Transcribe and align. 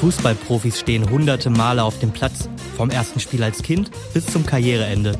Fußballprofis 0.00 0.78
stehen 0.78 1.10
hunderte 1.10 1.50
Male 1.50 1.82
auf 1.82 1.98
dem 1.98 2.12
Platz, 2.12 2.48
vom 2.76 2.88
ersten 2.88 3.18
Spiel 3.18 3.42
als 3.42 3.64
Kind 3.64 3.90
bis 4.14 4.26
zum 4.26 4.46
Karriereende. 4.46 5.18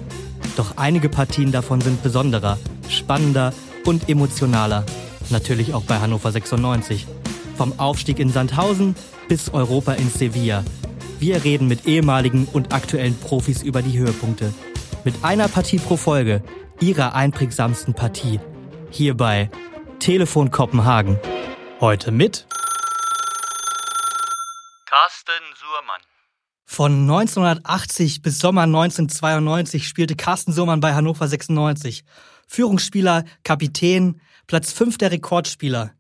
Doch 0.57 0.77
einige 0.77 1.09
Partien 1.09 1.51
davon 1.51 1.80
sind 1.80 2.03
besonderer, 2.03 2.59
spannender 2.88 3.53
und 3.85 4.09
emotionaler. 4.09 4.85
Natürlich 5.30 5.75
auch 5.75 5.82
bei 5.82 5.99
Hannover 5.99 6.30
96. 6.30 7.07
Vom 7.57 7.79
Aufstieg 7.80 8.21
in 8.21 8.30
Sandhausen 8.30 8.95
bis 9.27 9.53
Europa 9.53 9.95
in 9.95 10.09
Sevilla. 10.11 10.62
Wir 11.18 11.43
reden 11.43 11.67
mit 11.67 11.86
ehemaligen 11.86 12.46
und 12.53 12.72
aktuellen 12.72 13.18
Profis 13.18 13.64
über 13.64 13.82
die 13.82 13.99
Höhepunkte. 13.99 14.54
Mit 15.04 15.14
einer 15.22 15.49
Partie 15.49 15.79
pro 15.79 15.96
Folge, 15.96 16.40
ihrer 16.81 17.17
einprägsamsten 17.17 17.95
Partie. 17.95 18.39
Hier 18.90 19.17
bei 19.17 19.50
Telefon 19.99 20.53
Kopenhagen. 20.53 21.18
Heute 21.81 22.13
mit 22.13 22.46
Carsten 25.00 25.44
Suhrmann. 25.54 26.00
Von 26.64 27.02
1980 27.02 28.20
bis 28.20 28.40
Sommer 28.40 28.62
1992 28.62 29.86
spielte 29.86 30.16
Carsten 30.16 30.52
Suhrmann 30.52 30.80
bei 30.80 30.93
Hannover 30.93 31.29
96. 31.29 32.02
Führungsspieler, 32.48 33.24
Kapitän, 33.44 34.20
Platz 34.48 34.72
5 34.72 34.98
der 34.98 35.12
Rekordspieler. 35.12 35.92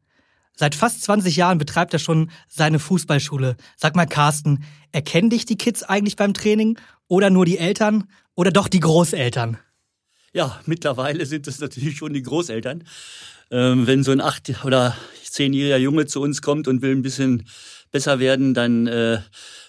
Seit 0.56 0.74
fast 0.74 1.04
20 1.04 1.36
Jahren 1.36 1.58
betreibt 1.58 1.92
er 1.92 2.00
schon 2.00 2.32
seine 2.48 2.80
Fußballschule. 2.80 3.56
Sag 3.76 3.94
mal, 3.94 4.06
Carsten, 4.06 4.64
erkennen 4.90 5.30
dich 5.30 5.44
die 5.44 5.58
Kids 5.58 5.84
eigentlich 5.84 6.16
beim 6.16 6.34
Training? 6.34 6.76
Oder 7.06 7.30
nur 7.30 7.44
die 7.44 7.58
Eltern? 7.58 8.10
Oder 8.34 8.50
doch 8.50 8.66
die 8.66 8.80
Großeltern? 8.80 9.58
Ja, 10.32 10.60
mittlerweile 10.66 11.24
sind 11.24 11.46
es 11.46 11.60
natürlich 11.60 11.98
schon 11.98 12.14
die 12.14 12.22
Großeltern. 12.22 12.82
Ähm, 13.52 13.86
wenn 13.86 14.02
so 14.02 14.10
ein 14.10 14.20
acht- 14.20 14.64
oder 14.64 14.96
zehnjähriger 15.38 15.76
Junge 15.76 16.06
zu 16.06 16.20
uns 16.20 16.42
kommt 16.42 16.66
und 16.66 16.82
will 16.82 16.90
ein 16.90 17.02
bisschen 17.02 17.44
besser 17.90 18.18
werden, 18.18 18.54
dann 18.54 18.86
äh, 18.86 19.18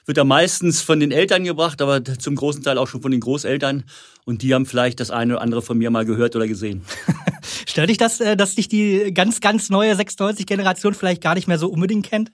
wird 0.05 0.17
er 0.17 0.25
meistens 0.25 0.81
von 0.81 0.99
den 0.99 1.11
Eltern 1.11 1.43
gebracht, 1.43 1.81
aber 1.81 2.03
zum 2.03 2.35
großen 2.35 2.63
Teil 2.63 2.77
auch 2.77 2.87
schon 2.87 3.01
von 3.01 3.11
den 3.11 3.19
Großeltern. 3.19 3.83
Und 4.25 4.41
die 4.41 4.53
haben 4.53 4.65
vielleicht 4.65 4.99
das 4.99 5.11
eine 5.11 5.33
oder 5.33 5.41
andere 5.41 5.61
von 5.61 5.77
mir 5.77 5.91
mal 5.91 6.05
gehört 6.05 6.35
oder 6.35 6.47
gesehen. 6.47 6.83
Stört 7.67 7.89
dich 7.89 7.97
das, 7.97 8.19
äh, 8.19 8.35
dass 8.35 8.55
dich 8.55 8.67
die 8.67 9.13
ganz, 9.13 9.41
ganz 9.41 9.69
neue 9.69 9.93
96-Generation 9.93 10.93
vielleicht 10.93 11.21
gar 11.21 11.35
nicht 11.35 11.47
mehr 11.47 11.59
so 11.59 11.67
unbedingt 11.67 12.05
kennt? 12.05 12.31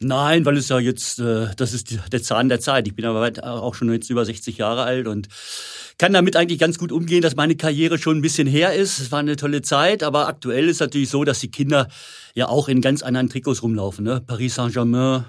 Nein, 0.00 0.44
weil 0.44 0.56
es 0.56 0.68
ja 0.68 0.78
jetzt, 0.78 1.20
äh, 1.20 1.48
das 1.56 1.72
ist 1.72 1.96
der 2.12 2.22
Zahn 2.22 2.48
der 2.48 2.60
Zeit. 2.60 2.88
Ich 2.88 2.96
bin 2.96 3.04
aber 3.04 3.20
weit, 3.20 3.42
auch 3.42 3.74
schon 3.74 3.92
jetzt 3.92 4.10
über 4.10 4.24
60 4.24 4.58
Jahre 4.58 4.82
alt 4.82 5.06
und 5.06 5.28
kann 6.02 6.14
damit 6.14 6.34
eigentlich 6.34 6.58
ganz 6.58 6.78
gut 6.78 6.90
umgehen, 6.90 7.22
dass 7.22 7.36
meine 7.36 7.54
Karriere 7.54 7.96
schon 7.96 8.18
ein 8.18 8.22
bisschen 8.22 8.48
her 8.48 8.74
ist. 8.74 8.98
Es 8.98 9.12
war 9.12 9.20
eine 9.20 9.36
tolle 9.36 9.62
Zeit, 9.62 10.02
aber 10.02 10.26
aktuell 10.26 10.68
ist 10.68 10.80
natürlich 10.80 11.10
so, 11.10 11.22
dass 11.22 11.38
die 11.38 11.52
Kinder 11.52 11.86
ja 12.34 12.48
auch 12.48 12.66
in 12.66 12.80
ganz 12.80 13.04
anderen 13.04 13.28
Trikots 13.28 13.62
rumlaufen. 13.62 14.04
Ne? 14.04 14.20
Paris 14.20 14.56
Saint-Germain, 14.56 15.26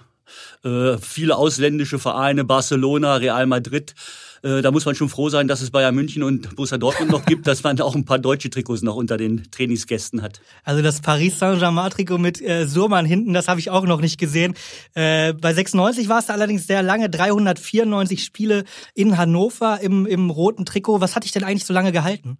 äh, 0.64 0.98
viele 0.98 1.38
ausländische 1.38 2.00
Vereine, 2.00 2.44
Barcelona, 2.44 3.18
Real 3.18 3.46
Madrid. 3.46 3.94
Äh, 4.44 4.62
da 4.62 4.72
muss 4.72 4.86
man 4.86 4.94
schon 4.94 5.10
froh 5.10 5.30
sein, 5.30 5.48
dass 5.48 5.62
es 5.62 5.72
Bayern 5.72 5.96
München 5.96 6.22
und 6.22 6.56
Borussia 6.56 6.78
Dortmund 6.78 7.12
noch 7.12 7.26
gibt, 7.26 7.48
dass 7.48 7.64
man 7.64 7.80
auch 7.80 7.96
ein 7.96 8.06
paar 8.06 8.20
deutsche 8.20 8.50
Trikots 8.50 8.82
noch 8.82 8.96
unter 8.96 9.18
den 9.18 9.50
Trainingsgästen 9.52 10.22
hat. 10.22 10.42
Also 10.64 10.82
das 10.82 11.02
Paris 11.02 11.40
Saint-Germain-Trikot 11.40 12.18
mit 12.18 12.42
äh, 12.42 12.68
Surmann 12.68 13.06
hinten, 13.06 13.34
das 13.34 13.48
habe 13.48 13.62
ich 13.62 13.70
auch 13.70 13.86
noch 13.86 14.02
nicht 14.02 14.20
gesehen. 14.20 14.54
Äh, 14.96 15.34
bei 15.34 15.54
96 15.54 16.10
war 16.10 16.20
es 16.20 16.26
da 16.26 16.34
allerdings 16.34 16.68
sehr 16.68 16.84
lange, 16.84 17.10
394 17.10 18.24
Spiele 18.24 18.66
in 18.94 19.18
Hannover 19.18 19.80
im, 19.82 20.06
im 20.06 20.30
roten 20.30 20.66
Trikot. 20.66 21.00
Was 21.00 21.16
hat 21.16 21.24
dich 21.24 21.32
denn 21.32 21.46
eigentlich 21.46 21.66
so 21.66 21.74
lange 21.74 21.94
gehalten? 21.94 22.38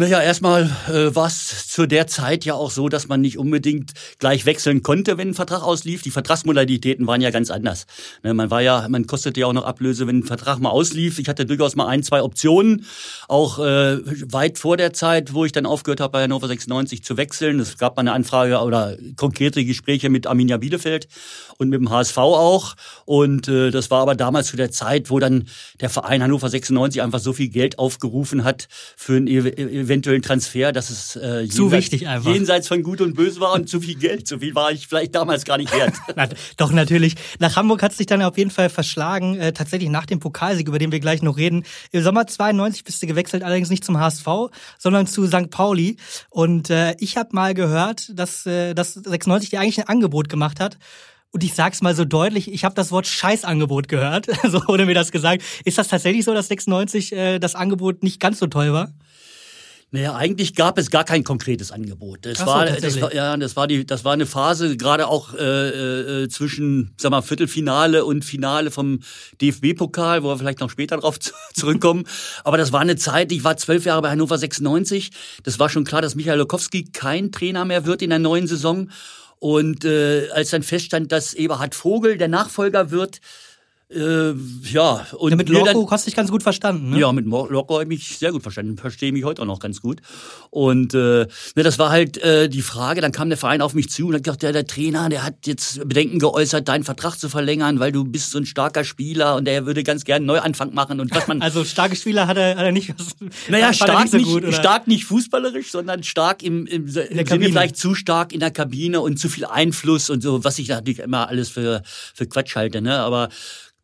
Naja, 0.00 0.22
erstmal 0.22 0.70
äh, 0.86 1.12
war 1.16 1.26
es 1.26 1.66
zu 1.66 1.84
der 1.86 2.06
Zeit 2.06 2.44
ja 2.44 2.54
auch 2.54 2.70
so, 2.70 2.88
dass 2.88 3.08
man 3.08 3.20
nicht 3.20 3.36
unbedingt 3.36 3.94
gleich 4.20 4.46
wechseln 4.46 4.84
konnte, 4.84 5.18
wenn 5.18 5.30
ein 5.30 5.34
Vertrag 5.34 5.64
auslief. 5.64 6.02
Die 6.02 6.12
Vertragsmodalitäten 6.12 7.08
waren 7.08 7.20
ja 7.20 7.30
ganz 7.30 7.50
anders. 7.50 7.84
Ne, 8.22 8.32
man 8.32 8.48
war 8.48 8.62
ja, 8.62 8.86
man 8.88 9.08
kostete 9.08 9.40
ja 9.40 9.48
auch 9.48 9.52
noch 9.52 9.64
Ablöse, 9.64 10.06
wenn 10.06 10.20
ein 10.20 10.22
Vertrag 10.22 10.60
mal 10.60 10.70
auslief. 10.70 11.18
Ich 11.18 11.28
hatte 11.28 11.46
durchaus 11.46 11.74
mal 11.74 11.88
ein, 11.88 12.04
zwei 12.04 12.22
Optionen, 12.22 12.86
auch 13.26 13.58
äh, 13.58 13.98
weit 14.32 14.58
vor 14.58 14.76
der 14.76 14.92
Zeit, 14.92 15.34
wo 15.34 15.44
ich 15.44 15.50
dann 15.50 15.66
aufgehört 15.66 15.98
habe, 15.98 16.12
bei 16.12 16.22
Hannover 16.22 16.46
96 16.46 17.02
zu 17.02 17.16
wechseln. 17.16 17.58
Es 17.58 17.76
gab 17.76 17.96
mal 17.96 18.02
eine 18.02 18.12
Anfrage 18.12 18.60
oder 18.60 18.96
konkrete 19.16 19.64
Gespräche 19.64 20.10
mit 20.10 20.28
Arminia 20.28 20.58
Bielefeld 20.58 21.08
und 21.56 21.70
mit 21.70 21.80
dem 21.80 21.90
HSV 21.90 22.18
auch. 22.18 22.76
Und 23.04 23.48
äh, 23.48 23.72
das 23.72 23.90
war 23.90 24.02
aber 24.02 24.14
damals 24.14 24.46
zu 24.46 24.56
der 24.56 24.70
Zeit, 24.70 25.10
wo 25.10 25.18
dann 25.18 25.48
der 25.80 25.90
Verein 25.90 26.22
Hannover 26.22 26.48
96 26.48 27.02
einfach 27.02 27.18
so 27.18 27.32
viel 27.32 27.48
Geld 27.48 27.80
aufgerufen 27.80 28.44
hat 28.44 28.68
für 28.96 29.16
ein 29.16 29.26
e 29.26 29.87
eventuellen 29.88 30.22
Transfer, 30.22 30.72
dass 30.72 30.90
es 30.90 31.16
äh, 31.16 31.48
Zu 31.48 31.72
wichtig 31.72 32.06
einfach. 32.06 32.32
jenseits 32.32 32.68
von 32.68 32.82
Gut 32.82 33.00
und 33.00 33.14
Böse 33.14 33.40
war 33.40 33.54
und 33.54 33.68
zu 33.68 33.80
viel 33.80 33.96
Geld. 33.96 34.28
So 34.28 34.38
viel 34.38 34.54
war 34.54 34.70
ich 34.70 34.86
vielleicht 34.86 35.14
damals 35.14 35.44
gar 35.44 35.56
nicht 35.58 35.72
wert. 35.72 35.94
Na, 36.16 36.28
doch, 36.56 36.72
natürlich. 36.72 37.14
Nach 37.38 37.56
Hamburg 37.56 37.82
hat 37.82 37.92
es 37.92 37.98
dich 37.98 38.06
dann 38.06 38.22
auf 38.22 38.36
jeden 38.36 38.50
Fall 38.50 38.68
verschlagen, 38.68 39.38
äh, 39.38 39.52
tatsächlich 39.52 39.90
nach 39.90 40.06
dem 40.06 40.20
Pokalsieg, 40.20 40.68
über 40.68 40.78
den 40.78 40.92
wir 40.92 41.00
gleich 41.00 41.22
noch 41.22 41.36
reden. 41.36 41.64
Im 41.90 42.02
Sommer 42.02 42.26
92 42.26 42.84
bist 42.84 43.02
du 43.02 43.06
gewechselt, 43.06 43.42
allerdings 43.42 43.70
nicht 43.70 43.84
zum 43.84 43.98
HSV, 43.98 44.26
sondern 44.78 45.06
zu 45.06 45.26
St. 45.26 45.50
Pauli. 45.50 45.96
Und 46.30 46.70
äh, 46.70 46.94
ich 46.98 47.16
habe 47.16 47.30
mal 47.32 47.54
gehört, 47.54 48.12
dass, 48.14 48.46
äh, 48.46 48.74
dass 48.74 48.94
96 48.94 49.50
dir 49.50 49.60
eigentlich 49.60 49.78
ein 49.78 49.88
Angebot 49.88 50.28
gemacht 50.28 50.60
hat. 50.60 50.78
Und 51.30 51.44
ich 51.44 51.54
sag's 51.54 51.82
mal 51.82 51.94
so 51.94 52.04
deutlich, 52.06 52.50
ich 52.50 52.64
habe 52.64 52.74
das 52.74 52.90
Wort 52.90 53.06
Scheißangebot 53.06 53.88
gehört. 53.88 54.26
So 54.48 54.66
wurde 54.66 54.86
mir 54.86 54.94
das 54.94 55.12
gesagt. 55.12 55.42
Ist 55.64 55.76
das 55.76 55.88
tatsächlich 55.88 56.24
so, 56.24 56.32
dass 56.32 56.48
96 56.48 57.12
äh, 57.12 57.38
das 57.38 57.54
Angebot 57.54 58.02
nicht 58.02 58.18
ganz 58.18 58.38
so 58.38 58.46
toll 58.46 58.72
war? 58.72 58.92
Naja, 59.90 60.14
eigentlich 60.14 60.54
gab 60.54 60.76
es 60.76 60.90
gar 60.90 61.04
kein 61.04 61.24
konkretes 61.24 61.72
Angebot. 61.72 62.26
Das 62.26 62.38
so, 62.38 62.46
war, 62.46 62.66
das 62.66 63.00
war, 63.00 63.14
ja, 63.14 63.34
das 63.38 63.56
war 63.56 63.66
die, 63.66 63.86
das 63.86 64.04
war 64.04 64.12
eine 64.12 64.26
Phase 64.26 64.76
gerade 64.76 65.08
auch 65.08 65.32
äh, 65.32 66.24
äh, 66.24 66.28
zwischen, 66.28 66.92
sag 66.98 67.10
mal, 67.10 67.22
Viertelfinale 67.22 68.04
und 68.04 68.22
Finale 68.22 68.70
vom 68.70 69.00
DFB-Pokal, 69.40 70.22
wo 70.22 70.28
wir 70.28 70.36
vielleicht 70.36 70.60
noch 70.60 70.68
später 70.68 70.98
drauf 70.98 71.18
zu- 71.18 71.32
zurückkommen. 71.54 72.04
Aber 72.44 72.58
das 72.58 72.70
war 72.70 72.80
eine 72.80 72.96
Zeit. 72.96 73.32
Ich 73.32 73.44
war 73.44 73.56
zwölf 73.56 73.86
Jahre 73.86 74.02
bei 74.02 74.10
Hannover 74.10 74.36
96. 74.36 75.10
Das 75.44 75.58
war 75.58 75.70
schon 75.70 75.84
klar, 75.84 76.02
dass 76.02 76.14
Michael 76.14 76.38
Lokowski 76.38 76.84
kein 76.92 77.32
Trainer 77.32 77.64
mehr 77.64 77.86
wird 77.86 78.02
in 78.02 78.10
der 78.10 78.18
neuen 78.18 78.46
Saison. 78.46 78.90
Und 79.38 79.86
äh, 79.86 80.28
als 80.32 80.50
dann 80.50 80.64
feststand, 80.64 81.12
dass 81.12 81.32
Eberhard 81.32 81.74
Vogel 81.74 82.18
der 82.18 82.28
Nachfolger 82.28 82.90
wird, 82.90 83.20
äh, 83.90 84.32
ja, 84.70 85.06
und 85.16 85.30
Ja, 85.30 85.36
mit 85.36 85.48
mir 85.48 85.64
dann- 85.64 85.74
Loco 85.74 85.90
hast 85.90 86.04
du 86.04 86.10
dich 86.10 86.16
ganz 86.16 86.30
gut 86.30 86.42
verstanden, 86.42 86.90
ne? 86.90 86.98
ja, 87.00 87.10
mit 87.10 87.24
Loco 87.24 87.74
habe 87.74 87.84
ich 87.84 87.88
mich 87.88 88.18
sehr 88.18 88.32
gut 88.32 88.42
verstanden. 88.42 88.76
Verstehe 88.76 89.12
mich 89.12 89.24
heute 89.24 89.40
auch 89.42 89.46
noch 89.46 89.60
ganz 89.60 89.80
gut. 89.80 90.00
Und 90.50 90.92
äh, 90.92 91.26
ne, 91.56 91.62
das 91.62 91.78
war 91.78 91.88
halt 91.88 92.18
äh, 92.18 92.50
die 92.50 92.60
Frage. 92.60 93.00
Dann 93.00 93.12
kam 93.12 93.30
der 93.30 93.38
Verein 93.38 93.62
auf 93.62 93.72
mich 93.72 93.88
zu 93.88 94.08
und 94.08 94.14
hat 94.14 94.24
gesagt, 94.24 94.42
ja, 94.42 94.52
der 94.52 94.66
Trainer, 94.66 95.08
der 95.08 95.24
hat 95.24 95.46
jetzt 95.46 95.88
Bedenken 95.88 96.18
geäußert, 96.18 96.68
deinen 96.68 96.84
Vertrag 96.84 97.16
zu 97.18 97.30
verlängern, 97.30 97.80
weil 97.80 97.90
du 97.92 98.04
bist 98.04 98.30
so 98.30 98.38
ein 98.38 98.44
starker 98.44 98.84
Spieler 98.84 99.36
und 99.36 99.46
der 99.46 99.64
würde 99.64 99.82
ganz 99.84 100.04
gerne 100.04 100.16
einen 100.18 100.26
Neuanfang 100.26 100.74
machen. 100.74 101.00
Und 101.00 101.14
was 101.14 101.26
man 101.26 101.40
Also 101.48 101.64
starke 101.64 101.96
Spieler 101.96 102.26
hat 102.26 102.36
er, 102.36 102.56
hat 102.56 102.64
er 102.66 102.72
nicht. 102.72 102.94
naja, 103.48 103.72
stark 103.72 104.08
so 104.08 104.18
nicht, 104.18 104.26
gut, 104.26 104.42
oder? 104.42 104.52
stark 104.52 104.86
nicht 104.86 105.06
fußballerisch, 105.06 105.70
sondern 105.70 106.02
stark 106.02 106.42
im, 106.42 106.66
im, 106.66 106.82
im 106.84 106.88
Sinne 106.90 107.24
vielleicht 107.24 107.78
zu 107.78 107.94
stark 107.94 108.34
in 108.34 108.40
der 108.40 108.50
Kabine 108.50 109.00
und 109.00 109.18
zu 109.18 109.30
viel 109.30 109.46
Einfluss 109.46 110.10
und 110.10 110.22
so, 110.22 110.44
was 110.44 110.58
ich 110.58 110.68
natürlich 110.68 110.98
immer 110.98 111.28
alles 111.28 111.48
für, 111.48 111.82
für 111.86 112.26
Quatsch 112.26 112.54
halte. 112.54 112.82
Ne? 112.82 112.98
Aber 112.98 113.30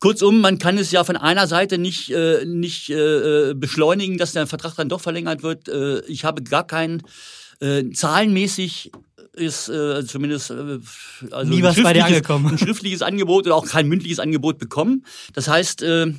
kurzum, 0.05 0.41
man 0.43 0.59
kann 0.59 0.77
es 0.77 0.91
ja 0.91 1.03
von 1.03 1.17
einer 1.17 1.47
Seite 1.47 1.79
nicht, 1.79 2.11
äh, 2.11 2.45
nicht 2.45 2.91
äh, 2.91 3.55
beschleunigen, 3.55 4.19
dass 4.19 4.33
der 4.33 4.47
Vertrag 4.47 4.75
dann 4.77 4.91
doch 4.91 5.01
verlängert 5.01 5.43
wird. 5.43 5.67
Äh, 5.69 6.01
ich 6.07 6.25
habe 6.25 6.43
gar 6.43 6.67
keinen, 6.67 7.03
äh, 7.61 7.91
zahlenmäßig 7.91 8.93
ist 9.33 9.69
äh, 9.71 10.05
zumindest 10.07 10.51
äh, 10.51 10.79
also 11.31 11.51
Nie 11.51 11.59
ein 11.59 11.63
was 11.65 11.83
bei 11.83 11.95
dir 11.95 12.03
schriftliches- 12.03 12.07
angekommen. 12.07 12.47
ein 12.53 12.59
schriftliches 12.59 13.01
Angebot 13.03 13.47
oder 13.47 13.57
auch 13.57 13.67
kein 13.67 13.89
mündliches 13.89 14.19
Angebot 14.21 14.59
bekommen. 14.59 15.07
Das 15.33 15.49
heißt, 15.49 15.81
äh, 15.83 16.13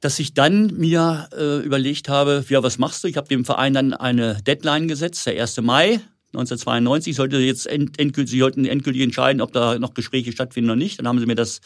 dass 0.00 0.18
ich 0.20 0.32
dann 0.34 0.68
mir 0.78 1.28
äh, 1.36 1.58
überlegt 1.64 2.08
habe, 2.08 2.44
ja, 2.48 2.62
was 2.62 2.78
machst 2.78 3.02
du? 3.02 3.08
Ich 3.08 3.16
habe 3.16 3.26
dem 3.28 3.44
Verein 3.44 3.74
dann 3.74 3.92
eine 3.92 4.40
Deadline 4.46 4.86
gesetzt, 4.86 5.26
der 5.26 5.40
1. 5.40 5.60
Mai 5.62 6.00
1992 6.34 7.14
sollte 7.14 7.38
jetzt 7.38 7.66
end, 7.66 7.98
endgültig, 7.98 8.32
sie 8.32 8.40
sollten 8.40 8.64
endgültig 8.64 9.02
entscheiden, 9.02 9.40
ob 9.40 9.52
da 9.52 9.78
noch 9.78 9.94
Gespräche 9.94 10.32
stattfinden 10.32 10.70
oder 10.70 10.76
nicht. 10.76 10.98
Dann 10.98 11.08
haben 11.08 11.18
sie 11.18 11.26
mir 11.26 11.34
das 11.34 11.60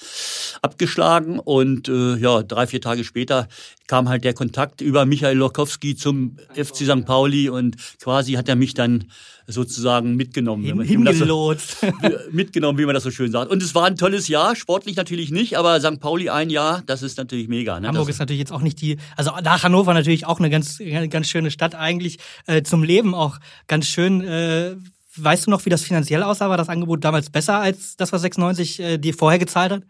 abgeschlagen 0.62 1.38
und 1.38 1.88
äh, 1.88 2.16
ja, 2.16 2.42
drei, 2.42 2.66
vier 2.66 2.80
Tage 2.80 3.04
später 3.04 3.48
kam 3.86 4.08
halt 4.08 4.24
der 4.24 4.34
Kontakt 4.34 4.80
über 4.80 5.06
Michael 5.06 5.38
Lokowski 5.38 5.96
zum 5.96 6.36
FC 6.54 6.76
St. 6.76 7.06
Pauli 7.06 7.48
und 7.48 7.76
quasi 8.00 8.32
hat 8.32 8.48
er 8.48 8.56
mich 8.56 8.74
dann 8.74 9.04
sozusagen 9.48 10.14
mitgenommen. 10.14 10.62
Hin, 10.64 10.76
man- 10.76 10.88
wie 10.88 10.96
man 10.96 11.06
das 11.06 11.14
so- 11.16 11.24
hingelotst. 11.24 11.76
mitgenommen, 12.30 12.78
wie 12.78 12.84
man 12.84 12.94
das 12.94 13.02
so 13.02 13.10
schön 13.10 13.32
sagt. 13.32 13.50
Und 13.50 13.62
es 13.62 13.74
war 13.74 13.86
ein 13.86 13.96
tolles 13.96 14.28
Jahr, 14.28 14.54
sportlich 14.54 14.96
natürlich 14.96 15.30
nicht, 15.30 15.56
aber 15.58 15.80
St. 15.80 16.00
Pauli 16.00 16.28
ein 16.28 16.50
Jahr, 16.50 16.82
das 16.86 17.02
ist 17.02 17.16
natürlich 17.18 17.48
mega. 17.48 17.80
Ne? 17.80 17.88
Hamburg 17.88 18.06
das, 18.06 18.16
ist 18.16 18.20
natürlich 18.20 18.40
jetzt 18.40 18.52
auch 18.52 18.60
nicht 18.60 18.80
die, 18.80 18.98
also 19.16 19.32
nach 19.42 19.62
Hannover 19.62 19.94
natürlich 19.94 20.26
auch 20.26 20.38
eine 20.38 20.50
ganz, 20.50 20.78
ganz 21.10 21.28
schöne 21.28 21.50
Stadt 21.50 21.74
eigentlich, 21.74 22.18
äh, 22.46 22.62
zum 22.62 22.82
Leben 22.82 23.14
auch 23.14 23.38
ganz 23.66 23.86
schön. 23.86 24.20
Äh, 24.20 24.76
weißt 25.16 25.46
du 25.46 25.50
noch, 25.50 25.64
wie 25.64 25.70
das 25.70 25.82
finanziell 25.82 26.22
aussah? 26.22 26.48
War 26.50 26.56
das 26.56 26.68
Angebot 26.68 27.02
damals 27.02 27.30
besser 27.30 27.58
als 27.58 27.96
das, 27.96 28.12
was 28.12 28.22
96 28.22 28.80
äh, 28.80 28.98
dir 28.98 29.14
vorher 29.14 29.38
gezahlt 29.38 29.72
hat? 29.72 29.82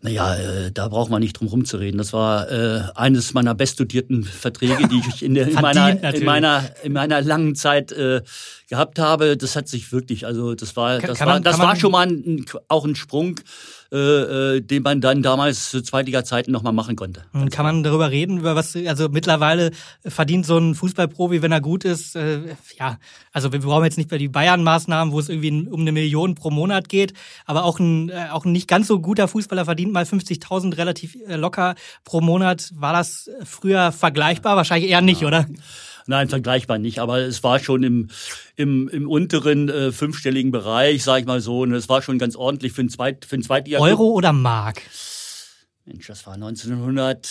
Naja, 0.00 0.36
äh, 0.36 0.70
da 0.72 0.86
braucht 0.86 1.10
man 1.10 1.20
nicht 1.20 1.32
drum 1.32 1.48
rumzureden. 1.48 1.98
Das 1.98 2.12
war 2.12 2.50
äh, 2.50 2.82
eines 2.94 3.34
meiner 3.34 3.54
bestdotierten 3.54 4.22
Verträge, 4.22 4.86
die 4.86 5.02
ich 5.08 5.24
in, 5.24 5.34
der, 5.34 5.48
in, 5.48 5.54
meiner, 5.54 6.14
in, 6.14 6.24
meiner, 6.24 6.70
in 6.84 6.92
meiner 6.92 7.20
langen 7.20 7.56
Zeit 7.56 7.90
äh, 7.90 8.22
gehabt 8.68 8.98
habe. 8.98 9.36
Das 9.36 9.56
hat 9.56 9.68
sich 9.68 9.92
wirklich, 9.92 10.26
also 10.26 10.54
das 10.54 10.76
war, 10.76 10.98
das 10.98 11.18
kann 11.18 11.26
war, 11.26 11.34
man, 11.34 11.42
das 11.42 11.58
war 11.58 11.76
schon 11.76 11.92
mal 11.92 12.06
ein, 12.06 12.44
auch 12.68 12.84
ein 12.84 12.94
Sprung 12.94 13.40
äh, 13.90 14.56
äh, 14.56 14.60
den 14.60 14.82
man 14.82 15.00
dann 15.00 15.22
damals 15.22 15.70
zu 15.70 15.80
Zweitliga-Zeiten 15.80 16.52
nochmal 16.52 16.74
machen 16.74 16.94
konnte. 16.94 17.22
Und 17.32 17.50
kann 17.50 17.64
man 17.64 17.82
darüber 17.82 18.10
reden, 18.10 18.36
über 18.36 18.54
was, 18.54 18.76
also 18.76 19.08
mittlerweile 19.08 19.70
verdient 20.04 20.44
so 20.44 20.58
ein 20.58 20.74
Fußballprofi, 20.74 21.40
wenn 21.40 21.52
er 21.52 21.62
gut 21.62 21.86
ist, 21.86 22.14
äh, 22.14 22.40
ja, 22.78 22.98
also 23.32 23.50
wir 23.50 23.60
brauchen 23.60 23.84
jetzt 23.84 23.96
nicht 23.96 24.10
bei 24.10 24.18
die 24.18 24.28
Bayern-Maßnahmen, 24.28 25.10
wo 25.10 25.18
es 25.18 25.30
irgendwie 25.30 25.66
um 25.70 25.80
eine 25.80 25.92
Million 25.92 26.34
pro 26.34 26.50
Monat 26.50 26.90
geht, 26.90 27.14
aber 27.46 27.64
auch 27.64 27.78
ein, 27.78 28.10
äh, 28.10 28.26
auch 28.30 28.44
ein 28.44 28.52
nicht 28.52 28.68
ganz 28.68 28.88
so 28.88 29.00
guter 29.00 29.26
Fußballer 29.26 29.64
verdient 29.64 29.94
mal 29.94 30.04
50.000 30.04 30.76
relativ 30.76 31.16
äh, 31.26 31.36
locker 31.36 31.74
pro 32.04 32.20
Monat. 32.20 32.70
War 32.74 32.92
das 32.92 33.30
früher 33.44 33.90
vergleichbar? 33.90 34.56
Wahrscheinlich 34.56 34.90
eher 34.90 35.00
nicht, 35.00 35.22
ja. 35.22 35.28
oder? 35.28 35.46
Nein, 36.08 36.30
vergleichbar 36.30 36.78
nicht, 36.78 37.00
aber 37.00 37.18
es 37.18 37.44
war 37.44 37.58
schon 37.58 37.82
im, 37.82 38.08
im, 38.56 38.88
im 38.88 39.06
unteren 39.06 39.68
äh, 39.68 39.92
fünfstelligen 39.92 40.50
Bereich, 40.50 41.04
sag 41.04 41.20
ich 41.20 41.26
mal 41.26 41.42
so. 41.42 41.60
Und 41.60 41.74
es 41.74 41.90
war 41.90 42.00
schon 42.00 42.18
ganz 42.18 42.34
ordentlich 42.34 42.72
für 42.72 42.80
ein, 42.80 42.88
Zweit, 42.88 43.26
für 43.26 43.36
ein 43.36 43.42
Zweitliga. 43.42 43.78
Euro 43.78 44.04
oder 44.04 44.32
Mark? 44.32 44.80
Mensch, 45.84 46.06
das 46.06 46.26
war 46.26 46.32
1900. 46.32 47.28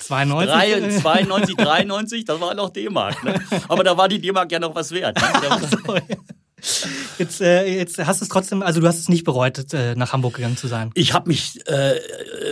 92? 0.00 1.02
92, 1.02 1.56
93, 1.56 2.24
das 2.24 2.40
war 2.40 2.54
noch 2.54 2.70
D-Mark. 2.70 3.22
Ne? 3.22 3.38
Aber 3.68 3.84
da 3.84 3.98
war 3.98 4.08
die 4.08 4.18
D-Mark 4.18 4.50
ja 4.50 4.60
noch 4.60 4.74
was 4.74 4.90
wert. 4.90 5.18
Ne? 5.20 6.06
Jetzt, 7.18 7.40
äh, 7.40 7.66
jetzt 7.66 7.98
hast 7.98 8.20
du 8.20 8.24
es 8.24 8.28
trotzdem, 8.28 8.62
also 8.62 8.80
du 8.80 8.86
hast 8.86 8.98
es 8.98 9.08
nicht 9.08 9.24
bereut, 9.24 9.72
äh, 9.72 9.94
nach 9.96 10.12
Hamburg 10.12 10.34
gegangen 10.34 10.56
zu 10.56 10.68
sein. 10.68 10.90
Ich 10.94 11.12
habe 11.12 11.28
mich, 11.28 11.58
äh, 11.66 11.94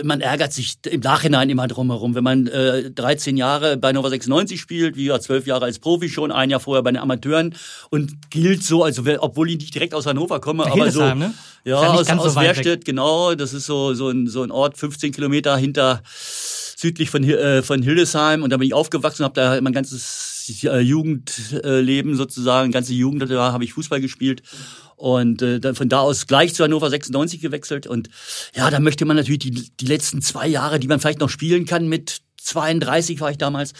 man 0.03 0.21
ärgert 0.21 0.53
sich 0.53 0.77
im 0.89 0.99
Nachhinein 1.01 1.49
immer 1.49 1.67
drumherum, 1.67 2.15
wenn 2.15 2.23
man 2.23 2.47
äh, 2.47 2.91
13 2.91 3.37
Jahre 3.37 3.77
bei 3.77 3.93
Nova 3.93 4.09
96 4.09 4.59
spielt, 4.59 4.97
wie 4.97 5.05
ja 5.05 5.19
12 5.19 5.47
Jahre 5.47 5.65
als 5.65 5.79
Profi 5.79 6.09
schon, 6.09 6.31
ein 6.31 6.49
Jahr 6.49 6.59
vorher 6.59 6.83
bei 6.83 6.91
den 6.91 6.97
Amateuren 6.97 7.55
und 7.89 8.29
gilt 8.29 8.63
so, 8.63 8.83
also 8.83 9.03
obwohl 9.19 9.49
ich 9.49 9.57
nicht 9.57 9.73
direkt 9.73 9.93
aus 9.93 10.05
Hannover 10.05 10.39
komme, 10.39 10.65
aber 10.65 10.73
Hildesheim, 10.73 11.21
so, 11.21 11.27
ne? 11.27 11.33
ja, 11.63 11.81
ja 11.81 11.89
aus, 11.89 12.09
aus 12.09 12.33
so 12.33 12.41
Werstedt, 12.41 12.85
genau, 12.85 13.35
das 13.35 13.53
ist 13.53 13.65
so 13.65 13.93
so 13.93 14.09
ein, 14.09 14.27
so 14.27 14.43
ein 14.43 14.51
Ort, 14.51 14.77
15 14.77 15.11
Kilometer 15.11 15.55
hinter 15.57 16.01
südlich 16.77 17.09
von, 17.09 17.23
äh, 17.23 17.63
von 17.63 17.81
Hildesheim 17.81 18.43
und 18.43 18.51
da 18.51 18.57
bin 18.57 18.67
ich 18.67 18.73
aufgewachsen, 18.73 19.23
habe 19.23 19.33
da 19.33 19.59
mein 19.61 19.73
ganzes 19.73 20.36
äh, 20.63 20.79
Jugendleben 20.79 22.15
sozusagen, 22.15 22.71
ganze 22.71 22.93
Jugend 22.93 23.29
da 23.29 23.51
habe 23.51 23.63
ich 23.63 23.73
Fußball 23.73 24.01
gespielt 24.01 24.43
und 24.95 25.41
äh, 25.41 25.59
dann 25.59 25.75
von 25.75 25.89
da 25.89 25.99
aus 25.99 26.27
gleich 26.27 26.53
zu 26.53 26.63
Hannover 26.63 26.89
96 26.89 27.41
gewechselt 27.41 27.87
und 27.87 28.09
ja, 28.55 28.69
da 28.69 28.79
möchte 28.79 29.05
man 29.05 29.15
natürlich 29.15 29.39
die, 29.39 29.51
die 29.51 29.85
letzten 29.85 30.21
zwei 30.21 30.47
Jahre, 30.47 30.79
die 30.79 30.87
man 30.87 30.99
vielleicht 30.99 31.19
noch 31.19 31.29
spielen 31.29 31.65
kann 31.65 31.87
mit 31.87 32.21
32 32.47 33.19
war 33.19 33.29
ich 33.29 33.37
damals, 33.37 33.73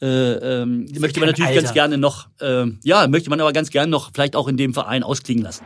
äh, 0.00 0.06
ähm, 0.06 0.86
möchte 0.98 1.20
man 1.20 1.28
natürlich 1.30 1.48
Alter. 1.48 1.62
ganz 1.62 1.74
gerne 1.74 1.98
noch, 1.98 2.28
äh, 2.40 2.66
ja, 2.82 3.06
möchte 3.08 3.30
man 3.30 3.40
aber 3.40 3.52
ganz 3.52 3.70
gerne 3.70 3.90
noch 3.90 4.10
vielleicht 4.12 4.36
auch 4.36 4.48
in 4.48 4.56
dem 4.56 4.74
Verein 4.74 5.02
ausklingen 5.02 5.42
lassen. 5.42 5.64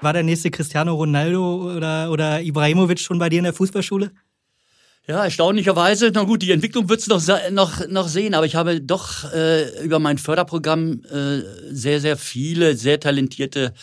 War 0.00 0.12
der 0.12 0.22
nächste 0.22 0.50
Cristiano 0.50 0.94
Ronaldo 0.94 1.74
oder, 1.76 2.10
oder 2.10 2.42
Ibrahimovic 2.42 3.00
schon 3.00 3.18
bei 3.18 3.30
dir 3.30 3.38
in 3.38 3.44
der 3.44 3.54
Fußballschule? 3.54 4.10
Ja, 5.06 5.22
erstaunlicherweise, 5.22 6.10
na 6.14 6.22
gut, 6.22 6.40
die 6.40 6.50
Entwicklung 6.50 6.88
wird's 6.88 7.08
noch, 7.08 7.20
noch, 7.50 7.86
noch 7.88 8.08
sehen, 8.08 8.32
aber 8.32 8.46
ich 8.46 8.54
habe 8.54 8.80
doch 8.80 9.30
äh, 9.34 9.84
über 9.84 9.98
mein 9.98 10.16
Förderprogramm 10.16 11.02
äh, 11.04 11.42
sehr, 11.70 12.00
sehr 12.00 12.16
viele, 12.16 12.74
sehr 12.74 12.98
talentierte 13.00 13.74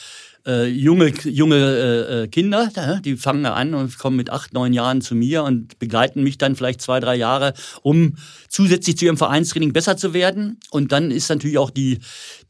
äh, 0.46 0.68
junge, 0.68 1.14
junge 1.24 1.56
äh, 1.56 2.24
äh 2.24 2.28
Kinder, 2.28 2.70
die 3.04 3.18
fangen 3.18 3.46
an 3.46 3.74
und 3.74 3.98
kommen 3.98 4.18
mit 4.18 4.30
acht, 4.30 4.54
neun 4.54 4.74
Jahren 4.74 5.02
zu 5.02 5.16
mir 5.16 5.44
und 5.44 5.80
begleiten 5.80 6.24
mich 6.24 6.38
dann 6.38 6.56
vielleicht 6.56 6.82
zwei, 6.82 7.00
drei 7.00 7.16
Jahre, 7.16 7.54
um 7.82 8.16
zusätzlich 8.50 8.98
zu 8.98 9.06
ihrem 9.06 9.18
Vereinstraining 9.18 9.74
besser 9.74 9.98
zu 9.98 10.14
werden. 10.14 10.60
Und 10.72 10.92
dann 10.92 11.12
ist 11.12 11.30
natürlich 11.30 11.58
auch 11.58 11.70
die, 11.70 12.00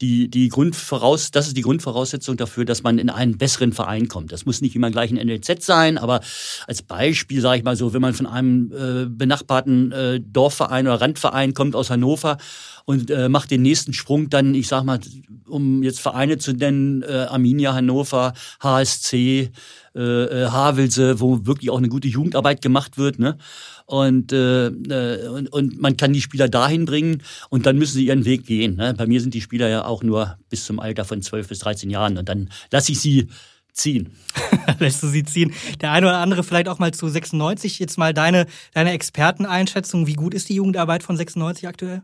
die, 0.00 0.28
die 0.28 0.48
Grundvoraus, 0.48 1.30
das 1.30 1.48
ist 1.48 1.56
die 1.56 1.62
Grundvoraussetzung 1.62 2.36
dafür, 2.36 2.64
dass 2.64 2.82
man 2.82 2.98
in 2.98 3.10
einen 3.10 3.38
besseren 3.38 3.72
Verein 3.72 4.08
kommt. 4.08 4.32
Das 4.32 4.46
muss 4.46 4.60
nicht 4.60 4.74
immer 4.74 4.90
gleich 4.90 5.10
ein 5.10 5.26
NLZ 5.26 5.62
sein, 5.62 5.98
aber 5.98 6.20
als 6.66 6.82
Beispiel 6.82 7.40
sage 7.40 7.58
ich 7.58 7.64
mal 7.64 7.76
so, 7.76 7.92
wenn 7.92 8.02
man 8.02 8.14
von 8.14 8.26
einem 8.26 8.72
äh, 8.72 9.06
benachbarten 9.06 9.92
äh, 9.92 10.20
Dorfverein 10.20 10.86
oder 10.86 11.00
Randverein 11.00 11.54
kommt 11.54 11.76
aus 11.76 11.90
Hannover 11.90 12.38
und 12.84 13.10
äh, 13.10 13.28
macht 13.28 13.50
den 13.50 13.62
nächsten 13.62 13.92
Sprung 13.92 14.30
dann, 14.30 14.54
ich 14.54 14.68
sag 14.68 14.84
mal, 14.84 15.00
um 15.48 15.82
jetzt 15.82 16.00
Vereine 16.00 16.38
zu 16.38 16.52
nennen, 16.52 17.02
äh, 17.02 17.26
Arminia 17.28 17.74
Hannover, 17.74 18.32
HSC, 18.60 19.50
äh, 19.94 20.00
äh, 20.00 20.48
Havelse, 20.48 21.20
wo 21.20 21.44
wirklich 21.44 21.70
auch 21.70 21.78
eine 21.78 21.88
gute 21.88 22.08
Jugendarbeit 22.08 22.62
gemacht 22.62 22.96
wird, 22.96 23.18
ne? 23.18 23.36
Und, 23.84 24.32
äh, 24.32 24.68
äh, 24.68 25.28
und, 25.28 25.52
und 25.52 25.80
man 25.80 25.98
kann 25.98 26.14
die 26.14 26.22
Spieler 26.22 26.48
dahin 26.48 26.86
bringen 26.86 27.22
und 27.50 27.66
dann 27.66 27.76
müssen 27.76 27.94
sie 27.94 28.06
ihren 28.06 28.24
Weg 28.24 28.46
gehen. 28.46 28.76
Ne? 28.76 28.94
Bei 28.96 29.06
mir 29.06 29.20
sind 29.20 29.34
die 29.34 29.42
Spieler 29.42 29.68
ja 29.68 29.84
auch 29.84 30.02
nur 30.02 30.38
bis 30.48 30.64
zum 30.64 30.80
Alter 30.80 31.04
von 31.04 31.20
12 31.20 31.48
bis 31.48 31.58
13 31.58 31.90
Jahren 31.90 32.16
und 32.16 32.26
dann 32.28 32.48
lasse 32.70 32.92
ich 32.92 33.00
sie 33.00 33.28
ziehen. 33.72 34.12
Lässt 34.78 35.02
du 35.02 35.08
sie 35.08 35.24
ziehen. 35.24 35.52
Der 35.80 35.92
eine 35.92 36.06
oder 36.06 36.18
andere 36.18 36.42
vielleicht 36.42 36.68
auch 36.68 36.78
mal 36.78 36.94
zu 36.94 37.08
96. 37.08 37.78
Jetzt 37.78 37.98
mal 37.98 38.14
deine, 38.14 38.46
deine 38.72 38.92
Experteneinschätzung. 38.92 40.06
Wie 40.06 40.14
gut 40.14 40.32
ist 40.32 40.48
die 40.48 40.54
Jugendarbeit 40.54 41.02
von 41.02 41.16
96 41.16 41.68
aktuell? 41.68 42.02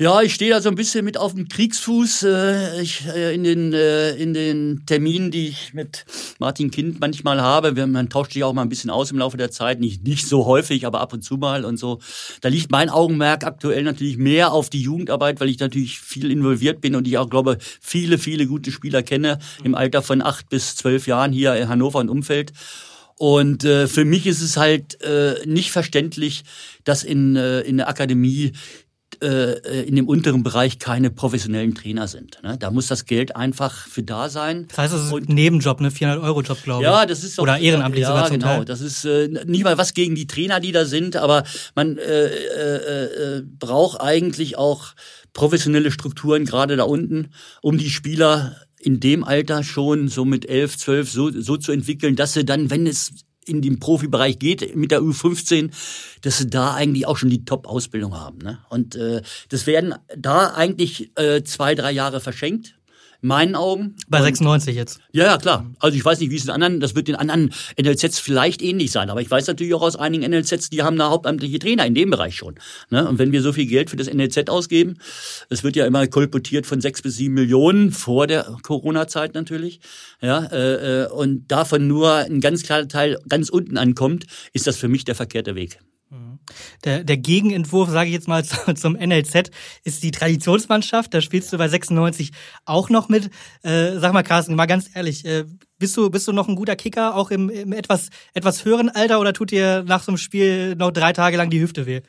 Ja, 0.00 0.22
ich 0.22 0.32
stehe 0.32 0.50
da 0.50 0.62
so 0.62 0.70
ein 0.70 0.76
bisschen 0.76 1.04
mit 1.04 1.18
auf 1.18 1.34
dem 1.34 1.46
Kriegsfuß 1.46 2.22
äh, 2.22 2.80
ich, 2.80 3.06
äh, 3.06 3.34
in, 3.34 3.44
den, 3.44 3.74
äh, 3.74 4.12
in 4.12 4.32
den 4.32 4.86
Terminen, 4.86 5.30
die 5.30 5.48
ich 5.48 5.74
mit 5.74 6.06
Martin 6.38 6.70
Kind 6.70 7.00
manchmal 7.00 7.42
habe. 7.42 7.86
Man 7.86 8.08
tauscht 8.08 8.32
sich 8.32 8.42
auch 8.42 8.54
mal 8.54 8.62
ein 8.62 8.70
bisschen 8.70 8.88
aus 8.88 9.10
im 9.10 9.18
Laufe 9.18 9.36
der 9.36 9.50
Zeit, 9.50 9.78
nicht, 9.78 10.02
nicht 10.02 10.26
so 10.26 10.46
häufig, 10.46 10.86
aber 10.86 11.02
ab 11.02 11.12
und 11.12 11.20
zu 11.20 11.36
mal 11.36 11.66
und 11.66 11.76
so. 11.76 12.00
Da 12.40 12.48
liegt 12.48 12.70
mein 12.70 12.88
Augenmerk 12.88 13.44
aktuell 13.44 13.82
natürlich 13.82 14.16
mehr 14.16 14.52
auf 14.52 14.70
die 14.70 14.80
Jugendarbeit, 14.80 15.38
weil 15.38 15.50
ich 15.50 15.58
natürlich 15.58 16.00
viel 16.00 16.30
involviert 16.30 16.80
bin 16.80 16.96
und 16.96 17.06
ich 17.06 17.18
auch 17.18 17.28
glaube, 17.28 17.58
viele, 17.60 18.16
viele 18.16 18.46
gute 18.46 18.72
Spieler 18.72 19.02
kenne 19.02 19.38
im 19.64 19.74
Alter 19.74 20.00
von 20.00 20.22
acht 20.22 20.48
bis 20.48 20.76
zwölf 20.76 21.06
Jahren 21.08 21.30
hier 21.30 21.54
in 21.56 21.68
Hannover 21.68 21.98
und 21.98 22.08
Umfeld. 22.08 22.54
Und 23.16 23.64
äh, 23.64 23.86
für 23.86 24.06
mich 24.06 24.26
ist 24.26 24.40
es 24.40 24.56
halt 24.56 25.02
äh, 25.02 25.34
nicht 25.44 25.72
verständlich, 25.72 26.44
dass 26.84 27.04
in, 27.04 27.36
äh, 27.36 27.60
in 27.60 27.76
der 27.76 27.90
Akademie 27.90 28.52
äh, 29.22 29.82
in 29.82 29.96
dem 29.96 30.08
unteren 30.08 30.42
Bereich 30.42 30.78
keine 30.78 31.10
professionellen 31.10 31.74
Trainer 31.74 32.08
sind. 32.08 32.38
Ne? 32.42 32.56
Da 32.58 32.70
muss 32.70 32.86
das 32.86 33.04
Geld 33.04 33.36
einfach 33.36 33.86
für 33.86 34.02
da 34.02 34.28
sein. 34.28 34.66
Das 34.68 34.78
heißt, 34.78 34.94
das 34.94 35.06
ist 35.06 35.12
ein 35.12 35.34
Nebenjob, 35.34 35.80
ne? 35.80 35.90
400-Euro-Job, 35.90 36.62
glaube 36.62 36.82
ich. 36.82 36.88
Ja, 36.88 37.06
das 37.06 37.24
ist 37.24 37.38
auch, 37.38 37.44
Oder 37.44 37.58
ehrenamtlich 37.58 38.02
ja, 38.02 38.08
sogar 38.08 38.26
zum 38.26 38.38
genau. 38.38 38.46
Teil. 38.46 38.64
Das 38.64 38.80
ist 38.80 39.04
äh, 39.04 39.28
nicht 39.46 39.64
mal 39.64 39.78
was 39.78 39.94
gegen 39.94 40.14
die 40.14 40.26
Trainer, 40.26 40.60
die 40.60 40.72
da 40.72 40.84
sind, 40.84 41.16
aber 41.16 41.44
man 41.74 41.98
äh, 41.98 42.26
äh, 42.26 43.38
äh, 43.38 43.42
braucht 43.58 44.00
eigentlich 44.00 44.56
auch 44.56 44.94
professionelle 45.32 45.90
Strukturen, 45.90 46.44
gerade 46.44 46.76
da 46.76 46.84
unten, 46.84 47.30
um 47.62 47.78
die 47.78 47.90
Spieler 47.90 48.56
in 48.78 49.00
dem 49.00 49.24
Alter 49.24 49.62
schon 49.62 50.08
so 50.08 50.24
mit 50.24 50.48
elf, 50.48 50.76
zwölf 50.78 51.10
so, 51.10 51.30
so 51.30 51.56
zu 51.56 51.72
entwickeln, 51.72 52.16
dass 52.16 52.32
sie 52.32 52.44
dann, 52.44 52.70
wenn 52.70 52.86
es 52.86 53.12
in 53.50 53.60
den 53.62 53.80
Profibereich 53.80 54.38
geht 54.38 54.76
mit 54.76 54.90
der 54.90 55.00
U15, 55.00 55.70
dass 56.22 56.38
sie 56.38 56.48
da 56.48 56.74
eigentlich 56.74 57.06
auch 57.06 57.16
schon 57.16 57.30
die 57.30 57.44
Top-Ausbildung 57.44 58.14
haben. 58.14 58.38
Ne? 58.38 58.58
Und 58.70 58.94
äh, 58.94 59.22
das 59.48 59.66
werden 59.66 59.94
da 60.16 60.54
eigentlich 60.54 61.10
äh, 61.16 61.42
zwei, 61.42 61.74
drei 61.74 61.92
Jahre 61.92 62.20
verschenkt 62.20 62.76
meinen 63.20 63.54
Augen. 63.54 63.96
Bei 64.08 64.22
96 64.22 64.74
jetzt. 64.74 65.00
Ja, 65.12 65.24
ja, 65.24 65.38
klar. 65.38 65.66
Also 65.78 65.96
ich 65.96 66.04
weiß 66.04 66.20
nicht, 66.20 66.30
wie 66.30 66.36
es 66.36 66.44
in 66.44 66.50
anderen, 66.50 66.80
das 66.80 66.94
wird 66.94 67.08
in 67.08 67.14
anderen 67.14 67.52
NLZs 67.80 68.18
vielleicht 68.18 68.62
ähnlich 68.62 68.90
sein, 68.90 69.10
aber 69.10 69.20
ich 69.20 69.30
weiß 69.30 69.46
natürlich 69.46 69.74
auch 69.74 69.82
aus 69.82 69.96
einigen 69.96 70.28
NLZs, 70.30 70.70
die 70.70 70.82
haben 70.82 70.96
da 70.96 71.10
hauptamtliche 71.10 71.58
Trainer 71.58 71.86
in 71.86 71.94
dem 71.94 72.10
Bereich 72.10 72.36
schon. 72.36 72.56
Ne? 72.90 73.06
Und 73.06 73.18
wenn 73.18 73.32
wir 73.32 73.42
so 73.42 73.52
viel 73.52 73.66
Geld 73.66 73.90
für 73.90 73.96
das 73.96 74.12
NLZ 74.12 74.48
ausgeben, 74.48 74.98
es 75.48 75.62
wird 75.62 75.76
ja 75.76 75.86
immer 75.86 76.06
kolportiert 76.06 76.66
von 76.66 76.80
sechs 76.80 77.02
bis 77.02 77.16
sieben 77.16 77.34
Millionen 77.34 77.92
vor 77.92 78.26
der 78.26 78.56
Corona-Zeit 78.62 79.34
natürlich, 79.34 79.80
ja, 80.20 80.44
äh, 80.46 81.04
äh 81.04 81.06
und 81.10 81.50
davon 81.50 81.86
nur 81.86 82.14
ein 82.14 82.40
ganz 82.40 82.62
kleiner 82.62 82.88
Teil 82.88 83.18
ganz 83.28 83.48
unten 83.48 83.76
ankommt, 83.76 84.26
ist 84.52 84.66
das 84.66 84.76
für 84.76 84.88
mich 84.88 85.04
der 85.04 85.14
verkehrte 85.14 85.54
Weg. 85.54 85.80
Der, 86.84 87.04
der 87.04 87.16
Gegenentwurf, 87.16 87.88
sage 87.88 88.08
ich 88.08 88.14
jetzt 88.14 88.26
mal, 88.26 88.44
zum 88.74 88.94
NLZ 88.94 89.50
ist 89.84 90.02
die 90.02 90.10
Traditionsmannschaft. 90.10 91.14
Da 91.14 91.20
spielst 91.20 91.52
du 91.52 91.58
bei 91.58 91.68
96 91.68 92.32
auch 92.64 92.90
noch 92.90 93.08
mit. 93.08 93.30
Äh, 93.62 93.98
sag 93.98 94.12
mal, 94.12 94.22
Carsten, 94.22 94.54
mal 94.54 94.66
ganz 94.66 94.90
ehrlich, 94.94 95.24
äh, 95.24 95.44
bist 95.78 95.96
du, 95.96 96.10
bist 96.10 96.26
du 96.26 96.32
noch 96.32 96.48
ein 96.48 96.56
guter 96.56 96.76
Kicker, 96.76 97.14
auch 97.14 97.30
im, 97.30 97.48
im 97.48 97.72
etwas, 97.72 98.08
etwas 98.34 98.64
höheren 98.64 98.88
Alter, 98.88 99.20
oder 99.20 99.32
tut 99.32 99.50
dir 99.50 99.84
nach 99.86 100.02
so 100.02 100.10
einem 100.10 100.18
Spiel 100.18 100.74
noch 100.74 100.90
drei 100.90 101.12
Tage 101.12 101.36
lang 101.36 101.50
die 101.50 101.60
Hüfte 101.60 101.86
weh? 101.86 102.00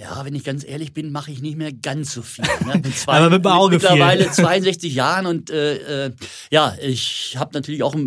Ja, 0.00 0.24
wenn 0.24 0.34
ich 0.34 0.44
ganz 0.44 0.64
ehrlich 0.66 0.94
bin, 0.94 1.12
mache 1.12 1.30
ich 1.30 1.42
nicht 1.42 1.58
mehr 1.58 1.72
ganz 1.72 2.14
so 2.14 2.22
viel. 2.22 2.46
Ne? 2.64 2.80
Zwei, 2.94 3.12
Aber 3.12 3.28
mit, 3.28 3.44
Auge 3.44 3.74
mit 3.74 3.82
mittlerweile 3.82 4.24
viel. 4.24 4.32
62 4.32 4.94
Jahren 4.94 5.26
und 5.26 5.50
äh, 5.50 6.06
äh, 6.06 6.10
ja, 6.50 6.74
ich 6.80 7.36
habe 7.38 7.50
natürlich 7.52 7.82
auch 7.82 7.94
äh, 7.94 8.00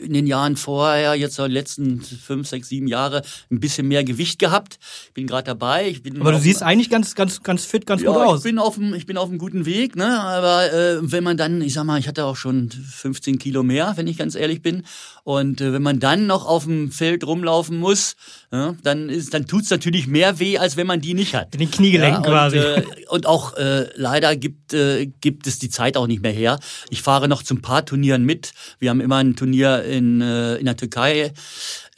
in 0.00 0.12
den 0.12 0.28
Jahren 0.28 0.56
vorher, 0.56 1.16
jetzt 1.16 1.38
die 1.38 1.42
letzten 1.42 2.00
fünf, 2.00 2.46
sechs, 2.46 2.68
sieben 2.68 2.86
Jahre, 2.86 3.22
ein 3.50 3.58
bisschen 3.58 3.88
mehr 3.88 4.04
Gewicht 4.04 4.38
gehabt. 4.38 4.78
Ich 5.06 5.14
bin 5.14 5.26
gerade 5.26 5.44
dabei. 5.44 5.88
Ich 5.88 6.04
bin 6.04 6.20
Aber 6.20 6.30
du 6.30 6.38
siehst 6.38 6.62
eigentlich 6.62 6.88
ganz, 6.88 7.16
ganz, 7.16 7.42
ganz 7.42 7.64
fit, 7.64 7.84
ganz 7.84 8.02
ja, 8.02 8.12
gut 8.12 8.22
aus. 8.22 8.38
Ich 8.38 8.44
bin 8.44 8.60
auf 8.60 8.76
dem, 8.76 8.94
ich 8.94 9.06
bin 9.06 9.16
auf 9.16 9.28
einem 9.28 9.38
guten 9.38 9.66
Weg. 9.66 9.96
Ne? 9.96 10.20
Aber 10.20 10.72
äh, 10.72 10.98
wenn 11.02 11.24
man 11.24 11.36
dann, 11.36 11.62
ich 11.62 11.74
sag 11.74 11.82
mal, 11.82 11.98
ich 11.98 12.06
hatte 12.06 12.24
auch 12.24 12.36
schon 12.36 12.70
15 12.70 13.40
Kilo 13.40 13.64
mehr, 13.64 13.94
wenn 13.96 14.06
ich 14.06 14.18
ganz 14.18 14.36
ehrlich 14.36 14.62
bin. 14.62 14.84
Und 15.24 15.60
äh, 15.60 15.72
wenn 15.72 15.82
man 15.82 15.98
dann 15.98 16.26
noch 16.26 16.46
auf 16.46 16.64
dem 16.64 16.92
Feld 16.92 17.26
rumlaufen 17.26 17.76
muss, 17.78 18.14
ja, 18.52 18.74
dann 18.82 19.08
ist, 19.08 19.32
dann 19.32 19.46
tut's 19.46 19.70
natürlich 19.70 20.06
mehr 20.06 20.38
weh, 20.38 20.58
als 20.58 20.76
wenn 20.76 20.86
man 20.86 21.00
die 21.00 21.14
nicht 21.14 21.34
hat. 21.34 21.58
Den 21.58 21.70
Kniegelenk 21.70 22.16
ja, 22.16 22.20
quasi. 22.20 22.58
Äh, 22.58 22.82
und 23.08 23.24
auch 23.24 23.56
äh, 23.56 23.86
leider 23.94 24.36
gibt, 24.36 24.74
äh, 24.74 25.06
gibt 25.06 25.46
es 25.46 25.58
die 25.58 25.70
Zeit 25.70 25.96
auch 25.96 26.06
nicht 26.06 26.22
mehr 26.22 26.32
her. 26.32 26.58
Ich 26.90 27.00
fahre 27.00 27.28
noch 27.28 27.42
zum 27.42 27.62
paar 27.62 27.86
Turnieren 27.86 28.24
mit. 28.24 28.52
Wir 28.78 28.90
haben 28.90 29.00
immer 29.00 29.16
ein 29.16 29.36
Turnier 29.36 29.84
in, 29.84 30.20
äh, 30.20 30.56
in 30.56 30.66
der 30.66 30.76
Türkei, 30.76 31.32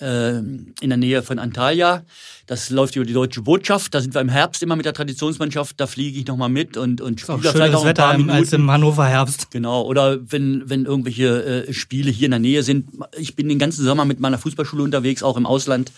äh, 0.01 0.39
in 0.39 0.75
der 0.81 0.97
Nähe 0.97 1.25
von 1.25 1.41
Antalya. 1.41 2.05
Das 2.47 2.71
läuft 2.71 2.95
über 2.95 3.05
die 3.05 3.15
deutsche 3.15 3.43
Botschaft. 3.43 3.93
Da 3.93 4.01
sind 4.01 4.15
wir 4.15 4.21
im 4.21 4.29
Herbst 4.29 4.63
immer 4.63 4.77
mit 4.77 4.87
der 4.87 4.93
Traditionsmannschaft. 4.93 5.81
Da 5.81 5.89
fliege 5.89 6.21
ich 6.21 6.27
nochmal 6.27 6.51
mit 6.51 6.77
und, 6.77 7.01
und 7.01 7.21
spiele 7.21 7.41
da 7.43 7.51
vielleicht 7.51 7.75
auch 7.75 7.83
ein 7.83 7.89
Wetter 7.89 8.03
paar 8.05 8.13
Minuten. 8.13 8.31
als 8.31 8.53
im 8.53 8.71
Hannover 8.71 9.07
Herbst. 9.07 9.51
Genau. 9.51 9.83
Oder 9.83 10.19
wenn, 10.31 10.69
wenn 10.71 10.85
irgendwelche 10.85 11.67
äh, 11.67 11.73
Spiele 11.73 12.13
hier 12.13 12.27
in 12.27 12.33
der 12.33 12.41
Nähe 12.41 12.63
sind. 12.63 12.91
Ich 13.17 13.35
bin 13.35 13.49
den 13.49 13.59
ganzen 13.59 13.85
Sommer 13.85 14.05
mit 14.05 14.21
meiner 14.21 14.39
Fußballschule 14.39 14.85
unterwegs, 14.85 15.25
auch 15.25 15.37
im 15.37 15.47
Ausland. 15.47 15.91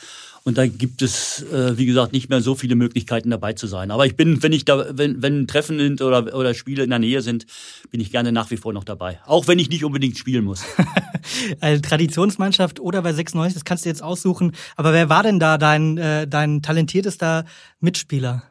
Und 0.46 0.58
da 0.58 0.68
gibt 0.68 1.02
es, 1.02 1.42
äh, 1.52 1.76
wie 1.76 1.86
gesagt, 1.86 2.12
nicht 2.12 2.30
mehr 2.30 2.40
so 2.40 2.54
viele 2.54 2.76
Möglichkeiten 2.76 3.30
dabei 3.30 3.54
zu 3.54 3.66
sein. 3.66 3.90
Aber 3.90 4.06
ich 4.06 4.14
bin, 4.14 4.44
wenn 4.44 4.52
ich 4.52 4.64
da, 4.64 4.86
wenn, 4.96 5.20
wenn 5.20 5.48
Treffen 5.48 5.76
sind 5.76 6.00
oder, 6.00 6.36
oder 6.36 6.54
Spiele 6.54 6.84
in 6.84 6.90
der 6.90 7.00
Nähe 7.00 7.20
sind, 7.20 7.46
bin 7.90 7.98
ich 7.98 8.12
gerne 8.12 8.30
nach 8.30 8.48
wie 8.52 8.56
vor 8.56 8.72
noch 8.72 8.84
dabei. 8.84 9.18
Auch 9.26 9.48
wenn 9.48 9.58
ich 9.58 9.70
nicht 9.70 9.84
unbedingt 9.84 10.16
spielen 10.16 10.44
muss. 10.44 10.62
Eine 11.60 11.82
Traditionsmannschaft 11.82 12.78
oder 12.78 13.02
bei 13.02 13.12
96, 13.12 13.54
das 13.54 13.64
kannst 13.64 13.86
du 13.86 13.88
jetzt 13.88 14.04
aussuchen. 14.04 14.52
Aber 14.76 14.92
wer 14.92 15.08
war 15.08 15.24
denn 15.24 15.40
da 15.40 15.58
dein, 15.58 15.98
äh, 15.98 16.28
dein 16.28 16.62
talentiertester 16.62 17.44
Mitspieler? 17.80 18.44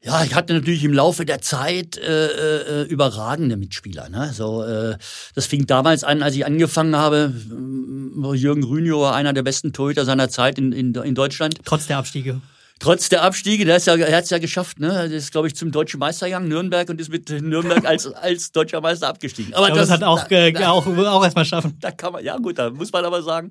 Ja, 0.00 0.22
ich 0.22 0.34
hatte 0.34 0.54
natürlich 0.54 0.84
im 0.84 0.92
Laufe 0.92 1.24
der 1.24 1.40
Zeit 1.40 1.96
äh, 1.96 2.82
äh, 2.82 2.84
überragende 2.84 3.56
Mitspieler. 3.56 4.08
Ne? 4.08 4.32
So, 4.32 4.62
äh, 4.62 4.96
das 5.34 5.46
fing 5.46 5.66
damals 5.66 6.04
an, 6.04 6.22
als 6.22 6.36
ich 6.36 6.46
angefangen 6.46 6.94
habe. 6.94 7.34
Äh, 7.34 8.34
Jürgen 8.36 8.62
Rünio 8.62 9.00
war 9.00 9.14
einer 9.14 9.32
der 9.32 9.42
besten 9.42 9.72
Torhüter 9.72 10.04
seiner 10.04 10.28
Zeit 10.28 10.58
in, 10.58 10.70
in, 10.72 10.94
in 10.94 11.14
Deutschland. 11.16 11.56
Trotz 11.64 11.88
der 11.88 11.98
Abstiege. 11.98 12.40
Trotz 12.80 13.08
der 13.08 13.22
Abstiege, 13.22 13.64
der, 13.64 13.78
ja, 13.78 13.96
er 13.96 14.16
hat 14.16 14.24
es 14.24 14.30
ja 14.30 14.38
geschafft, 14.38 14.78
ne? 14.78 14.88
Der 14.88 15.10
ist, 15.10 15.32
glaube 15.32 15.48
ich, 15.48 15.56
zum 15.56 15.72
deutschen 15.72 15.98
Meister 15.98 16.26
gegangen, 16.26 16.46
Nürnberg, 16.46 16.88
und 16.88 17.00
ist 17.00 17.10
mit 17.10 17.28
Nürnberg 17.28 17.84
als, 17.84 18.06
als 18.14 18.52
deutscher 18.52 18.80
Meister 18.80 19.08
abgestiegen. 19.08 19.52
Aber 19.54 19.68
das, 19.70 19.78
das, 19.78 19.90
hat 19.90 20.04
auch, 20.04 20.28
da, 20.28 20.46
äh, 20.46 20.64
auch, 20.64 20.86
auch 20.86 21.24
erstmal 21.24 21.44
schaffen. 21.44 21.76
Da 21.80 21.90
kann 21.90 22.12
man, 22.12 22.24
ja 22.24 22.36
gut, 22.36 22.56
da 22.56 22.70
muss 22.70 22.92
man 22.92 23.04
aber 23.04 23.22
sagen, 23.22 23.50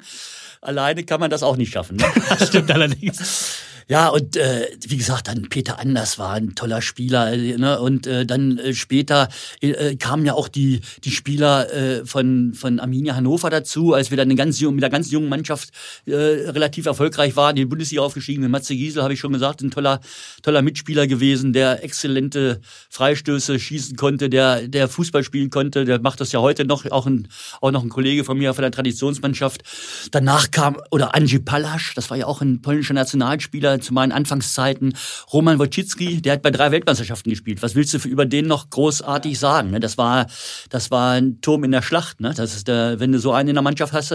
alleine 0.62 1.04
kann 1.04 1.20
man 1.20 1.30
das 1.30 1.44
auch 1.44 1.58
nicht 1.58 1.74
schaffen. 1.74 1.98
Ne? 1.98 2.06
Das 2.40 2.48
stimmt 2.48 2.72
allerdings. 2.72 3.57
Ja, 3.90 4.10
und 4.10 4.36
äh, 4.36 4.68
wie 4.86 4.98
gesagt, 4.98 5.30
dann 5.30 5.48
Peter 5.48 5.80
Anders 5.80 6.20
war 6.20 6.34
ein 6.34 6.56
toller 6.56 6.82
Spieler. 6.82 7.36
Ne? 7.38 7.80
Und 7.80 8.06
äh, 8.06 8.26
dann 8.26 8.58
äh, 8.58 8.74
später 8.74 9.30
äh, 9.62 9.96
kamen 9.96 10.26
ja 10.26 10.34
auch 10.34 10.50
die, 10.50 10.82
die 11.06 11.12
Spieler 11.12 11.74
äh, 11.74 12.06
von, 12.06 12.54
von 12.54 12.82
Arminia 12.82 13.16
Hannover 13.16 13.50
dazu, 13.50 13.94
als 13.94 14.10
wir 14.10 14.18
dann 14.18 14.28
eine 14.28 14.36
ganz 14.36 14.60
jung, 14.60 14.76
mit 14.76 14.84
einer 14.84 14.92
ganz 14.92 15.10
jungen 15.10 15.30
Mannschaft 15.30 15.70
äh, 16.06 16.14
relativ 16.14 16.86
erfolgreich 16.86 17.38
waren, 17.38 17.56
die 17.56 17.66
Bundesliga 17.66 18.02
aufgestiegen. 18.02 18.42
Mit 18.42 18.52
Matze 18.52 18.76
Giesel 18.76 19.04
habe 19.04 19.14
ich 19.14 19.22
schon 19.22 19.32
gesagt, 19.32 19.62
ein 19.62 19.72
toller, 19.72 20.02
toller 20.42 20.62
Mitspieler 20.62 21.08
gewesen, 21.08 21.54
der 21.54 21.82
exzellente 21.82 22.60
Freistöße 22.90 23.58
schießen 23.58 23.96
konnte, 23.96 24.30
der, 24.30 24.68
der 24.68 24.90
Fußball 24.90 25.24
spielen 25.24 25.50
konnte. 25.50 25.86
Der 25.86 26.02
macht 26.02 26.20
das 26.20 26.34
ja 26.34 26.42
heute 26.42 26.66
noch, 26.66 26.86
auch, 26.92 27.06
ein, 27.06 27.30
auch 27.62 27.72
noch 27.72 27.84
ein 27.84 27.90
Kollege 27.90 28.26
von 28.26 28.38
mir 28.38 28.54
von 28.54 28.64
der 28.64 28.72
Traditionsmannschaft. 28.72 29.64
Danach 30.12 30.52
kam, 30.52 30.78
oder 30.92 31.16
Angie 31.16 31.40
Palasch, 31.40 31.94
das 31.96 32.10
war 32.10 32.18
ja 32.18 32.26
auch 32.26 32.42
ein 32.42 32.62
polnischer 32.62 32.94
Nationalspieler, 32.94 33.77
zu 33.82 33.94
meinen 33.94 34.12
Anfangszeiten 34.12 34.94
Roman 35.32 35.60
Wojcicki, 35.60 36.22
der 36.22 36.34
hat 36.34 36.42
bei 36.42 36.52
drei 36.52 36.72
Weltmeisterschaften 36.72 37.30
gespielt. 37.30 37.62
Was 37.62 37.76
willst 37.76 37.94
du 37.94 37.98
über 38.08 38.26
den 38.26 38.48
noch 38.48 38.70
großartig 38.70 39.38
sagen? 39.38 39.72
Ne? 39.72 39.80
Das 39.80 39.98
war, 39.98 40.28
das 40.70 40.92
war 40.92 41.14
ein 41.14 41.42
Turm 41.42 41.64
in 41.64 41.72
der 41.72 41.82
Schlacht. 41.82 42.20
Ne? 42.20 42.34
Das 42.36 42.56
ist 42.56 42.68
der, 42.68 43.00
wenn 43.00 43.12
du 43.12 43.20
so 43.20 43.32
einen 43.32 43.50
in 43.50 43.56
der 43.56 43.64
Mannschaft 43.64 43.94
hast, 43.94 44.14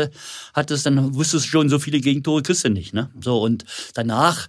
hattest, 0.54 0.86
dann 0.86 1.14
wusstest 1.14 1.46
du 1.46 1.48
schon, 1.50 1.68
so 1.68 1.78
viele 1.78 2.00
Gegentore 2.00 2.42
kriegst 2.42 2.64
du 2.64 2.70
nicht. 2.70 2.94
Ne? 2.94 3.10
So 3.20 3.40
und 3.40 3.64
danach 3.94 4.48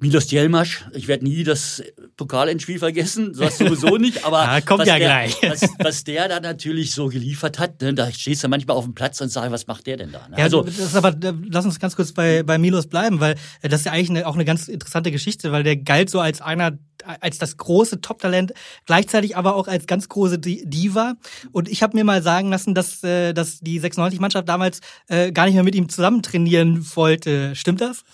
Milos 0.00 0.26
Djelmasch, 0.28 0.86
ich 0.94 1.08
werde 1.08 1.24
nie 1.24 1.44
das 1.44 1.82
Pokalendspiel 2.16 2.78
vergessen, 2.78 3.34
das 3.38 3.58
sowieso 3.58 3.98
nicht, 3.98 4.24
aber 4.24 4.42
ja, 4.42 4.60
kommt 4.62 4.86
ja 4.86 4.98
der, 4.98 5.06
gleich. 5.06 5.36
Was, 5.42 5.68
was, 5.78 6.04
der 6.04 6.28
da 6.28 6.40
natürlich 6.40 6.92
so 6.92 7.08
geliefert 7.08 7.58
hat, 7.58 7.82
ne, 7.82 7.92
da 7.92 8.10
stehst 8.10 8.42
du 8.42 8.48
manchmal 8.48 8.76
auf 8.78 8.84
dem 8.84 8.94
Platz 8.94 9.20
und 9.20 9.28
sagst, 9.28 9.50
was 9.50 9.66
macht 9.66 9.86
der 9.86 9.98
denn 9.98 10.10
da? 10.10 10.26
Ne? 10.28 10.38
Ja, 10.38 10.44
also, 10.44 10.62
das 10.62 10.78
ist 10.78 10.96
aber, 10.96 11.14
lass 11.50 11.66
uns 11.66 11.78
ganz 11.78 11.96
kurz 11.96 12.12
bei, 12.12 12.42
bei 12.42 12.56
Milos 12.56 12.86
bleiben, 12.86 13.20
weil 13.20 13.34
äh, 13.60 13.68
das 13.68 13.80
ist 13.80 13.86
ja 13.86 13.92
eigentlich 13.92 14.10
eine, 14.10 14.26
auch 14.26 14.34
eine 14.34 14.46
ganz 14.46 14.68
interessante 14.68 15.10
Geschichte, 15.10 15.52
weil 15.52 15.64
der 15.64 15.76
galt 15.76 16.08
so 16.08 16.20
als 16.20 16.40
einer 16.40 16.78
als 17.20 17.38
das 17.38 17.56
große 17.56 18.02
Top-Talent, 18.02 18.52
gleichzeitig 18.84 19.34
aber 19.34 19.56
auch 19.56 19.68
als 19.68 19.86
ganz 19.86 20.08
große 20.10 20.38
Diva. 20.38 21.14
Und 21.50 21.68
ich 21.68 21.82
habe 21.82 21.96
mir 21.96 22.04
mal 22.04 22.22
sagen 22.22 22.50
lassen, 22.50 22.74
dass, 22.74 23.02
äh, 23.02 23.32
dass 23.32 23.60
die 23.60 23.80
96-Mannschaft 23.80 24.46
damals 24.46 24.80
äh, 25.08 25.32
gar 25.32 25.46
nicht 25.46 25.54
mehr 25.54 25.64
mit 25.64 25.74
ihm 25.74 25.88
zusammen 25.88 26.22
trainieren 26.22 26.86
wollte. 26.94 27.56
Stimmt 27.56 27.80
das? 27.80 28.04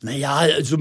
Naja, 0.00 0.36
also 0.36 0.78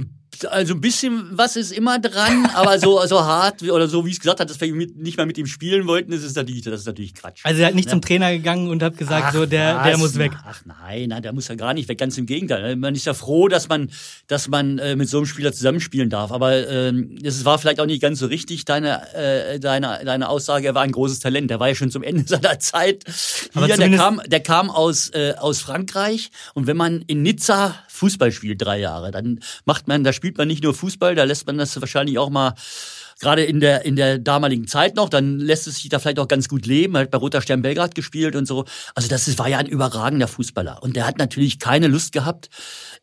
also 0.49 0.73
ein 0.73 0.81
bisschen 0.81 1.29
was 1.31 1.55
ist 1.55 1.71
immer 1.71 1.99
dran, 1.99 2.45
aber 2.53 2.79
so, 2.79 3.05
so 3.05 3.23
hart 3.23 3.63
oder 3.63 3.87
so, 3.87 4.05
wie 4.05 4.09
ich 4.09 4.15
es 4.15 4.21
gesagt 4.21 4.39
habe, 4.39 4.47
dass 4.47 4.59
wir 4.59 4.73
nicht 4.73 5.17
mal 5.17 5.25
mit 5.25 5.37
ihm 5.37 5.45
spielen 5.45 5.87
wollten, 5.87 6.11
das 6.11 6.23
ist 6.23 6.35
natürlich, 6.35 6.63
das 6.63 6.81
ist 6.81 6.85
natürlich 6.85 7.13
Quatsch. 7.13 7.41
Also 7.43 7.61
er 7.61 7.67
hat 7.67 7.75
nicht 7.75 7.85
ja. 7.85 7.91
zum 7.91 8.01
Trainer 8.01 8.31
gegangen 8.31 8.69
und 8.69 8.83
hat 8.83 8.97
gesagt, 8.97 9.25
ach, 9.27 9.33
so 9.33 9.45
der, 9.45 9.77
was? 9.77 9.85
der 9.85 9.97
muss 9.97 10.17
weg. 10.17 10.31
Ach 10.45 10.61
nein, 10.65 11.09
nein, 11.09 11.21
der 11.21 11.33
muss 11.33 11.47
ja 11.47 11.55
gar 11.55 11.73
nicht 11.73 11.89
weg, 11.89 11.97
ganz 11.97 12.17
im 12.17 12.25
Gegenteil. 12.25 12.75
Man 12.75 12.95
ist 12.95 13.05
ja 13.05 13.13
froh, 13.13 13.47
dass 13.47 13.69
man, 13.69 13.89
dass 14.27 14.47
man 14.47 14.79
äh, 14.79 14.95
mit 14.95 15.09
so 15.09 15.17
einem 15.17 15.25
Spieler 15.25 15.53
zusammenspielen 15.53 16.09
darf. 16.09 16.31
Aber 16.31 16.67
ähm, 16.67 17.17
es 17.23 17.45
war 17.45 17.57
vielleicht 17.59 17.79
auch 17.79 17.85
nicht 17.85 18.01
ganz 18.01 18.19
so 18.19 18.27
richtig, 18.27 18.65
deine, 18.65 19.13
äh, 19.13 19.59
deine, 19.59 20.01
deine 20.03 20.29
Aussage, 20.29 20.67
er 20.67 20.75
war 20.75 20.83
ein 20.83 20.91
großes 20.91 21.19
Talent. 21.19 21.49
Der 21.49 21.59
war 21.59 21.69
ja 21.69 21.75
schon 21.75 21.91
zum 21.91 22.03
Ende 22.03 22.23
seiner 22.27 22.59
Zeit. 22.59 23.03
Hier, 23.53 23.77
der 23.77 23.91
kam, 23.91 24.21
der 24.25 24.39
kam 24.39 24.69
aus, 24.69 25.09
äh, 25.09 25.33
aus 25.37 25.61
Frankreich 25.61 26.31
und 26.53 26.67
wenn 26.67 26.77
man 26.77 27.03
in 27.07 27.21
Nizza 27.21 27.75
Fußball 27.93 28.31
spielt 28.31 28.61
drei 28.61 28.79
Jahre, 28.79 29.11
dann 29.11 29.39
macht 29.65 29.87
man, 29.87 30.03
da 30.03 30.13
spielt 30.13 30.37
man 30.37 30.47
nicht 30.47 30.63
nur 30.63 30.73
Fußball, 30.73 31.15
da 31.15 31.23
lässt 31.23 31.45
man 31.45 31.57
das 31.57 31.79
wahrscheinlich 31.79 32.17
auch 32.17 32.29
mal 32.29 32.55
gerade 33.19 33.43
in 33.43 33.59
der, 33.59 33.85
in 33.85 33.95
der 33.95 34.17
damaligen 34.17 34.67
Zeit 34.67 34.95
noch, 34.95 35.09
dann 35.09 35.39
lässt 35.39 35.67
es 35.67 35.75
sich 35.75 35.89
da 35.89 35.99
vielleicht 35.99 36.19
auch 36.19 36.27
ganz 36.27 36.49
gut 36.49 36.65
leben. 36.65 36.95
Er 36.95 37.01
hat 37.01 37.11
bei 37.11 37.17
Roter 37.17 37.41
Stern 37.41 37.61
Belgrad 37.61 37.93
gespielt 37.95 38.35
und 38.35 38.47
so. 38.47 38.65
Also 38.95 39.07
das 39.07 39.37
war 39.37 39.47
ja 39.47 39.59
ein 39.59 39.67
überragender 39.67 40.27
Fußballer. 40.27 40.81
Und 40.81 40.95
der 40.95 41.05
hat 41.05 41.19
natürlich 41.19 41.59
keine 41.59 41.87
Lust 41.87 42.11
gehabt, 42.11 42.49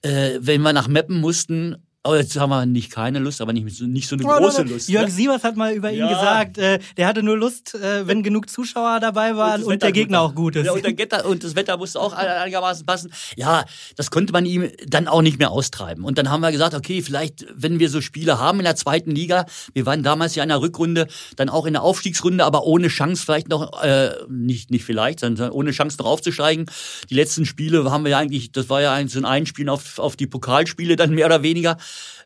äh, 0.03 0.33
wenn 0.41 0.63
wir 0.63 0.73
nach 0.73 0.89
Meppen 0.89 1.21
mussten, 1.21 1.77
Oh, 2.03 2.15
jetzt 2.15 2.35
haben 2.41 2.49
wir 2.49 2.65
nicht 2.65 2.91
keine 2.91 3.19
Lust, 3.19 3.43
aber 3.43 3.53
nicht, 3.53 3.83
nicht 3.83 4.09
so 4.09 4.17
eine 4.17 4.25
oh, 4.25 4.39
große 4.39 4.63
Lust. 4.63 4.89
Jörg 4.89 5.05
ne? 5.05 5.11
Sievers 5.11 5.45
hat 5.45 5.57
mal 5.57 5.75
über 5.75 5.93
ihn 5.93 5.99
ja. 5.99 6.09
gesagt, 6.09 6.57
äh, 6.57 6.79
der 6.97 7.07
hatte 7.07 7.23
nur 7.23 7.37
Lust, 7.37 7.75
äh, 7.75 8.07
wenn 8.07 8.23
genug 8.23 8.49
Zuschauer 8.49 9.01
dabei 9.01 9.37
waren 9.37 9.63
und, 9.63 9.75
und 9.75 9.83
der 9.83 9.93
Gegner 9.93 10.23
auch 10.23 10.35
gut 10.35 10.57
ist. 10.57 10.65
Ja, 10.65 10.73
und, 10.73 10.83
der 10.83 11.27
und 11.27 11.45
das 11.45 11.57
Wetter 11.57 11.77
musste 11.77 12.01
auch 12.01 12.15
einigermaßen 12.15 12.87
passen. 12.87 13.13
Ja, 13.37 13.67
das 13.97 14.11
konnte 14.11 14.33
man 14.33 14.47
ihm 14.47 14.71
dann 14.87 15.09
auch 15.09 15.21
nicht 15.21 15.39
mehr 15.39 15.51
austreiben. 15.51 16.03
Und 16.03 16.17
dann 16.17 16.31
haben 16.31 16.41
wir 16.41 16.51
gesagt, 16.53 16.73
okay, 16.73 17.03
vielleicht, 17.03 17.45
wenn 17.55 17.79
wir 17.81 17.91
so 17.91 18.01
Spiele 18.01 18.39
haben 18.39 18.61
in 18.61 18.65
der 18.65 18.77
zweiten 18.77 19.11
Liga, 19.11 19.45
wir 19.75 19.85
waren 19.85 20.03
damals 20.03 20.35
ja 20.35 20.43
in 20.43 20.49
der 20.49 20.63
Rückrunde, 20.63 21.07
dann 21.37 21.51
auch 21.51 21.67
in 21.67 21.75
der 21.75 21.83
Aufstiegsrunde, 21.83 22.47
aber 22.47 22.65
ohne 22.65 22.89
Chance 22.89 23.23
vielleicht 23.27 23.51
noch, 23.51 23.83
äh, 23.83 24.13
nicht, 24.27 24.71
nicht 24.71 24.87
vielleicht, 24.87 25.21
sondern 25.21 25.51
ohne 25.51 25.73
Chance 25.73 25.99
noch 25.99 26.07
aufzusteigen. 26.07 26.65
Die 27.11 27.15
letzten 27.15 27.45
Spiele 27.45 27.91
haben 27.91 28.05
wir 28.05 28.13
ja 28.13 28.19
eigentlich, 28.19 28.53
das 28.53 28.71
war 28.71 28.81
ja 28.81 28.95
ein, 28.95 29.09
so 29.09 29.19
ein 29.19 29.27
Einspielen 29.27 29.69
auf, 29.69 29.99
auf 29.99 30.17
die 30.17 30.27
Pokalspiele 30.27 30.97
dann 30.97 31.11
mehr 31.11 31.27
oder 31.27 31.43
weniger. 31.43 31.77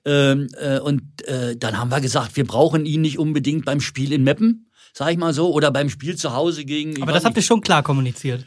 Ähm, 0.07 0.49
äh, 0.61 0.79
und 0.79 1.03
äh, 1.27 1.57
dann 1.57 1.79
haben 1.79 1.91
wir 1.91 2.01
gesagt, 2.01 2.37
wir 2.37 2.45
brauchen 2.45 2.85
ihn 2.85 3.01
nicht 3.01 3.19
unbedingt 3.19 3.65
beim 3.65 3.81
Spiel 3.81 4.13
in 4.13 4.23
Meppen, 4.23 4.71
sag 4.93 5.11
ich 5.11 5.19
mal 5.19 5.33
so, 5.33 5.53
oder 5.53 5.71
beim 5.71 5.89
Spiel 5.89 6.17
zu 6.17 6.35
Hause 6.35 6.65
gegen. 6.65 7.03
Aber 7.03 7.13
das 7.13 7.25
habt 7.25 7.37
ihr 7.37 7.43
schon 7.43 7.61
klar 7.61 7.83
kommuniziert. 7.83 8.47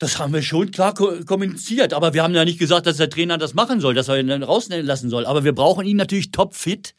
Das 0.00 0.18
haben 0.20 0.32
wir 0.32 0.42
schon 0.42 0.70
klar 0.70 0.94
kommuniziert, 0.94 1.92
aber 1.92 2.14
wir 2.14 2.22
haben 2.22 2.32
ja 2.32 2.44
nicht 2.44 2.60
gesagt, 2.60 2.86
dass 2.86 2.98
der 2.98 3.10
Trainer 3.10 3.36
das 3.36 3.54
machen 3.54 3.80
soll, 3.80 3.94
dass 3.94 4.06
er 4.06 4.20
ihn 4.20 4.28
dann 4.28 4.44
rauslassen 4.44 5.10
soll. 5.10 5.26
Aber 5.26 5.42
wir 5.42 5.52
brauchen 5.52 5.84
ihn 5.86 5.96
natürlich 5.96 6.30
topfit 6.30 6.94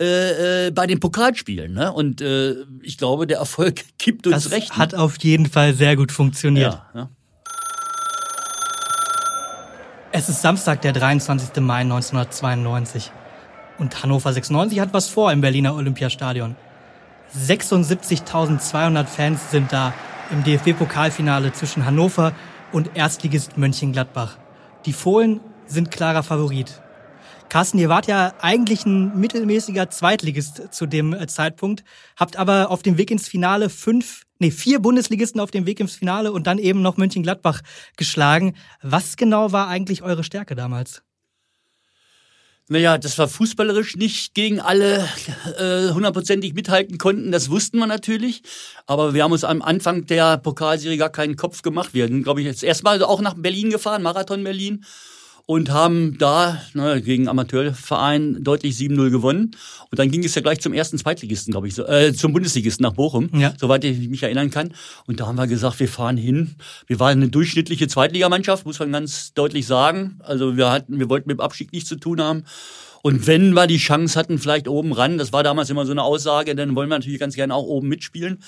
äh, 0.00 0.66
äh, 0.66 0.70
bei 0.72 0.88
den 0.88 0.98
Pokalspielen. 0.98 1.72
Ne? 1.72 1.92
Und 1.92 2.20
äh, 2.20 2.56
ich 2.82 2.98
glaube, 2.98 3.28
der 3.28 3.38
Erfolg 3.38 3.82
gibt 3.98 4.26
uns 4.26 4.44
das 4.44 4.52
recht. 4.52 4.70
Das 4.70 4.76
hat 4.76 4.94
auf 4.96 5.22
jeden 5.22 5.46
Fall 5.46 5.74
sehr 5.74 5.94
gut 5.94 6.10
funktioniert. 6.10 6.72
Ja, 6.72 6.90
ja. 6.94 7.10
Es 10.10 10.28
ist 10.28 10.42
Samstag, 10.42 10.82
der 10.82 10.92
23. 10.92 11.62
Mai 11.62 11.80
1992. 11.82 13.12
Und 13.82 14.00
Hannover 14.00 14.32
96 14.32 14.78
hat 14.78 14.94
was 14.94 15.08
vor 15.08 15.32
im 15.32 15.40
Berliner 15.40 15.74
Olympiastadion. 15.74 16.54
76.200 17.36 19.06
Fans 19.06 19.50
sind 19.50 19.72
da 19.72 19.92
im 20.30 20.44
DFB-Pokalfinale 20.44 21.52
zwischen 21.52 21.84
Hannover 21.84 22.32
und 22.70 22.96
Erstligist 22.96 23.58
Mönchengladbach. 23.58 24.38
Die 24.86 24.92
Fohlen 24.92 25.40
sind 25.66 25.90
klarer 25.90 26.22
Favorit. 26.22 26.80
Carsten, 27.48 27.80
ihr 27.80 27.88
wart 27.88 28.06
ja 28.06 28.34
eigentlich 28.40 28.86
ein 28.86 29.18
mittelmäßiger 29.18 29.90
Zweitligist 29.90 30.72
zu 30.72 30.86
dem 30.86 31.12
äh, 31.12 31.26
Zeitpunkt, 31.26 31.82
habt 32.16 32.36
aber 32.36 32.70
auf 32.70 32.84
dem 32.84 32.98
Weg 32.98 33.10
ins 33.10 33.26
Finale 33.26 33.68
fünf, 33.68 34.22
nee, 34.38 34.52
vier 34.52 34.78
Bundesligisten 34.78 35.40
auf 35.40 35.50
dem 35.50 35.66
Weg 35.66 35.80
ins 35.80 35.96
Finale 35.96 36.30
und 36.30 36.46
dann 36.46 36.58
eben 36.58 36.82
noch 36.82 36.98
Mönchengladbach 36.98 37.62
geschlagen. 37.96 38.54
Was 38.80 39.16
genau 39.16 39.50
war 39.50 39.66
eigentlich 39.66 40.04
eure 40.04 40.22
Stärke 40.22 40.54
damals? 40.54 41.02
Naja, 42.72 42.96
das 42.96 43.18
war 43.18 43.28
fußballerisch 43.28 43.96
nicht 43.96 44.32
gegen 44.32 44.58
alle 44.58 45.06
äh, 45.58 45.92
hundertprozentig 45.92 46.54
mithalten 46.54 46.96
konnten, 46.96 47.30
das 47.30 47.50
wussten 47.50 47.76
wir 47.76 47.86
natürlich. 47.86 48.42
Aber 48.86 49.12
wir 49.12 49.24
haben 49.24 49.32
uns 49.32 49.44
am 49.44 49.60
Anfang 49.60 50.06
der 50.06 50.38
Pokalserie 50.38 50.96
gar 50.96 51.10
keinen 51.10 51.36
Kopf 51.36 51.60
gemacht. 51.60 51.90
Wir 51.92 52.08
sind, 52.08 52.22
glaube 52.22 52.40
ich, 52.40 52.46
jetzt 52.46 52.64
erstmal 52.64 53.02
auch 53.02 53.20
nach 53.20 53.34
Berlin 53.34 53.68
gefahren, 53.68 54.02
Marathon 54.02 54.42
Berlin 54.42 54.86
und 55.46 55.70
haben 55.70 56.18
da 56.18 56.60
na, 56.74 56.98
gegen 57.00 57.28
Amateurverein 57.28 58.42
deutlich 58.42 58.76
7-0 58.76 59.10
gewonnen. 59.10 59.56
Und 59.90 59.98
dann 59.98 60.10
ging 60.10 60.24
es 60.24 60.34
ja 60.34 60.42
gleich 60.42 60.60
zum 60.60 60.72
ersten 60.72 60.98
Zweitligisten, 60.98 61.52
glaube 61.52 61.68
ich, 61.68 61.74
so, 61.74 61.86
äh, 61.86 62.12
zum 62.12 62.32
Bundesligisten 62.32 62.82
nach 62.82 62.92
Bochum, 62.92 63.28
ja. 63.34 63.52
soweit 63.58 63.84
ich 63.84 64.08
mich 64.08 64.22
erinnern 64.22 64.50
kann. 64.50 64.74
Und 65.06 65.20
da 65.20 65.26
haben 65.26 65.36
wir 65.36 65.46
gesagt, 65.46 65.80
wir 65.80 65.88
fahren 65.88 66.16
hin. 66.16 66.56
Wir 66.86 67.00
waren 67.00 67.18
eine 67.18 67.28
durchschnittliche 67.28 67.88
Zweitligamannschaft, 67.88 68.66
muss 68.66 68.78
man 68.78 68.92
ganz 68.92 69.34
deutlich 69.34 69.66
sagen. 69.66 70.18
Also 70.22 70.56
wir 70.56 70.70
hatten, 70.70 70.98
wir 70.98 71.08
wollten 71.08 71.28
mit 71.28 71.38
dem 71.38 71.40
Abstieg 71.40 71.72
nichts 71.72 71.88
zu 71.88 71.96
tun 71.96 72.20
haben. 72.20 72.44
Und 73.02 73.26
wenn 73.26 73.52
wir 73.52 73.66
die 73.66 73.78
Chance 73.78 74.16
hatten, 74.18 74.38
vielleicht 74.38 74.68
oben 74.68 74.92
ran, 74.92 75.18
das 75.18 75.32
war 75.32 75.42
damals 75.42 75.68
immer 75.70 75.84
so 75.84 75.90
eine 75.90 76.04
Aussage, 76.04 76.54
dann 76.54 76.76
wollen 76.76 76.88
wir 76.88 76.96
natürlich 76.96 77.18
ganz 77.18 77.34
gerne 77.34 77.52
auch 77.52 77.64
oben 77.64 77.88
mitspielen. 77.88 78.38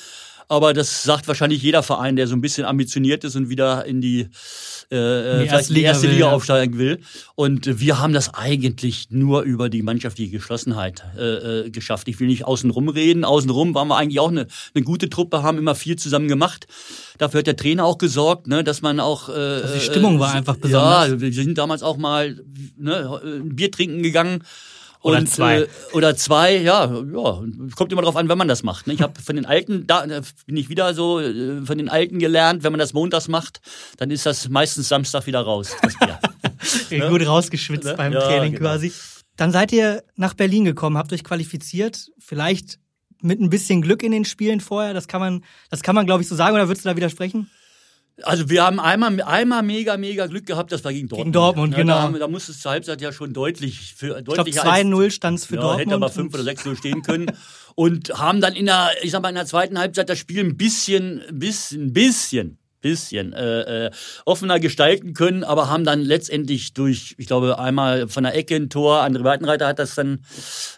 Aber 0.48 0.74
das 0.74 1.02
sagt 1.02 1.26
wahrscheinlich 1.28 1.62
jeder 1.62 1.82
Verein, 1.82 2.16
der 2.16 2.26
so 2.26 2.34
ein 2.34 2.40
bisschen 2.40 2.64
ambitioniert 2.64 3.24
ist 3.24 3.36
und 3.36 3.48
wieder 3.48 3.84
in 3.86 4.00
die, 4.00 4.20
äh, 4.20 5.40
die 5.40 5.48
vielleicht 5.48 5.70
die 5.70 5.82
erste 5.82 6.06
Liga, 6.06 6.16
Liga 6.16 6.32
aufsteigen 6.32 6.78
will. 6.78 7.00
Und 7.34 7.80
wir 7.80 7.98
haben 7.98 8.12
das 8.12 8.34
eigentlich 8.34 9.08
nur 9.10 9.42
über 9.42 9.68
die 9.68 9.82
mannschaftliche 9.82 10.30
Geschlossenheit 10.30 11.04
äh, 11.16 11.66
äh, 11.66 11.70
geschafft. 11.70 12.08
Ich 12.08 12.20
will 12.20 12.26
nicht 12.26 12.44
außenrum 12.44 12.88
reden. 12.88 13.24
Außenrum 13.24 13.74
waren 13.74 13.88
wir 13.88 13.96
eigentlich 13.96 14.20
auch 14.20 14.30
eine, 14.30 14.46
eine 14.74 14.84
gute 14.84 15.08
Truppe, 15.08 15.42
haben 15.42 15.58
immer 15.58 15.74
viel 15.74 15.96
zusammen 15.96 16.28
gemacht. 16.28 16.66
Dafür 17.18 17.38
hat 17.38 17.46
der 17.46 17.56
Trainer 17.56 17.84
auch 17.84 17.98
gesorgt, 17.98 18.46
ne, 18.46 18.64
dass 18.64 18.82
man 18.82 19.00
auch. 19.00 19.28
Äh, 19.28 19.32
also 19.32 19.74
die 19.74 19.80
Stimmung 19.80 20.18
war 20.18 20.34
äh, 20.34 20.38
einfach 20.38 20.56
besonders. 20.56 21.08
Ja, 21.08 21.20
wir 21.20 21.32
sind 21.32 21.58
damals 21.58 21.82
auch 21.82 21.96
mal 21.96 22.40
ne, 22.76 23.20
ein 23.24 23.56
Bier 23.56 23.70
trinken 23.70 24.02
gegangen 24.02 24.42
oder 25.04 25.18
und, 25.18 25.28
zwei. 25.28 25.60
Äh, 25.60 25.68
oder 25.92 26.16
zwei, 26.16 26.56
ja, 26.56 26.86
ja. 26.86 27.42
Kommt 27.76 27.92
immer 27.92 28.00
drauf 28.00 28.16
an, 28.16 28.30
wenn 28.30 28.38
man 28.38 28.48
das 28.48 28.62
macht. 28.62 28.86
Ne? 28.86 28.94
Ich 28.94 29.02
habe 29.02 29.20
von 29.20 29.36
den 29.36 29.44
Alten, 29.44 29.86
da 29.86 30.06
bin 30.46 30.56
ich 30.56 30.70
wieder 30.70 30.94
so, 30.94 31.20
äh, 31.20 31.60
von 31.66 31.76
den 31.76 31.90
Alten 31.90 32.18
gelernt, 32.18 32.64
wenn 32.64 32.72
man 32.72 32.78
das 32.78 32.94
montags 32.94 33.28
macht, 33.28 33.60
dann 33.98 34.10
ist 34.10 34.24
das 34.24 34.48
meistens 34.48 34.88
Samstag 34.88 35.26
wieder 35.26 35.42
raus. 35.42 35.76
Das 35.82 35.94
ne? 36.90 37.08
Gut 37.10 37.26
rausgeschwitzt 37.26 37.84
ne? 37.84 37.94
beim 37.98 38.14
ja, 38.14 38.20
Training 38.20 38.52
genau. 38.52 38.64
quasi. 38.64 38.94
Dann 39.36 39.52
seid 39.52 39.72
ihr 39.72 40.02
nach 40.16 40.32
Berlin 40.32 40.64
gekommen, 40.64 40.96
habt 40.96 41.12
euch 41.12 41.22
qualifiziert, 41.22 42.10
vielleicht 42.18 42.78
mit 43.20 43.40
ein 43.40 43.50
bisschen 43.50 43.82
Glück 43.82 44.02
in 44.02 44.12
den 44.12 44.24
Spielen 44.24 44.60
vorher. 44.60 44.94
Das 44.94 45.06
kann 45.06 45.20
man, 45.20 45.44
das 45.68 45.82
kann 45.82 45.94
man, 45.94 46.06
glaube 46.06 46.22
ich, 46.22 46.28
so 46.28 46.34
sagen, 46.34 46.54
oder 46.54 46.68
würdest 46.68 46.86
du 46.86 46.88
da 46.88 46.96
widersprechen? 46.96 47.50
Also 48.22 48.48
wir 48.48 48.64
haben 48.64 48.78
einmal, 48.78 49.20
einmal 49.22 49.62
mega, 49.62 49.96
mega 49.96 50.26
Glück 50.26 50.46
gehabt, 50.46 50.70
das 50.70 50.84
war 50.84 50.92
gegen 50.92 51.08
Dortmund. 51.08 51.26
Gegen 51.26 51.32
Dortmund, 51.32 51.72
ja, 51.72 51.78
genau. 51.78 52.12
Da, 52.12 52.18
da 52.18 52.28
musste 52.28 52.52
es 52.52 52.60
zur 52.60 52.70
Halbzeit 52.70 53.00
ja 53.00 53.12
schon 53.12 53.32
deutlich 53.32 53.94
für 53.96 54.22
deutlich. 54.22 54.54
Ich 54.54 54.62
glaube 54.62 54.70
2-0 54.70 55.10
stand 55.10 55.38
es 55.40 55.46
für 55.46 55.56
ja, 55.56 55.62
Dortmund. 55.62 55.86
Hätte 55.86 55.94
aber 55.94 56.08
5 56.10 56.32
oder 56.34 56.44
6-0 56.44 56.76
stehen 56.76 57.02
können. 57.02 57.26
und 57.74 58.10
haben 58.16 58.40
dann 58.40 58.54
in 58.54 58.66
der, 58.66 58.90
ich 59.02 59.10
sag 59.10 59.22
mal, 59.22 59.30
in 59.30 59.34
der 59.34 59.46
zweiten 59.46 59.78
Halbzeit 59.78 60.08
das 60.08 60.18
Spiel 60.18 60.44
ein 60.44 60.56
bisschen, 60.56 61.22
bisschen, 61.32 61.92
bisschen 61.92 62.58
bisschen 62.84 63.32
äh, 63.32 63.86
äh, 63.86 63.90
offener 64.26 64.60
gestalten 64.60 65.14
können, 65.14 65.42
aber 65.42 65.70
haben 65.70 65.84
dann 65.84 66.02
letztendlich 66.02 66.74
durch, 66.74 67.14
ich 67.16 67.26
glaube, 67.26 67.58
einmal 67.58 68.08
von 68.08 68.24
der 68.24 68.36
Ecke 68.36 68.56
ein 68.56 68.68
Tor, 68.68 69.02
André 69.02 69.24
Weitenreiter 69.24 69.66
hat 69.66 69.78
das 69.78 69.94
dann 69.94 70.20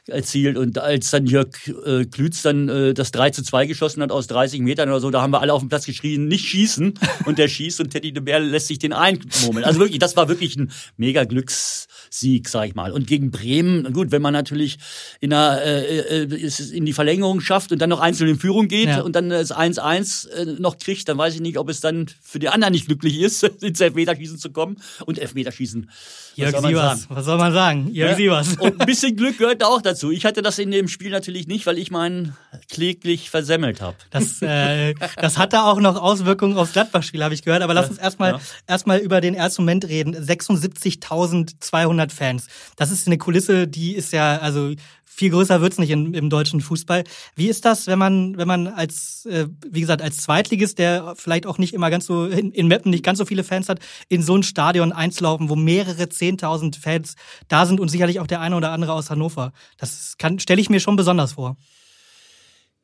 erzielt 0.06 0.56
und 0.56 0.78
als 0.78 1.10
dann 1.10 1.26
Jörg 1.26 1.48
äh, 1.84 2.04
Klütz 2.04 2.42
dann 2.42 2.68
äh, 2.68 2.94
das 2.94 3.10
3 3.10 3.30
zu 3.30 3.42
2 3.42 3.66
geschossen 3.66 4.02
hat 4.02 4.12
aus 4.12 4.28
30 4.28 4.60
Metern 4.60 4.88
oder 4.88 5.00
so, 5.00 5.10
da 5.10 5.20
haben 5.20 5.32
wir 5.32 5.40
alle 5.40 5.52
auf 5.52 5.60
dem 5.60 5.68
Platz 5.68 5.84
geschrien, 5.84 6.28
nicht 6.28 6.46
schießen 6.46 6.94
und 7.26 7.38
der 7.38 7.48
schießt 7.48 7.80
und 7.80 7.90
Teddy 7.90 8.12
de 8.12 8.22
Bär 8.22 8.38
lässt 8.38 8.68
sich 8.68 8.78
den 8.78 8.92
einmurmeln. 8.92 9.64
Also 9.64 9.80
wirklich, 9.80 9.98
das 9.98 10.16
war 10.16 10.28
wirklich 10.28 10.54
ein 10.56 10.70
mega 10.96 11.24
Glückssieg, 11.24 12.48
sag 12.48 12.68
ich 12.68 12.76
mal. 12.76 12.92
Und 12.92 13.08
gegen 13.08 13.32
Bremen, 13.32 13.92
gut, 13.92 14.12
wenn 14.12 14.22
man 14.22 14.32
natürlich 14.32 14.78
in, 15.20 15.30
der, 15.30 15.60
äh, 15.64 16.22
äh, 16.22 16.50
in 16.72 16.86
die 16.86 16.92
Verlängerung 16.92 17.40
schafft 17.40 17.72
und 17.72 17.80
dann 17.80 17.90
noch 17.90 18.00
einzeln 18.00 18.30
in 18.30 18.38
Führung 18.38 18.68
geht 18.68 18.90
ja. 18.90 19.00
und 19.00 19.16
dann 19.16 19.28
das 19.28 19.52
1-1 19.52 20.28
äh, 20.28 20.44
noch 20.60 20.78
kriegt, 20.78 21.08
dann 21.08 21.18
weiß 21.18 21.34
ich 21.34 21.40
nicht, 21.40 21.58
ob 21.58 21.68
es 21.68 21.80
dann 21.80 21.95
dann 21.96 22.06
für 22.22 22.38
die 22.38 22.48
anderen 22.48 22.72
nicht 22.72 22.86
glücklich 22.86 23.20
ist, 23.20 23.42
ins 23.62 23.80
Elfmeterschießen 23.80 24.38
zu 24.38 24.50
kommen. 24.50 24.76
Und 25.04 25.18
Elfmeterschießen. 25.18 25.90
Jörg 26.34 26.52
was 26.52 26.62
Sievers, 26.62 27.06
was 27.08 27.24
soll 27.24 27.38
man 27.38 27.52
sagen? 27.52 27.88
Jörg 27.92 28.10
ja? 28.10 28.16
Sievers. 28.16 28.56
Und 28.58 28.80
ein 28.80 28.86
bisschen 28.86 29.16
Glück 29.16 29.38
gehört 29.38 29.64
auch 29.64 29.80
dazu. 29.80 30.10
Ich 30.10 30.24
hatte 30.24 30.42
das 30.42 30.58
in 30.58 30.70
dem 30.70 30.88
Spiel 30.88 31.10
natürlich 31.10 31.46
nicht, 31.46 31.66
weil 31.66 31.78
ich 31.78 31.90
meinen 31.90 32.36
kläglich 32.68 33.30
versemmelt 33.30 33.80
habe. 33.80 33.96
Das, 34.10 34.42
äh, 34.42 34.94
das 35.16 35.38
hatte 35.38 35.62
auch 35.62 35.80
noch 35.80 35.96
Auswirkungen 35.96 36.58
aufs 36.58 36.72
Gladbach-Spiel, 36.72 37.24
habe 37.24 37.34
ich 37.34 37.42
gehört. 37.42 37.62
Aber 37.62 37.74
lass 37.74 37.88
uns 37.88 37.98
erstmal 37.98 38.32
ja. 38.32 38.40
erstmal 38.66 38.98
über 38.98 39.20
den 39.20 39.34
ersten 39.34 39.62
Moment 39.62 39.86
reden. 39.86 40.14
76.200 40.14 42.10
Fans. 42.12 42.46
Das 42.76 42.90
ist 42.90 43.06
eine 43.06 43.18
Kulisse, 43.18 43.66
die 43.66 43.94
ist 43.94 44.12
ja, 44.12 44.38
also 44.38 44.74
viel 45.16 45.30
größer 45.30 45.62
wird's 45.62 45.78
nicht 45.78 45.90
in, 45.90 46.12
im 46.12 46.28
deutschen 46.28 46.60
Fußball. 46.60 47.04
Wie 47.34 47.48
ist 47.48 47.64
das, 47.64 47.86
wenn 47.86 47.98
man, 47.98 48.36
wenn 48.36 48.46
man 48.46 48.66
als, 48.66 49.24
äh, 49.24 49.48
wie 49.66 49.80
gesagt, 49.80 50.02
als 50.02 50.18
Zweitligist, 50.18 50.78
der 50.78 51.14
vielleicht 51.16 51.46
auch 51.46 51.56
nicht 51.56 51.72
immer 51.72 51.88
ganz 51.88 52.04
so, 52.04 52.26
in, 52.26 52.52
in 52.52 52.68
Meppen 52.68 52.90
nicht 52.90 53.02
ganz 53.02 53.16
so 53.16 53.24
viele 53.24 53.42
Fans 53.42 53.70
hat, 53.70 53.80
in 54.10 54.22
so 54.22 54.36
ein 54.36 54.42
Stadion 54.42 54.92
einzulaufen, 54.92 55.48
wo 55.48 55.56
mehrere 55.56 56.10
Zehntausend 56.10 56.76
Fans 56.76 57.14
da 57.48 57.64
sind 57.64 57.80
und 57.80 57.88
sicherlich 57.88 58.20
auch 58.20 58.26
der 58.26 58.42
eine 58.42 58.56
oder 58.56 58.72
andere 58.72 58.92
aus 58.92 59.08
Hannover. 59.08 59.52
Das 59.78 60.16
kann, 60.18 60.38
stelle 60.38 60.60
ich 60.60 60.68
mir 60.68 60.80
schon 60.80 60.96
besonders 60.96 61.32
vor. 61.32 61.56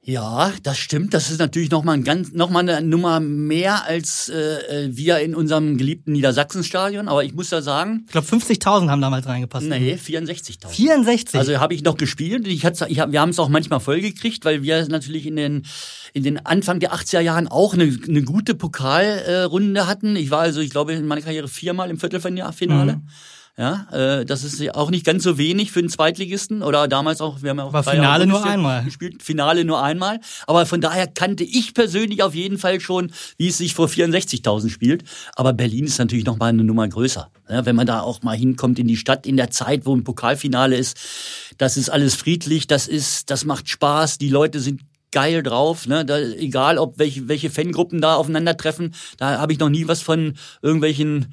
Ja, 0.04 0.52
das 0.64 0.78
stimmt. 0.78 1.14
Das 1.14 1.30
ist 1.30 1.38
natürlich 1.38 1.70
nochmal 1.70 1.96
ein 1.96 2.02
ganz, 2.02 2.32
noch 2.32 2.50
mal 2.50 2.68
eine 2.68 2.84
Nummer 2.84 3.20
mehr 3.20 3.84
als 3.84 4.28
äh, 4.28 4.86
äh, 4.86 4.96
wir 4.96 5.20
in 5.20 5.32
unserem 5.36 5.78
geliebten 5.78 6.10
Niedersachsenstadion. 6.10 7.06
Aber 7.06 7.22
ich 7.22 7.34
muss 7.34 7.50
da 7.50 7.62
sagen. 7.62 8.02
Ich 8.06 8.12
glaube, 8.12 8.26
50.000 8.26 8.90
haben 8.90 9.00
damals 9.00 9.26
reingepasst. 9.26 9.68
Nee, 9.68 9.94
64.000. 9.94 10.66
64? 10.66 11.38
Also 11.38 11.60
habe 11.60 11.74
ich 11.74 11.84
noch 11.84 11.96
gespielt. 11.96 12.48
Ich 12.48 12.64
hatte, 12.64 12.86
ich 12.88 12.98
hab, 12.98 13.12
wir 13.12 13.20
haben 13.20 13.30
es 13.30 13.38
auch 13.38 13.48
manchmal 13.48 13.78
vollgekriegt, 13.78 14.44
weil 14.44 14.64
wir 14.64 14.88
natürlich 14.88 15.24
in 15.24 15.36
den, 15.36 15.66
in 16.14 16.24
den 16.24 16.44
Anfang 16.44 16.80
der 16.80 16.92
80er 16.92 17.20
Jahren 17.20 17.46
auch 17.46 17.74
eine, 17.74 17.84
eine 17.84 18.22
gute 18.22 18.56
Pokalrunde 18.56 19.86
hatten. 19.86 20.16
Ich 20.16 20.32
war 20.32 20.40
also, 20.40 20.60
ich 20.60 20.70
glaube, 20.70 20.94
in 20.94 21.06
meiner 21.06 21.22
Karriere 21.22 21.46
viermal 21.46 21.90
im 21.90 22.00
Viertelfinale. 22.00 22.94
Mhm. 22.94 23.08
Ja, 23.58 23.86
äh, 23.92 24.24
das 24.24 24.44
ist 24.44 24.74
auch 24.74 24.90
nicht 24.90 25.04
ganz 25.04 25.22
so 25.22 25.36
wenig 25.36 25.72
für 25.72 25.80
einen 25.80 25.90
Zweitligisten 25.90 26.62
oder 26.62 26.88
damals 26.88 27.20
auch, 27.20 27.42
wir 27.42 27.50
haben 27.50 27.58
ja 27.58 27.64
auch 27.64 27.72
War 27.74 27.84
Finale 27.84 28.26
nur 28.26 28.42
einmal 28.42 28.82
gespielt, 28.82 29.22
Finale 29.22 29.66
nur 29.66 29.82
einmal. 29.82 30.20
Aber 30.46 30.64
von 30.64 30.80
daher 30.80 31.06
kannte 31.06 31.44
ich 31.44 31.74
persönlich 31.74 32.22
auf 32.22 32.34
jeden 32.34 32.56
Fall 32.56 32.80
schon, 32.80 33.12
wie 33.36 33.48
es 33.48 33.58
sich 33.58 33.74
vor 33.74 33.88
64.000 33.88 34.70
spielt. 34.70 35.04
Aber 35.36 35.52
Berlin 35.52 35.84
ist 35.84 35.98
natürlich 35.98 36.24
noch 36.24 36.38
mal 36.38 36.46
eine 36.46 36.64
Nummer 36.64 36.88
größer. 36.88 37.30
Ja, 37.50 37.66
wenn 37.66 37.76
man 37.76 37.86
da 37.86 38.00
auch 38.00 38.22
mal 38.22 38.36
hinkommt 38.36 38.78
in 38.78 38.88
die 38.88 38.96
Stadt 38.96 39.26
in 39.26 39.36
der 39.36 39.50
Zeit, 39.50 39.84
wo 39.84 39.94
ein 39.94 40.04
Pokalfinale 40.04 40.76
ist, 40.76 40.96
das 41.58 41.76
ist 41.76 41.90
alles 41.90 42.14
friedlich, 42.14 42.66
das 42.68 42.88
ist, 42.88 43.30
das 43.30 43.44
macht 43.44 43.68
Spaß, 43.68 44.16
die 44.16 44.30
Leute 44.30 44.60
sind 44.60 44.80
geil 45.10 45.42
drauf. 45.42 45.86
Ne? 45.86 46.06
Da, 46.06 46.18
egal, 46.18 46.78
ob 46.78 46.98
welche, 46.98 47.28
welche 47.28 47.50
Fangruppen 47.50 48.00
da 48.00 48.16
aufeinandertreffen, 48.16 48.94
da 49.18 49.38
habe 49.38 49.52
ich 49.52 49.58
noch 49.58 49.68
nie 49.68 49.86
was 49.88 50.00
von 50.00 50.38
irgendwelchen 50.62 51.26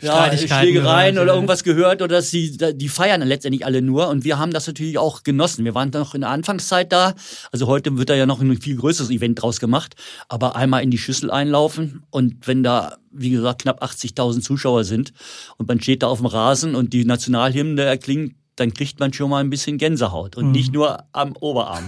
ja, 0.00 0.36
Schlägereien 0.36 1.16
oder, 1.16 1.24
oder 1.24 1.34
irgendwas 1.34 1.64
gehört 1.64 2.02
oder 2.02 2.16
dass 2.16 2.30
die, 2.30 2.56
die 2.56 2.88
feiern 2.88 3.22
letztendlich 3.22 3.64
alle 3.64 3.82
nur 3.82 4.08
und 4.08 4.24
wir 4.24 4.38
haben 4.38 4.52
das 4.52 4.66
natürlich 4.66 4.98
auch 4.98 5.22
genossen. 5.22 5.64
Wir 5.64 5.74
waren 5.74 5.90
noch 5.90 6.14
in 6.14 6.22
der 6.22 6.30
Anfangszeit 6.30 6.92
da, 6.92 7.14
also 7.52 7.66
heute 7.66 7.96
wird 7.98 8.10
da 8.10 8.14
ja 8.14 8.26
noch 8.26 8.40
ein 8.40 8.60
viel 8.60 8.76
größeres 8.76 9.10
Event 9.10 9.42
draus 9.42 9.60
gemacht, 9.60 9.94
aber 10.28 10.56
einmal 10.56 10.82
in 10.82 10.90
die 10.90 10.98
Schüssel 10.98 11.30
einlaufen 11.30 12.02
und 12.10 12.46
wenn 12.46 12.62
da, 12.62 12.96
wie 13.10 13.30
gesagt, 13.30 13.62
knapp 13.62 13.82
80.000 13.82 14.40
Zuschauer 14.40 14.84
sind 14.84 15.12
und 15.56 15.68
man 15.68 15.80
steht 15.80 16.02
da 16.02 16.08
auf 16.08 16.18
dem 16.18 16.26
Rasen 16.26 16.74
und 16.74 16.92
die 16.92 17.04
Nationalhymne 17.04 17.82
erklingt, 17.82 18.34
dann 18.56 18.74
kriegt 18.74 19.00
man 19.00 19.12
schon 19.12 19.30
mal 19.30 19.38
ein 19.38 19.48
bisschen 19.48 19.78
Gänsehaut 19.78 20.36
und 20.36 20.46
mhm. 20.46 20.52
nicht 20.52 20.72
nur 20.72 21.04
am 21.12 21.34
Oberarm. 21.40 21.84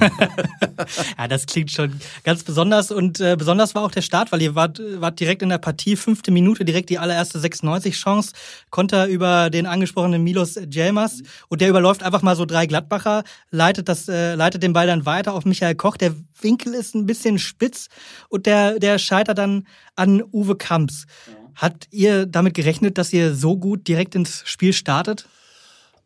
ja, 1.18 1.29
das 1.29 1.46
klingt 1.46 1.70
schon 1.70 2.01
ganz 2.25 2.44
besonders 2.44 2.90
und 2.90 3.20
äh, 3.20 3.37
besonders 3.38 3.75
war 3.75 3.83
auch 3.83 3.90
der 3.90 4.03
Start, 4.03 4.33
weil 4.33 4.40
ihr 4.40 4.55
wart, 4.55 4.81
wart 4.96 5.20
direkt 5.20 5.42
in 5.42 5.51
der 5.51 5.59
Partie, 5.59 5.96
fünfte 5.96 6.31
Minute, 6.31 6.64
direkt 6.64 6.90
die 6.90 6.98
allererste 6.98 7.38
96-Chance, 7.38 8.33
Konter 8.70 9.07
über 9.07 9.51
den 9.51 9.66
angesprochenen 9.66 10.25
Milos 10.25 10.59
Jelmas 10.70 11.22
und 11.48 11.61
der 11.61 11.68
überläuft 11.68 12.03
einfach 12.03 12.22
mal 12.22 12.37
so 12.37 12.46
drei 12.46 12.66
Gladbacher, 12.66 13.25
leitet, 13.51 13.88
das, 13.88 14.09
äh, 14.09 14.35
leitet 14.35 14.62
den 14.62 14.72
Ball 14.72 14.87
dann 14.87 15.05
weiter 15.05 15.35
auf 15.35 15.44
Michael 15.44 15.75
Koch, 15.75 15.96
der 15.96 16.14
Winkel 16.40 16.75
ist 16.75 16.94
ein 16.94 17.07
bisschen 17.07 17.38
spitz 17.38 17.88
und 18.29 18.46
der, 18.46 18.79
der 18.79 18.98
scheitert 18.98 19.38
dann 19.38 19.66
an 19.94 20.22
Uwe 20.33 20.57
Kamps. 20.57 21.07
Ja. 21.27 21.35
Habt 21.55 21.88
ihr 21.90 22.27
damit 22.27 22.55
gerechnet, 22.55 22.98
dass 22.98 23.12
ihr 23.12 23.35
so 23.35 23.57
gut 23.57 23.87
direkt 23.88 24.14
ins 24.14 24.42
Spiel 24.46 24.72
startet? 24.72 25.29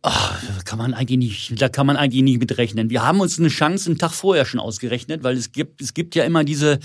Ach, 0.08 0.40
kann 0.64 0.78
man 0.78 0.94
eigentlich 0.94 1.18
nicht, 1.50 1.60
da 1.60 1.68
kann 1.68 1.84
man 1.84 1.96
eigentlich 1.96 2.22
nicht 2.22 2.38
mitrechnen. 2.38 2.90
Wir 2.90 3.02
haben 3.02 3.18
uns 3.18 3.40
eine 3.40 3.48
Chance 3.48 3.90
einen 3.90 3.98
Tag 3.98 4.12
vorher 4.12 4.44
schon 4.44 4.60
ausgerechnet, 4.60 5.24
weil 5.24 5.36
es 5.36 5.50
gibt, 5.50 5.82
es 5.82 5.94
gibt 5.94 6.14
ja 6.14 6.22
immer 6.22 6.44
diese, 6.44 6.78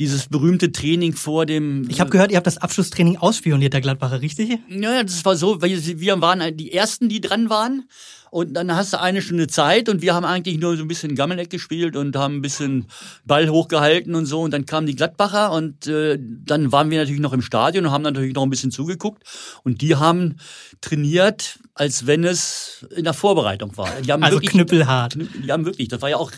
dieses 0.00 0.26
berühmte 0.26 0.72
Training 0.72 1.12
vor 1.12 1.46
dem. 1.46 1.88
Ich 1.88 2.00
habe 2.00 2.10
gehört, 2.10 2.32
ihr 2.32 2.36
habt 2.36 2.46
das 2.48 2.58
Abschlusstraining 2.58 3.18
ausspioniert, 3.18 3.72
der 3.72 3.82
Gladbacher, 3.82 4.20
richtig? 4.20 4.58
Ja, 4.68 5.00
das 5.04 5.24
war 5.24 5.36
so, 5.36 5.62
weil 5.62 5.80
wir 6.00 6.20
waren 6.20 6.56
die 6.56 6.72
ersten, 6.72 7.08
die 7.08 7.20
dran 7.20 7.50
waren. 7.50 7.84
Und 8.30 8.54
dann 8.54 8.74
hast 8.74 8.92
du 8.92 9.00
eine 9.00 9.22
Stunde 9.22 9.46
Zeit 9.46 9.88
und 9.88 10.02
wir 10.02 10.14
haben 10.14 10.24
eigentlich 10.24 10.58
nur 10.58 10.76
so 10.76 10.82
ein 10.82 10.88
bisschen 10.88 11.14
Gammeleck 11.14 11.50
gespielt 11.50 11.96
und 11.96 12.16
haben 12.16 12.36
ein 12.36 12.42
bisschen 12.42 12.86
Ball 13.24 13.48
hochgehalten 13.48 14.14
und 14.14 14.26
so. 14.26 14.42
Und 14.42 14.52
dann 14.52 14.66
kamen 14.66 14.86
die 14.86 14.96
Gladbacher 14.96 15.52
und 15.52 15.86
äh, 15.86 16.18
dann 16.20 16.72
waren 16.72 16.90
wir 16.90 16.98
natürlich 16.98 17.20
noch 17.20 17.32
im 17.32 17.42
Stadion 17.42 17.86
und 17.86 17.92
haben 17.92 18.02
natürlich 18.02 18.34
noch 18.34 18.42
ein 18.42 18.50
bisschen 18.50 18.70
zugeguckt. 18.70 19.22
Und 19.62 19.80
die 19.80 19.96
haben 19.96 20.36
trainiert, 20.80 21.58
als 21.74 22.06
wenn 22.06 22.24
es 22.24 22.86
in 22.94 23.04
der 23.04 23.14
Vorbereitung 23.14 23.76
war. 23.76 23.90
Die 24.00 24.12
haben 24.12 24.22
also 24.22 24.36
wirklich, 24.36 24.52
knüppelhart. 24.52 25.16
Die 25.44 25.52
haben 25.52 25.64
wirklich, 25.64 25.88
das 25.88 26.02
war 26.02 26.10
ja 26.10 26.16
auch 26.16 26.32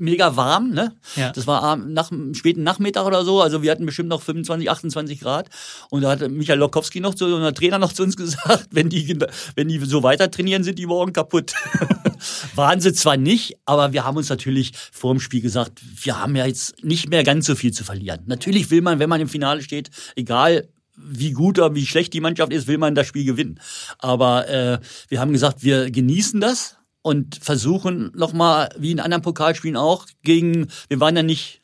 mega 0.00 0.36
warm, 0.36 0.70
ne? 0.70 0.94
Ja. 1.16 1.32
Das 1.32 1.46
war 1.46 1.76
nach 1.76 2.10
späten 2.32 2.62
Nachmittag 2.62 3.06
oder 3.06 3.24
so, 3.24 3.40
also 3.40 3.62
wir 3.62 3.70
hatten 3.70 3.86
bestimmt 3.86 4.08
noch 4.08 4.22
25, 4.22 4.70
28 4.70 5.20
Grad 5.20 5.48
und 5.90 6.02
da 6.02 6.10
hat 6.10 6.28
Michael 6.30 6.58
Lokowski 6.58 7.00
noch 7.00 7.14
zu 7.14 7.26
unser 7.26 7.54
Trainer 7.54 7.78
noch 7.78 7.92
zu 7.92 8.02
uns 8.02 8.16
gesagt, 8.20 8.68
wenn 8.70 8.88
die 8.88 9.18
wenn 9.54 9.68
die 9.68 9.78
so 9.78 10.02
weiter 10.02 10.30
trainieren, 10.30 10.64
sind 10.64 10.78
die 10.78 10.86
morgen 10.86 11.12
kaputt. 11.12 11.52
Waren 12.54 12.80
sie 12.80 12.92
zwar 12.92 13.16
nicht, 13.16 13.56
aber 13.64 13.92
wir 13.92 14.04
haben 14.04 14.16
uns 14.16 14.28
natürlich 14.28 14.72
vor 14.92 15.14
dem 15.14 15.20
Spiel 15.20 15.40
gesagt, 15.40 15.80
wir 16.02 16.18
haben 16.18 16.36
ja 16.36 16.46
jetzt 16.46 16.84
nicht 16.84 17.08
mehr 17.08 17.24
ganz 17.24 17.46
so 17.46 17.54
viel 17.54 17.72
zu 17.72 17.82
verlieren. 17.84 18.20
Natürlich 18.26 18.70
will 18.70 18.82
man, 18.82 18.98
wenn 18.98 19.08
man 19.08 19.20
im 19.20 19.28
Finale 19.28 19.62
steht, 19.62 19.90
egal 20.16 20.68
wie 21.02 21.32
gut 21.32 21.58
oder 21.58 21.74
wie 21.74 21.86
schlecht 21.86 22.12
die 22.12 22.20
Mannschaft 22.20 22.52
ist, 22.52 22.66
will 22.66 22.78
man 22.78 22.94
das 22.94 23.06
Spiel 23.06 23.24
gewinnen. 23.24 23.58
Aber 23.98 24.48
äh, 24.48 24.78
wir 25.08 25.20
haben 25.20 25.32
gesagt, 25.32 25.62
wir 25.62 25.90
genießen 25.90 26.40
das, 26.40 26.76
und 27.02 27.36
versuchen 27.36 28.12
nochmal, 28.14 28.68
wie 28.78 28.90
in 28.90 29.00
anderen 29.00 29.22
Pokalspielen 29.22 29.76
auch, 29.76 30.06
gegen, 30.22 30.68
wir 30.88 31.00
waren 31.00 31.16
ja 31.16 31.22
nicht 31.22 31.59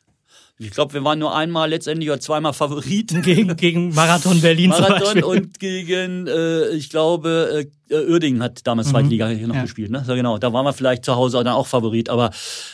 ich 0.59 0.71
glaube, 0.71 0.93
wir 0.93 1.03
waren 1.03 1.19
nur 1.19 1.35
einmal 1.35 1.69
letztendlich 1.69 2.09
oder 2.09 2.19
zweimal 2.19 2.53
Favoriten. 2.53 3.21
Gegen, 3.27 3.55
gegen 3.57 3.93
Marathon 3.93 4.41
Berlin 4.41 4.69
Marathon 4.69 5.23
und 5.23 5.59
gegen, 5.59 6.27
äh, 6.27 6.69
ich 6.69 6.89
glaube, 6.89 7.65
äh, 7.89 7.95
Uerdingen 8.09 8.41
hat 8.41 8.65
damals 8.65 8.87
mhm. 8.87 8.91
Zweitliga 8.91 9.27
hier 9.29 9.47
noch 9.47 9.55
ja. 9.55 9.61
gespielt. 9.61 9.91
Ne? 9.91 10.03
So 10.05 10.15
genau, 10.15 10.37
da 10.37 10.51
waren 10.53 10.65
wir 10.65 10.73
vielleicht 10.73 11.05
zu 11.05 11.15
Hause 11.15 11.37
dann 11.43 11.53
auch 11.53 11.67
Favorit. 11.67 12.09
Aber 12.09 12.31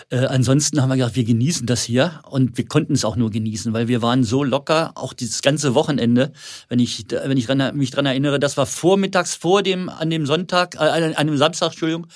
äh, 0.10 0.18
ansonsten 0.26 0.82
haben 0.82 0.90
wir 0.90 0.98
gesagt, 0.98 1.16
wir 1.16 1.24
genießen 1.24 1.68
das 1.68 1.84
hier 1.84 2.22
und 2.30 2.58
wir 2.58 2.68
konnten 2.68 2.94
es 2.94 3.04
auch 3.06 3.16
nur 3.16 3.32
genießen, 3.32 3.74
weil 3.74 3.88
wir 3.88 4.02
waren 4.02 4.24
so 4.24 4.44
locker, 4.44 4.92
auch 4.96 5.14
dieses 5.14 5.42
ganze 5.42 5.76
Wochenende, 5.76 6.32
wenn 6.70 6.80
ich, 6.80 7.06
wenn 7.10 7.38
ich 7.38 7.48
mich 7.74 7.92
dran 7.92 8.06
erinnere, 8.06 8.40
das 8.40 8.58
war 8.58 8.66
vormittags 8.66 9.36
vor 9.36 9.62
dem, 9.62 9.90
an 9.90 10.10
dem 10.10 10.26
Sonntag, 10.26 10.76
äh, 10.76 11.14
an 11.16 11.28
dem 11.28 11.38
Samstag, 11.38 11.72
Entschuldigung, 11.72 12.08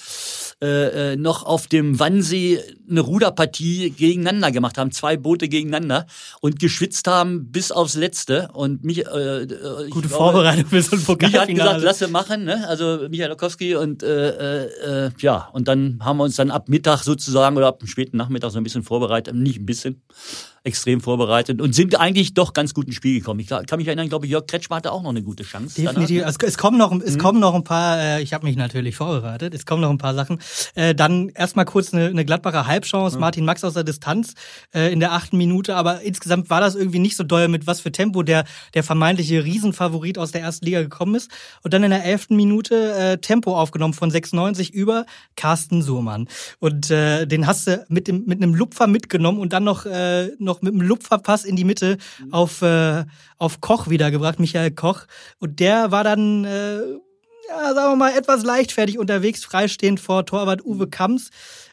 äh, 0.59 1.13
äh, 1.13 1.15
noch 1.15 1.43
auf 1.43 1.67
dem 1.67 1.99
Wannsee 1.99 2.59
eine 2.89 3.01
Ruderpartie 3.01 3.91
gegeneinander 3.91 4.51
gemacht 4.51 4.79
haben, 4.79 4.91
zwei 4.91 5.15
Boote 5.15 5.49
gegeneinander 5.49 6.07
und 6.41 6.59
geschwitzt 6.59 7.07
haben 7.07 7.51
bis 7.51 7.71
aufs 7.71 7.95
Letzte. 7.95 8.49
Und 8.53 8.83
mich, 8.83 9.05
äh, 9.05 9.43
äh 9.43 9.89
Gute 9.89 10.09
Vorbereitung 10.09 10.65
für 10.65 10.81
so 10.81 10.95
ein 10.95 11.03
Pokalfinale. 11.03 11.53
Mich 11.53 11.61
hat 11.61 11.67
gesagt, 11.67 11.83
lasse 11.83 12.07
machen, 12.07 12.45
ne? 12.45 12.67
also 12.67 13.07
Michael 13.07 13.29
Lokowski 13.29 13.75
und 13.75 14.01
äh, 14.01 15.05
äh, 15.05 15.11
ja, 15.19 15.47
und 15.53 15.67
dann 15.67 15.99
haben 16.01 16.17
wir 16.17 16.23
uns 16.23 16.37
dann 16.37 16.49
ab 16.49 16.69
Mittag 16.69 17.03
sozusagen 17.03 17.55
oder 17.55 17.67
ab 17.67 17.77
dem 17.77 17.87
späten 17.87 18.17
Nachmittag 18.17 18.49
so 18.49 18.57
ein 18.57 18.63
bisschen 18.63 18.81
vorbereitet, 18.81 19.35
nicht 19.35 19.59
ein 19.59 19.65
bisschen, 19.67 20.01
extrem 20.67 21.01
vorbereitet 21.01 21.61
und 21.61 21.73
sind 21.73 21.99
eigentlich 21.99 22.33
doch 22.33 22.53
ganz 22.53 22.73
gut 22.73 22.87
ins 22.87 22.95
Spiel 22.95 23.19
gekommen. 23.19 23.39
Ich 23.39 23.47
kann 23.47 23.65
mich 23.77 23.87
erinnern, 23.87 24.05
ich 24.05 24.09
glaube, 24.09 24.27
Jörg 24.27 24.45
Kretschmer 24.45 24.75
hatte 24.75 24.91
auch 24.91 25.01
noch 25.01 25.09
eine 25.09 25.23
gute 25.23 25.43
Chance. 25.43 25.81
Definitiv. 25.81 26.25
Also 26.25 26.37
es 26.45 26.57
kommen 26.57 26.77
noch, 26.77 26.91
es 27.01 27.15
mhm. 27.15 27.19
kommen 27.19 27.39
noch 27.39 27.55
ein 27.55 27.63
paar, 27.63 27.97
äh, 27.99 28.21
ich 28.21 28.33
habe 28.33 28.45
mich 28.45 28.57
natürlich 28.57 28.95
vorbereitet, 28.95 29.53
es 29.53 29.65
kommen 29.65 29.81
noch 29.81 29.89
ein 29.89 29.97
paar 29.97 30.13
Sachen. 30.13 30.39
Äh, 30.75 30.93
dann 30.93 31.29
erstmal 31.29 31.65
kurz 31.65 31.93
eine, 31.93 32.07
eine 32.07 32.25
Gladbacher 32.25 32.67
Halbchance, 32.67 33.15
mhm. 33.15 33.21
Martin 33.21 33.45
Max 33.45 33.63
aus 33.63 33.73
der 33.73 33.85
Distanz 33.85 34.33
äh, 34.73 34.91
in 34.91 34.99
der 34.99 35.13
achten 35.13 35.37
Minute, 35.37 35.75
aber 35.75 36.01
insgesamt 36.01 36.49
war 36.49 36.59
das 36.59 36.75
irgendwie 36.75 36.99
nicht 36.99 37.15
so 37.15 37.23
doll, 37.23 37.47
mit 37.47 37.65
was 37.65 37.79
für 37.79 37.91
Tempo 37.91 38.21
der, 38.21 38.43
der 38.73 38.83
vermeintliche 38.83 39.45
Riesenfavorit 39.45 40.17
aus 40.17 40.31
der 40.31 40.41
ersten 40.41 40.65
Liga 40.65 40.81
gekommen 40.81 41.15
ist. 41.15 41.31
Und 41.63 41.73
dann 41.73 41.83
in 41.83 41.91
der 41.91 42.03
elften 42.03 42.35
Minute 42.35 42.93
äh, 42.93 43.17
Tempo 43.17 43.57
aufgenommen 43.57 43.93
von 43.93 44.11
96 44.11 44.73
über 44.73 45.05
Carsten 45.35 45.81
Suhrmann. 45.81 46.27
Und 46.59 46.91
äh, 46.91 47.25
den 47.25 47.47
hast 47.47 47.67
du 47.67 47.85
mit, 47.87 48.07
dem, 48.07 48.25
mit 48.25 48.41
einem 48.41 48.53
Lupfer 48.53 48.87
mitgenommen 48.87 49.39
und 49.39 49.53
dann 49.53 49.63
noch, 49.63 49.85
äh, 49.85 50.31
noch 50.39 50.56
noch 50.57 50.71
mit 50.71 50.73
einem 50.73 50.87
Lupferpass 50.87 51.45
in 51.45 51.55
die 51.55 51.63
Mitte 51.63 51.97
mhm. 52.23 52.33
auf, 52.33 52.61
äh, 52.61 53.05
auf 53.37 53.61
Koch 53.61 53.89
wiedergebracht, 53.89 54.39
Michael 54.39 54.71
Koch. 54.71 55.05
Und 55.39 55.59
der 55.59 55.91
war 55.91 56.03
dann, 56.03 56.45
äh, 56.45 56.77
ja, 57.49 57.73
sagen 57.73 57.91
wir 57.91 57.95
mal, 57.95 58.17
etwas 58.17 58.43
leichtfertig 58.43 58.99
unterwegs, 58.99 59.43
freistehend 59.45 59.99
vor 59.99 60.25
Torwart 60.25 60.65
Uwe 60.65 60.85
mhm. 60.85 60.91
Kamps. 60.91 61.29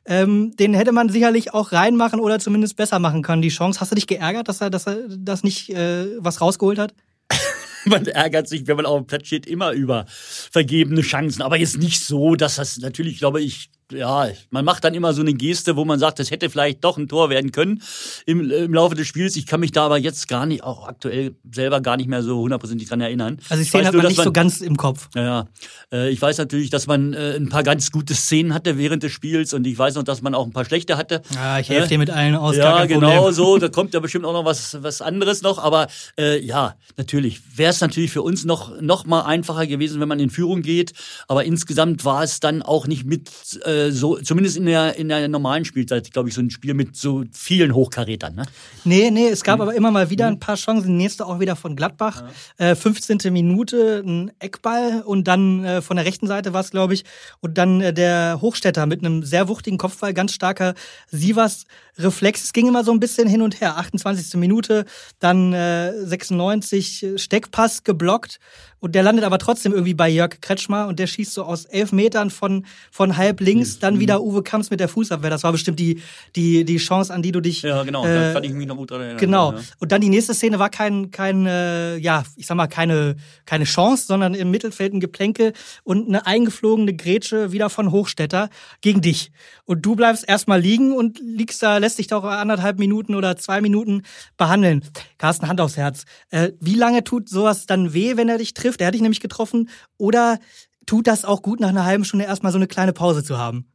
Ähm, 0.06 0.54
den 0.56 0.74
hätte 0.74 0.92
man 0.92 1.08
sicherlich 1.08 1.54
auch 1.54 1.72
reinmachen 1.72 2.20
oder 2.20 2.38
zumindest 2.38 2.76
besser 2.76 2.98
machen 2.98 3.22
können, 3.22 3.42
die 3.42 3.48
Chance. 3.48 3.80
Hast 3.80 3.90
du 3.90 3.94
dich 3.94 4.06
geärgert, 4.06 4.48
dass 4.48 4.60
er, 4.60 4.70
dass 4.70 4.86
er 4.86 4.98
das 5.08 5.42
nicht 5.42 5.70
äh, 5.70 6.06
was 6.18 6.40
rausgeholt 6.40 6.78
hat? 6.78 6.94
man 7.86 8.06
ärgert 8.06 8.48
sich, 8.48 8.66
wenn 8.66 8.76
man 8.76 8.86
auf 8.86 8.98
dem 9.00 9.06
Platz 9.06 9.26
steht, 9.26 9.46
immer 9.46 9.72
über 9.72 10.04
vergebene 10.08 11.00
Chancen. 11.00 11.42
Aber 11.42 11.56
jetzt 11.56 11.78
nicht 11.78 12.04
so, 12.04 12.34
dass 12.34 12.56
das 12.56 12.78
natürlich, 12.78 13.18
glaube 13.18 13.40
ich, 13.40 13.70
ja, 13.96 14.28
man 14.50 14.64
macht 14.64 14.85
dann 14.85 14.94
immer 14.94 15.12
so 15.12 15.22
eine 15.22 15.35
Geste, 15.35 15.76
wo 15.76 15.85
man 15.85 15.98
sagt, 15.98 16.18
das 16.18 16.30
hätte 16.30 16.50
vielleicht 16.50 16.85
doch 16.85 16.98
ein 16.98 17.09
Tor 17.09 17.30
werden 17.30 17.52
können 17.52 17.83
im, 18.26 18.50
im 18.50 18.74
Laufe 18.74 18.94
des 18.94 19.07
Spiels. 19.07 19.37
Ich 19.37 19.46
kann 19.46 19.61
mich 19.61 19.72
da 19.72 19.87
aber 19.87 19.98
jetzt 19.98 20.28
gar 20.28 20.46
nicht, 20.46 20.62
auch 20.62 20.87
aktuell 20.87 21.35
selber 21.50 21.80
gar 21.80 21.96
nicht 21.96 22.09
mehr 22.09 22.22
so 22.22 22.38
hundertprozentig 22.38 22.88
dran 22.88 23.00
erinnern. 23.00 23.38
Also 23.48 23.62
die 23.62 23.68
Szene 23.68 23.87
hat 23.87 23.94
man 23.94 24.07
nicht 24.07 24.16
man, 24.18 24.24
so 24.24 24.33
ganz 24.33 24.61
im 24.61 24.76
Kopf. 24.76 25.09
Ja. 25.14 25.46
Äh, 25.92 26.11
ich 26.11 26.20
weiß 26.20 26.38
natürlich, 26.38 26.70
dass 26.70 26.87
man 26.87 27.12
äh, 27.12 27.37
ein 27.37 27.48
paar 27.48 27.62
ganz 27.62 27.90
gute 27.90 28.14
Szenen 28.14 28.54
hatte 28.54 28.78
während 28.78 29.02
des 29.02 29.12
Spiels 29.12 29.52
und 29.54 29.66
ich 29.66 29.78
weiß 29.78 29.94
noch, 29.94 30.02
dass 30.02 30.22
man 30.22 30.35
auch 30.35 30.46
ein 30.46 30.52
paar 30.52 30.64
schlechte 30.64 30.96
hatte. 30.96 31.22
Ja, 31.35 31.59
ich 31.59 31.68
helfe 31.68 31.87
äh, 31.87 31.88
dir 31.88 31.98
mit 31.98 32.11
allen 32.11 32.35
aus. 32.35 32.57
Ja, 32.57 32.85
genau 32.85 33.30
so. 33.30 33.59
Da 33.59 33.68
kommt 33.68 33.94
ja 33.94 34.00
bestimmt 34.00 34.24
auch 34.24 34.33
noch 34.33 34.44
was, 34.44 34.83
was 34.83 35.02
anderes 35.02 35.42
noch. 35.42 35.59
Aber 35.59 35.88
äh, 36.18 36.40
ja, 36.40 36.74
natürlich 36.96 37.40
wäre 37.57 37.70
es 37.70 37.80
natürlich 37.80 38.11
für 38.11 38.22
uns 38.22 38.44
noch, 38.44 38.80
noch 38.80 39.07
mal 39.07 39.22
einfacher 39.22 39.66
gewesen, 39.66 40.00
wenn 40.00 40.09
man 40.09 40.20
in 40.20 40.30
Führung 40.30 40.62
geht. 40.62 40.92
Aber 41.28 41.44
insgesamt 41.44 42.04
war 42.04 42.22
es 42.22 42.40
dann 42.40 42.62
auch 42.62 42.87
nicht 42.87 43.04
mit 43.04 43.30
äh, 43.64 43.83
so, 43.90 44.16
zumindest 44.18 44.56
in 44.56 44.66
der, 44.66 44.96
in 44.96 45.08
der 45.08 45.28
normalen 45.28 45.64
Spielzeit, 45.64 46.12
glaube 46.12 46.28
ich, 46.28 46.34
so 46.34 46.40
ein 46.40 46.50
Spiel 46.50 46.74
mit 46.74 46.96
so 46.96 47.24
vielen 47.32 47.74
Hochkarätern. 47.74 48.34
Ne? 48.34 48.44
Nee, 48.84 49.10
nee, 49.10 49.28
es 49.28 49.42
gab 49.42 49.56
mhm. 49.56 49.62
aber 49.62 49.74
immer 49.74 49.90
mal 49.90 50.10
wieder 50.10 50.26
ein 50.26 50.38
paar 50.38 50.56
Chancen. 50.56 50.96
nächste 50.96 51.26
auch 51.26 51.40
wieder 51.40 51.56
von 51.56 51.76
Gladbach. 51.76 52.24
Ja. 52.58 52.70
Äh, 52.70 52.74
15. 52.74 53.18
Minute, 53.32 54.02
ein 54.04 54.32
Eckball 54.38 55.02
und 55.04 55.28
dann 55.28 55.64
äh, 55.64 55.82
von 55.82 55.96
der 55.96 56.06
rechten 56.06 56.26
Seite 56.26 56.52
war 56.52 56.60
es, 56.60 56.70
glaube 56.70 56.94
ich. 56.94 57.04
Und 57.40 57.58
dann 57.58 57.80
äh, 57.80 57.92
der 57.92 58.38
Hochstädter 58.40 58.86
mit 58.86 59.00
einem 59.00 59.22
sehr 59.22 59.48
wuchtigen 59.48 59.78
Kopfball, 59.78 60.14
ganz 60.14 60.32
starker 60.32 60.74
Sivas 61.10 61.66
Reflex. 61.98 62.44
Es 62.44 62.52
ging 62.52 62.66
immer 62.66 62.84
so 62.84 62.92
ein 62.92 63.00
bisschen 63.00 63.28
hin 63.28 63.42
und 63.42 63.60
her. 63.60 63.76
28. 63.76 64.34
Minute, 64.34 64.84
dann 65.20 65.52
äh, 65.52 65.92
96 65.92 67.06
Steckpass 67.16 67.84
geblockt 67.84 68.40
und 68.84 68.94
der 68.94 69.02
landet 69.02 69.24
aber 69.24 69.38
trotzdem 69.38 69.72
irgendwie 69.72 69.94
bei 69.94 70.10
Jörg 70.10 70.42
Kretschmer 70.42 70.88
und 70.88 70.98
der 70.98 71.06
schießt 71.06 71.32
so 71.32 71.44
aus 71.44 71.64
elf 71.64 71.90
Metern 71.90 72.28
von, 72.28 72.66
von 72.90 73.16
halb 73.16 73.40
links, 73.40 73.78
dann 73.78 73.98
wieder 73.98 74.22
Uwe 74.22 74.42
Kamps 74.42 74.68
mit 74.68 74.78
der 74.78 74.88
Fußabwehr. 74.88 75.30
Das 75.30 75.42
war 75.42 75.52
bestimmt 75.52 75.78
die, 75.78 76.02
die, 76.36 76.66
die 76.66 76.76
Chance, 76.76 77.10
an 77.14 77.22
die 77.22 77.32
du 77.32 77.40
dich. 77.40 77.62
Ja, 77.62 77.82
genau, 77.82 78.04
äh, 78.04 78.14
da 78.14 78.32
kann 78.34 78.44
ich 78.44 78.52
mich 78.52 78.66
noch 78.66 78.76
gut 78.76 78.90
dran 78.90 79.00
erinnern. 79.00 79.16
Genau. 79.16 79.52
Ja. 79.52 79.60
Und 79.78 79.90
dann 79.90 80.02
die 80.02 80.10
nächste 80.10 80.34
Szene 80.34 80.58
war 80.58 80.68
kein, 80.68 81.10
kein 81.10 81.46
äh, 81.46 81.96
ja, 81.96 82.24
ich 82.36 82.44
sag 82.44 82.58
mal, 82.58 82.66
keine, 82.66 83.16
keine 83.46 83.64
Chance, 83.64 84.04
sondern 84.06 84.34
im 84.34 84.50
Mittelfeld 84.50 84.92
ein 84.92 85.00
Geplänke 85.00 85.54
und 85.84 86.06
eine 86.06 86.26
eingeflogene 86.26 86.94
Grätsche 86.94 87.52
wieder 87.52 87.70
von 87.70 87.90
Hochstädter 87.90 88.50
gegen 88.82 89.00
dich. 89.00 89.32
Und 89.64 89.86
du 89.86 89.96
bleibst 89.96 90.28
erstmal 90.28 90.60
liegen 90.60 90.92
und 90.92 91.18
liegst 91.20 91.62
da, 91.62 91.78
lässt 91.78 91.98
dich 91.98 92.08
da 92.08 92.18
auch 92.18 92.24
anderthalb 92.24 92.78
Minuten 92.78 93.14
oder 93.14 93.38
zwei 93.38 93.62
Minuten 93.62 94.02
behandeln. 94.36 94.84
Carsten, 95.16 95.48
Hand 95.48 95.62
aufs 95.62 95.78
Herz. 95.78 96.04
Äh, 96.28 96.50
wie 96.60 96.74
lange 96.74 97.02
tut 97.02 97.30
sowas 97.30 97.64
dann 97.64 97.94
weh, 97.94 98.18
wenn 98.18 98.28
er 98.28 98.36
dich 98.36 98.52
trifft? 98.52 98.73
Trifft, 98.74 98.80
der 98.80 98.88
hat 98.88 98.94
dich 98.94 99.02
nämlich 99.02 99.20
getroffen, 99.20 99.68
oder 99.96 100.38
tut 100.87 101.06
das 101.06 101.24
auch 101.24 101.42
gut, 101.42 101.60
nach 101.60 101.68
einer 101.68 101.84
halben 101.84 102.04
Stunde 102.04 102.26
erstmal 102.26 102.52
so 102.52 102.58
eine 102.58 102.66
kleine 102.66 102.92
Pause 102.92 103.22
zu 103.24 103.38
haben? 103.38 103.66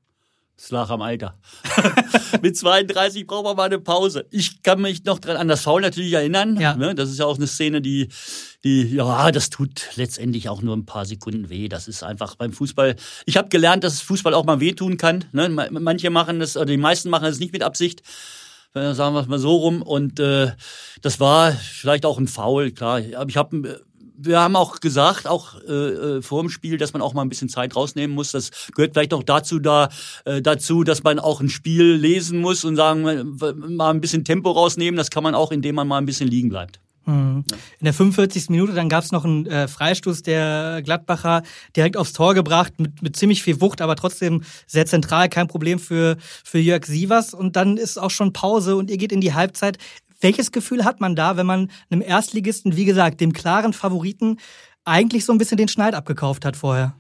Das 0.58 0.72
lag 0.72 0.90
am 0.90 1.02
Alter. 1.02 1.40
Mit 2.42 2.58
32 2.58 3.26
braucht 3.26 3.46
man 3.46 3.56
mal 3.56 3.64
eine 3.64 3.80
Pause. 3.80 4.26
Ich 4.30 4.62
kann 4.62 4.82
mich 4.82 5.06
noch 5.06 5.20
dran 5.20 5.38
an 5.38 5.48
das 5.48 5.62
Foul 5.62 5.80
natürlich 5.80 6.12
erinnern. 6.12 6.60
Ja. 6.60 6.76
Ne? 6.76 6.94
Das 6.96 7.10
ist 7.10 7.18
ja 7.18 7.26
auch 7.26 7.38
eine 7.38 7.48
Szene, 7.48 7.82
die, 7.82 8.10
die, 8.66 8.94
ja, 8.94 9.32
das 9.32 9.50
tut 9.50 9.88
letztendlich 9.96 10.50
auch 10.50 10.62
nur 10.62 10.76
ein 10.76 10.86
paar 10.86 11.06
Sekunden 11.06 11.50
weh. 11.50 11.70
Das 11.70 11.88
ist 11.88 12.04
einfach 12.04 12.36
beim 12.36 12.52
Fußball. 12.52 12.98
Ich 13.26 13.38
habe 13.38 13.48
gelernt, 13.48 13.86
dass 13.86 14.02
Fußball 14.02 14.34
auch 14.34 14.44
mal 14.44 14.60
wehtun 14.60 14.98
kann. 14.98 15.24
Ne? 15.32 15.48
Manche 15.48 16.10
machen 16.10 16.42
das, 16.42 16.58
oder 16.58 16.66
die 16.66 16.76
meisten 16.76 17.10
machen 17.10 17.30
es 17.30 17.40
nicht 17.40 17.54
mit 17.54 17.64
Absicht. 17.64 18.04
Sagen 18.74 19.16
wir 19.16 19.22
es 19.22 19.28
mal 19.28 19.40
so 19.40 19.56
rum. 19.56 19.82
Und 19.82 20.20
äh, 20.20 20.52
das 21.02 21.22
war 21.22 21.54
vielleicht 21.54 22.06
auch 22.06 22.18
ein 22.18 22.28
Foul, 22.28 22.72
klar. 22.72 23.02
Aber 23.16 23.30
ich 23.30 23.38
habe 23.38 23.82
wir 24.22 24.40
haben 24.40 24.56
auch 24.56 24.80
gesagt, 24.80 25.28
auch 25.28 25.56
äh, 25.68 25.72
äh, 25.72 26.22
vor 26.22 26.42
dem 26.42 26.50
Spiel, 26.50 26.78
dass 26.78 26.94
man 26.94 27.02
auch 27.02 27.14
mal 27.14 27.22
ein 27.22 27.30
bisschen 27.30 27.50
Zeit 27.50 27.76
rausnehmen 27.76 28.14
muss. 28.16 28.32
Das 28.32 28.52
gehört 28.76 28.94
vielleicht 28.94 29.14
auch 29.14 29.24
dazu, 29.24 29.60
da, 29.60 29.90
äh, 30.26 30.42
dazu, 30.42 30.84
dass 30.84 31.04
man 31.04 31.20
auch 31.20 31.40
ein 31.42 31.50
Spiel 31.50 31.94
lesen 31.94 32.42
muss 32.42 32.66
und 32.66 32.76
sagen, 32.76 33.38
mal 33.76 33.90
ein 33.90 34.02
bisschen 34.02 34.26
Tempo 34.26 34.52
rausnehmen. 34.52 34.98
Das 34.98 35.10
kann 35.10 35.24
man 35.24 35.36
auch, 35.36 35.52
indem 35.52 35.76
man 35.76 35.88
mal 35.88 35.98
ein 35.98 36.06
bisschen 36.06 36.28
liegen 36.28 36.50
bleibt. 36.50 36.80
Mhm. 37.06 37.44
In 37.80 37.86
der 37.86 37.94
45. 37.94 38.50
Minute 38.50 38.74
dann 38.74 38.90
gab 38.90 39.04
es 39.04 39.12
noch 39.12 39.26
einen 39.26 39.46
äh, 39.48 39.68
Freistoß 39.68 40.22
der 40.22 40.82
Gladbacher 40.84 41.44
direkt 41.76 41.98
aufs 41.98 42.14
Tor 42.14 42.34
gebracht 42.34 42.74
mit, 42.78 43.02
mit 43.02 43.16
ziemlich 43.16 43.42
viel 43.42 43.62
Wucht, 43.62 43.82
aber 43.82 43.96
trotzdem 43.96 44.44
sehr 44.68 44.86
zentral, 44.86 45.30
kein 45.30 45.48
Problem 45.48 45.80
für, 45.80 46.18
für 46.44 46.60
Jörg 46.60 46.86
Sievers. 46.86 47.34
Und 47.34 47.56
dann 47.56 47.78
ist 47.78 47.98
auch 47.98 48.12
schon 48.12 48.34
Pause 48.34 48.76
und 48.76 48.92
ihr 48.92 48.98
geht 48.98 49.12
in 49.12 49.22
die 49.22 49.34
Halbzeit. 49.34 49.78
Welches 50.22 50.52
Gefühl 50.52 50.84
hat 50.84 51.00
man 51.00 51.16
da, 51.16 51.38
wenn 51.38 51.46
man 51.46 51.72
einem 51.90 52.02
Erstligisten, 52.02 52.76
wie 52.76 52.86
gesagt, 52.86 53.22
dem 53.22 53.34
klaren 53.34 53.74
Favoriten, 53.74 54.38
eigentlich 54.86 55.26
so 55.26 55.32
ein 55.32 55.38
bisschen 55.38 55.58
den 55.58 55.68
Schneid 55.68 55.94
abgekauft 55.94 56.46
hat 56.46 56.58
vorher? 56.58 56.96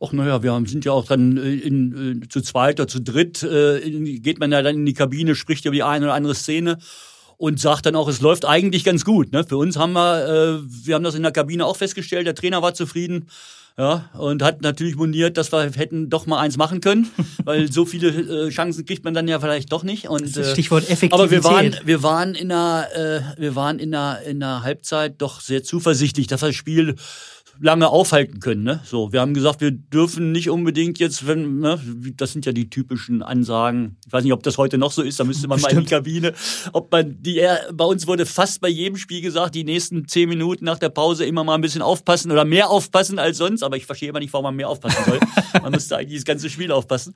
Ach 0.00 0.12
naja, 0.12 0.42
wir 0.42 0.62
sind 0.66 0.84
ja 0.84 0.92
auch 0.92 1.06
dann 1.06 1.38
äh, 1.38 1.54
in, 1.54 2.22
äh, 2.22 2.28
zu 2.28 2.42
zweit 2.42 2.78
oder 2.78 2.88
zu 2.88 3.00
dritt, 3.00 3.42
äh, 3.42 3.78
in, 3.78 4.22
geht 4.22 4.38
man 4.38 4.52
ja 4.52 4.62
dann 4.62 4.76
in 4.76 4.86
die 4.86 4.92
Kabine, 4.92 5.34
spricht 5.34 5.64
über 5.64 5.74
die 5.74 5.82
eine 5.82 6.06
oder 6.06 6.14
andere 6.14 6.34
Szene 6.34 6.78
und 7.36 7.60
sagt 7.60 7.86
dann 7.86 7.96
auch, 7.96 8.08
es 8.08 8.20
läuft 8.20 8.44
eigentlich 8.44 8.84
ganz 8.84 9.04
gut. 9.04 9.32
Ne? 9.32 9.44
Für 9.44 9.56
uns 9.56 9.76
haben 9.76 9.92
wir, 9.92 10.26
äh, 10.26 10.86
wir 10.86 10.94
haben 10.94 11.04
das 11.04 11.14
in 11.14 11.22
der 11.22 11.32
Kabine 11.32 11.66
auch 11.66 11.76
festgestellt, 11.76 12.26
der 12.26 12.34
Trainer 12.34 12.62
war 12.62 12.74
zufrieden. 12.74 13.28
Ja, 13.78 14.08
und 14.14 14.42
hat 14.42 14.62
natürlich 14.62 14.96
moniert, 14.96 15.36
dass 15.36 15.52
wir 15.52 15.70
hätten 15.70 16.08
doch 16.08 16.24
mal 16.24 16.38
eins 16.38 16.56
machen 16.56 16.80
können, 16.80 17.10
weil 17.44 17.70
so 17.70 17.84
viele 17.84 18.08
äh, 18.46 18.48
Chancen 18.48 18.86
kriegt 18.86 19.04
man 19.04 19.12
dann 19.12 19.28
ja 19.28 19.38
vielleicht 19.38 19.70
doch 19.70 19.82
nicht. 19.82 20.08
Und, 20.08 20.34
äh, 20.34 20.50
Stichwort 20.50 20.88
Effektivität. 20.88 21.12
Aber 21.12 21.30
wir 21.30 21.44
waren, 21.44 21.76
wir 21.84 22.02
waren 22.02 22.34
in 22.34 22.48
der, 22.48 23.34
äh, 23.36 23.40
wir 23.40 23.54
waren 23.54 23.78
in 23.78 23.90
der, 23.90 24.22
in 24.22 24.40
der 24.40 24.62
Halbzeit 24.62 25.16
doch 25.18 25.42
sehr 25.42 25.62
zuversichtlich, 25.62 26.26
dass 26.26 26.40
das 26.40 26.54
Spiel 26.54 26.94
lange 27.60 27.88
aufhalten 27.88 28.40
können. 28.40 28.62
Ne? 28.62 28.80
So, 28.84 29.12
wir 29.12 29.20
haben 29.20 29.34
gesagt, 29.34 29.60
wir 29.60 29.70
dürfen 29.70 30.32
nicht 30.32 30.50
unbedingt 30.50 30.98
jetzt, 30.98 31.26
wenn, 31.26 31.60
ne, 31.60 31.80
das 32.16 32.32
sind 32.32 32.46
ja 32.46 32.52
die 32.52 32.70
typischen 32.70 33.22
Ansagen. 33.22 33.96
Ich 34.06 34.12
weiß 34.12 34.24
nicht, 34.24 34.32
ob 34.32 34.42
das 34.42 34.58
heute 34.58 34.78
noch 34.78 34.92
so 34.92 35.02
ist, 35.02 35.18
da 35.20 35.24
müsste 35.24 35.48
man 35.48 35.56
Bestimmt. 35.56 35.74
mal 35.74 35.78
in 35.78 35.84
die 35.84 35.90
Kabine. 35.90 36.32
Ob 36.72 36.90
man 36.92 37.16
die, 37.22 37.42
bei 37.72 37.84
uns 37.84 38.06
wurde 38.06 38.26
fast 38.26 38.60
bei 38.60 38.68
jedem 38.68 38.96
Spiel 38.96 39.20
gesagt, 39.20 39.54
die 39.54 39.64
nächsten 39.64 40.06
zehn 40.08 40.28
Minuten 40.28 40.64
nach 40.64 40.78
der 40.78 40.88
Pause 40.88 41.24
immer 41.24 41.44
mal 41.44 41.54
ein 41.54 41.60
bisschen 41.60 41.82
aufpassen 41.82 42.30
oder 42.30 42.44
mehr 42.44 42.70
aufpassen 42.70 43.18
als 43.18 43.38
sonst. 43.38 43.62
Aber 43.62 43.76
ich 43.76 43.86
verstehe 43.86 44.08
immer 44.08 44.20
nicht, 44.20 44.32
warum 44.32 44.44
man 44.44 44.56
mehr 44.56 44.68
aufpassen 44.68 45.04
soll. 45.06 45.20
man 45.62 45.72
müsste 45.72 45.96
eigentlich 45.96 46.18
das 46.18 46.24
ganze 46.24 46.50
Spiel 46.50 46.72
aufpassen. 46.72 47.14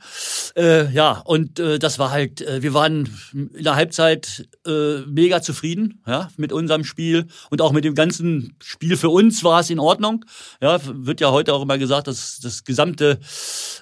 Äh, 0.57 0.93
ja, 0.93 1.23
und 1.25 1.59
äh, 1.59 1.79
das 1.79 1.99
war 1.99 2.11
halt, 2.11 2.41
äh, 2.41 2.63
wir 2.63 2.75
waren 2.75 3.09
in 3.33 3.65
der 3.65 3.77
Halbzeit 3.77 4.49
äh, 4.67 5.01
mega 5.07 5.43
zufrieden 5.43 6.03
ja, 6.07 6.29
mit 6.37 6.53
unserem 6.53 6.85
Spiel 6.85 7.27
und 7.51 7.63
auch 7.63 7.73
mit 7.73 7.85
dem 7.85 7.95
ganzen 7.95 8.57
Spiel 8.63 8.97
für 8.97 9.11
uns 9.11 9.45
war 9.45 9.61
es 9.61 9.71
in 9.71 9.79
Ordnung. 9.79 10.25
Ja, 10.61 10.79
wird 10.85 11.21
ja 11.21 11.31
heute 11.31 11.55
auch 11.55 11.63
immer 11.63 11.79
gesagt, 11.79 12.07
dass 12.07 12.41
das 12.41 12.65
gesamte 12.65 13.19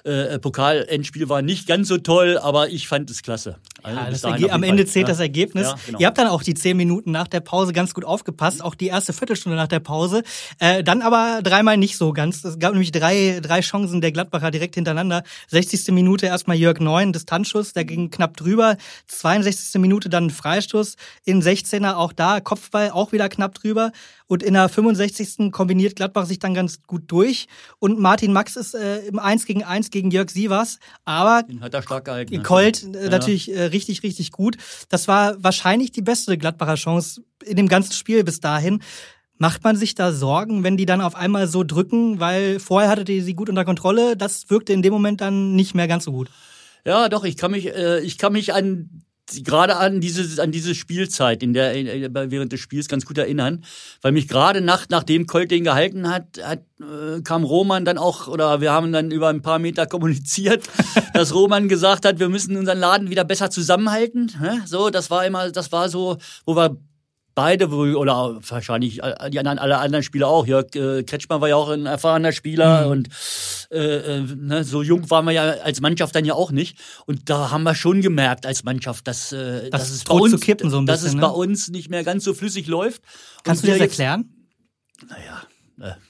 äh, 0.03 0.39
Pokalendspiel 0.39 1.29
war 1.29 1.41
nicht 1.41 1.67
ganz 1.67 1.87
so 1.87 1.97
toll, 1.97 2.37
aber 2.37 2.69
ich 2.69 2.87
fand 2.87 3.09
es 3.09 3.21
klasse. 3.21 3.57
Also 3.83 4.29
ja, 4.35 4.53
am 4.53 4.63
Ende 4.63 4.85
zählt 4.85 5.07
ja. 5.07 5.13
das 5.13 5.19
Ergebnis. 5.19 5.67
Ja, 5.67 5.75
genau. 5.85 5.99
Ihr 5.99 6.07
habt 6.07 6.17
dann 6.17 6.27
auch 6.27 6.43
die 6.43 6.53
zehn 6.53 6.75
Minuten 6.77 7.11
nach 7.11 7.27
der 7.27 7.39
Pause 7.39 7.73
ganz 7.73 7.93
gut 7.93 8.05
aufgepasst, 8.05 8.63
auch 8.63 8.75
die 8.75 8.87
erste 8.87 9.13
Viertelstunde 9.13 9.57
nach 9.57 9.67
der 9.67 9.79
Pause. 9.79 10.23
Äh, 10.59 10.83
dann 10.83 11.01
aber 11.01 11.41
dreimal 11.43 11.77
nicht 11.77 11.97
so 11.97 12.13
ganz. 12.13 12.43
Es 12.43 12.59
gab 12.59 12.73
nämlich 12.73 12.91
drei, 12.91 13.39
drei 13.41 13.61
Chancen 13.61 14.01
der 14.01 14.11
Gladbacher 14.11 14.51
direkt 14.51 14.75
hintereinander. 14.75 15.23
60. 15.47 15.89
Minute 15.89 16.25
erstmal 16.25 16.57
Jörg 16.57 16.79
Neun, 16.79 17.13
Distanzschuss, 17.13 17.73
der 17.73 17.85
ging 17.85 18.09
knapp 18.09 18.37
drüber. 18.37 18.77
62. 19.07 19.79
Minute 19.81 20.09
dann 20.09 20.29
Freistoß 20.29 20.95
in 21.25 21.41
16er, 21.41 21.95
auch 21.95 22.13
da 22.13 22.39
Kopfball, 22.39 22.91
auch 22.91 23.11
wieder 23.11 23.29
knapp 23.29 23.55
drüber. 23.55 23.91
Und 24.29 24.43
in 24.43 24.53
der 24.53 24.69
65. 24.69 25.51
kombiniert 25.51 25.95
Gladbach 25.95 26.27
sich 26.27 26.37
dann 26.37 26.53
ganz 26.53 26.83
gut 26.83 27.01
durch. 27.07 27.47
Und 27.79 27.97
Martin 27.97 28.31
Max 28.31 28.55
ist 28.57 28.75
äh, 28.75 28.99
im 29.07 29.17
1 29.17 29.47
gegen 29.47 29.63
1 29.63 29.89
gegen 29.89 30.11
Jörg 30.11 30.29
Sievers. 30.29 30.77
Aber 31.03 31.41
Den 31.41 31.61
hat 31.61 31.73
er 31.73 31.81
stark 31.81 32.05
gehalten. 32.05 32.43
Colt 32.43 32.83
äh, 32.83 33.05
ja. 33.05 33.09
natürlich 33.09 33.51
äh, 33.51 33.63
richtig, 33.63 34.03
richtig 34.03 34.31
gut. 34.31 34.57
Das 34.89 35.07
war 35.07 35.43
wahrscheinlich 35.43 35.91
die 35.91 36.03
beste 36.03 36.37
Gladbacher 36.37 36.75
Chance 36.75 37.23
in 37.43 37.57
dem 37.57 37.67
ganzen 37.67 37.93
Spiel 37.93 38.23
bis 38.23 38.39
dahin. 38.39 38.83
Macht 39.39 39.63
man 39.63 39.75
sich 39.75 39.95
da 39.95 40.11
Sorgen, 40.11 40.63
wenn 40.63 40.77
die 40.77 40.85
dann 40.85 41.01
auf 41.01 41.15
einmal 41.15 41.47
so 41.47 41.63
drücken, 41.63 42.19
weil 42.19 42.59
vorher 42.59 42.91
hattet 42.91 43.09
ihr 43.09 43.23
sie 43.23 43.33
gut 43.33 43.49
unter 43.49 43.65
Kontrolle, 43.65 44.15
das 44.15 44.51
wirkte 44.51 44.73
in 44.73 44.83
dem 44.83 44.93
Moment 44.93 45.21
dann 45.21 45.55
nicht 45.55 45.73
mehr 45.73 45.87
ganz 45.87 46.03
so 46.03 46.11
gut. 46.11 46.29
Ja, 46.85 47.09
doch, 47.09 47.23
ich 47.23 47.35
kann 47.35 47.49
mich, 47.49 47.65
äh, 47.65 47.99
ich 48.01 48.19
kann 48.19 48.33
mich 48.33 48.53
an 48.53 49.01
gerade 49.43 49.77
an 49.77 50.01
diese 50.01 50.41
an 50.41 50.51
diese 50.51 50.75
Spielzeit 50.75 51.43
in 51.43 51.53
der 51.53 51.73
während 52.31 52.51
des 52.51 52.59
Spiels 52.59 52.87
ganz 52.87 53.05
gut 53.05 53.17
erinnern, 53.17 53.63
weil 54.01 54.11
mich 54.11 54.27
gerade 54.27 54.61
nach 54.61 54.85
nachdem 54.89 55.25
Colt 55.27 55.51
den 55.51 55.63
gehalten 55.63 56.09
hat, 56.09 56.39
hat 56.43 56.63
äh, 56.79 57.21
kam 57.21 57.43
Roman 57.43 57.85
dann 57.85 57.97
auch 57.97 58.27
oder 58.27 58.61
wir 58.61 58.71
haben 58.71 58.91
dann 58.91 59.11
über 59.11 59.29
ein 59.29 59.41
paar 59.41 59.59
Meter 59.59 59.85
kommuniziert, 59.87 60.63
dass 61.13 61.33
Roman 61.33 61.69
gesagt 61.69 62.05
hat, 62.05 62.19
wir 62.19 62.29
müssen 62.29 62.57
unseren 62.57 62.79
Laden 62.79 63.09
wieder 63.09 63.23
besser 63.23 63.49
zusammenhalten. 63.49 64.31
So, 64.65 64.89
das 64.89 65.09
war 65.09 65.25
immer, 65.25 65.51
das 65.51 65.71
war 65.71 65.89
so, 65.89 66.17
wo 66.45 66.55
wir 66.55 66.77
beide 67.39 67.69
oder 67.69 68.37
wahrscheinlich 68.49 68.99
die 69.29 69.39
anderen, 69.39 69.59
alle 69.59 69.77
anderen 69.77 70.03
Spieler 70.03 70.27
auch. 70.27 70.45
Jörg 70.45 70.75
äh, 70.75 71.03
Kretschmann 71.03 71.39
war 71.39 71.47
ja 71.47 71.55
auch 71.55 71.69
ein 71.69 71.85
erfahrener 71.85 72.33
Spieler 72.33 72.85
mhm. 72.85 72.91
und 72.91 73.09
äh, 73.71 74.17
äh, 74.17 74.21
ne, 74.21 74.65
so 74.65 74.83
jung 74.83 75.09
waren 75.09 75.23
wir 75.23 75.31
ja 75.31 75.43
als 75.63 75.79
Mannschaft 75.79 76.13
dann 76.15 76.25
ja 76.25 76.33
auch 76.33 76.51
nicht. 76.51 76.77
Und 77.05 77.29
da 77.29 77.49
haben 77.49 77.63
wir 77.63 77.75
schon 77.75 78.01
gemerkt 78.01 78.45
als 78.45 78.65
Mannschaft, 78.65 79.07
dass, 79.07 79.31
äh, 79.31 79.69
das 79.69 79.81
dass 79.83 79.91
es, 79.91 80.03
bei 80.03 80.15
uns, 80.15 80.31
so 80.31 80.37
bisschen, 80.37 80.85
dass 80.85 81.03
es 81.03 81.13
ne? 81.13 81.21
bei 81.21 81.29
uns 81.29 81.69
nicht 81.69 81.89
mehr 81.89 82.03
ganz 82.03 82.25
so 82.25 82.33
flüssig 82.33 82.67
läuft. 82.67 83.01
Kannst 83.45 83.63
und 83.63 83.69
du 83.69 83.73
dir 83.73 83.79
das 83.79 83.87
erklären? 83.87 84.33
Naja, 85.07 85.43
äh, 85.43 85.48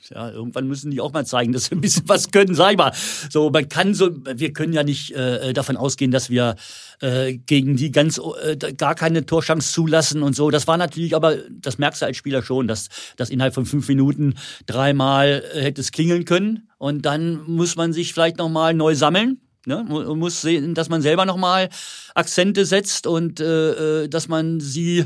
ja, 0.10 0.30
irgendwann 0.32 0.68
müssen 0.68 0.92
die 0.92 1.02
auch 1.02 1.14
mal 1.14 1.26
zeigen, 1.26 1.54
dass 1.54 1.66
sie 1.66 1.76
ein 1.76 1.82
bisschen 1.82 2.08
was 2.08 2.32
können, 2.32 2.56
sag 2.56 2.72
ich 2.72 2.78
mal. 2.78 2.92
So, 3.30 3.50
man 3.50 3.70
kann 3.70 3.94
so, 3.94 4.10
wir 4.12 4.54
können 4.54 4.74
ja 4.74 4.84
nicht 4.84 5.12
äh, 5.12 5.54
davon 5.54 5.78
ausgehen, 5.78 6.12
dass 6.12 6.30
wir 6.30 6.56
äh, 7.02 7.38
gegen 7.38 7.78
die 7.78 7.92
ganz 7.92 8.20
äh, 8.44 8.56
gar 8.74 8.96
keine 8.96 9.26
Torchance 9.26 9.72
zulassen 9.72 10.24
und 10.24 10.36
so. 10.36 10.50
Das 10.50 10.68
war 10.68 10.78
natürlich, 10.78 11.16
aber 11.16 11.38
das 11.50 11.78
merkst 11.78 12.02
du 12.02 12.06
als 12.08 12.18
Spieler 12.18 12.42
schon, 12.42 12.68
dass, 12.68 12.90
dass 13.16 13.30
innerhalb 13.30 13.54
von 13.54 13.66
fünf 13.66 13.88
Minuten 13.88 14.36
dreimal 14.66 15.44
äh, 15.54 15.62
hätte 15.62 15.82
es 15.82 15.92
klingeln 15.92 16.26
können. 16.26 16.70
Und 16.78 17.06
dann 17.06 17.44
muss 17.44 17.76
man 17.76 17.94
sich 17.94 18.14
vielleicht 18.14 18.38
nochmal 18.38 18.74
neu 18.74 18.96
sammeln. 18.96 19.42
Ne? 19.66 19.86
Man 19.88 20.18
muss 20.18 20.42
sehen, 20.42 20.74
dass 20.74 20.90
man 20.90 21.02
selber 21.02 21.26
nochmal 21.26 21.70
Akzente 22.16 22.66
setzt 22.66 23.06
und 23.08 23.40
äh, 23.40 24.04
äh 24.04 24.08
dass 24.08 24.28
man 24.28 24.60
sie 24.60 25.06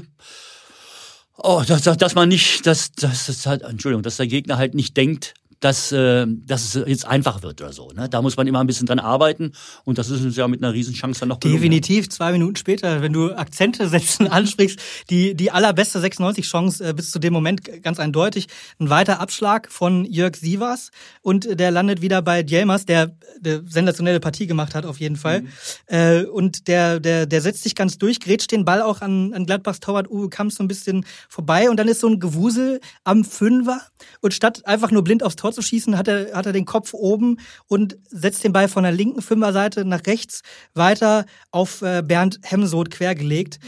Oh, 1.37 1.63
dass, 1.65 1.83
dass 1.83 2.15
man 2.15 2.29
nicht, 2.29 2.65
dass, 2.67 2.91
dass, 2.91 3.25
dass 3.25 3.45
halt, 3.45 3.63
Entschuldigung, 3.63 4.03
dass 4.03 4.17
der 4.17 4.27
Gegner 4.27 4.57
halt 4.57 4.75
nicht 4.75 4.95
denkt, 4.95 5.33
dass, 5.63 5.93
äh, 5.93 6.25
dass 6.27 6.75
es 6.75 6.87
jetzt 6.87 7.07
einfach 7.07 7.41
wird 7.41 7.61
oder 7.61 7.71
so. 7.71 7.89
Ne? 7.91 8.09
Da 8.09 8.21
muss 8.21 8.35
man 8.35 8.47
immer 8.47 8.59
ein 8.59 8.67
bisschen 8.67 8.85
dran 8.85 8.99
arbeiten 8.99 9.53
und 9.85 9.97
das 9.97 10.09
ist 10.09 10.21
uns 10.21 10.35
ja 10.35 10.45
mit 10.49 10.61
einer 10.61 10.73
Riesenchance 10.73 11.21
dann 11.21 11.29
noch 11.29 11.39
gelungen. 11.39 11.61
Definitiv, 11.61 12.09
zwei 12.09 12.33
Minuten 12.33 12.57
später, 12.57 13.01
wenn 13.01 13.13
du 13.13 13.31
Akzente 13.31 13.87
setzen 13.87 14.27
ansprichst, 14.31 14.77
die, 15.09 15.35
die 15.35 15.51
allerbeste 15.51 15.99
96-Chance 15.99 16.89
äh, 16.89 16.93
bis 16.93 17.11
zu 17.11 17.19
dem 17.19 17.31
Moment 17.31 17.81
ganz 17.81 17.99
eindeutig. 17.99 18.47
Ein 18.79 18.89
weiter 18.89 19.21
Abschlag 19.21 19.71
von 19.71 20.03
Jörg 20.03 20.35
Sievers 20.35 20.91
und 21.21 21.47
der 21.57 21.71
landet 21.71 22.01
wieder 22.01 22.21
bei 22.21 22.43
Djelmers, 22.43 22.85
der, 22.85 23.15
der 23.39 23.61
sensationelle 23.65 24.19
Partie 24.19 24.47
gemacht 24.47 24.75
hat 24.75 24.85
auf 24.85 24.99
jeden 24.99 25.15
Fall. 25.15 25.43
Mhm. 25.43 25.47
Äh, 25.87 26.23
und 26.23 26.67
der, 26.67 26.99
der, 26.99 27.25
der 27.25 27.39
setzt 27.39 27.63
sich 27.63 27.75
ganz 27.75 27.97
durch, 27.97 28.19
grätscht 28.19 28.51
den 28.51 28.65
Ball 28.65 28.81
auch 28.81 28.99
an, 28.99 29.33
an 29.33 29.45
Gladbachs 29.45 29.79
Torwart 29.79 30.09
Uwe 30.09 30.27
Kamps 30.27 30.55
so 30.55 30.63
ein 30.63 30.67
bisschen 30.67 31.05
vorbei 31.29 31.69
und 31.69 31.77
dann 31.77 31.87
ist 31.87 32.01
so 32.01 32.07
ein 32.09 32.19
Gewusel 32.19 32.81
am 33.05 33.23
Fünfer 33.23 33.79
und 34.19 34.33
statt 34.33 34.65
einfach 34.65 34.91
nur 34.91 35.05
blind 35.05 35.23
aufs 35.23 35.37
Tor 35.37 35.52
zu 35.53 35.61
schießen, 35.61 35.97
hat 35.97 36.07
er, 36.07 36.35
hat 36.35 36.45
er 36.45 36.53
den 36.53 36.65
Kopf 36.65 36.93
oben 36.93 37.37
und 37.67 37.97
setzt 38.09 38.43
den 38.43 38.53
Ball 38.53 38.67
von 38.67 38.83
der 38.83 38.91
linken 38.91 39.21
Fünferseite 39.21 39.85
nach 39.85 40.05
rechts 40.05 40.41
weiter 40.73 41.25
auf 41.51 41.81
äh, 41.81 42.01
Bernd 42.05 42.39
Hemsoth 42.43 42.91
quergelegt. 42.91 43.59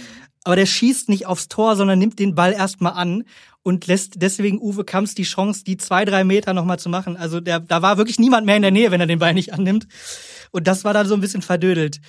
Aber 0.44 0.56
der 0.56 0.66
schießt 0.66 1.10
nicht 1.10 1.26
aufs 1.26 1.48
Tor, 1.48 1.76
sondern 1.76 1.98
nimmt 1.98 2.20
den 2.20 2.36
Ball 2.36 2.54
erstmal 2.54 2.94
an 2.94 3.24
und 3.64 3.88
lässt 3.88 4.22
deswegen 4.22 4.62
Uwe 4.62 4.84
Kamps 4.84 5.16
die 5.16 5.24
Chance, 5.24 5.64
die 5.64 5.78
zwei, 5.78 6.06
drei 6.06 6.24
Meter 6.24 6.54
nochmal 6.54 6.78
zu 6.78 6.88
machen. 6.88 7.18
Also 7.18 7.40
der, 7.40 7.60
da 7.60 7.82
war 7.82 7.98
wirklich 7.98 8.20
niemand 8.20 8.46
mehr 8.46 8.58
in 8.58 8.62
der 8.62 8.70
Nähe, 8.70 8.92
wenn 8.92 9.02
er 9.02 9.08
den 9.08 9.18
Ball 9.18 9.34
nicht 9.34 9.54
annimmt. 9.54 9.88
Und 10.52 10.68
das 10.68 10.84
war 10.84 10.94
dann 10.94 11.08
so 11.08 11.16
ein 11.16 11.22
bisschen 11.22 11.42
verdödelt. 11.42 12.00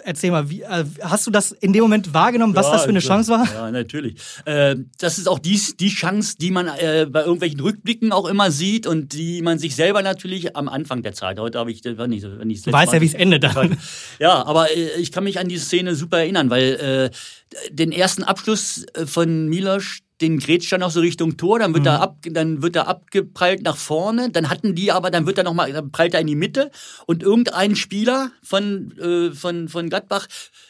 Erzähl 0.00 0.30
mal, 0.30 0.50
wie, 0.50 0.62
äh, 0.62 0.84
hast 1.02 1.26
du 1.26 1.30
das 1.30 1.52
in 1.52 1.72
dem 1.72 1.82
Moment 1.82 2.14
wahrgenommen, 2.14 2.54
was 2.54 2.66
ja, 2.66 2.72
das 2.72 2.82
für 2.84 2.90
eine 2.90 3.00
Chance 3.00 3.30
war? 3.30 3.46
Ja, 3.52 3.70
natürlich. 3.70 4.16
Äh, 4.44 4.76
das 4.98 5.18
ist 5.18 5.28
auch 5.28 5.38
die, 5.38 5.60
die 5.78 5.88
Chance, 5.88 6.36
die 6.38 6.50
man 6.50 6.68
äh, 6.68 7.06
bei 7.08 7.20
irgendwelchen 7.20 7.60
Rückblicken 7.60 8.12
auch 8.12 8.26
immer 8.26 8.50
sieht 8.50 8.86
und 8.86 9.12
die 9.12 9.42
man 9.42 9.58
sich 9.58 9.76
selber 9.76 10.02
natürlich 10.02 10.56
am 10.56 10.68
Anfang 10.68 11.02
der 11.02 11.14
Zeit, 11.14 11.38
heute 11.38 11.58
habe 11.58 11.70
ich, 11.70 11.82
wenn 11.84 12.12
ich, 12.12 12.24
wenn 12.24 12.50
ich 12.50 12.62
Du 12.62 12.72
weißt 12.72 12.92
ja, 12.92 13.00
wie 13.00 13.06
es 13.06 13.14
endet 13.14 13.44
dann. 13.44 13.76
Ja, 14.18 14.44
aber 14.44 14.70
äh, 14.70 15.00
ich 15.00 15.12
kann 15.12 15.24
mich 15.24 15.38
an 15.38 15.48
die 15.48 15.58
Szene 15.58 15.94
super 15.94 16.18
erinnern, 16.18 16.50
weil 16.50 17.10
äh, 17.12 17.70
den 17.70 17.92
ersten 17.92 18.22
Abschluss 18.22 18.84
äh, 18.94 19.06
von 19.06 19.48
Milos, 19.48 19.98
den 20.20 20.38
grätscht 20.38 20.72
dann 20.72 20.82
auch 20.82 20.90
so 20.90 21.00
Richtung 21.00 21.36
Tor, 21.36 21.58
dann 21.58 21.74
wird 21.74 21.84
mhm. 21.84 21.88
er 21.88 22.00
ab, 22.00 22.18
dann 22.22 22.62
wird 22.62 22.76
er 22.76 22.86
abgeprallt 22.86 23.62
nach 23.62 23.76
vorne, 23.76 24.30
dann 24.30 24.48
hatten 24.48 24.74
die 24.74 24.92
aber, 24.92 25.10
dann 25.10 25.26
wird 25.26 25.38
er 25.38 25.44
noch 25.44 25.54
mal, 25.54 25.72
dann 25.72 25.90
prallt 25.90 26.14
er 26.14 26.20
in 26.20 26.28
die 26.28 26.36
Mitte 26.36 26.70
und 27.06 27.22
irgendein 27.22 27.74
Spieler 27.74 28.30
von 28.42 28.96
äh, 28.98 29.32
von 29.32 29.68
von 29.68 29.88
Gladbach 29.88 30.26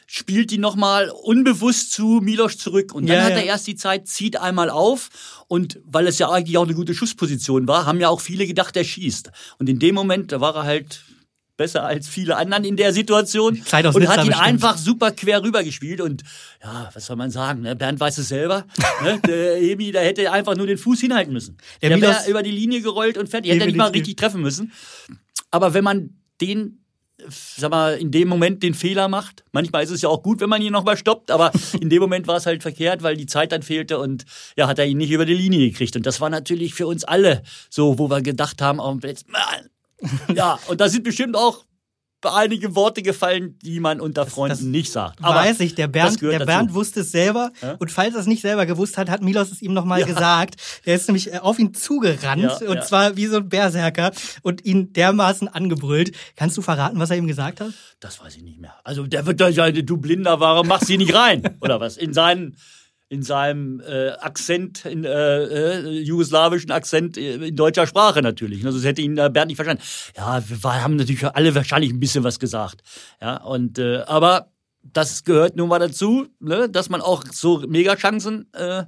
spielt 0.07 0.51
die 0.51 0.59
noch 0.59 0.77
mal 0.77 1.11
unbewusst 1.11 1.93
zu 1.93 2.21
Milos 2.23 2.57
zurück 2.57 2.95
und 2.95 3.09
dann 3.09 3.19
ja, 3.19 3.25
hat 3.25 3.33
er 3.33 3.45
erst 3.45 3.67
die 3.67 3.77
Zeit, 3.77 4.09
zieht 4.09 4.41
einmal 4.41 4.71
auf 4.71 5.45
und 5.49 5.79
weil 5.85 6.07
es 6.07 6.19
ja 6.19 6.31
eigentlich 6.31 6.57
auch 6.57 6.65
eine 6.65 6.75
gute 6.75 6.95
Schussposition 6.95 7.69
war, 7.69 7.85
haben 7.85 8.01
ja 8.01 8.09
auch 8.09 8.21
viele 8.21 8.47
gedacht, 8.47 8.77
er 8.77 8.85
schießt 8.85 9.31
und 9.59 9.69
in 9.69 9.79
dem 9.79 9.95
Moment, 9.95 10.33
da 10.33 10.41
war 10.41 10.57
er 10.57 10.65
halt 10.65 11.05
besser 11.57 11.85
als 11.85 12.09
viele 12.09 12.37
anderen 12.37 12.65
in 12.65 12.77
der 12.77 12.93
Situation 12.93 13.63
aus 13.71 13.95
und 13.95 14.09
hat 14.09 14.19
ihn 14.19 14.27
bestimmt. 14.27 14.41
einfach 14.41 14.77
super 14.77 15.13
quer 15.13 15.43
rüber 15.43 15.63
gespielt 15.63 16.01
und 16.01 16.23
ja, 16.63 16.91
was 16.93 17.07
soll 17.07 17.17
man 17.17 17.31
sagen, 17.31 17.63
ne? 17.63 17.77
Bernd 17.77 18.01
weiß 18.01 18.19
es 18.19 18.29
selber, 18.29 18.67
ne? 19.03 19.21
der 19.27 19.63
Emi, 19.63 19.93
der 19.93 20.03
hätte 20.03 20.31
einfach 20.33 20.57
nur 20.57 20.67
den 20.67 20.79
Fuß 20.79 21.01
hinhalten 21.01 21.33
müssen. 21.33 21.57
Der 21.83 21.91
Der, 21.91 22.01
wäre 22.01 22.31
über 22.31 22.43
die 22.43 22.51
Linie 22.51 22.81
gerollt 22.81 23.17
und 23.19 23.29
fertig, 23.29 23.53
hätte 23.53 23.67
nicht 23.67 23.77
mal 23.77 23.91
richtig 23.91 24.17
treffen 24.17 24.43
müssen. 24.43 24.73
Aber 25.51 25.75
wenn 25.75 25.85
man 25.85 26.11
den 26.41 26.85
sag 27.29 27.71
mal, 27.71 27.97
in 27.97 28.11
dem 28.11 28.29
Moment 28.29 28.63
den 28.63 28.75
Fehler 28.75 29.09
macht. 29.09 29.45
Manchmal 29.53 29.85
ist 29.85 29.91
es 29.91 30.03
ja 30.03 30.09
auch 30.09 30.23
gut, 30.23 30.41
wenn 30.41 30.49
man 30.49 30.61
ihn 30.63 30.73
nochmal 30.73 30.97
stoppt, 30.97 31.31
aber 31.31 31.53
in 31.81 31.89
dem 31.89 32.01
Moment 32.01 32.27
war 32.27 32.37
es 32.37 32.47
halt 32.47 32.63
verkehrt, 32.63 33.03
weil 33.03 33.17
die 33.17 33.27
Zeit 33.27 33.53
dann 33.53 33.63
fehlte 33.63 33.99
und 33.99 34.25
ja, 34.57 34.67
hat 34.67 34.79
er 34.79 34.87
ihn 34.87 34.99
nicht 34.99 35.11
über 35.11 35.25
die 35.25 35.35
Linie 35.35 35.71
gekriegt. 35.71 35.97
Und 35.97 36.07
das 36.07 36.21
war 36.21 36.31
natürlich 36.31 36.75
für 36.75 36.87
uns 36.87 37.05
alle 37.05 37.43
so, 37.71 37.99
wo 37.99 38.11
wir 38.11 38.21
gedacht 38.21 38.61
haben, 38.61 38.81
oh, 38.81 38.99
jetzt, 39.03 39.29
Mann. 39.29 39.71
ja, 40.35 40.59
und 40.69 40.81
da 40.81 40.89
sind 40.89 41.05
bestimmt 41.05 41.37
auch 41.37 41.65
einige 42.33 42.75
Worte 42.75 43.03
gefallen, 43.03 43.59
die 43.63 43.81
man 43.81 44.01
unter 44.01 44.27
Freunden 44.27 44.57
das 44.57 44.61
nicht 44.63 44.93
sagt. 44.93 45.23
weiß 45.23 45.61
ich, 45.61 45.75
der 45.75 45.89
das 45.89 45.93
Bernd, 45.93 46.23
der 46.23 46.39
dazu. 46.39 46.47
Bernd 46.47 46.75
wusste 46.75 47.01
es 47.01 47.13
selber. 47.13 47.53
Ja? 47.61 47.77
Und 47.79 47.91
falls 47.91 48.15
er 48.15 48.21
es 48.21 48.27
nicht 48.27 48.43
selber 48.43 48.67
gewusst 48.67 48.97
hat, 48.97 49.11
hat 49.11 49.23
Milos 49.23 49.51
es 49.51 49.63
ihm 49.63 49.75
nochmal 49.75 50.05
gesagt. 50.05 50.57
Der 50.87 50.95
ist 50.95 51.09
nämlich 51.09 51.33
äh, 51.33 51.39
auf 51.39 51.59
ihn 51.59 51.75
zugerannt 51.75 52.43
Ja, 52.43 52.69
und 52.69 52.77
ja. 52.77 52.83
zwar 52.83 53.17
wie 53.17 53.27
so 53.27 53.37
ein 53.37 53.49
Berserker 53.49 54.13
und 54.43 54.65
ihn 54.65 54.93
dermaßen 54.93 55.49
angebrüllt. 55.49 56.17
Kannst 56.37 56.57
du 56.57 56.63
verraten, 56.63 56.99
was 56.99 57.11
er 57.11 57.17
ihm 57.17 57.27
gesagt 57.27 57.61
hat? 57.61 57.73
Das 58.01 58.21
weiß 58.23 58.37
ich 58.37 58.43
nicht 58.43 58.61
mehr. 58.61 58.75
Also 58.85 59.07
der 59.07 59.27
wird 59.27 59.41
da 59.41 59.49
ja, 59.49 59.71
du 59.71 59.97
Blinder, 59.97 60.41
warum 60.41 60.67
machst 60.67 60.89
du 60.89 60.95
ihn 60.95 61.01
nicht 61.01 61.15
rein? 61.15 61.57
Oder 61.61 61.81
was? 61.81 61.97
In 61.97 62.13
seinen 62.13 62.57
in 63.15 63.23
seinem 63.23 63.81
äh, 63.81 64.11
Akzent, 64.11 64.85
in 64.85 65.05
äh, 65.05 65.45
äh, 65.45 66.01
jugoslawischen 66.01 66.73
Akzent 66.73 67.17
äh, 67.17 67.37
in 67.37 67.57
deutscher 67.57 67.87
Sprache 67.87 68.23
natürlich. 68.23 68.67
Also 68.67 68.79
das 68.79 68.87
hätte 68.87 69.03
ihn 69.03 69.17
äh, 69.17 69.31
Bernd 69.33 69.49
nicht 69.49 69.57
verstanden. 69.57 69.83
Ja, 70.17 70.43
wir 70.47 70.83
haben 70.83 70.97
natürlich 70.97 71.25
alle 71.25 71.55
wahrscheinlich 71.55 71.93
ein 71.93 72.01
bisschen 72.01 72.25
was 72.25 72.41
gesagt. 72.41 72.83
Ja, 73.23 73.37
und 73.37 73.79
äh, 73.79 73.99
aber 74.07 74.51
das 74.83 75.23
gehört 75.23 75.57
nun 75.57 75.69
mal 75.69 75.79
dazu, 75.79 76.27
ne, 76.41 76.69
dass 76.69 76.91
man 76.91 77.01
auch 77.01 77.25
so 77.31 77.59
Megachancen 77.67 78.53
äh, 78.53 78.85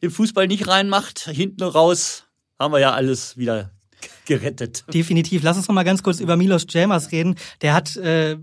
im 0.00 0.10
Fußball 0.10 0.46
nicht 0.46 0.66
reinmacht. 0.66 1.28
Hinten 1.30 1.62
raus 1.62 2.24
haben 2.58 2.72
wir 2.72 2.80
ja 2.80 2.92
alles 2.92 3.36
wieder 3.36 3.70
gerettet. 4.24 4.84
Definitiv. 4.92 5.42
Lass 5.42 5.56
uns 5.56 5.68
noch 5.68 5.74
mal 5.74 5.84
ganz 5.84 6.02
kurz 6.02 6.20
über 6.20 6.36
Milos 6.36 6.66
Jamas 6.68 7.12
reden. 7.12 7.36
Der 7.60 7.74
hat, 7.74 7.94
äh, 7.96 8.38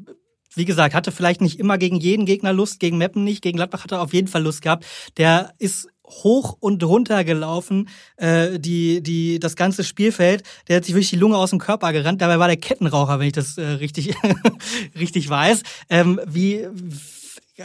wie 0.56 0.66
gesagt, 0.66 0.94
hatte 0.94 1.12
vielleicht 1.12 1.42
nicht 1.42 1.60
immer 1.60 1.78
gegen 1.78 1.98
jeden 1.98 2.26
Gegner 2.26 2.54
Lust, 2.54 2.80
gegen 2.80 2.98
Meppen 2.98 3.24
nicht, 3.24 3.42
gegen 3.42 3.58
Gladbach 3.58 3.84
hat 3.84 3.92
er 3.92 4.02
auf 4.02 4.14
jeden 4.14 4.28
Fall 4.28 4.44
Lust 4.44 4.62
gehabt. 4.62 4.86
Der 5.18 5.54
ist 5.60 5.88
hoch 6.06 6.58
und 6.60 6.84
runter 6.84 7.24
gelaufen, 7.24 7.90
äh, 8.18 8.60
die, 8.60 9.02
die, 9.02 9.40
das 9.40 9.56
ganze 9.56 9.84
Spielfeld. 9.84 10.44
Der 10.68 10.78
hat 10.78 10.86
sich 10.86 10.94
wirklich 10.94 11.10
die 11.10 11.16
Lunge 11.16 11.38
aus 11.38 11.50
dem 11.50 11.60
Körper 11.60 11.92
gerannt. 11.94 12.22
Dabei 12.22 12.40
war 12.40 12.48
der 12.48 12.58
Kettenraucher, 12.58 13.20
wenn 13.20 13.28
ich 13.28 13.34
das 13.34 13.58
äh, 13.58 13.64
richtig, 13.64 14.16
richtig 15.00 15.30
weiß. 15.30 15.64
Ähm, 15.90 16.20
wie, 16.26 16.68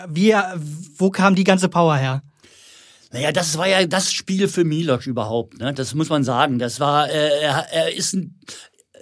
wie, 0.09 0.35
wo 0.97 1.11
kam 1.11 1.35
die 1.35 1.45
ganze 1.45 1.69
Power 1.69 1.97
her? 1.97 2.23
Naja, 3.11 3.33
das 3.33 3.57
war 3.57 3.67
ja 3.67 3.87
das 3.87 4.13
Spiel 4.13 4.49
für 4.49 4.65
Milos 4.65 5.07
überhaupt, 5.07 5.59
ne? 5.59 5.73
Das 5.73 5.95
muss 5.95 6.11
man 6.11 6.25
sagen. 6.25 6.59
Das 6.59 6.79
war, 6.79 7.09
äh, 7.09 7.41
er, 7.41 7.67
er 7.73 7.95
ist 7.95 8.13
ein, 8.13 8.39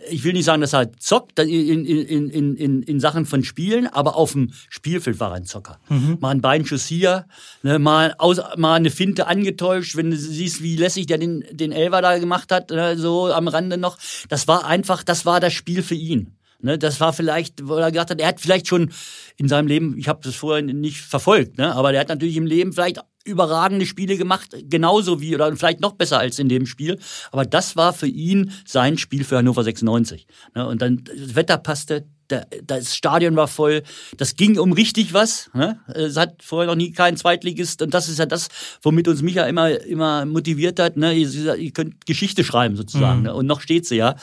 ich 0.09 0.25
will 0.25 0.33
nicht 0.33 0.45
sagen, 0.45 0.61
dass 0.61 0.73
er 0.73 0.92
zockt 0.99 1.38
in, 1.38 1.85
in, 1.85 2.31
in, 2.31 2.57
in, 2.57 2.83
in 2.83 3.01
Sachen 3.01 3.27
von 3.27 3.45
Spielen, 3.45 3.87
aber 3.87 4.16
auf 4.16 4.33
dem 4.33 4.53
Spielfeld 4.69 5.21
war 5.21 5.31
er 5.31 5.37
ein 5.37 5.45
Zocker. 5.45 5.79
Mal 6.21 6.31
ein 6.31 6.40
Beinschuss 6.40 6.87
hier, 6.87 7.27
ne, 7.62 7.79
mal, 7.79 8.14
aus, 8.19 8.40
mal 8.57 8.75
eine 8.75 8.90
Finte 8.90 9.27
angetäuscht, 9.27 9.97
wenn 9.97 10.11
du 10.11 10.16
siehst, 10.16 10.62
wie 10.62 10.77
lässig 10.77 11.07
der 11.07 11.19
den, 11.19 11.45
den 11.51 11.73
Elver 11.73 12.03
da 12.03 12.19
gemacht 12.19 12.53
hat, 12.53 12.71
ne, 12.71 12.97
so 12.97 13.27
am 13.33 13.49
Rande 13.49 13.79
noch. 13.79 13.99
Das 14.29 14.49
war 14.49 14.66
einfach, 14.66 15.03
das 15.03 15.27
war 15.27 15.40
das 15.40 15.53
Spiel 15.53 15.83
für 15.83 15.95
ihn. 15.95 16.37
Ne, 16.61 16.79
das 16.79 17.01
war 17.01 17.12
vielleicht, 17.12 17.66
wo 17.69 17.75
er 17.75 17.92
gesagt 17.92 18.11
hat, 18.11 18.21
er 18.21 18.29
hat 18.29 18.40
vielleicht 18.40 18.66
schon 18.66 18.90
in 19.37 19.49
seinem 19.49 19.66
Leben, 19.66 19.97
ich 19.99 20.09
habe 20.09 20.21
das 20.23 20.35
vorher 20.35 20.62
nicht 20.62 21.01
verfolgt, 21.01 21.59
ne, 21.59 21.75
aber 21.75 21.92
der 21.92 22.01
hat 22.01 22.09
natürlich 22.09 22.37
im 22.37 22.47
Leben 22.47 22.73
vielleicht 22.73 23.01
überragende 23.26 23.86
Spiele 23.86 24.16
gemacht, 24.16 24.56
genauso 24.68 25.20
wie 25.20 25.34
oder 25.34 25.54
vielleicht 25.56 25.80
noch 25.80 25.92
besser 25.92 26.18
als 26.18 26.38
in 26.38 26.48
dem 26.48 26.66
Spiel. 26.66 26.98
Aber 27.32 27.44
das 27.44 27.76
war 27.76 27.92
für 27.92 28.06
ihn 28.06 28.52
sein 28.64 28.98
Spiel 28.98 29.24
für 29.24 29.36
Hannover 29.36 29.64
96. 29.64 30.26
Ne, 30.54 30.66
und 30.66 30.80
dann 30.80 31.04
das 31.04 31.34
Wetter 31.34 31.58
passte, 31.58 32.06
das 32.28 32.96
Stadion 32.96 33.36
war 33.36 33.48
voll, 33.48 33.82
das 34.16 34.36
ging 34.36 34.58
um 34.58 34.72
richtig 34.72 35.12
was. 35.14 35.50
Ne? 35.54 35.78
Es 35.86 36.16
hat 36.16 36.42
vorher 36.42 36.66
noch 36.66 36.76
nie 36.76 36.92
keinen 36.92 37.16
Zweitligist 37.16 37.82
und 37.82 37.94
das 37.94 38.08
ist 38.08 38.18
ja 38.18 38.26
das, 38.26 38.48
womit 38.82 39.08
uns 39.08 39.22
Micha 39.22 39.44
immer 39.44 39.70
immer 39.70 40.24
motiviert 40.26 40.80
hat. 40.80 40.96
Ne? 40.96 41.14
Ihr, 41.14 41.70
könnt 41.72 42.06
Geschichte 42.06 42.44
schreiben 42.44 42.76
sozusagen 42.76 43.22
ne? 43.22 43.34
und 43.34 43.46
noch 43.46 43.60
steht 43.60 43.86
sie 43.86 43.96
ja. 43.96 44.16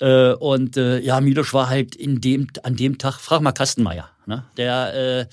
Äh, 0.00 0.32
und 0.32 0.76
äh, 0.76 1.00
ja, 1.00 1.20
Milos 1.20 1.52
war 1.52 1.68
halt 1.68 1.94
in 1.94 2.20
dem 2.20 2.48
an 2.62 2.76
dem 2.76 2.98
Tag. 2.98 3.20
Frag 3.20 3.40
mal 3.40 3.52
Kastenmeier, 3.52 4.08
der 4.56 4.94
äh, 4.94 5.26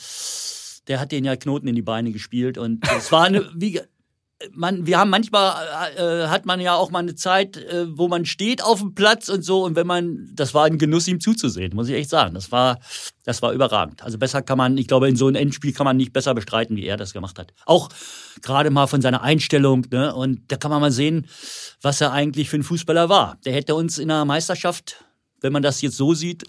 der 0.88 1.00
hat 1.00 1.12
den 1.12 1.26
ja 1.26 1.36
Knoten 1.36 1.67
in 1.67 1.76
die 1.76 1.82
Beine 1.82 2.12
gespielt 2.12 2.58
und 2.58 2.86
es 2.98 3.12
war 3.12 3.24
eine 3.24 3.50
wie 3.56 3.82
man, 4.52 4.86
wir 4.86 5.00
haben 5.00 5.10
manchmal 5.10 5.95
äh, 5.95 6.28
hat 6.28 6.45
man 6.45 6.60
ja 6.60 6.76
auch 6.76 6.91
mal 6.91 7.00
eine 7.00 7.15
Zeit, 7.15 7.58
äh, 7.58 7.86
wo 7.98 8.08
man 8.08 8.26
steht 8.26 8.63
auf 8.63 8.80
dem 8.80 8.93
Platz 8.93 9.30
und 9.30 9.43
so 9.43 9.63
und 9.63 9.76
wenn 9.76 9.88
man, 9.88 10.30
das 10.34 10.54
war 10.54 10.65
ein 10.65 10.78
Genuss, 10.78 11.08
ihm 11.08 11.19
zuzusehen, 11.19 11.74
muss 11.74 11.88
ich 11.88 11.95
echt 11.95 12.10
sagen. 12.10 12.34
Das 12.34 12.52
war, 12.52 12.80
das 13.24 13.41
war 13.41 13.54
überragend. 13.54 14.04
Also 14.04 14.17
besser 14.17 14.41
kann 14.41 14.58
man, 14.58 14.78
ich 14.78 14.88
glaube, 14.88 15.08
in 15.08 15.15
so 15.15 15.28
einem 15.28 15.38
Endspiel 15.38 15.74
kann 15.74 15.86
man 15.86 15.98
nicht 15.98 16.12
besser 16.12 16.34
bestreiten, 16.34 16.76
wie 16.76 16.86
er 16.86 16.98
das 16.98 17.13
gemacht 17.13 17.39
hat. 17.39 17.54
Auch 17.65 17.89
gerade 18.41 18.69
mal 18.71 18.88
von 18.88 19.02
seiner 19.02 19.21
Einstellung, 19.21 19.86
ne? 19.89 20.13
Und 20.13 20.52
da 20.52 20.58
kann 20.58 20.71
man 20.71 20.82
mal 20.82 20.91
sehen, 20.91 21.28
was 21.82 22.02
er 22.02 22.12
eigentlich 22.12 22.50
für 22.50 22.58
ein 22.58 22.63
Fußballer 22.63 23.08
war. 23.08 23.38
Der 23.45 23.54
hätte 23.54 23.76
uns 23.76 23.98
in 23.98 24.10
der 24.10 24.26
Meisterschaft, 24.26 25.06
wenn 25.39 25.54
man 25.54 25.63
das 25.63 25.82
jetzt 25.82 25.98
so 25.98 26.13
sieht, 26.13 26.43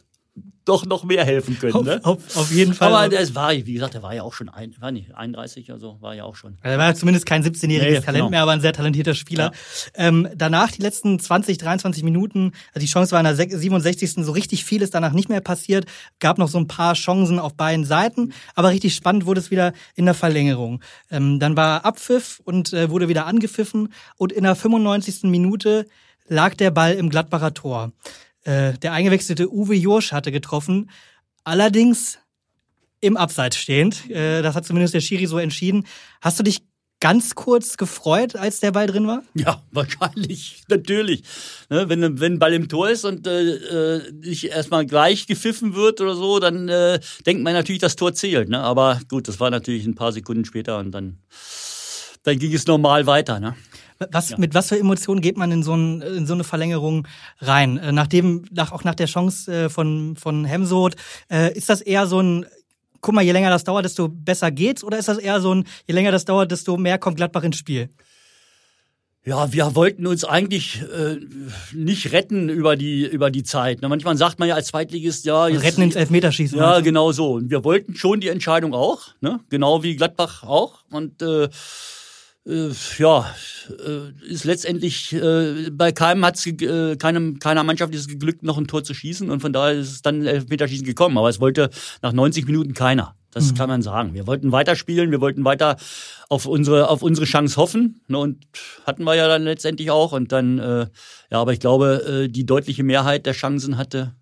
doch 0.66 0.84
noch 0.84 1.04
mehr 1.04 1.24
helfen 1.24 1.58
können. 1.58 1.84
Ne? 1.84 2.00
Auf, 2.02 2.18
auf, 2.28 2.36
auf 2.36 2.52
jeden 2.52 2.74
Fall. 2.74 2.92
Aber 2.92 3.10
es 3.18 3.34
war, 3.34 3.52
wie 3.52 3.72
gesagt, 3.72 3.94
er 3.94 4.02
war 4.02 4.14
ja 4.14 4.22
auch 4.22 4.34
schon 4.34 4.48
ein, 4.50 4.74
war 4.80 4.90
nicht 4.90 5.14
31 5.14 5.70
oder 5.70 5.78
so, 5.80 5.96
war 6.00 6.14
ja 6.14 6.24
auch 6.24 6.36
schon. 6.36 6.58
Er 6.62 6.76
war 6.76 6.94
zumindest 6.94 7.24
kein 7.24 7.42
17-jähriges 7.42 8.00
Nee, 8.00 8.00
Talent 8.00 8.06
genau. 8.06 8.30
mehr, 8.30 8.42
aber 8.42 8.52
ein 8.52 8.60
sehr 8.60 8.72
talentierter 8.74 9.14
Spieler. 9.14 9.52
Ähm, 9.94 10.28
danach, 10.36 10.70
die 10.72 10.82
letzten 10.82 11.18
20, 11.18 11.56
23 11.58 12.02
Minuten, 12.02 12.52
also 12.74 12.80
die 12.84 12.90
Chance 12.92 13.12
war 13.12 13.20
in 13.20 13.24
der 13.24 13.36
sech- 13.36 13.56
67. 13.56 14.24
So 14.24 14.32
richtig 14.32 14.64
viel 14.64 14.82
ist 14.82 14.94
danach 14.94 15.12
nicht 15.12 15.28
mehr 15.28 15.40
passiert. 15.40 15.86
Gab 16.18 16.36
noch 16.38 16.48
so 16.48 16.58
ein 16.58 16.66
paar 16.66 16.94
Chancen 16.94 17.38
auf 17.38 17.54
beiden 17.54 17.84
Seiten, 17.84 18.32
aber 18.54 18.70
richtig 18.70 18.94
spannend 18.94 19.24
wurde 19.24 19.40
es 19.40 19.50
wieder 19.50 19.72
in 19.94 20.04
der 20.04 20.14
Verlängerung. 20.14 20.82
Ähm, 21.10 21.38
dann 21.38 21.56
war 21.56 21.84
Abpfiff 21.84 22.40
und 22.44 22.72
äh, 22.72 22.90
wurde 22.90 23.08
wieder 23.08 23.26
angepfiffen 23.26 23.92
und 24.16 24.32
in 24.32 24.42
der 24.42 24.56
95. 24.56 25.22
Minute 25.30 25.86
lag 26.28 26.54
der 26.54 26.72
Ball 26.72 26.94
im 26.94 27.08
Gladbacher 27.08 27.54
Tor. 27.54 27.92
Äh, 28.46 28.74
der 28.78 28.92
eingewechselte 28.92 29.52
Uwe 29.52 29.74
Jorsch 29.74 30.12
hatte 30.12 30.30
getroffen. 30.30 30.90
Allerdings 31.42 32.18
im 33.00 33.16
Abseits 33.16 33.56
stehend. 33.56 34.08
Äh, 34.08 34.42
das 34.42 34.54
hat 34.54 34.64
zumindest 34.64 34.94
der 34.94 35.00
Schiri 35.00 35.26
so 35.26 35.38
entschieden. 35.38 35.84
Hast 36.20 36.38
du 36.38 36.44
dich 36.44 36.62
ganz 37.00 37.34
kurz 37.34 37.76
gefreut, 37.76 38.36
als 38.36 38.60
der 38.60 38.70
Ball 38.70 38.86
drin 38.86 39.06
war? 39.06 39.22
Ja, 39.34 39.62
wahrscheinlich, 39.72 40.62
natürlich. 40.68 41.22
Ne, 41.68 41.88
wenn, 41.88 42.20
wenn 42.20 42.34
ein 42.34 42.38
Ball 42.38 42.54
im 42.54 42.68
Tor 42.68 42.88
ist 42.88 43.04
und 43.04 43.26
äh, 43.26 43.96
äh, 43.96 44.12
nicht 44.12 44.44
erstmal 44.44 44.86
gleich 44.86 45.26
gepfiffen 45.26 45.74
wird 45.74 46.00
oder 46.00 46.14
so, 46.14 46.38
dann 46.38 46.68
äh, 46.68 47.00
denkt 47.26 47.42
man 47.42 47.52
natürlich, 47.52 47.80
das 47.80 47.96
Tor 47.96 48.14
zählt. 48.14 48.48
Ne? 48.48 48.60
Aber 48.60 49.00
gut, 49.08 49.26
das 49.28 49.40
war 49.40 49.50
natürlich 49.50 49.86
ein 49.86 49.96
paar 49.96 50.12
Sekunden 50.12 50.44
später 50.44 50.78
und 50.78 50.92
dann, 50.92 51.18
dann 52.22 52.38
ging 52.38 52.54
es 52.54 52.66
normal 52.66 53.06
weiter. 53.06 53.40
Ne? 53.40 53.56
Was, 54.10 54.36
Mit 54.36 54.54
was 54.54 54.68
für 54.68 54.78
Emotionen 54.78 55.20
geht 55.20 55.38
man 55.38 55.50
in 55.50 55.62
so, 55.62 55.74
ein, 55.74 56.02
in 56.02 56.26
so 56.26 56.34
eine 56.34 56.44
Verlängerung 56.44 57.06
rein? 57.40 57.78
Äh, 57.78 57.92
Nachdem, 57.92 58.44
nach, 58.50 58.72
auch 58.72 58.84
nach 58.84 58.94
der 58.94 59.06
Chance 59.06 59.52
äh, 59.52 59.68
von, 59.68 60.16
von 60.16 60.44
Hemsot, 60.44 60.96
äh, 61.30 61.56
ist 61.56 61.68
das 61.68 61.80
eher 61.80 62.06
so 62.06 62.20
ein, 62.20 62.46
guck 63.00 63.14
mal, 63.14 63.22
je 63.22 63.32
länger 63.32 63.50
das 63.50 63.64
dauert, 63.64 63.84
desto 63.84 64.08
besser 64.08 64.50
geht's? 64.50 64.84
Oder 64.84 64.98
ist 64.98 65.08
das 65.08 65.18
eher 65.18 65.40
so 65.40 65.54
ein, 65.54 65.64
je 65.86 65.94
länger 65.94 66.12
das 66.12 66.24
dauert, 66.24 66.50
desto 66.50 66.76
mehr 66.76 66.98
kommt 66.98 67.16
Gladbach 67.16 67.44
ins 67.44 67.56
Spiel? 67.56 67.88
Ja, 69.24 69.52
wir 69.52 69.74
wollten 69.74 70.06
uns 70.06 70.24
eigentlich 70.24 70.82
äh, 70.82 71.16
nicht 71.72 72.12
retten 72.12 72.48
über 72.48 72.76
die, 72.76 73.04
über 73.04 73.32
die 73.32 73.42
Zeit. 73.42 73.82
Ne? 73.82 73.88
Manchmal 73.88 74.16
sagt 74.16 74.38
man 74.38 74.48
ja 74.48 74.54
als 74.54 74.68
Zweitligist, 74.68 75.24
ja, 75.24 75.48
jetzt, 75.48 75.64
Retten 75.64 75.82
ins 75.82 75.96
Elfmeterschießen. 75.96 76.56
Ja, 76.56 76.78
genau 76.78 77.10
so. 77.10 77.32
Und 77.32 77.50
wir 77.50 77.64
wollten 77.64 77.96
schon 77.96 78.20
die 78.20 78.28
Entscheidung 78.28 78.72
auch, 78.72 79.08
ne? 79.20 79.40
genau 79.50 79.82
wie 79.82 79.96
Gladbach 79.96 80.44
auch. 80.44 80.84
Und 80.92 81.22
äh, 81.22 81.48
äh, 82.46 82.70
ja, 82.98 83.34
äh, 83.68 84.26
ist 84.26 84.44
letztendlich 84.44 85.12
äh, 85.12 85.70
bei 85.70 85.92
keinem 85.92 86.24
hat's 86.24 86.46
äh, 86.46 86.96
keinem 86.96 87.38
keiner 87.38 87.64
Mannschaft 87.64 87.94
ist 87.94 88.02
es 88.02 88.08
geglückt, 88.08 88.42
noch 88.42 88.58
ein 88.58 88.66
Tor 88.66 88.84
zu 88.84 88.94
schießen 88.94 89.30
und 89.30 89.40
von 89.40 89.52
daher 89.52 89.74
ist 89.74 89.90
es 89.90 90.02
dann 90.02 90.24
Elfmeterschießen 90.24 90.86
gekommen. 90.86 91.18
Aber 91.18 91.28
es 91.28 91.40
wollte 91.40 91.70
nach 92.02 92.12
90 92.12 92.46
Minuten 92.46 92.74
keiner. 92.74 93.14
Das 93.32 93.54
kann 93.54 93.68
man 93.68 93.82
sagen. 93.82 94.14
Wir 94.14 94.26
wollten 94.26 94.50
weiterspielen, 94.50 95.10
wir 95.10 95.20
wollten 95.20 95.44
weiter 95.44 95.76
auf 96.30 96.46
unsere 96.46 96.88
auf 96.88 97.02
unsere 97.02 97.26
Chance 97.26 97.58
hoffen 97.58 98.00
ne, 98.08 98.16
und 98.16 98.46
hatten 98.86 99.04
wir 99.04 99.14
ja 99.14 99.28
dann 99.28 99.42
letztendlich 99.42 99.90
auch 99.90 100.12
und 100.12 100.32
dann 100.32 100.58
äh, 100.58 100.86
ja, 101.30 101.38
aber 101.38 101.52
ich 101.52 101.60
glaube, 101.60 102.24
äh, 102.24 102.28
die 102.28 102.46
deutliche 102.46 102.82
Mehrheit 102.82 103.26
der 103.26 103.34
Chancen 103.34 103.76
hatte 103.76 104.14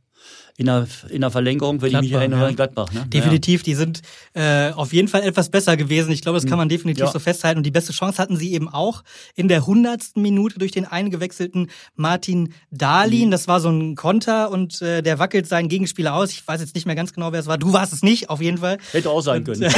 in 0.56 0.66
der, 0.66 0.86
in 1.08 1.20
der 1.20 1.32
Verlängerung, 1.32 1.82
wenn 1.82 1.90
Gladbach, 1.90 2.04
ich 2.04 2.10
mich 2.12 2.18
erinnere, 2.18 2.48
ja. 2.48 2.52
Gladbach. 2.52 2.92
Ne? 2.92 3.06
Definitiv, 3.08 3.60
ja. 3.60 3.64
die 3.64 3.74
sind 3.74 4.02
äh, 4.34 4.70
auf 4.70 4.92
jeden 4.92 5.08
Fall 5.08 5.22
etwas 5.22 5.48
besser 5.48 5.76
gewesen. 5.76 6.12
Ich 6.12 6.22
glaube, 6.22 6.38
das 6.38 6.46
kann 6.46 6.58
man 6.58 6.68
definitiv 6.68 7.06
ja. 7.06 7.10
so 7.10 7.18
festhalten. 7.18 7.58
Und 7.58 7.64
die 7.64 7.72
beste 7.72 7.92
Chance 7.92 8.22
hatten 8.22 8.36
sie 8.36 8.52
eben 8.52 8.68
auch 8.68 9.02
in 9.34 9.48
der 9.48 9.66
hundertsten 9.66 10.22
Minute 10.22 10.60
durch 10.60 10.70
den 10.70 10.84
eingewechselten 10.84 11.70
Martin 11.96 12.54
Dahlin. 12.70 13.28
Mhm. 13.28 13.30
Das 13.32 13.48
war 13.48 13.58
so 13.58 13.68
ein 13.68 13.96
Konter 13.96 14.52
und 14.52 14.80
äh, 14.80 15.02
der 15.02 15.18
wackelt 15.18 15.48
seinen 15.48 15.68
Gegenspieler 15.68 16.14
aus. 16.14 16.30
Ich 16.30 16.46
weiß 16.46 16.60
jetzt 16.60 16.76
nicht 16.76 16.86
mehr 16.86 16.94
ganz 16.94 17.12
genau, 17.12 17.32
wer 17.32 17.40
es 17.40 17.46
war. 17.46 17.58
Du 17.58 17.72
warst 17.72 17.92
es 17.92 18.02
nicht, 18.02 18.30
auf 18.30 18.40
jeden 18.40 18.58
Fall. 18.58 18.78
Hätte 18.92 19.10
auch 19.10 19.22
sein 19.22 19.42
können. 19.42 19.72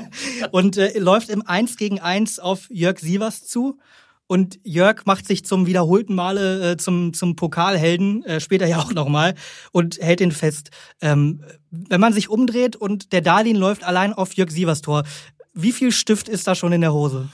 und 0.52 0.76
äh, 0.76 0.96
läuft 0.96 1.28
im 1.28 1.44
1 1.44 1.76
gegen 1.76 1.98
1 1.98 2.38
auf 2.38 2.68
Jörg 2.70 3.00
Sievers 3.00 3.48
zu. 3.48 3.78
Und 4.30 4.60
Jörg 4.62 5.06
macht 5.06 5.26
sich 5.26 5.44
zum 5.44 5.66
wiederholten 5.66 6.14
Male 6.14 6.70
äh, 6.70 6.76
zum, 6.76 7.12
zum 7.14 7.34
Pokalhelden, 7.34 8.24
äh, 8.24 8.38
später 8.38 8.64
ja 8.64 8.78
auch 8.78 8.92
nochmal, 8.92 9.34
und 9.72 9.98
hält 9.98 10.20
ihn 10.20 10.30
fest. 10.30 10.70
Ähm, 11.00 11.42
wenn 11.72 12.00
man 12.00 12.12
sich 12.12 12.28
umdreht 12.28 12.76
und 12.76 13.12
der 13.12 13.22
Darlin 13.22 13.56
läuft 13.56 13.82
allein 13.82 14.12
auf 14.12 14.34
Jörg 14.34 14.52
Sievers 14.52 14.82
Tor, 14.82 15.02
wie 15.52 15.72
viel 15.72 15.90
Stift 15.90 16.28
ist 16.28 16.46
da 16.46 16.54
schon 16.54 16.70
in 16.70 16.80
der 16.80 16.92
Hose? 16.92 17.28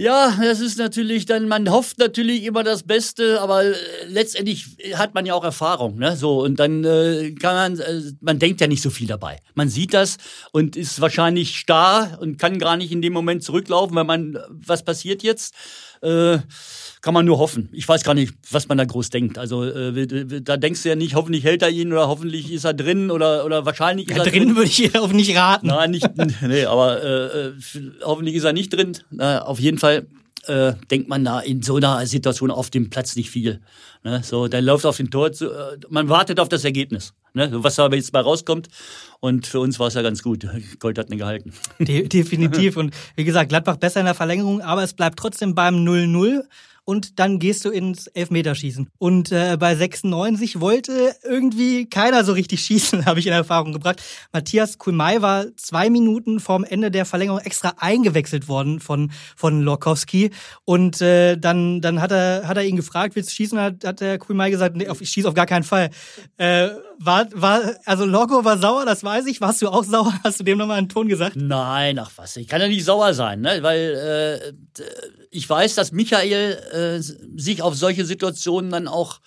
Ja, 0.00 0.34
das 0.40 0.60
ist 0.60 0.78
natürlich 0.78 1.26
dann, 1.26 1.46
man 1.46 1.70
hofft 1.70 1.98
natürlich 1.98 2.44
immer 2.44 2.64
das 2.64 2.84
Beste, 2.84 3.38
aber 3.42 3.64
äh, 3.64 3.74
letztendlich 4.06 4.64
hat 4.94 5.12
man 5.12 5.26
ja 5.26 5.34
auch 5.34 5.44
Erfahrung, 5.44 5.98
ne? 5.98 6.16
So, 6.16 6.42
und 6.42 6.58
dann 6.58 6.84
äh, 6.84 7.32
kann 7.32 7.54
man, 7.54 7.78
äh, 7.78 8.00
man 8.22 8.38
denkt 8.38 8.62
ja 8.62 8.66
nicht 8.66 8.80
so 8.80 8.88
viel 8.88 9.06
dabei. 9.06 9.40
Man 9.54 9.68
sieht 9.68 9.92
das 9.92 10.16
und 10.52 10.74
ist 10.74 11.02
wahrscheinlich 11.02 11.58
starr 11.58 12.16
und 12.18 12.38
kann 12.38 12.58
gar 12.58 12.78
nicht 12.78 12.92
in 12.92 13.02
dem 13.02 13.12
Moment 13.12 13.42
zurücklaufen, 13.44 13.94
weil 13.94 14.04
man, 14.04 14.38
was 14.48 14.82
passiert 14.82 15.22
jetzt? 15.22 15.54
äh, 16.02 16.38
kann 17.00 17.14
man 17.14 17.24
nur 17.24 17.38
hoffen. 17.38 17.68
Ich 17.72 17.88
weiß 17.88 18.04
gar 18.04 18.14
nicht, 18.14 18.34
was 18.50 18.68
man 18.68 18.78
da 18.78 18.84
groß 18.84 19.10
denkt. 19.10 19.38
Also 19.38 19.64
äh, 19.64 20.42
da 20.42 20.56
denkst 20.56 20.82
du 20.82 20.90
ja 20.90 20.96
nicht, 20.96 21.14
hoffentlich 21.14 21.44
hält 21.44 21.62
er 21.62 21.70
ihn 21.70 21.92
oder 21.92 22.08
hoffentlich 22.08 22.52
ist 22.52 22.64
er 22.64 22.74
drin 22.74 23.10
oder, 23.10 23.44
oder 23.44 23.64
wahrscheinlich 23.64 24.08
ist 24.08 24.16
ja, 24.16 24.24
er 24.24 24.30
drin. 24.30 24.44
Drin 24.44 24.56
würde 24.56 24.68
ich 24.68 24.98
auch 24.98 25.12
nicht 25.12 25.36
raten. 25.36 25.68
Nein, 25.68 25.92
nicht, 25.92 26.08
nee, 26.42 26.64
aber 26.64 27.02
äh, 27.02 27.46
äh, 27.48 27.52
hoffentlich 28.02 28.34
ist 28.34 28.44
er 28.44 28.52
nicht 28.52 28.70
drin. 28.70 28.96
Na, 29.10 29.42
auf 29.42 29.58
jeden 29.58 29.78
Fall 29.78 30.06
äh, 30.46 30.74
denkt 30.90 31.08
man 31.08 31.24
da 31.24 31.40
in 31.40 31.62
so 31.62 31.76
einer 31.76 32.04
Situation 32.06 32.50
auf 32.50 32.70
dem 32.70 32.90
Platz 32.90 33.16
nicht 33.16 33.30
viel. 33.30 33.60
Ne? 34.02 34.22
So, 34.22 34.48
dann 34.48 34.64
läuft 34.64 34.86
auf 34.86 34.96
den 34.96 35.10
Tor, 35.10 35.32
zu, 35.32 35.50
äh, 35.50 35.78
man 35.88 36.08
wartet 36.08 36.40
auf 36.40 36.48
das 36.48 36.64
Ergebnis. 36.64 37.12
Ne? 37.34 37.48
Was 37.52 37.76
da 37.76 37.88
jetzt 37.88 38.12
mal 38.12 38.22
rauskommt. 38.22 38.68
Und 39.20 39.46
für 39.46 39.60
uns 39.60 39.78
war 39.78 39.88
es 39.88 39.94
ja 39.94 40.02
ganz 40.02 40.22
gut. 40.22 40.46
Gold 40.78 40.98
hat 40.98 41.10
nicht 41.10 41.18
gehalten. 41.18 41.52
De 41.78 42.08
definitiv. 42.08 42.76
Und 42.78 42.94
wie 43.16 43.24
gesagt, 43.24 43.50
Gladbach 43.50 43.76
besser 43.76 44.00
in 44.00 44.06
der 44.06 44.14
Verlängerung, 44.14 44.62
aber 44.62 44.82
es 44.82 44.94
bleibt 44.94 45.18
trotzdem 45.18 45.54
beim 45.54 45.76
0-0 45.76 46.42
und 46.90 47.20
dann 47.20 47.38
gehst 47.38 47.64
du 47.64 47.70
ins 47.70 48.08
Elfmeterschießen. 48.08 48.88
Und 48.98 49.30
äh, 49.30 49.56
bei 49.60 49.76
96 49.76 50.58
wollte 50.58 51.14
irgendwie 51.22 51.88
keiner 51.88 52.24
so 52.24 52.32
richtig 52.32 52.62
schießen, 52.64 53.06
habe 53.06 53.20
ich 53.20 53.28
in 53.28 53.32
Erfahrung 53.32 53.72
gebracht. 53.72 54.02
Matthias 54.32 54.76
Kulmay 54.76 55.22
war 55.22 55.46
zwei 55.54 55.88
Minuten 55.88 56.40
vorm 56.40 56.64
Ende 56.64 56.90
der 56.90 57.04
Verlängerung 57.04 57.38
extra 57.38 57.74
eingewechselt 57.78 58.48
worden 58.48 58.80
von, 58.80 59.12
von 59.36 59.60
Lorkowski. 59.60 60.30
Und 60.64 61.00
äh, 61.00 61.36
dann, 61.36 61.80
dann 61.80 62.00
hat, 62.00 62.10
er, 62.10 62.48
hat 62.48 62.56
er 62.56 62.64
ihn 62.64 62.74
gefragt, 62.74 63.14
willst 63.14 63.30
du 63.30 63.34
schießen? 63.34 63.60
Hat, 63.60 63.84
hat 63.84 64.00
der 64.00 64.18
Kulmay 64.18 64.50
gesagt, 64.50 64.74
nee, 64.74 64.88
ich 64.98 65.10
schieße 65.10 65.28
auf 65.28 65.34
gar 65.34 65.46
keinen 65.46 65.62
Fall. 65.62 65.90
Äh, 66.38 66.70
war, 66.98 67.28
war, 67.32 67.60
also 67.84 68.04
Logo 68.04 68.44
war 68.44 68.58
sauer, 68.58 68.84
das 68.84 69.04
weiß 69.04 69.26
ich. 69.26 69.40
Warst 69.40 69.62
du 69.62 69.68
auch 69.68 69.84
sauer? 69.84 70.12
Hast 70.24 70.40
du 70.40 70.44
dem 70.44 70.58
nochmal 70.58 70.78
einen 70.78 70.88
Ton 70.88 71.06
gesagt? 71.06 71.36
Nein, 71.36 72.00
ach 72.00 72.10
was, 72.16 72.36
ich 72.36 72.48
kann 72.48 72.60
ja 72.60 72.66
nicht 72.66 72.84
sauer 72.84 73.14
sein, 73.14 73.42
ne? 73.42 73.60
weil 73.62 73.78
äh, 73.78 75.19
ich 75.30 75.48
weiß, 75.48 75.76
dass 75.76 75.92
Michael 75.92 76.58
äh, 76.72 77.00
sich 77.00 77.62
auf 77.62 77.76
solche 77.76 78.04
Situationen 78.04 78.70
dann 78.70 78.88
auch 78.88 79.20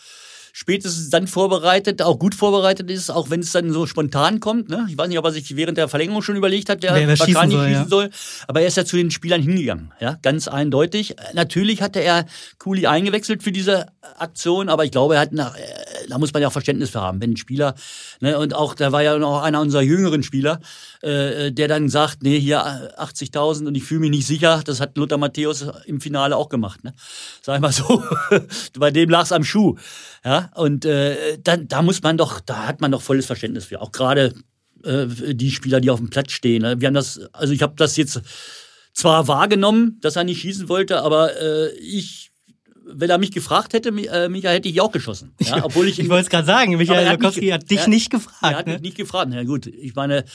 spätestens 0.55 1.09
dann 1.09 1.25
vorbereitet, 1.25 2.03
auch 2.03 2.19
gut 2.19 2.35
vorbereitet 2.35 2.89
ist, 2.91 3.09
auch 3.09 3.31
wenn 3.31 3.39
es 3.39 3.51
dann 3.51 3.73
so 3.73 3.87
spontan 3.87 4.39
kommt. 4.39 4.69
Ne? 4.69 4.85
Ich 4.87 4.95
weiß 4.95 5.07
nicht, 5.09 5.17
ob 5.17 5.25
er 5.25 5.31
sich 5.31 5.55
während 5.55 5.79
der 5.79 5.87
Verlängerung 5.87 6.21
schon 6.21 6.35
überlegt 6.35 6.69
hat, 6.69 6.83
wer, 6.83 6.93
wer, 6.93 7.07
wer 7.07 7.17
schießen, 7.17 7.49
soll, 7.49 7.65
schießen 7.65 7.83
ja. 7.83 7.87
soll. 7.87 8.09
Aber 8.47 8.61
er 8.61 8.67
ist 8.67 8.77
ja 8.77 8.85
zu 8.85 8.95
den 8.95 9.09
Spielern 9.09 9.41
hingegangen, 9.41 9.91
ja, 9.99 10.19
ganz 10.21 10.47
eindeutig. 10.47 11.15
Natürlich 11.33 11.81
hatte 11.81 11.99
er 11.99 12.27
Kuli 12.59 12.85
eingewechselt 12.85 13.41
für 13.41 13.51
diese 13.51 13.87
Aktion, 14.19 14.69
aber 14.69 14.85
ich 14.85 14.91
glaube, 14.91 15.15
er 15.15 15.21
hat 15.21 15.33
nach, 15.33 15.55
äh, 15.57 15.61
da 16.07 16.19
muss 16.19 16.31
man 16.33 16.43
ja 16.43 16.49
auch 16.49 16.53
Verständnis 16.53 16.91
für 16.91 17.01
haben, 17.01 17.19
wenn 17.19 17.31
ein 17.31 17.37
Spieler, 17.37 17.73
ne, 18.19 18.37
und 18.37 18.53
auch, 18.53 18.75
da 18.75 18.91
war 18.91 19.01
ja 19.01 19.17
noch 19.17 19.41
einer 19.41 19.59
unserer 19.59 19.81
jüngeren 19.81 20.21
Spieler, 20.21 20.59
äh, 21.01 21.51
der 21.51 21.67
dann 21.67 21.89
sagt, 21.89 22.21
nee, 22.21 22.39
hier 22.39 22.63
80.000 22.99 23.65
und 23.65 23.75
ich 23.75 23.83
fühle 23.83 24.01
mich 24.01 24.11
nicht 24.11 24.27
sicher. 24.27 24.61
Das 24.63 24.79
hat 24.79 24.97
Lothar 24.97 25.17
Matthäus 25.17 25.65
im 25.87 25.99
Finale 25.99 26.37
auch 26.37 26.49
gemacht, 26.49 26.83
ne? 26.83 26.93
Sag 27.41 27.55
ich 27.55 27.61
mal 27.61 27.71
so. 27.71 28.03
Bei 28.79 28.91
dem 28.91 29.09
lag 29.09 29.23
es 29.23 29.31
am 29.31 29.43
Schuh. 29.43 29.77
Ja, 30.23 30.42
und 30.55 30.85
äh, 30.85 31.37
dann, 31.43 31.67
da 31.67 31.81
muss 31.81 32.01
man 32.01 32.17
doch, 32.17 32.39
da 32.39 32.67
hat 32.67 32.81
man 32.81 32.91
doch 32.91 33.01
volles 33.01 33.25
Verständnis 33.25 33.65
für. 33.65 33.81
Auch 33.81 33.91
gerade 33.91 34.33
äh, 34.83 35.05
die 35.33 35.51
Spieler, 35.51 35.79
die 35.79 35.89
auf 35.89 35.99
dem 35.99 36.09
Platz 36.09 36.31
stehen. 36.31 36.61
Ne? 36.61 36.79
Wir 36.79 36.87
haben 36.87 36.93
das, 36.93 37.21
also 37.33 37.53
ich 37.53 37.61
habe 37.61 37.73
das 37.77 37.97
jetzt 37.97 38.21
zwar 38.93 39.27
wahrgenommen, 39.27 39.97
dass 40.01 40.15
er 40.15 40.23
nicht 40.23 40.41
schießen 40.41 40.69
wollte, 40.69 41.01
aber 41.01 41.39
äh, 41.41 41.69
ich 41.77 42.31
wenn 42.85 43.09
er 43.09 43.17
mich 43.17 43.31
gefragt 43.31 43.73
hätte, 43.73 43.89
äh, 43.89 44.29
Michael, 44.29 44.55
hätte 44.55 44.69
ich 44.69 44.81
auch 44.81 44.91
geschossen. 44.91 45.33
Ja, 45.39 45.63
obwohl 45.63 45.87
ich, 45.87 45.99
ich 45.99 46.09
wollte 46.09 46.23
es 46.25 46.29
gerade 46.29 46.45
sagen, 46.45 46.77
Michael 46.77 47.11
Lokowski 47.11 47.49
hat, 47.49 47.69
dich 47.69 47.79
er, 47.79 47.87
nicht 47.87 48.09
gefragt. 48.09 48.37
Er 48.41 48.57
hat 48.57 48.67
ne? 48.67 48.73
mich 48.73 48.81
nicht 48.81 48.97
gefragt. 48.97 49.29
Na 49.33 49.43
gut, 49.43 49.67
ich 49.67 49.95
meine, 49.95 50.25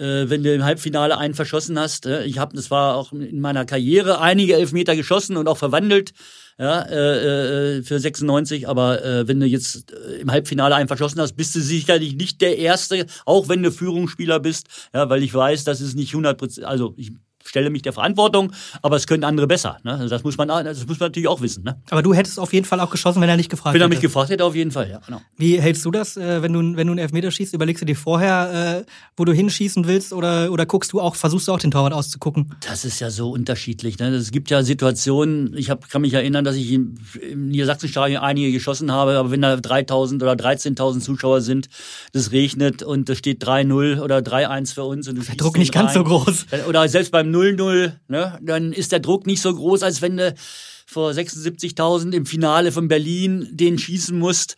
wenn 0.00 0.42
du 0.42 0.54
im 0.54 0.64
Halbfinale 0.64 1.18
einen 1.18 1.34
verschossen 1.34 1.78
hast. 1.78 2.06
Äh, 2.06 2.24
ich 2.24 2.38
habe, 2.38 2.56
das 2.56 2.70
war 2.70 2.96
auch 2.96 3.12
in 3.12 3.40
meiner 3.40 3.64
Karriere, 3.64 4.20
einige 4.20 4.54
Elfmeter 4.54 4.96
geschossen 4.96 5.36
und 5.36 5.48
auch 5.48 5.58
verwandelt 5.58 6.12
ja, 6.58 6.82
äh, 6.82 7.78
äh, 7.78 7.82
für 7.82 7.98
96. 7.98 8.68
Aber 8.68 9.04
äh, 9.04 9.28
wenn 9.28 9.40
du 9.40 9.46
jetzt 9.46 9.92
äh, 9.92 10.20
im 10.20 10.30
Halbfinale 10.30 10.74
einen 10.74 10.88
verschossen 10.88 11.20
hast, 11.20 11.34
bist 11.34 11.54
du 11.54 11.60
sicherlich 11.60 12.14
nicht 12.14 12.40
der 12.40 12.58
Erste, 12.58 13.06
auch 13.24 13.48
wenn 13.48 13.62
du 13.62 13.72
Führungsspieler 13.72 14.40
bist. 14.40 14.66
Ja, 14.92 15.08
weil 15.08 15.22
ich 15.22 15.32
weiß, 15.32 15.64
das 15.64 15.80
ist 15.80 15.96
nicht 15.96 16.12
100 16.12 16.38
Prozent, 16.38 16.66
also 16.66 16.94
ich 16.96 17.12
stelle 17.50 17.68
mich 17.68 17.82
der 17.82 17.92
Verantwortung, 17.92 18.52
aber 18.80 18.96
es 18.96 19.06
können 19.06 19.24
andere 19.24 19.46
besser. 19.46 19.78
Ne? 19.82 19.92
Also 19.92 20.08
das 20.08 20.22
muss 20.22 20.38
man, 20.38 20.48
das 20.48 20.86
muss 20.86 21.00
man 21.00 21.08
natürlich 21.08 21.28
auch 21.28 21.40
wissen. 21.40 21.64
Ne? 21.64 21.80
Aber 21.90 22.02
du 22.02 22.14
hättest 22.14 22.38
auf 22.38 22.52
jeden 22.52 22.64
Fall 22.64 22.80
auch 22.80 22.90
geschossen, 22.90 23.20
wenn 23.20 23.28
er 23.28 23.36
nicht 23.36 23.50
gefragt 23.50 23.74
hätte. 23.74 23.84
Wenn 23.84 23.90
er 23.90 23.94
mich 23.94 24.00
gefragt 24.00 24.30
hätte, 24.30 24.44
auf 24.44 24.54
jeden 24.54 24.70
Fall, 24.70 24.88
ja. 24.88 25.00
Genau. 25.04 25.20
Wie 25.36 25.60
hältst 25.60 25.84
du 25.84 25.90
das, 25.90 26.16
äh, 26.16 26.42
wenn 26.42 26.52
du, 26.52 26.60
wenn 26.76 26.86
du 26.86 26.92
einen 26.92 26.98
Elfmeter 26.98 27.30
schießt? 27.30 27.52
Überlegst 27.52 27.82
du 27.82 27.86
dir 27.86 27.96
vorher, 27.96 28.84
äh, 28.86 28.90
wo 29.16 29.24
du 29.24 29.32
hinschießen 29.32 29.86
willst 29.86 30.12
oder, 30.12 30.52
oder 30.52 30.64
guckst 30.64 30.92
du 30.92 31.00
auch, 31.00 31.16
versuchst 31.16 31.48
du 31.48 31.52
auch 31.52 31.58
den 31.58 31.72
Torwart 31.72 31.92
auszugucken? 31.92 32.54
Das 32.66 32.84
ist 32.84 33.00
ja 33.00 33.10
so 33.10 33.30
unterschiedlich. 33.30 33.98
Ne? 33.98 34.08
Es 34.10 34.30
gibt 34.30 34.48
ja 34.50 34.62
Situationen, 34.62 35.56
ich 35.56 35.70
hab, 35.70 35.88
kann 35.90 36.02
mich 36.02 36.14
erinnern, 36.14 36.44
dass 36.44 36.54
ich 36.54 36.70
im, 36.72 36.94
Niedersachsenstadion 37.34 38.22
einige 38.22 38.52
geschossen 38.52 38.92
habe, 38.92 39.18
aber 39.18 39.32
wenn 39.32 39.42
da 39.42 39.56
3000 39.56 40.22
oder 40.22 40.32
13.000 40.32 41.00
Zuschauer 41.00 41.40
sind, 41.40 41.68
das 42.12 42.30
regnet 42.30 42.84
und 42.84 43.10
es 43.10 43.18
steht 43.18 43.42
3-0 43.44 44.00
oder 44.00 44.18
3-1 44.18 44.74
für 44.74 44.84
uns 44.84 45.08
und 45.08 45.26
Der 45.26 45.34
Druck 45.34 45.58
nicht 45.58 45.72
ganz 45.72 45.94
so 45.94 46.04
groß. 46.04 46.46
Oder 46.68 46.88
selbst 46.88 47.10
beim 47.10 47.30
0-0, 47.40 47.92
ne, 48.08 48.38
dann 48.42 48.72
ist 48.72 48.92
der 48.92 49.00
Druck 49.00 49.26
nicht 49.26 49.40
so 49.40 49.54
groß, 49.54 49.82
als 49.82 50.02
wenn 50.02 50.16
du 50.16 50.34
vor 50.86 51.12
76.000 51.12 52.12
im 52.12 52.26
Finale 52.26 52.72
von 52.72 52.88
Berlin 52.88 53.48
den 53.50 53.78
schießen 53.78 54.18
musst. 54.18 54.56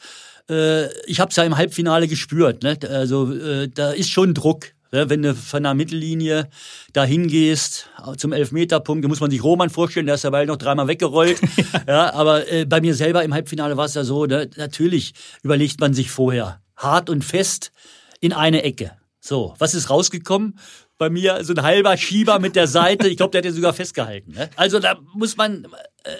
Äh, 0.49 0.87
ich 1.05 1.21
habe 1.21 1.31
es 1.31 1.37
ja 1.37 1.45
im 1.45 1.57
Halbfinale 1.57 2.09
gespürt. 2.09 2.63
Ne? 2.63 2.79
Also 2.89 3.33
äh, 3.33 3.69
da 3.69 3.93
ist 3.93 4.11
schon 4.11 4.33
Druck. 4.35 4.69
Ne? 4.93 5.11
Wenn 5.11 5.23
du 5.23 5.35
von 5.35 5.63
der 5.63 5.75
Mittellinie 5.75 6.49
dahin 6.93 7.29
gehst 7.29 7.89
zum 8.17 8.33
Elfmeterpunkt, 8.33 9.05
da 9.05 9.09
muss 9.09 9.21
man 9.21 9.31
sich 9.31 9.45
Roman 9.45 9.71
vorstellen, 9.71 10.07
der 10.07 10.15
ist 10.15 10.25
dabei 10.25 10.47
noch 10.47 10.57
dreimal 10.57 10.89
weggerollt. 10.89 11.39
ja, 11.87 12.13
aber 12.15 12.51
äh, 12.51 12.65
bei 12.65 12.81
mir 12.81 12.95
selber 12.95 13.23
im 13.23 13.35
Halbfinale 13.35 13.77
war 13.77 13.85
es 13.85 13.95
ja 13.95 14.05
so, 14.05 14.25
ne? 14.25 14.49
natürlich 14.57 15.13
überlegt 15.43 15.81
man 15.81 15.93
sich 15.93 16.11
vorher 16.11 16.61
hart 16.77 17.11
und 17.11 17.25
fest 17.25 17.73
in 18.21 18.33
eine 18.33 18.63
Ecke. 18.63 18.93
So, 19.21 19.55
was 19.59 19.75
ist 19.75 19.89
rausgekommen? 19.89 20.59
Bei 21.03 21.11
mir 21.11 21.43
so 21.43 21.53
ein 21.53 21.63
halber 21.63 21.97
Schieber 21.97 22.39
mit 22.39 22.55
der 22.55 22.69
Seite. 22.69 23.09
Ich 23.09 23.17
glaube, 23.17 23.33
der 23.33 23.41
hat 23.41 23.45
ja 23.45 23.51
sogar 23.51 23.73
festgehalten. 23.73 24.35
Ne? 24.35 24.49
Also 24.55 24.79
da 24.79 25.01
muss 25.15 25.37
man, 25.37 25.65
äh, 26.05 26.11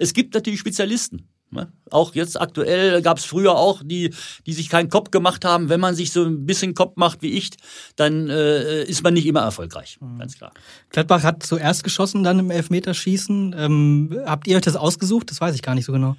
es 0.00 0.12
gibt 0.14 0.34
natürlich 0.34 0.58
Spezialisten. 0.58 1.28
Ne? 1.50 1.72
Auch 1.92 2.12
jetzt 2.16 2.40
aktuell 2.40 3.02
gab 3.02 3.18
es 3.18 3.24
früher 3.24 3.54
auch, 3.56 3.82
die, 3.84 4.12
die 4.44 4.52
sich 4.52 4.68
keinen 4.68 4.88
Kopf 4.88 5.12
gemacht 5.12 5.44
haben. 5.44 5.68
Wenn 5.68 5.78
man 5.78 5.94
sich 5.94 6.10
so 6.10 6.24
ein 6.24 6.44
bisschen 6.44 6.74
Kopf 6.74 6.96
macht 6.96 7.22
wie 7.22 7.30
ich, 7.30 7.50
dann 7.94 8.28
äh, 8.30 8.82
ist 8.82 9.04
man 9.04 9.14
nicht 9.14 9.26
immer 9.26 9.42
erfolgreich, 9.42 9.98
mhm. 10.00 10.18
ganz 10.18 10.36
klar. 10.36 10.52
Gladbach 10.90 11.22
hat 11.22 11.44
zuerst 11.44 11.84
geschossen, 11.84 12.24
dann 12.24 12.40
im 12.40 12.50
Elfmeterschießen. 12.50 13.54
Ähm, 13.56 14.20
habt 14.26 14.48
ihr 14.48 14.56
euch 14.56 14.62
das 14.62 14.74
ausgesucht? 14.74 15.30
Das 15.30 15.40
weiß 15.40 15.54
ich 15.54 15.62
gar 15.62 15.76
nicht 15.76 15.84
so 15.84 15.92
genau. 15.92 16.16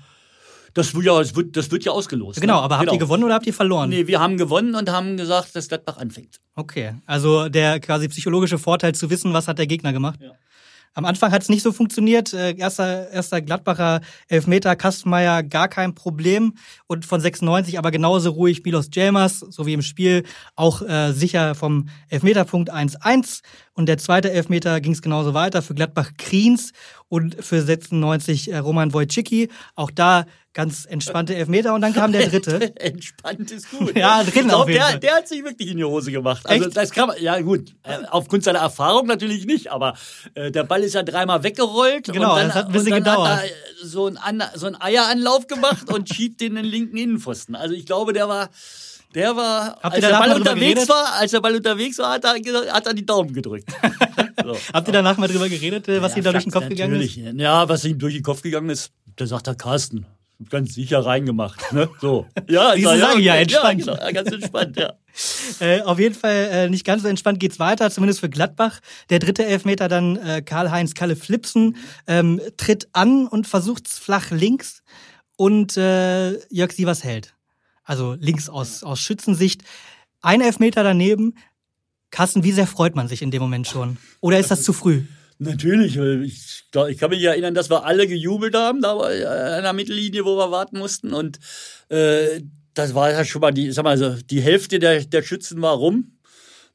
Das 0.73 0.95
wird 0.95 1.05
ja, 1.05 1.19
das 1.19 1.35
wird, 1.35 1.55
das 1.55 1.69
wird 1.71 1.85
ja 1.85 1.91
ausgelost. 1.91 2.41
Genau, 2.41 2.57
ne? 2.57 2.61
aber 2.61 2.75
habt 2.75 2.85
genau. 2.85 2.93
ihr 2.93 2.99
gewonnen 2.99 3.23
oder 3.23 3.35
habt 3.35 3.45
ihr 3.45 3.53
verloren? 3.53 3.89
Nee, 3.89 4.07
wir 4.07 4.19
haben 4.19 4.37
gewonnen 4.37 4.75
und 4.75 4.89
haben 4.91 5.17
gesagt, 5.17 5.55
dass 5.55 5.67
Gladbach 5.67 5.97
anfängt. 5.97 6.39
Okay, 6.55 6.95
also 7.05 7.49
der 7.49 7.79
quasi 7.79 8.07
psychologische 8.07 8.57
Vorteil 8.57 8.95
zu 8.95 9.09
wissen, 9.09 9.33
was 9.33 9.47
hat 9.47 9.59
der 9.59 9.67
Gegner 9.67 9.93
gemacht? 9.93 10.19
Ja. 10.21 10.31
Am 10.95 11.05
Anfang 11.05 11.31
hat 11.31 11.41
es 11.41 11.49
nicht 11.49 11.63
so 11.63 11.71
funktioniert. 11.71 12.33
Äh, 12.33 12.55
erster, 12.55 13.09
erster 13.09 13.41
Gladbacher 13.41 14.01
Elfmeter, 14.27 14.75
Kastenmeier 14.75 15.41
gar 15.41 15.67
kein 15.67 15.95
Problem. 15.95 16.53
Und 16.85 17.05
von 17.05 17.19
96 17.19 17.79
aber 17.79 17.89
genauso 17.89 18.29
ruhig 18.29 18.63
Milos 18.63 18.89
Jelmers, 18.93 19.39
so 19.39 19.65
wie 19.65 19.73
im 19.73 19.81
Spiel, 19.81 20.23
auch 20.55 20.83
äh, 20.83 21.11
sicher 21.11 21.55
vom 21.55 21.89
Elfmeterpunkt 22.09 22.71
1-1. 22.71 23.41
Und 23.75 23.87
der 23.87 23.97
zweite 23.97 24.31
Elfmeter 24.31 24.79
ging 24.81 24.91
es 24.93 25.01
genauso 25.01 25.33
weiter 25.33 25.61
für 25.61 25.73
Gladbach 25.73 26.11
Kriens. 26.17 26.73
und 27.09 27.43
für 27.43 27.61
96 27.61 28.51
äh, 28.51 28.57
Roman 28.57 28.93
Wojcicki. 28.93 29.49
Auch 29.75 29.91
da 29.91 30.25
ganz 30.53 30.85
entspannte 30.85 31.35
Elfmeter 31.35 31.73
und 31.73 31.81
dann 31.81 31.93
kam 31.93 32.11
der 32.11 32.27
dritte. 32.27 32.75
Entspannt 32.79 33.51
ist 33.51 33.71
gut. 33.71 33.95
Ja, 33.95 34.23
drin 34.23 34.47
glaub, 34.47 34.61
auf 34.61 34.67
jeden 34.67 34.79
der, 34.79 34.89
Fall. 34.89 34.99
der 34.99 35.15
hat 35.15 35.27
sich 35.27 35.43
wirklich 35.43 35.71
in 35.71 35.77
die 35.77 35.83
Hose 35.83 36.11
gemacht. 36.11 36.47
Also 36.47 36.65
Echt? 36.65 36.77
das 36.77 36.91
kann 36.91 37.07
man, 37.07 37.21
ja 37.21 37.39
gut, 37.41 37.75
äh, 37.83 37.97
aufgrund 38.09 38.43
seiner 38.43 38.59
Erfahrung 38.59 39.07
natürlich 39.07 39.45
nicht, 39.45 39.71
aber 39.71 39.95
äh, 40.35 40.51
der 40.51 40.63
Ball 40.63 40.83
ist 40.83 40.93
ja 40.93 41.03
dreimal 41.03 41.43
weggerollt 41.43 42.05
Genau, 42.05 42.31
und 42.31 42.37
dann, 42.37 42.47
das 42.47 42.55
hat 42.55 42.65
ein 42.67 42.71
bisschen 42.71 42.93
und 42.93 43.05
dann 43.05 43.15
gedauert. 43.15 43.37
hat 43.37 43.43
er 43.43 43.87
so 43.87 44.05
einen, 44.05 44.43
so 44.55 44.67
einen 44.67 44.79
Eieranlauf 44.79 45.47
gemacht 45.47 45.91
und 45.91 46.09
schiebt 46.09 46.41
den 46.41 46.55
in 46.55 46.63
den 46.63 46.65
linken 46.65 46.97
Innenpfosten. 46.97 47.55
Also 47.55 47.73
ich 47.73 47.85
glaube, 47.85 48.13
der 48.13 48.27
war 48.27 48.49
der 49.15 49.35
war, 49.35 49.77
Habt 49.81 49.85
als 49.95 49.99
der 50.01 50.09
Ball 50.09 50.29
mal 50.29 50.35
unterwegs 50.37 50.59
geredet? 50.73 50.89
war, 50.89 51.13
als 51.19 51.31
der 51.31 51.39
Ball 51.41 51.55
unterwegs 51.55 51.97
war, 51.97 52.13
hat 52.13 52.23
er, 52.25 52.73
hat 52.73 52.87
er 52.87 52.93
die 52.93 53.05
Daumen 53.05 53.33
gedrückt. 53.33 53.69
So. 54.43 54.57
Habt 54.73 54.87
ihr 54.89 54.93
danach 54.93 55.17
mal 55.17 55.29
drüber 55.29 55.47
geredet, 55.47 55.87
äh, 55.87 56.01
was 56.01 56.13
Ja, 56.13 56.17
ihm 56.17 56.23
da 56.25 56.31
durch 56.33 56.43
den 56.43 56.51
Kopf 56.51 56.67
gegangen 56.67 56.99
ist? 56.99 57.15
natürlich. 57.15 57.39
Ja, 57.39 57.69
was 57.69 57.85
ihm 57.85 57.97
durch 57.97 58.15
den 58.15 58.23
Kopf 58.23 58.41
gegangen 58.41 58.69
ist, 58.69 58.91
da 59.15 59.25
sagt 59.25 59.47
der 59.47 59.55
Carsten. 59.55 60.05
Ganz 60.49 60.73
sicher 60.73 61.05
reingemacht. 61.05 61.71
Ne? 61.71 61.87
So. 62.01 62.25
Ja, 62.49 62.73
ich 62.75 62.83
sag, 62.83 63.19
ja, 63.19 63.35
entspannt. 63.35 63.85
Ja, 63.85 63.93
genau, 63.93 64.05
ja, 64.05 64.11
ganz 64.11 64.31
entspannt, 64.31 64.77
ja. 64.77 64.93
Äh, 65.59 65.81
auf 65.81 65.99
jeden 65.99 66.15
Fall 66.15 66.49
äh, 66.51 66.69
nicht 66.69 66.83
ganz 66.83 67.03
so 67.03 67.07
entspannt 67.07 67.39
geht's 67.39 67.59
weiter, 67.59 67.91
zumindest 67.91 68.19
für 68.19 68.29
Gladbach. 68.29 68.79
Der 69.11 69.19
dritte 69.19 69.45
Elfmeter 69.45 69.87
dann 69.87 70.17
äh, 70.17 70.41
Karl-Heinz 70.41 70.95
Kalle 70.95 71.15
Flipsen 71.15 71.77
ähm, 72.07 72.41
tritt 72.57 72.87
an 72.93 73.27
und 73.27 73.45
versucht's 73.47 73.99
flach 73.99 74.31
links 74.31 74.81
und 75.37 75.77
äh, 75.77 76.31
Jörg 76.49 76.71
Sievers 76.71 77.03
hält. 77.03 77.35
Also 77.83 78.15
links 78.19 78.49
aus, 78.49 78.83
aus 78.83 78.99
Schützensicht. 78.99 79.63
Ein 80.21 80.41
Elfmeter 80.41 80.83
daneben. 80.83 81.35
Carsten, 82.11 82.43
wie 82.43 82.51
sehr 82.51 82.67
freut 82.67 82.95
man 82.95 83.07
sich 83.07 83.21
in 83.21 83.31
dem 83.31 83.41
Moment 83.41 83.67
schon? 83.67 83.97
Oder 84.21 84.39
ist 84.39 84.51
das 84.51 84.63
zu 84.63 84.71
früh? 84.71 85.03
Natürlich, 85.39 85.97
ich, 85.97 86.65
glaub, 86.71 86.87
ich 86.87 86.97
kann 86.97 87.09
mich 87.09 87.23
erinnern, 87.23 87.53
dass 87.53 87.69
wir 87.69 87.85
alle 87.85 88.07
gejubelt 88.07 88.55
haben, 88.55 88.81
da 88.81 88.95
war, 88.95 89.11
äh, 89.11 89.25
an 89.25 89.63
der 89.63 89.73
Mittellinie, 89.73 90.23
wo 90.23 90.37
wir 90.37 90.51
warten 90.51 90.77
mussten. 90.77 91.13
Und 91.13 91.39
äh, 91.89 92.41
das 92.73 92.95
war 92.95 93.11
ja 93.11 93.25
schon 93.25 93.41
mal 93.41 93.51
die, 93.51 93.71
sag 93.71 93.83
mal, 93.83 93.91
also 93.91 94.15
die 94.29 94.41
Hälfte 94.41 94.79
der, 94.79 95.03
der 95.03 95.23
Schützen 95.23 95.61
war 95.61 95.75
rum. 95.75 96.17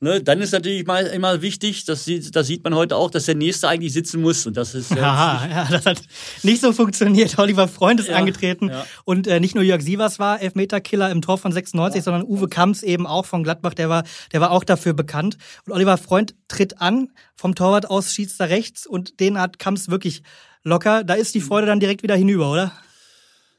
Ne, 0.01 0.23
dann 0.23 0.41
ist 0.41 0.53
natürlich 0.53 0.87
mal 0.87 1.07
immer 1.07 1.43
wichtig, 1.43 1.85
das 1.85 2.05
sieht, 2.05 2.37
das 2.37 2.47
sieht 2.47 2.63
man 2.63 2.73
heute 2.77 2.95
auch, 2.95 3.11
dass 3.11 3.25
der 3.25 3.35
Nächste 3.35 3.67
eigentlich 3.67 3.93
sitzen 3.93 4.21
muss. 4.21 4.47
Und 4.47 4.57
das 4.57 4.77
ist 4.77 4.93
äh, 4.93 5.01
Haha, 5.01 5.49
ja, 5.51 5.69
das 5.69 5.87
hat 5.87 6.01
nicht 6.45 6.61
so 6.61 6.73
funktioniert. 6.73 7.37
Oliver 7.37 7.67
Freund 7.67 7.99
ist 7.99 8.09
Ja, 8.09 8.17
angetreten 8.17 8.69
ja. 8.69 8.87
und 9.05 9.27
äh, 9.27 9.41
nicht 9.41 9.57
nur 9.57 9.65
Jörg 9.65 9.83
Sievers 9.83 10.21
war 10.21 10.41
Elfmeterkiller 10.41 11.11
im 11.11 11.21
Tor 11.21 11.37
von 11.37 11.51
96, 11.51 12.05
sondern 12.05 12.23
Uwe 12.23 12.47
Kamps 12.47 12.85
eben 12.85 13.09
auch 13.09 13.27
von 13.27 13.43
Gladbach, 13.43 13.75
der 13.75 13.89
war, 13.89 14.05
der 14.33 14.41
war 14.41 14.53
auch 14.53 14.63
dafür 14.63 14.93
bekannt. 14.93 15.37
Und 15.67 15.73
Oliver 15.73 15.99
Freund 15.99 16.37
tritt 16.47 16.81
an, 16.81 17.11
vom 17.35 17.57
Torwart 17.57 17.91
aus 17.91 18.13
schießt 18.13 18.41
er 18.41 18.51
rechts 18.51 18.87
und 18.87 19.19
den 19.19 19.41
hat 19.41 19.59
Kamps 19.59 19.89
wirklich 19.89 20.23
locker. 20.63 21.03
Da 21.03 21.15
ist 21.15 21.35
die 21.35 21.41
Freude 21.41 21.67
dann 21.67 21.81
direkt 21.81 22.05
wieder 22.05 22.15
hinüber, 22.15 22.53
oder? 22.53 22.73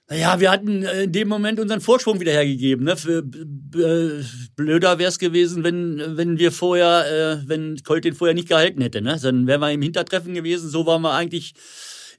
Naja, 0.09 0.39
wir 0.39 0.49
hatten 0.49 0.83
äh, 0.83 1.03
in 1.03 1.11
dem 1.11 1.27
Moment 1.27 1.59
unseren 1.59 1.81
Vorsprung 1.81 2.19
wieder 2.19 2.31
hergegeben. 2.31 2.85
Ne? 2.85 2.97
Für, 2.97 3.19
äh, 3.19 4.23
blöder 4.55 4.97
wäre 4.97 5.09
es 5.09 5.19
gewesen, 5.19 5.63
wenn, 5.63 6.17
wenn 6.17 6.39
wir 6.39 6.51
vorher, 6.51 7.41
äh, 7.43 7.47
wenn 7.47 7.77
Colt 7.83 8.05
den 8.05 8.15
vorher 8.15 8.33
nicht 8.33 8.49
gehalten 8.49 8.81
hätte. 8.81 9.01
Ne? 9.01 9.19
Dann 9.21 9.45
wären 9.45 9.61
wir 9.61 9.71
im 9.71 9.83
Hintertreffen 9.83 10.33
gewesen. 10.33 10.67
So 10.67 10.87
waren 10.87 11.03
wir 11.03 11.13
eigentlich 11.13 11.53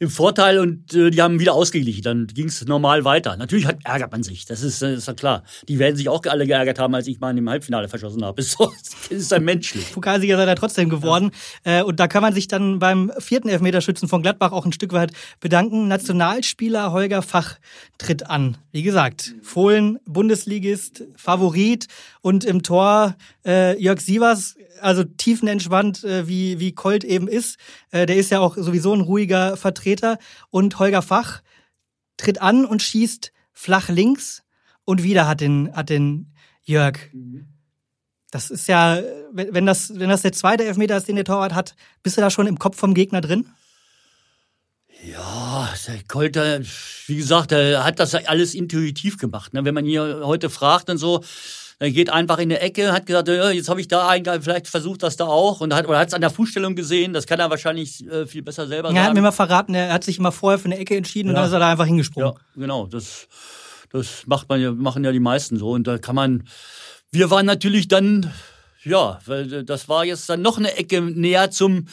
im 0.01 0.09
Vorteil 0.09 0.59
und 0.59 0.94
äh, 0.94 1.11
die 1.11 1.20
haben 1.20 1.38
wieder 1.40 1.53
ausgeglichen. 1.53 2.03
Dann 2.03 2.26
ging 2.26 2.46
es 2.46 2.64
normal 2.64 3.05
weiter. 3.05 3.36
Natürlich 3.36 3.66
hat, 3.66 3.76
ärgert 3.84 4.11
man 4.11 4.22
sich, 4.22 4.46
das 4.46 4.62
ist, 4.62 4.80
äh, 4.82 4.94
ist 4.94 5.07
ja 5.07 5.12
klar. 5.12 5.44
Die 5.68 5.78
werden 5.78 5.94
sich 5.94 6.09
auch 6.09 6.22
alle 6.24 6.46
geärgert 6.46 6.78
haben, 6.78 6.94
als 6.94 7.07
ich 7.07 7.20
mal 7.20 7.28
in 7.28 7.36
dem 7.36 7.48
Halbfinale 7.51 7.86
verschossen 7.86 8.24
habe. 8.24 8.40
Ist, 8.40 8.53
so, 8.53 8.72
ist 9.11 9.30
dann 9.30 9.44
menschlich. 9.44 9.92
Pokalsieger 9.92 10.38
seid 10.38 10.48
ihr 10.48 10.57
trotzdem 10.57 10.88
geworden. 10.88 11.32
Äh, 11.64 11.82
und 11.82 12.01
da 12.01 12.09
kann 12.09 12.22
man 12.22 12.32
sich 12.32 12.48
dann 12.48 12.78
beim 12.78 13.12
vierten 13.18 13.51
Elfmeterschützen 13.51 14.09
von 14.09 14.22
Gladbach 14.22 14.53
auch 14.53 14.64
ein 14.64 14.72
Stück 14.72 14.94
weit 14.94 15.12
bedanken. 15.40 15.88
Nationalspieler 15.88 16.92
Holger 16.92 17.20
Fach 17.20 17.59
tritt 17.98 18.30
an. 18.30 18.57
Wie 18.72 18.82
gesagt, 18.82 19.34
Fohlen, 19.42 19.98
Bundesligist, 20.07 21.05
Favorit 21.16 21.88
und 22.22 22.44
im 22.44 22.62
Tor 22.62 23.16
äh, 23.44 23.78
Jörg 23.78 24.01
Sievers, 24.01 24.57
also 24.81 25.05
tiefenentspannt, 25.05 26.05
äh, 26.05 26.26
wie, 26.26 26.61
wie 26.61 26.72
Colt 26.72 27.05
eben 27.05 27.28
ist. 27.28 27.57
Äh, 27.91 28.07
der 28.07 28.16
ist 28.16 28.31
ja 28.31 28.41
auch 28.41 28.57
sowieso 28.57 28.95
ein 28.95 29.01
ruhiger 29.01 29.57
Vertreter. 29.57 30.18
Und 30.51 30.78
Holger 30.78 31.03
Fach 31.03 31.43
tritt 32.16 32.41
an 32.41 32.64
und 32.64 32.83
schießt 32.83 33.33
flach 33.53 33.89
links 33.89 34.43
und 34.85 35.03
wieder 35.03 35.26
hat 35.26 35.41
den, 35.41 35.74
hat 35.74 35.91
den 35.91 36.33
Jörg 36.62 36.99
das 38.31 38.51
ist 38.51 38.68
ja, 38.68 39.01
wenn 39.33 39.66
das, 39.66 39.99
wenn 39.99 40.09
das 40.09 40.22
der 40.22 40.33
zweite 40.33 40.64
Elfmeter 40.64 40.97
ist, 40.97 41.09
den 41.09 41.16
der 41.16 41.24
Torwart 41.24 41.55
hat, 41.55 41.74
bist 42.03 42.16
du 42.16 42.20
da 42.20 42.31
schon 42.31 42.47
im 42.47 42.59
Kopf 42.59 42.76
vom 42.76 42.95
Gegner 42.95 43.20
drin? 43.20 43.47
Ja, 45.03 45.68
der 45.87 46.03
Colt, 46.07 46.37
der, 46.37 46.62
wie 47.07 47.16
gesagt, 47.16 47.51
der 47.51 47.85
hat 47.85 47.99
das 47.99 48.14
alles 48.14 48.55
intuitiv 48.55 49.18
gemacht. 49.18 49.55
Ne? 49.55 49.64
Wenn 49.64 49.74
man 49.74 49.85
hier 49.85 50.20
heute 50.24 50.51
fragt 50.51 50.91
und 50.91 50.99
so, 50.99 51.24
er 51.81 51.91
geht 51.91 52.11
einfach 52.11 52.39
in 52.39 52.51
die 52.51 52.57
Ecke, 52.57 52.93
hat 52.93 53.07
gesagt, 53.07 53.26
ja, 53.28 53.51
jetzt 53.51 53.68
habe 53.70 53.81
ich 53.81 53.89
da 53.89 54.07
eigentlich, 54.07 54.45
vielleicht 54.45 54.68
versucht 54.68 55.03
das 55.03 55.16
da 55.16 55.24
auch 55.24 55.61
und 55.62 55.72
hat 55.74 55.89
oder 55.89 55.99
hat 55.99 56.09
es 56.09 56.14
an 56.14 56.20
der 56.20 56.28
Fußstellung 56.31 56.76
gesehen. 56.76 57.14
Das 57.14 57.26
kann 57.26 57.41
er 57.41 57.49
wahrscheinlich 57.49 58.07
äh, 58.07 58.26
viel 58.26 58.43
besser 58.43 58.68
selber 58.68 58.91
Er 58.91 58.95
hat 58.97 59.03
sagen. 59.07 59.14
mir 59.14 59.22
mal 59.22 59.33
verraten, 59.33 59.74
er 59.74 59.93
hat 59.93 60.05
sich 60.05 60.18
immer 60.18 60.31
vorher 60.31 60.59
für 60.59 60.66
eine 60.66 60.78
Ecke 60.78 60.95
entschieden 60.97 61.31
und 61.31 61.35
Ja. 61.37 61.41
dann 61.41 61.49
ist 61.49 61.55
er 61.55 61.59
da 61.61 61.70
einfach 61.72 61.87
hingesprungen. 61.87 62.33
Ja, 62.35 62.41
genau. 62.55 62.87
Das, 62.87 63.26
das 63.91 64.26
macht 64.26 64.49
man 64.51 64.61
ja, 64.61 64.72
machen 64.72 65.03
ja 65.05 65.11
die 65.11 65.20
meisten 65.20 65.57
so. 65.57 65.70
Und 65.70 65.87
da 65.87 65.97
kann 65.99 66.14
man. 66.14 66.45
Wir 67.12 67.31
waren 67.31 67.47
natürlich 67.47 67.89
dann, 67.89 68.31
ja, 68.85 69.18
weil 69.24 69.64
das 69.64 69.89
war 69.89 70.05
jetzt 70.05 70.28
dann 70.28 70.43
noch 70.43 70.59
eine 70.59 70.76
Ecke 70.76 71.01
näher 71.01 71.51
zum. 71.51 71.87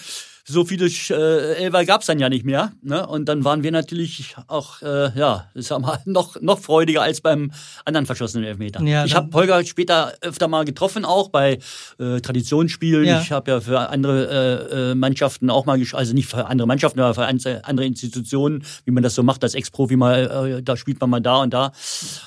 So 0.49 0.63
viele 0.63 0.85
äh, 0.87 1.55
Elfer 1.65 1.83
gab's 1.83 2.05
dann 2.05 2.19
ja 2.19 2.29
nicht 2.29 2.45
mehr. 2.45 2.71
Ne? 2.81 3.05
Und 3.05 3.25
dann 3.27 3.43
waren 3.43 3.63
wir 3.63 3.71
natürlich 3.71 4.35
auch, 4.47 4.81
äh, 4.81 5.11
ja, 5.17 5.49
sag 5.55 5.81
mal, 5.81 5.99
noch, 6.05 6.39
noch 6.39 6.59
freudiger 6.59 7.01
als 7.01 7.19
beim 7.19 7.51
anderen 7.83 8.05
verschossenen 8.05 8.45
Elfmeter. 8.45 8.81
Ja, 8.83 9.03
ich 9.03 9.13
habe 9.13 9.29
Holger 9.33 9.63
später 9.65 10.13
öfter 10.21 10.47
mal 10.47 10.63
getroffen, 10.63 11.03
auch 11.03 11.27
bei 11.29 11.59
äh, 11.99 12.21
Traditionsspielen. 12.21 13.03
Ja. 13.05 13.19
Ich 13.21 13.31
habe 13.33 13.51
ja 13.51 13.59
für 13.59 13.89
andere 13.89 14.69
äh, 14.71 14.91
äh, 14.91 14.95
Mannschaften 14.95 15.49
auch 15.49 15.65
mal, 15.65 15.81
also 15.91 16.13
nicht 16.13 16.29
für 16.29 16.45
andere 16.45 16.65
Mannschaften, 16.65 17.01
aber 17.01 17.13
für 17.13 17.25
einzel- 17.25 17.59
andere 17.63 17.85
Institutionen, 17.85 18.63
wie 18.85 18.91
man 18.91 19.03
das 19.03 19.15
so 19.15 19.23
macht, 19.23 19.43
als 19.43 19.53
Ex-Profi 19.53 19.97
mal, 19.97 20.57
äh, 20.59 20.63
da 20.63 20.77
spielt 20.77 21.01
man 21.01 21.09
mal 21.09 21.19
da 21.19 21.41
und 21.41 21.53
da. 21.53 21.73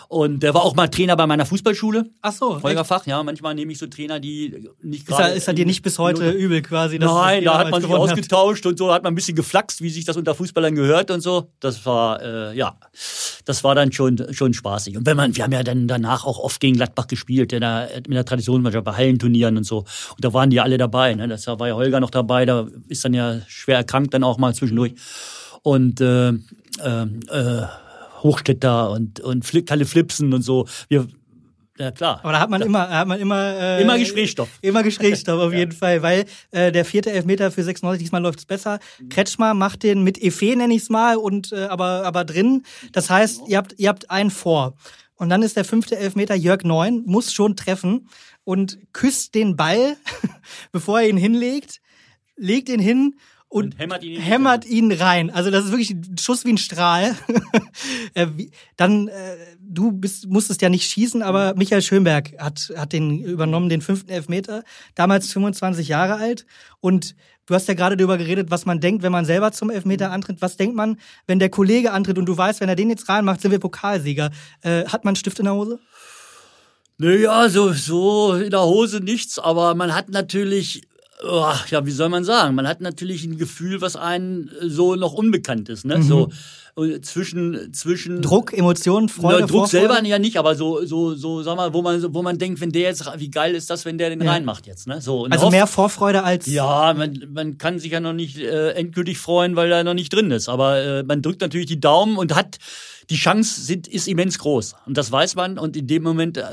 Und 0.08 0.42
der 0.42 0.52
war 0.52 0.62
auch 0.64 0.74
mal 0.74 0.88
Trainer 0.88 1.16
bei 1.16 1.26
meiner 1.26 1.46
Fußballschule. 1.46 2.04
Ach 2.20 2.32
so, 2.32 2.62
Holger 2.62 2.80
echt? 2.80 2.88
Fach, 2.88 3.06
ja, 3.06 3.22
manchmal 3.22 3.54
nehme 3.54 3.72
ich 3.72 3.78
so 3.78 3.86
Trainer, 3.86 4.20
die 4.20 4.68
nicht 4.82 5.00
ist 5.02 5.06
gerade. 5.08 5.30
er, 5.30 5.34
ist 5.36 5.48
er 5.48 5.54
dir 5.54 5.64
nicht 5.64 5.82
bis 5.82 5.98
heute 5.98 6.30
übel 6.30 6.60
quasi? 6.60 6.98
dass- 6.98 7.10
Nein, 7.10 7.44
da 7.44 7.58
hat 7.58 7.70
man 7.70 7.80
sich? 7.80 7.90
Ausgetauscht 8.10 8.66
und 8.66 8.78
so 8.78 8.92
hat 8.92 9.02
man 9.02 9.12
ein 9.12 9.14
bisschen 9.14 9.36
geflaxt, 9.36 9.82
wie 9.82 9.90
sich 9.90 10.04
das 10.04 10.16
unter 10.16 10.34
Fußballern 10.34 10.74
gehört 10.74 11.10
und 11.10 11.20
so. 11.20 11.50
Das 11.60 11.84
war, 11.86 12.22
äh, 12.22 12.56
ja, 12.56 12.76
das 13.44 13.64
war 13.64 13.74
dann 13.74 13.92
schon, 13.92 14.32
schon 14.32 14.54
spaßig. 14.54 14.96
Und 14.96 15.06
wenn 15.06 15.16
man, 15.16 15.36
wir 15.36 15.44
haben 15.44 15.52
ja 15.52 15.62
dann 15.62 15.88
danach 15.88 16.24
auch 16.24 16.38
oft 16.38 16.60
gegen 16.60 16.76
Gladbach 16.76 17.06
gespielt, 17.06 17.52
in 17.52 17.60
der, 17.60 17.88
mit 18.08 18.12
der 18.12 18.24
Traditionsmannschaft, 18.24 18.84
bei 18.84 18.92
Hallenturnieren 18.92 19.56
und 19.56 19.64
so. 19.64 19.78
Und 19.78 20.24
da 20.24 20.32
waren 20.32 20.50
die 20.50 20.60
alle 20.60 20.78
dabei. 20.78 21.14
Ne? 21.14 21.28
Das 21.28 21.46
war 21.46 21.66
ja 21.66 21.74
Holger 21.74 22.00
noch 22.00 22.10
dabei, 22.10 22.46
da 22.46 22.66
ist 22.88 23.04
dann 23.04 23.14
ja 23.14 23.40
schwer 23.48 23.76
erkrankt 23.76 24.14
dann 24.14 24.24
auch 24.24 24.38
mal 24.38 24.54
zwischendurch. 24.54 24.94
Und 25.62 26.00
äh, 26.00 26.30
äh, 26.30 26.36
äh, 27.28 27.66
Hochstädter 28.22 28.90
und, 28.90 29.20
und 29.20 29.66
Kalle 29.66 29.84
Flipsen 29.84 30.32
und 30.32 30.42
so. 30.42 30.66
Wir, 30.88 31.06
ja 31.80 31.90
klar. 31.90 32.20
Aber 32.22 32.32
da 32.32 32.40
hat 32.40 32.50
man 32.50 32.62
immer, 32.62 32.86
da 32.86 32.98
hat 32.98 33.08
man 33.08 33.18
immer, 33.18 33.54
äh, 33.58 33.82
Immer 33.82 33.98
Gesprächsstoff. 33.98 34.48
Immer 34.60 34.82
Gesprächsstoff 34.82 35.40
auf 35.40 35.52
jeden 35.54 35.72
Fall, 35.72 36.02
weil 36.02 36.26
äh, 36.50 36.70
der 36.70 36.84
vierte 36.84 37.10
Elfmeter 37.10 37.50
für 37.50 37.64
96, 37.64 38.02
diesmal 38.02 38.22
läuft's 38.22 38.44
besser. 38.44 38.78
Kretschmer 39.08 39.54
macht 39.54 39.82
den 39.82 40.02
mit 40.02 40.22
Efe, 40.22 40.54
nenne 40.56 40.74
ich's 40.74 40.90
mal, 40.90 41.16
und 41.16 41.52
äh, 41.52 41.64
aber, 41.64 42.04
aber 42.04 42.24
drin. 42.24 42.64
Das 42.92 43.10
heißt, 43.10 43.42
ihr 43.48 43.56
habt, 43.56 43.74
ihr 43.78 43.88
habt 43.88 44.10
einen 44.10 44.30
vor. 44.30 44.74
Und 45.16 45.28
dann 45.28 45.42
ist 45.42 45.56
der 45.56 45.64
fünfte 45.64 45.96
Elfmeter 45.96 46.34
Jörg 46.34 46.64
Neun, 46.64 47.02
muss 47.04 47.32
schon 47.32 47.56
treffen 47.56 48.08
und 48.44 48.78
küsst 48.92 49.34
den 49.34 49.56
Ball, 49.56 49.96
bevor 50.72 51.00
er 51.00 51.08
ihn 51.08 51.16
hinlegt, 51.16 51.80
legt 52.36 52.68
ihn 52.68 52.80
hin 52.80 53.16
und, 53.52 53.74
Und 53.74 53.78
hämmert 53.80 54.04
ihn 54.04 54.20
hämmert 54.20 54.64
ihn 54.64 54.92
rein. 54.92 55.28
Also 55.28 55.50
das 55.50 55.64
ist 55.64 55.72
wirklich 55.72 55.90
ein 55.90 56.16
Schuss 56.18 56.44
wie 56.44 56.52
ein 56.52 56.58
Strahl. 56.58 57.16
Äh, 58.14 58.26
Dann, 58.76 59.08
äh, 59.08 59.36
du 59.60 59.92
bist, 59.92 60.28
musstest 60.28 60.60
ja 60.62 60.68
nicht 60.68 60.90
schießen, 60.90 61.22
aber 61.22 61.54
Michael 61.54 61.80
Schönberg 61.80 62.32
hat, 62.38 62.72
hat 62.76 62.92
den 62.92 63.22
übernommen, 63.22 63.68
den 63.68 63.80
fünften 63.80 64.10
Elfmeter, 64.10 64.64
damals 64.94 65.32
25 65.32 65.88
Jahre 65.88 66.16
alt. 66.16 66.44
Und 66.80 67.14
du 67.46 67.54
hast 67.54 67.68
ja 67.68 67.74
gerade 67.74 67.96
darüber 67.96 68.18
geredet, 68.18 68.50
was 68.50 68.66
man 68.66 68.80
denkt, 68.80 69.02
wenn 69.02 69.12
man 69.12 69.24
selber 69.24 69.52
zum 69.52 69.70
Elfmeter 69.70 70.10
antritt. 70.10 70.42
Was 70.42 70.56
denkt 70.56 70.74
man, 70.76 70.98
wenn 71.26 71.38
der 71.38 71.50
Kollege 71.50 71.92
antritt 71.92 72.18
und 72.18 72.26
du 72.26 72.36
weißt, 72.36 72.60
wenn 72.60 72.68
er 72.68 72.76
den 72.76 72.90
jetzt 72.90 73.08
reinmacht, 73.08 73.40
sind 73.40 73.52
wir 73.52 73.58
Pokalsieger. 73.58 74.30
Äh, 74.62 74.84
hat 74.86 75.04
man 75.04 75.12
einen 75.12 75.16
Stift 75.16 75.38
in 75.38 75.46
der 75.46 75.54
Hose? 75.54 75.78
Naja, 76.98 77.48
so, 77.48 77.72
so 77.72 78.34
in 78.34 78.50
der 78.50 78.62
Hose 78.62 79.00
nichts, 79.00 79.38
aber 79.38 79.74
man 79.74 79.94
hat 79.94 80.10
natürlich 80.10 80.82
ja, 81.22 81.86
wie 81.86 81.90
soll 81.90 82.08
man 82.08 82.24
sagen? 82.24 82.54
Man 82.54 82.66
hat 82.66 82.80
natürlich 82.80 83.24
ein 83.24 83.36
Gefühl, 83.36 83.80
was 83.80 83.96
einem 83.96 84.50
so 84.60 84.96
noch 84.96 85.12
unbekannt 85.12 85.68
ist. 85.68 85.84
Ne? 85.84 85.98
Mhm. 85.98 86.02
So 86.02 86.26
äh, 86.26 86.30
zwischen 87.02 87.72
zwischen 87.72 88.22
Druck, 88.22 88.52
Emotionen, 88.52 89.08
Freude, 89.08 89.40
Druck 89.40 89.50
Vorfreude? 89.50 89.68
selber 89.68 90.04
ja 90.04 90.18
nicht, 90.18 90.36
aber 90.36 90.54
so 90.54 90.84
so 90.84 91.14
so 91.14 91.42
sag 91.42 91.56
mal, 91.56 91.74
wo 91.74 91.82
man 91.82 92.14
wo 92.14 92.22
man 92.22 92.38
denkt, 92.38 92.60
wenn 92.60 92.72
der 92.72 92.82
jetzt 92.82 93.04
wie 93.18 93.30
geil 93.30 93.54
ist 93.54 93.70
das, 93.70 93.84
wenn 93.84 93.98
der 93.98 94.10
den 94.10 94.22
ja. 94.22 94.32
reinmacht 94.32 94.66
jetzt, 94.66 94.86
ne? 94.86 95.00
So 95.00 95.26
also 95.26 95.46
hofft, 95.46 95.52
mehr 95.52 95.66
Vorfreude 95.66 96.22
als 96.22 96.46
ja, 96.46 96.94
man, 96.94 97.26
man 97.32 97.58
kann 97.58 97.78
sich 97.78 97.92
ja 97.92 98.00
noch 98.00 98.12
nicht 98.12 98.38
äh, 98.38 98.70
endgültig 98.72 99.18
freuen, 99.18 99.56
weil 99.56 99.70
er 99.70 99.84
noch 99.84 99.94
nicht 99.94 100.12
drin 100.12 100.30
ist, 100.30 100.48
aber 100.48 100.80
äh, 100.82 101.02
man 101.02 101.22
drückt 101.22 101.40
natürlich 101.40 101.66
die 101.66 101.80
Daumen 101.80 102.16
und 102.16 102.34
hat 102.34 102.58
die 103.10 103.16
Chance 103.16 103.60
sind, 103.60 103.88
ist 103.88 104.06
immens 104.06 104.38
groß. 104.38 104.76
Und 104.86 104.96
das 104.96 105.10
weiß 105.10 105.34
man. 105.34 105.58
Und 105.58 105.76
in 105.76 105.88
dem 105.88 106.04
Moment 106.04 106.36
äh, 106.36 106.44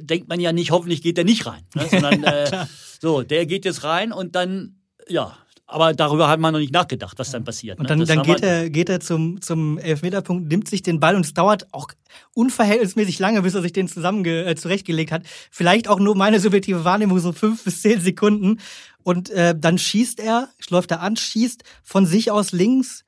denkt 0.00 0.28
man 0.28 0.38
ja 0.38 0.52
nicht, 0.52 0.70
hoffentlich 0.70 1.02
geht 1.02 1.16
der 1.16 1.24
nicht 1.24 1.46
rein. 1.46 1.64
Ne? 1.74 1.88
Sondern 1.90 2.22
äh, 2.22 2.66
so, 3.00 3.22
der 3.22 3.44
geht 3.44 3.64
jetzt 3.64 3.82
rein 3.82 4.12
und 4.12 4.36
dann, 4.36 4.76
ja, 5.08 5.36
aber 5.70 5.94
darüber 5.94 6.28
hat 6.28 6.40
man 6.40 6.52
noch 6.52 6.60
nicht 6.60 6.72
nachgedacht, 6.72 7.18
was 7.18 7.30
dann 7.30 7.44
passiert. 7.44 7.78
Und 7.78 7.84
ne? 7.84 7.88
dann, 7.88 8.04
dann 8.04 8.22
geht, 8.22 8.42
er, 8.42 8.68
geht 8.68 8.88
er 8.88 9.00
zum, 9.00 9.40
zum 9.40 9.78
Elfmeterpunkt, 9.78 10.48
nimmt 10.48 10.68
sich 10.68 10.82
den 10.82 11.00
Ball 11.00 11.14
und 11.14 11.24
es 11.24 11.32
dauert 11.32 11.72
auch 11.72 11.88
unverhältnismäßig 12.34 13.18
lange, 13.18 13.42
bis 13.42 13.54
er 13.54 13.62
sich 13.62 13.72
den 13.72 13.88
zusammen 13.88 14.24
äh, 14.24 14.54
zurechtgelegt 14.56 15.12
hat. 15.12 15.22
Vielleicht 15.50 15.88
auch 15.88 16.00
nur 16.00 16.16
meine 16.16 16.40
subjektive 16.40 16.84
Wahrnehmung, 16.84 17.18
so 17.20 17.32
fünf 17.32 17.64
bis 17.64 17.82
zehn 17.82 18.00
Sekunden. 18.00 18.58
Und 19.02 19.30
äh, 19.30 19.54
dann 19.56 19.78
schießt 19.78 20.20
er, 20.20 20.48
läuft 20.68 20.90
er 20.90 21.00
an, 21.00 21.16
schießt 21.16 21.62
von 21.82 22.04
sich 22.04 22.30
aus 22.30 22.52
links 22.52 23.04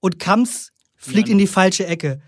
und 0.00 0.18
Kams 0.18 0.72
fliegt 0.96 1.28
in 1.28 1.38
die 1.38 1.46
falsche 1.46 1.86
Ecke. 1.86 2.20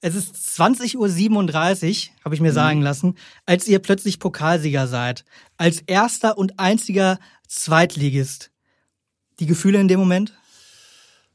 Es 0.00 0.14
ist 0.14 0.34
20.37 0.34 0.96
Uhr, 0.96 2.14
habe 2.24 2.34
ich 2.34 2.40
mir 2.40 2.50
mhm. 2.50 2.54
sagen 2.54 2.82
lassen, 2.82 3.14
als 3.46 3.68
ihr 3.68 3.78
plötzlich 3.78 4.18
Pokalsieger 4.18 4.86
seid. 4.86 5.24
Als 5.56 5.80
erster 5.80 6.38
und 6.38 6.58
einziger 6.58 7.18
Zweitligist. 7.48 8.51
Die 9.42 9.48
Gefühle 9.48 9.80
in 9.80 9.88
dem 9.88 9.98
Moment? 9.98 10.32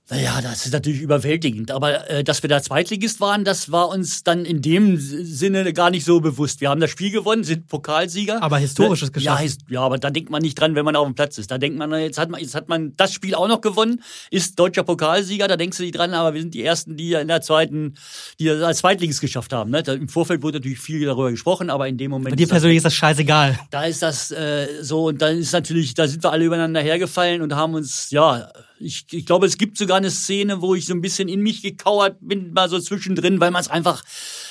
Naja, 0.09 0.39
das 0.41 0.65
ist 0.65 0.71
natürlich 0.71 1.01
überwältigend. 1.01 1.69
Aber 1.69 2.09
äh, 2.09 2.23
dass 2.23 2.41
wir 2.41 2.47
da 2.47 2.61
Zweitligist 2.61 3.19
waren, 3.19 3.43
das 3.43 3.73
war 3.73 3.89
uns 3.89 4.23
dann 4.23 4.45
in 4.45 4.61
dem 4.61 4.97
Sinne 4.97 5.73
gar 5.73 5.89
nicht 5.89 6.05
so 6.05 6.21
bewusst. 6.21 6.61
Wir 6.61 6.69
haben 6.69 6.79
das 6.79 6.91
Spiel 6.91 7.11
gewonnen, 7.11 7.43
sind 7.43 7.67
Pokalsieger. 7.67 8.41
Aber 8.41 8.57
historisches 8.57 9.11
geschafft. 9.11 9.43
Ja, 9.67 9.73
ja, 9.73 9.81
aber 9.81 9.97
da 9.97 10.09
denkt 10.09 10.29
man 10.29 10.41
nicht 10.41 10.55
dran, 10.55 10.75
wenn 10.75 10.85
man 10.85 10.95
auf 10.95 11.05
dem 11.05 11.13
Platz 11.13 11.37
ist. 11.37 11.51
Da 11.51 11.57
denkt 11.57 11.77
man, 11.77 11.91
jetzt 11.99 12.17
hat 12.17 12.29
man, 12.29 12.39
jetzt 12.39 12.55
hat 12.55 12.69
man 12.69 12.93
das 12.95 13.11
Spiel 13.11 13.35
auch 13.35 13.49
noch 13.49 13.59
gewonnen, 13.59 14.01
ist 14.31 14.57
deutscher 14.57 14.83
Pokalsieger, 14.83 15.49
da 15.49 15.57
denkst 15.57 15.77
du 15.77 15.83
nicht 15.83 15.97
dran, 15.97 16.13
aber 16.13 16.33
wir 16.33 16.41
sind 16.41 16.53
die 16.53 16.63
Ersten, 16.63 16.95
die 16.95 17.11
in 17.11 17.27
der 17.27 17.41
zweiten, 17.41 17.95
die 18.39 18.49
als 18.49 18.77
Zweitligist 18.77 19.19
geschafft 19.19 19.51
haben. 19.51 19.71
Ne? 19.71 19.83
Im 19.87 20.07
Vorfeld 20.07 20.41
wurde 20.41 20.59
natürlich 20.59 20.79
viel 20.79 21.03
darüber 21.05 21.31
gesprochen, 21.31 21.69
aber 21.69 21.85
in 21.89 21.97
dem 21.97 22.11
Moment. 22.11 22.29
Bei 22.29 22.37
dir 22.37 22.47
persönlich 22.47 22.77
ist 22.77 22.85
das 22.85 22.95
scheißegal. 22.95 23.59
Da 23.71 23.83
ist 23.83 24.01
das 24.01 24.31
äh, 24.31 24.67
so 24.81 25.07
und 25.07 25.21
dann 25.21 25.37
ist 25.37 25.51
natürlich, 25.51 25.95
da 25.95 26.07
sind 26.07 26.23
wir 26.23 26.31
alle 26.31 26.45
übereinander 26.45 26.79
hergefallen 26.79 27.41
und 27.41 27.53
haben 27.53 27.73
uns, 27.73 28.09
ja, 28.11 28.49
ich, 28.80 29.05
ich 29.11 29.25
glaube, 29.25 29.45
es 29.45 29.57
gibt 29.57 29.78
sogar 29.78 29.97
eine 29.97 30.11
Szene, 30.11 30.61
wo 30.61 30.75
ich 30.75 30.86
so 30.86 30.93
ein 30.93 31.01
bisschen 31.01 31.30
in 31.30 31.41
mich 31.41 31.61
gekauert 31.61 32.17
bin, 32.21 32.53
mal 32.53 32.69
so 32.69 32.80
zwischendrin, 32.80 33.39
weil 33.39 33.51
man 33.51 33.61
es 33.61 33.67
einfach 33.67 34.03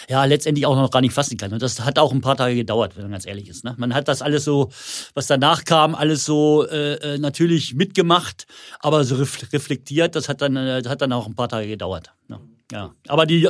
ja 0.08 0.24
letztendlich 0.24 0.66
auch 0.66 0.76
noch 0.76 0.90
gar 0.90 1.00
nicht 1.00 1.14
fassen 1.14 1.36
kann. 1.36 1.52
Und 1.52 1.62
das 1.62 1.80
hat 1.80 1.98
auch 1.98 2.12
ein 2.12 2.20
paar 2.20 2.36
Tage 2.36 2.54
gedauert, 2.54 2.96
wenn 2.96 3.04
man 3.04 3.12
ganz 3.12 3.26
ehrlich 3.26 3.48
ist. 3.48 3.64
Ne? 3.64 3.74
Man 3.78 3.94
hat 3.94 4.08
das 4.08 4.22
alles 4.22 4.44
so, 4.44 4.70
was 5.14 5.26
danach 5.26 5.64
kam, 5.64 5.94
alles 5.94 6.24
so 6.24 6.66
äh, 6.66 6.94
äh 6.94 7.18
natürlich 7.18 7.74
mitgemacht, 7.74 8.46
aber 8.80 9.04
so 9.04 9.16
reflektiert. 9.16 10.16
Das 10.16 10.28
hat 10.28 10.40
dann, 10.42 10.56
äh, 10.56 10.82
hat 10.86 11.00
dann 11.00 11.12
auch 11.12 11.26
ein 11.26 11.34
paar 11.34 11.48
Tage 11.48 11.68
gedauert. 11.68 12.12
Ne? 12.28 12.40
Ja, 12.72 12.94
aber 13.06 13.26
die, 13.26 13.48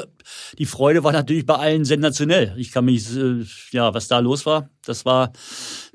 die 0.59 0.66
Freude 0.66 1.03
war 1.03 1.12
natürlich 1.12 1.47
bei 1.47 1.55
allen 1.55 1.87
sensationell. 1.87 2.53
Ich 2.59 2.70
kann 2.70 2.85
mich, 2.85 3.16
äh, 3.16 3.45
ja, 3.70 3.95
was 3.95 4.09
da 4.09 4.18
los 4.18 4.45
war, 4.45 4.68
das 4.85 5.07
war, 5.07 5.33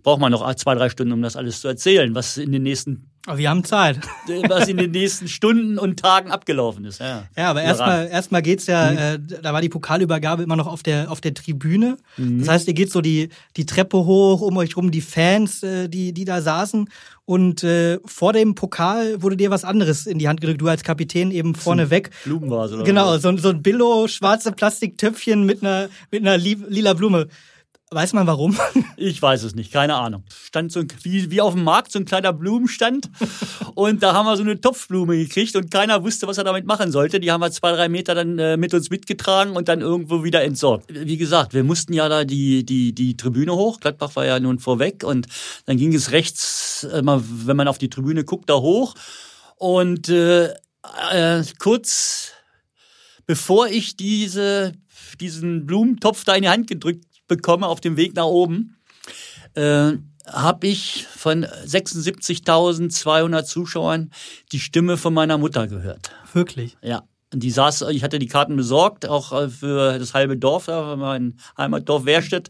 braucht 0.01 0.19
man 0.19 0.31
noch 0.31 0.55
zwei, 0.55 0.73
drei 0.73 0.89
Stunden, 0.89 1.13
um 1.13 1.21
das 1.21 1.35
alles 1.35 1.61
zu 1.61 1.67
erzählen, 1.67 2.15
was 2.15 2.37
in 2.37 2.51
den 2.51 2.63
nächsten 2.63 3.10
aber 3.27 3.37
wir 3.37 3.49
haben 3.49 3.63
Zeit. 3.63 3.99
Was 4.47 4.67
in 4.67 4.77
den 4.77 4.91
nächsten 4.91 5.27
Stunden 5.27 5.77
und 5.77 5.99
Tagen 5.99 6.31
abgelaufen 6.31 6.85
ist. 6.85 6.99
Ja, 6.99 7.23
ja 7.37 7.49
aber 7.49 7.61
erstmal 7.61 8.07
erstmal 8.07 8.41
geht's 8.41 8.67
ja, 8.67 8.91
mhm. 8.91 8.97
äh, 8.97 9.41
da 9.41 9.53
war 9.53 9.61
die 9.61 9.69
Pokalübergabe 9.69 10.43
immer 10.43 10.55
noch 10.55 10.67
auf 10.67 10.83
der 10.83 11.11
auf 11.11 11.21
der 11.21 11.33
Tribüne. 11.33 11.97
Mhm. 12.17 12.39
Das 12.39 12.47
heißt, 12.47 12.67
ihr 12.67 12.73
geht 12.73 12.91
so 12.91 13.01
die 13.01 13.29
die 13.57 13.65
Treppe 13.65 13.97
hoch, 13.97 14.41
um 14.41 14.57
euch 14.57 14.75
rum 14.75 14.91
die 14.91 15.01
Fans, 15.01 15.63
äh, 15.63 15.87
die 15.87 16.13
die 16.13 16.25
da 16.25 16.41
saßen 16.41 16.89
und 17.25 17.63
äh, 17.63 17.99
vor 18.03 18.33
dem 18.33 18.55
Pokal 18.55 19.21
wurde 19.21 19.37
dir 19.37 19.51
was 19.51 19.63
anderes 19.63 20.05
in 20.05 20.17
die 20.17 20.27
Hand 20.27 20.41
gedrückt. 20.41 20.59
Du 20.59 20.67
als 20.67 20.83
Kapitän 20.83 21.31
eben 21.31 21.55
vorne 21.55 21.89
weg. 21.89 22.09
Blumenvase 22.25 22.75
oder 22.75 22.83
Genau, 22.83 23.17
so, 23.19 23.37
so 23.37 23.49
ein 23.49 23.61
Billo 23.61 24.07
schwarze 24.07 24.51
Plastiktöpfchen 24.51 25.45
mit 25.45 25.63
einer 25.63 25.89
mit 26.11 26.21
einer 26.21 26.37
lila 26.37 26.93
Blume. 26.93 27.27
Weiß 27.93 28.13
man 28.13 28.25
warum? 28.25 28.57
Ich 28.95 29.19
weiß 29.19 29.43
es 29.43 29.55
nicht, 29.55 29.73
keine 29.73 29.95
Ahnung. 29.95 30.23
Stand 30.29 30.71
so 30.71 30.81
ein, 30.81 30.87
wie, 31.01 31.31
wie 31.31 31.41
auf 31.41 31.55
dem 31.55 31.63
Markt 31.63 31.91
so 31.91 31.97
ein 31.97 32.05
kleiner 32.05 32.31
Blumenstand 32.31 33.09
und 33.73 34.03
da 34.03 34.13
haben 34.13 34.27
wir 34.27 34.37
so 34.37 34.43
eine 34.43 34.61
Topfblume 34.61 35.17
gekriegt 35.17 35.55
und 35.55 35.71
keiner 35.71 36.03
wusste, 36.03 36.27
was 36.27 36.37
er 36.37 36.43
damit 36.43 36.67
machen 36.67 36.91
sollte. 36.91 37.19
Die 37.19 37.31
haben 37.31 37.41
wir 37.41 37.51
zwei, 37.51 37.71
drei 37.71 37.89
Meter 37.89 38.13
dann 38.13 38.37
äh, 38.37 38.57
mit 38.57 38.75
uns 38.75 38.91
mitgetragen 38.91 39.55
und 39.55 39.67
dann 39.67 39.81
irgendwo 39.81 40.23
wieder 40.23 40.43
entsorgt. 40.43 40.85
Wie 40.87 41.17
gesagt, 41.17 41.55
wir 41.55 41.63
mussten 41.63 41.93
ja 41.93 42.07
da 42.07 42.23
die, 42.23 42.63
die, 42.63 42.93
die 42.93 43.17
Tribüne 43.17 43.55
hoch. 43.55 43.79
Gladbach 43.79 44.15
war 44.15 44.25
ja 44.25 44.39
nun 44.39 44.59
vorweg 44.59 45.03
und 45.03 45.25
dann 45.65 45.77
ging 45.77 45.93
es 45.93 46.11
rechts, 46.11 46.83
äh, 46.83 47.01
wenn 47.03 47.57
man 47.57 47.67
auf 47.67 47.79
die 47.79 47.89
Tribüne 47.89 48.23
guckt, 48.23 48.49
da 48.49 48.55
hoch 48.55 48.93
und 49.57 50.09
äh, 50.09 50.53
äh, 51.11 51.43
kurz 51.57 52.33
bevor 53.25 53.67
ich 53.67 53.97
diese 53.97 54.73
diesen 55.19 55.65
Blumentopf 55.65 56.23
da 56.23 56.35
in 56.35 56.43
die 56.43 56.49
Hand 56.49 56.67
gedrückt 56.67 57.10
bekomme 57.31 57.65
auf 57.65 57.79
dem 57.79 57.95
Weg 57.95 58.13
nach 58.13 58.25
oben, 58.25 58.75
äh, 59.53 59.93
habe 60.27 60.67
ich 60.67 61.07
von 61.15 61.45
76.200 61.45 63.45
Zuschauern 63.45 64.11
die 64.51 64.59
Stimme 64.59 64.97
von 64.97 65.13
meiner 65.13 65.37
Mutter 65.37 65.67
gehört. 65.67 66.11
Wirklich? 66.33 66.75
Ja. 66.81 67.03
Und 67.33 67.41
die 67.41 67.51
saß, 67.51 67.83
ich 67.91 68.03
hatte 68.03 68.19
die 68.19 68.27
Karten 68.27 68.57
besorgt, 68.57 69.07
auch 69.07 69.31
äh, 69.31 69.47
für 69.47 69.97
das 69.97 70.13
halbe 70.13 70.35
Dorf, 70.35 70.67
mein 70.67 71.39
Heimatdorf 71.57 72.03
Werstedt. 72.03 72.49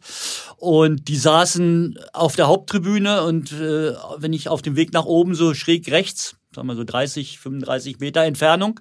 Und 0.58 1.08
die 1.08 1.18
saßen 1.18 2.00
auf 2.14 2.36
der 2.36 2.48
Haupttribüne 2.48 3.22
und 3.22 3.52
äh, 3.52 3.94
wenn 4.18 4.34
ich 4.34 4.50
auf 4.50 4.64
dem 4.64 4.76
Weg 4.76 4.94
nach 4.94 5.06
oben 5.06 5.36
so 5.36 5.54
schräg 5.54 5.92
rechts, 5.92 6.38
sagen 6.56 6.68
wir 6.68 6.76
so 6.76 6.84
30, 6.84 7.38
35 7.38 8.00
Meter 8.00 8.24
Entfernung, 8.24 8.80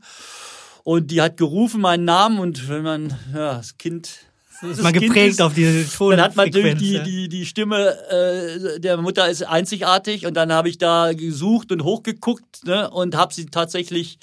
und 0.83 1.11
die 1.11 1.21
hat 1.21 1.37
gerufen 1.37 1.83
meinen 1.83 2.07
Namen 2.07 2.39
und 2.39 2.71
wenn 2.71 2.85
man 2.85 3.15
ja, 3.35 3.57
das 3.57 3.77
Kind 3.77 4.30
ist 4.63 4.83
man 4.83 4.93
geprägt 4.93 5.33
ist, 5.33 5.43
auf 5.43 5.55
diese 5.55 5.89
Ton. 5.91 6.13
Dann 6.13 6.21
hat 6.21 6.37
man 6.37 6.47
natürlich 6.47 6.79
die, 6.79 7.03
die, 7.03 7.29
die 7.29 7.47
Stimme 7.47 7.97
äh, 8.11 8.81
der 8.81 8.97
Mutter 8.99 9.29
ist 9.29 9.43
einzigartig 9.43 10.27
und 10.27 10.35
dann 10.35 10.53
habe 10.53 10.69
ich 10.69 10.79
da 10.79 11.13
gesucht 11.13 11.73
und 11.73 11.85
hochgeguckt 11.85 12.65
ne, 12.65 12.91
und 12.91 13.17
habe 13.17 13.33
sie 13.33 13.47
tatsächlich 13.47 14.19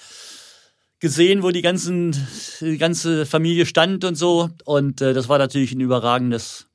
gesehen, 0.99 1.43
wo 1.43 1.51
die 1.51 1.61
ganzen 1.61 2.15
die 2.61 2.77
ganze 2.77 3.25
Familie 3.25 3.65
stand 3.65 4.03
und 4.03 4.15
so 4.15 4.49
und 4.65 5.01
äh, 5.01 5.13
das 5.13 5.29
war 5.29 5.37
natürlich 5.37 5.71
ein 5.73 5.81
überragendes 5.81 6.66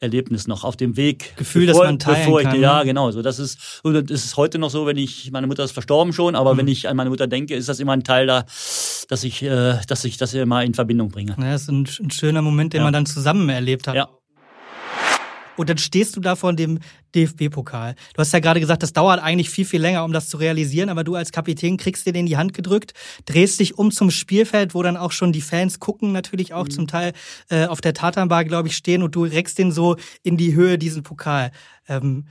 Erlebnis 0.00 0.46
noch 0.46 0.64
auf 0.64 0.76
dem 0.76 0.96
Weg. 0.96 1.36
Gefühl, 1.36 1.66
bevor, 1.66 1.82
dass 1.82 1.88
man 1.88 1.98
teilen 1.98 2.24
bevor 2.24 2.40
ich, 2.40 2.46
kann. 2.46 2.60
Ja, 2.60 2.80
ne? 2.80 2.84
genau. 2.84 3.10
So, 3.10 3.22
das 3.22 3.38
ist, 3.38 3.80
so, 3.82 3.92
das 4.00 4.24
ist 4.24 4.36
heute 4.36 4.58
noch 4.58 4.70
so, 4.70 4.86
wenn 4.86 4.96
ich, 4.96 5.30
meine 5.32 5.46
Mutter 5.46 5.64
ist 5.64 5.72
verstorben 5.72 6.12
schon, 6.12 6.34
aber 6.34 6.54
mhm. 6.54 6.58
wenn 6.58 6.68
ich 6.68 6.88
an 6.88 6.96
meine 6.96 7.10
Mutter 7.10 7.26
denke, 7.26 7.54
ist 7.54 7.68
das 7.68 7.80
immer 7.80 7.92
ein 7.92 8.04
Teil 8.04 8.26
da, 8.26 8.44
dass 9.08 9.24
ich, 9.24 9.42
äh, 9.42 9.78
dass 9.86 10.04
ich 10.04 10.16
das 10.16 10.34
immer 10.34 10.62
in 10.62 10.74
Verbindung 10.74 11.10
bringe. 11.10 11.34
Ja, 11.38 11.52
das 11.52 11.62
ist 11.62 11.68
ein, 11.68 11.88
ein 12.00 12.10
schöner 12.10 12.42
Moment, 12.42 12.72
den 12.72 12.78
ja. 12.78 12.84
man 12.84 12.92
dann 12.92 13.06
zusammen 13.06 13.48
erlebt 13.48 13.88
hat. 13.88 13.96
Ja. 13.96 14.08
Und 15.58 15.68
dann 15.68 15.78
stehst 15.78 16.16
du 16.16 16.20
da 16.20 16.36
vor 16.36 16.52
dem 16.52 16.78
DFB-Pokal. 17.14 17.96
Du 18.14 18.20
hast 18.20 18.32
ja 18.32 18.38
gerade 18.38 18.60
gesagt, 18.60 18.82
das 18.82 18.92
dauert 18.92 19.20
eigentlich 19.20 19.50
viel, 19.50 19.64
viel 19.64 19.80
länger, 19.80 20.04
um 20.04 20.12
das 20.12 20.28
zu 20.28 20.36
realisieren, 20.36 20.88
aber 20.88 21.02
du 21.02 21.16
als 21.16 21.32
Kapitän 21.32 21.76
kriegst 21.76 22.06
dir 22.06 22.12
den 22.12 22.20
in 22.20 22.26
die 22.26 22.36
Hand 22.36 22.54
gedrückt, 22.54 22.94
drehst 23.24 23.60
dich 23.60 23.76
um 23.76 23.90
zum 23.90 24.10
Spielfeld, 24.10 24.74
wo 24.74 24.82
dann 24.82 24.96
auch 24.96 25.12
schon 25.12 25.32
die 25.32 25.40
Fans 25.40 25.80
gucken, 25.80 26.12
natürlich 26.12 26.52
auch 26.54 26.64
mhm. 26.64 26.70
zum 26.70 26.86
Teil 26.86 27.12
äh, 27.48 27.66
auf 27.66 27.80
der 27.80 27.94
Tatanbar, 27.94 28.44
glaube 28.44 28.68
ich, 28.68 28.76
stehen 28.76 29.02
und 29.02 29.14
du 29.14 29.24
reckst 29.24 29.58
den 29.58 29.72
so 29.72 29.96
in 30.22 30.36
die 30.36 30.54
Höhe, 30.54 30.78
diesen 30.78 31.02
Pokal. 31.02 31.50
Ähm, 31.88 32.26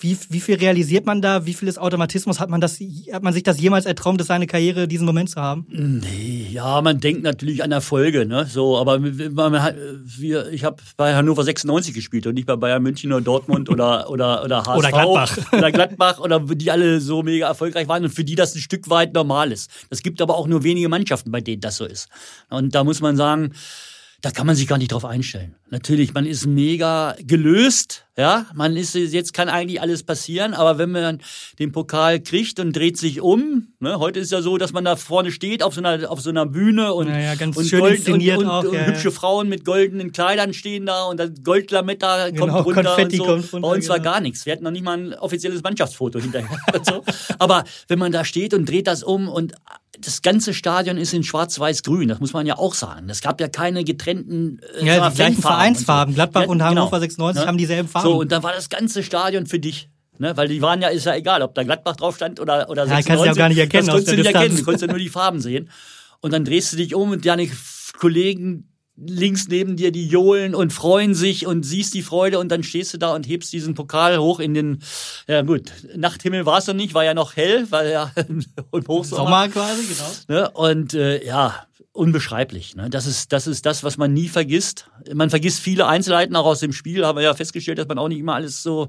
wie, 0.00 0.16
wie 0.28 0.40
viel 0.40 0.56
realisiert 0.56 1.06
man 1.06 1.22
da? 1.22 1.46
Wie 1.46 1.54
viel 1.54 1.68
ist 1.68 1.78
Automatismus? 1.78 2.40
Hat 2.40 2.50
man 2.50 2.60
das, 2.60 2.78
hat 3.12 3.22
man 3.22 3.32
sich 3.32 3.42
das 3.42 3.60
jemals 3.60 3.86
erträumt, 3.86 4.22
seine 4.24 4.46
Karriere 4.46 4.88
diesen 4.88 5.06
Moment 5.06 5.30
zu 5.30 5.40
haben? 5.40 5.66
Nee, 5.68 6.48
ja, 6.50 6.80
man 6.80 7.00
denkt 7.00 7.22
natürlich 7.22 7.62
an 7.62 7.72
Erfolge, 7.72 8.26
ne? 8.26 8.46
So, 8.46 8.78
aber 8.78 8.98
man, 8.98 9.62
hat, 9.62 9.76
wir, 10.04 10.50
ich 10.50 10.64
habe 10.64 10.82
bei 10.96 11.14
Hannover 11.14 11.44
96 11.44 11.94
gespielt 11.94 12.26
und 12.26 12.34
nicht 12.34 12.46
bei 12.46 12.56
Bayern 12.56 12.82
München 12.82 13.12
oder 13.12 13.22
Dortmund 13.22 13.68
oder 13.68 14.10
oder 14.10 14.44
oder 14.44 14.66
HSV 14.66 14.76
oder 14.78 14.90
Gladbach 14.90 15.52
oder 15.52 15.72
Gladbach 15.72 16.18
oder 16.20 16.40
die 16.40 16.70
alle 16.70 17.00
so 17.00 17.22
mega 17.22 17.46
erfolgreich 17.46 17.88
waren 17.88 18.04
und 18.04 18.10
für 18.10 18.24
die 18.24 18.34
das 18.34 18.54
ein 18.54 18.60
Stück 18.60 18.88
weit 18.90 19.14
normal 19.14 19.52
ist. 19.52 19.70
Es 19.90 20.02
gibt 20.02 20.20
aber 20.22 20.36
auch 20.36 20.46
nur 20.46 20.64
wenige 20.64 20.88
Mannschaften, 20.88 21.30
bei 21.30 21.40
denen 21.40 21.60
das 21.60 21.76
so 21.76 21.84
ist. 21.84 22.08
Und 22.48 22.74
da 22.74 22.84
muss 22.84 23.00
man 23.00 23.16
sagen, 23.16 23.52
da 24.20 24.30
kann 24.30 24.46
man 24.46 24.56
sich 24.56 24.66
gar 24.66 24.78
nicht 24.78 24.92
drauf 24.92 25.04
einstellen. 25.04 25.54
Natürlich, 25.70 26.12
man 26.12 26.26
ist 26.26 26.46
mega 26.46 27.16
gelöst, 27.20 28.06
ja, 28.18 28.46
man 28.54 28.76
ist 28.76 28.94
jetzt 28.94 29.32
kann 29.32 29.48
eigentlich 29.48 29.80
alles 29.80 30.02
passieren, 30.02 30.52
aber 30.52 30.78
wenn 30.78 30.90
man 30.90 31.20
den 31.58 31.72
Pokal 31.72 32.20
kriegt 32.20 32.58
und 32.60 32.74
dreht 32.76 32.96
sich 32.98 33.20
um, 33.20 33.68
ne, 33.78 33.98
heute 33.98 34.20
ist 34.20 34.32
ja 34.32 34.42
so, 34.42 34.58
dass 34.58 34.72
man 34.72 34.84
da 34.84 34.96
vorne 34.96 35.30
steht 35.32 35.62
auf 35.62 35.74
so 35.74 35.80
einer 35.82 36.10
auf 36.10 36.20
so 36.20 36.30
einer 36.30 36.44
Bühne 36.44 36.92
und, 36.92 37.08
naja, 37.08 37.34
ganz 37.36 37.56
und, 37.56 37.66
schön 37.66 37.80
Gold, 37.80 38.08
und, 38.08 38.20
und, 38.28 38.46
auch, 38.46 38.64
und 38.64 38.74
ja, 38.74 38.86
hübsche 38.86 39.10
Frauen 39.10 39.48
mit 39.48 39.64
goldenen 39.64 40.12
Kleidern 40.12 40.52
stehen 40.52 40.86
da 40.86 41.04
und 41.04 41.18
das 41.20 41.30
Goldlametta 41.44 42.26
kommt 42.26 42.38
Genau, 42.38 42.60
runter 42.62 42.82
Konfetti 42.84 43.20
und 43.20 43.26
so. 43.26 43.32
kommt 43.32 43.52
runter, 43.54 43.68
Bei 43.68 43.74
uns 43.76 43.88
war 43.88 43.98
genau. 43.98 44.10
gar 44.10 44.20
nichts. 44.20 44.44
Wir 44.44 44.52
hatten 44.54 44.64
noch 44.64 44.70
nicht 44.70 44.84
mal 44.84 44.98
ein 44.98 45.14
offizielles 45.14 45.62
Mannschaftsfoto 45.62 46.18
hinterher. 46.18 46.48
so. 46.82 47.02
Aber 47.38 47.64
wenn 47.88 47.98
man 47.98 48.12
da 48.12 48.24
steht 48.24 48.54
und 48.54 48.68
dreht 48.68 48.86
das 48.86 49.02
um 49.02 49.28
und 49.28 49.54
das 50.02 50.22
ganze 50.22 50.54
Stadion 50.54 50.96
ist 50.96 51.12
in 51.12 51.22
schwarz-weiß-grün, 51.22 52.08
das 52.08 52.20
muss 52.20 52.32
man 52.32 52.46
ja 52.46 52.56
auch 52.56 52.72
sagen. 52.72 53.10
Es 53.10 53.20
gab 53.20 53.38
ja 53.38 53.48
keine 53.48 53.84
getrennten 53.84 54.58
äh, 54.80 54.86
Ja, 54.86 55.10
die 55.10 55.16
gleichen 55.16 55.42
Vereinsfarben. 55.42 56.12
und 56.12 56.14
so. 56.14 56.16
Gladbach 56.16 56.42
Ja, 56.42 56.48
und 56.48 56.58
genau. 56.58 56.70
Hannover 56.70 57.00
96 57.00 57.42
Ne? 57.42 57.46
haben 57.46 57.58
dieselben 57.58 57.86
Farben. 57.88 57.99
So, 58.02 58.20
und 58.20 58.32
da 58.32 58.42
war 58.42 58.52
das 58.52 58.68
ganze 58.68 59.02
Stadion 59.02 59.46
für 59.46 59.58
dich. 59.58 59.88
Ne? 60.18 60.36
Weil 60.36 60.48
die 60.48 60.60
waren 60.60 60.82
ja, 60.82 60.88
ist 60.88 61.06
ja 61.06 61.14
egal, 61.14 61.42
ob 61.42 61.54
da 61.54 61.62
Gladbach 61.62 61.96
drauf 61.96 62.16
stand 62.16 62.40
oder, 62.40 62.68
oder 62.68 62.84
Ja, 62.86 63.00
kannst 63.00 63.08
du 63.08 63.24
ja 63.24 63.32
auch 63.32 63.36
gar 63.36 63.48
nicht 63.48 63.58
erkennen 63.58 63.86
Das 63.86 63.94
konntest 63.94 64.12
du 64.12 64.16
nicht 64.16 64.26
Distanz. 64.26 64.42
erkennen, 64.42 64.58
du 64.58 64.64
konntest 64.64 64.82
ja 64.82 64.88
nur 64.88 64.98
die 64.98 65.08
Farben 65.08 65.40
sehen. 65.40 65.70
Und 66.20 66.32
dann 66.32 66.44
drehst 66.44 66.72
du 66.72 66.76
dich 66.76 66.94
um 66.94 67.10
und 67.10 67.24
deine 67.24 67.48
Kollegen 67.98 68.66
links 68.96 69.48
neben 69.48 69.76
dir, 69.76 69.92
die 69.92 70.06
johlen 70.06 70.54
und 70.54 70.72
freuen 70.72 71.14
sich 71.14 71.46
und 71.46 71.62
siehst 71.64 71.94
die 71.94 72.02
Freude 72.02 72.38
und 72.38 72.50
dann 72.50 72.62
stehst 72.62 72.92
du 72.92 72.98
da 72.98 73.14
und 73.14 73.26
hebst 73.26 73.52
diesen 73.52 73.74
Pokal 73.74 74.18
hoch 74.18 74.40
in 74.40 74.52
den, 74.54 74.82
ja 75.26 75.42
gut, 75.42 75.72
Nachthimmel 75.96 76.44
war 76.44 76.58
es 76.58 76.66
noch 76.66 76.74
nicht, 76.74 76.92
war 76.92 77.04
ja 77.04 77.14
noch 77.14 77.36
hell, 77.36 77.66
weil 77.70 77.90
ja 77.90 78.12
im 78.28 78.44
Hochsommer. 78.86 79.24
Sommer 79.24 79.48
quasi, 79.48 79.86
genau. 79.86 80.40
Ne? 80.40 80.50
Und 80.50 80.94
äh, 80.94 81.24
ja, 81.24 81.66
unbeschreiblich. 81.92 82.76
Ne? 82.76 82.88
Das, 82.88 83.06
ist, 83.06 83.32
das 83.32 83.46
ist 83.46 83.66
das, 83.66 83.82
was 83.82 83.96
man 83.96 84.12
nie 84.12 84.28
vergisst. 84.28 84.88
Man 85.12 85.28
vergisst 85.28 85.60
viele 85.60 85.86
Einzelheiten 85.86 86.36
auch 86.36 86.46
aus 86.46 86.60
dem 86.60 86.72
Spiel, 86.72 87.04
haben 87.04 87.16
wir 87.16 87.24
ja 87.24 87.34
festgestellt, 87.34 87.78
dass 87.78 87.88
man 87.88 87.98
auch 87.98 88.08
nicht 88.08 88.20
immer 88.20 88.34
alles 88.34 88.62
so 88.62 88.88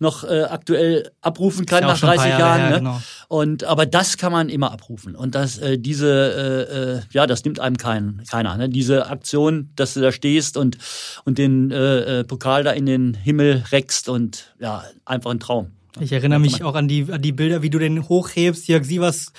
noch 0.00 0.24
äh, 0.24 0.42
aktuell 0.42 1.12
abrufen 1.20 1.64
kann 1.64 1.82
ja 1.82 1.88
nach 1.88 1.96
schon 1.96 2.08
ein 2.08 2.16
paar 2.16 2.24
30 2.26 2.38
Jahre 2.38 2.58
Jahren. 2.58 2.60
her, 2.60 2.70
ne? 2.70 2.78
genau. 2.78 3.02
Und 3.28 3.64
aber 3.64 3.86
das 3.86 4.16
kann 4.16 4.32
man 4.32 4.48
immer 4.48 4.72
abrufen. 4.72 5.14
Und 5.14 5.36
das, 5.36 5.58
äh, 5.58 5.78
diese, 5.78 6.66
äh, 6.68 6.98
äh, 6.98 7.00
ja, 7.12 7.28
das 7.28 7.44
nimmt 7.44 7.60
einem 7.60 7.76
kein, 7.76 8.24
keiner. 8.28 8.56
Ne? 8.56 8.68
Diese 8.68 9.06
Aktion, 9.06 9.70
dass 9.76 9.94
du 9.94 10.00
da 10.00 10.10
stehst 10.10 10.56
und, 10.56 10.76
und 11.24 11.38
den 11.38 11.70
äh, 11.70 12.20
äh, 12.20 12.24
Pokal 12.24 12.64
da 12.64 12.72
in 12.72 12.86
den 12.86 13.14
Himmel 13.14 13.64
reckst 13.70 14.08
und 14.08 14.54
ja, 14.58 14.84
einfach 15.04 15.30
ein 15.30 15.40
Traum. 15.40 15.70
Ich 15.98 16.12
erinnere 16.12 16.38
mich 16.38 16.62
auch 16.62 16.74
an 16.74 16.86
die, 16.86 17.06
an 17.10 17.20
die 17.20 17.32
Bilder, 17.32 17.62
wie 17.62 17.70
du 17.70 17.78
den 17.78 18.08
hochhebst. 18.08 18.68
Jörg 18.68 18.84
Sievers 18.84 19.32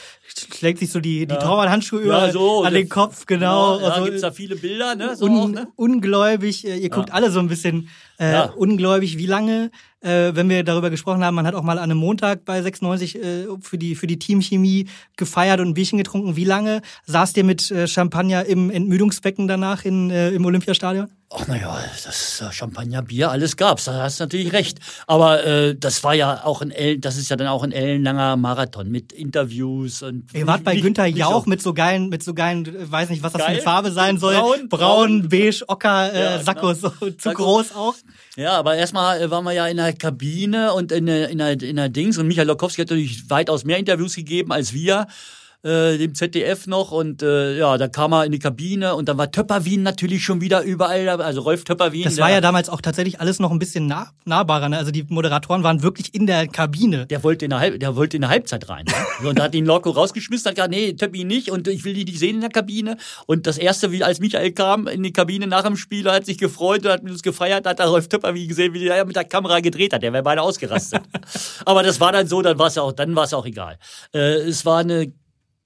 schlägt 0.54 0.80
sich 0.80 0.92
so 0.92 1.00
die, 1.00 1.26
die 1.28 1.36
Torwart-Handschuhe 1.36 2.02
über 2.02 2.26
Ja, 2.28 2.32
so, 2.32 2.64
an 2.64 2.74
den 2.74 2.90
Kopf, 2.90 3.26
genau. 3.26 3.80
Ja, 3.80 3.88
also, 3.88 4.06
gibt's 4.06 4.22
da 4.22 4.32
viele 4.32 4.56
Bilder, 4.56 4.96
ne? 4.96 5.16
So 5.16 5.26
un, 5.26 5.38
auch, 5.40 5.48
ne? 5.50 5.68
ungläubig. 5.76 6.66
äh, 6.66 6.78
Ihr 6.78 6.90
guckt 6.90 7.12
alle 7.14 7.32
so 7.32 7.40
ein 7.40 7.48
bisschen 7.48 7.90
äh, 8.20 8.32
Ja. 8.32 8.44
ungläubig. 8.56 9.18
Wie 9.18 9.26
lange, 9.26 9.72
äh, 10.02 10.32
wenn 10.34 10.50
wir 10.50 10.64
darüber 10.64 10.90
gesprochen 10.90 11.24
haben, 11.24 11.36
man 11.36 11.46
hat 11.48 11.56
auch 11.56 11.64
mal 11.64 11.78
an 11.78 11.86
einem 11.92 11.98
Montag 11.98 12.46
bei 12.46 12.62
96 12.62 13.16
äh, 13.16 13.46
für 13.62 13.78
die 13.78 13.96
für 13.96 14.08
die 14.08 14.20
Teamchemie 14.20 14.88
gefeiert 15.18 15.60
und 15.60 15.70
ein 15.70 15.74
Bierchen 15.74 15.98
getrunken. 15.98 16.36
Wie 16.36 16.46
lange 16.46 16.82
saßt 17.06 17.36
ihr 17.38 17.44
mit 17.44 17.70
äh, 17.72 17.88
Champagner 17.88 18.46
im 18.46 18.70
Entmüdungsbecken 18.70 19.48
danach 19.48 19.86
in, 19.86 20.10
äh, 20.12 20.30
im 20.30 20.46
Olympiastadion? 20.46 21.08
Ach 21.34 21.48
naja, 21.48 21.80
das 22.04 22.44
Champagner, 22.52 23.02
Bier, 23.04 23.32
alles 23.32 23.56
gab's. 23.56 23.86
Da 23.86 23.94
hast 24.04 24.20
du 24.20 24.26
natürlich 24.26 24.52
recht. 24.52 24.80
Aber 25.08 25.74
das 25.74 26.04
war 26.04 26.14
ja 26.14 26.44
auch 26.44 26.62
ein 26.62 26.74
das 27.00 27.16
ist 27.16 27.30
ja 27.30 27.38
dann 27.38 27.48
auch 27.48 27.64
ein 27.64 27.72
ellenlanger 27.72 28.36
Marathon 28.36 28.90
mit 28.92 29.14
Interviews 29.14 30.02
und. 30.04 30.21
Ihr 30.34 30.48
wart 30.48 30.64
bei 30.64 30.74
nicht- 30.74 30.84
Günther 30.84 31.06
nicht 31.06 31.18
Jauch 31.18 31.44
so- 31.46 31.50
mit 31.50 31.62
so 31.62 31.74
geilen, 31.74 32.10
mit 32.10 32.24
so 32.24 32.34
geilen, 32.34 32.68
weiß 32.92 33.10
nicht, 33.10 33.24
was 33.24 33.34
das 33.34 33.42
für 33.42 33.48
eine 33.48 33.58
Geil? 33.58 33.64
Farbe 33.64 33.92
sein 33.92 34.18
soll. 34.18 34.36
Braun, 34.36 34.70
Braun, 34.70 35.30
beige, 35.30 35.64
ocker, 35.68 36.14
äh, 36.14 36.22
Ja, 36.44 36.54
genau. 36.54 36.74
So, 36.74 36.90
zu 36.90 37.14
Sakko. 37.18 37.44
groß 37.44 37.76
auch. 37.76 37.96
Ja, 38.36 38.54
aber 38.54 38.76
erstmal 38.76 39.22
äh, 39.22 39.30
waren 39.32 39.44
wir 39.44 39.52
ja 39.54 39.68
in 39.68 39.78
der 39.78 39.94
Kabine 39.94 40.74
und 40.74 40.92
in 40.92 41.06
der, 41.06 41.30
in 41.30 41.38
der, 41.38 41.62
in 41.62 41.76
der 41.76 41.90
Dings 41.90 42.18
und 42.18 42.28
Michael 42.28 42.48
Lokowski 42.48 42.82
hat 42.82 42.90
natürlich 42.90 43.30
weitaus 43.30 43.64
mehr 43.66 43.78
Interviews 43.78 44.16
gegeben 44.16 44.52
als 44.52 44.74
wir. 44.74 45.08
Äh, 45.64 46.00
dem 46.00 46.16
ZDF 46.16 46.66
noch 46.66 46.92
und 46.92 47.22
äh, 47.22 47.56
ja, 47.56 47.78
da 47.78 47.88
kam 47.88 48.14
er 48.14 48.26
in 48.26 48.32
die 48.32 48.40
Kabine 48.40 48.96
und 48.96 49.08
dann 49.08 49.20
war 49.20 49.32
Töpperwien 49.32 49.84
natürlich 49.84 50.24
schon 50.24 50.42
wieder 50.42 50.64
überall, 50.64 51.08
also 51.08 51.42
Rolf 51.42 51.66
Töpperwien. 51.66 52.06
Das 52.06 52.18
war 52.18 52.32
ja 52.32 52.42
damals 52.42 52.68
auch 52.68 52.82
tatsächlich 52.82 53.20
alles 53.20 53.38
noch 53.38 53.52
ein 53.52 53.60
bisschen 53.60 53.86
nah, 53.86 54.10
nahbarer. 54.26 54.70
Ne? 54.70 54.80
Also 54.80 54.90
die 54.90 55.06
Moderatoren 55.08 55.62
waren 55.62 55.84
wirklich 55.84 56.16
in 56.16 56.26
der 56.26 56.48
Kabine. 56.48 57.06
der 57.06 57.24
wollte 57.24 57.46
in 57.46 57.52
der, 57.52 57.60
Halb, 57.60 57.80
der 57.80 57.96
wollte 57.96 58.18
in 58.18 58.22
der 58.22 58.32
Halbzeit 58.32 58.70
rein. 58.70 58.86
Ne? 59.22 59.30
Und 59.30 59.38
da 59.38 59.44
hat 59.44 59.54
ihn 59.54 59.68
Locko 59.68 59.92
rausgeschmissen, 59.92 60.50
hat 60.50 60.56
gesagt, 60.56 60.72
nee, 60.72 60.94
Töppi 60.94 61.26
nicht 61.26 61.52
und 61.52 61.68
ich 61.68 61.86
will 61.86 61.94
dich 61.94 62.06
nicht 62.06 62.18
sehen 62.18 62.38
in 62.38 62.42
der 62.42 62.50
Kabine. 62.50 62.98
Und 63.28 63.46
das 63.46 63.60
erste, 63.60 63.92
wie 63.92 64.04
als 64.04 64.20
Michael 64.20 64.54
kam 64.54 64.88
in 64.88 65.04
die 65.04 65.14
Kabine 65.14 65.46
nach 65.46 65.62
dem 65.62 65.78
Spiel, 65.78 66.10
hat 66.10 66.26
sich 66.26 66.40
gefreut 66.40 66.84
und 66.88 66.92
hat 66.92 67.04
mit 67.04 67.14
uns 67.14 67.22
gefeiert, 67.22 67.68
hat 67.68 67.80
da 67.80 67.86
Rolf 67.86 68.08
Töpper 68.08 68.34
wie 68.34 68.48
gesehen, 68.48 68.74
wie 68.74 68.80
der 68.80 69.06
mit 69.06 69.16
der 69.16 69.26
Kamera 69.26 69.60
gedreht 69.60 69.94
hat. 69.94 70.02
Der 70.02 70.12
wäre 70.12 70.24
beide 70.24 70.42
ausgerastet. 70.42 71.04
Aber 71.66 71.84
das 71.84 72.00
war 72.00 72.12
dann 72.12 72.26
so, 72.26 72.42
dann 72.42 72.58
war 72.58 72.66
es 72.66 72.80
auch, 72.80 72.94
dann 72.94 73.16
war 73.16 73.26
es 73.26 73.34
auch 73.36 73.46
egal. 73.46 73.78
Äh, 74.12 74.38
es 74.42 74.66
war 74.66 74.80
eine 74.80 75.14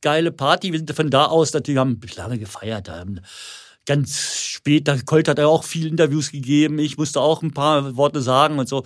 geile 0.05 0.31
Party. 0.31 0.71
Wir 0.71 0.77
sind 0.77 0.93
von 0.93 1.09
da 1.09 1.25
aus 1.25 1.51
natürlich 1.51 1.79
haben 1.79 1.99
lange 2.15 2.37
gefeiert. 2.37 2.89
Haben 2.89 3.21
ganz 3.87 4.43
spät, 4.43 4.87
da 4.87 4.97
Colt 4.97 5.27
hat 5.27 5.39
er 5.39 5.49
auch 5.49 5.63
viele 5.63 5.89
Interviews 5.89 6.31
gegeben. 6.31 6.77
Ich 6.77 6.97
musste 6.97 7.19
auch 7.19 7.41
ein 7.41 7.53
paar 7.53 7.97
Worte 7.97 8.21
sagen 8.21 8.59
und 8.59 8.69
so. 8.69 8.83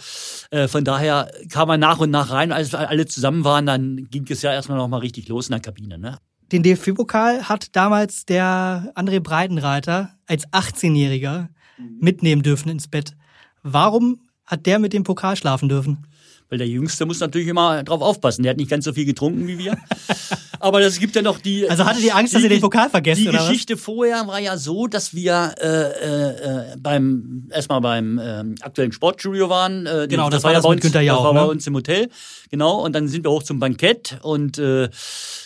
Äh, 0.50 0.70
von 0.70 0.86
daher 0.86 1.30
kam 1.50 1.68
man 1.68 1.82
nach 1.82 2.00
und 2.00 2.10
nach 2.10 2.32
rein. 2.32 2.54
Als 2.54 2.74
alle 2.74 3.06
zusammen 3.06 3.44
waren, 3.44 3.66
dann 3.66 4.08
ging 4.10 4.26
es 4.30 4.42
ja 4.42 4.54
erstmal 4.54 4.78
noch 4.78 4.88
mal 4.88 5.00
richtig 5.00 5.28
los 5.28 5.48
in 5.48 5.52
der 5.52 5.60
Kabine. 5.60 5.98
Ne? 5.98 6.18
Den 6.54 6.64
DFB-Pokal 6.64 7.50
hat 7.50 7.76
damals 7.76 8.26
der 8.26 8.94
André 8.96 9.20
Breitenreiter 9.20 10.12
als 10.26 10.48
18-Jähriger 10.48 11.50
mitnehmen 12.00 12.44
dürfen 12.44 12.70
ins 12.70 12.88
Bett. 12.88 13.14
Warum 13.62 14.22
hat 14.46 14.66
der 14.66 14.80
mit 14.80 14.94
dem 14.94 15.04
Pokal 15.04 15.36
schlafen 15.36 15.68
dürfen? 15.68 16.08
Weil 16.48 16.60
der 16.60 16.68
Jüngste 16.68 17.06
muss 17.06 17.20
natürlich 17.20 17.50
immer 17.50 17.84
drauf 17.84 18.02
aufpassen. 18.02 18.44
Der 18.44 18.52
hat 18.52 18.58
nicht 18.58 18.72
ganz 18.72 18.86
so 18.86 18.94
viel 18.94 19.06
getrunken 19.06 19.48
wie 19.48 19.58
wir. 19.58 19.78
Aber 20.60 20.82
es 20.82 21.00
gibt 21.00 21.16
ja 21.16 21.22
noch 21.22 21.40
die. 21.40 21.70
Also 21.70 21.86
hattet 21.86 22.04
ihr 22.04 22.16
Angst, 22.16 22.36
dass 22.36 22.44
ihr 22.44 22.50
den 22.50 22.62
Pokal 22.62 22.90
vergesst, 22.90 23.22
Die? 23.22 23.28
Geschichte 23.28 23.78
vorher 23.78 24.28
war 24.28 24.40
ja 24.40 24.58
so, 24.58 24.88
dass 24.88 25.14
wir 25.14 25.56
äh, 25.62 25.68
äh, 25.68 26.74
äh, 26.74 26.78
beim 26.78 27.48
erstmal 27.52 27.82
beim 27.82 28.20
ähm, 28.22 28.56
aktuellen 28.62 28.92
Sportstudio 28.92 29.50
waren. 29.50 29.86
Äh, 29.86 30.08
Genau, 30.10 30.30
das 30.30 30.44
war 30.44 30.52
ja 30.52 30.58
das 30.58 30.64
bei 30.64 30.70
uns, 30.70 30.82
Günther 30.82 31.02
Jauch, 31.02 31.18
Das 31.18 31.26
war 31.26 31.34
bei 31.34 31.42
ne? 31.42 31.48
uns 31.48 31.68
im 31.68 31.76
Hotel. 31.76 32.10
Genau. 32.50 32.84
Und 32.84 32.94
dann 32.94 33.08
sind 33.08 33.24
wir 33.24 33.32
hoch 33.32 33.44
zum 33.44 33.60
Bankett 33.60 34.20
und 34.22 34.58
äh, 34.58 34.90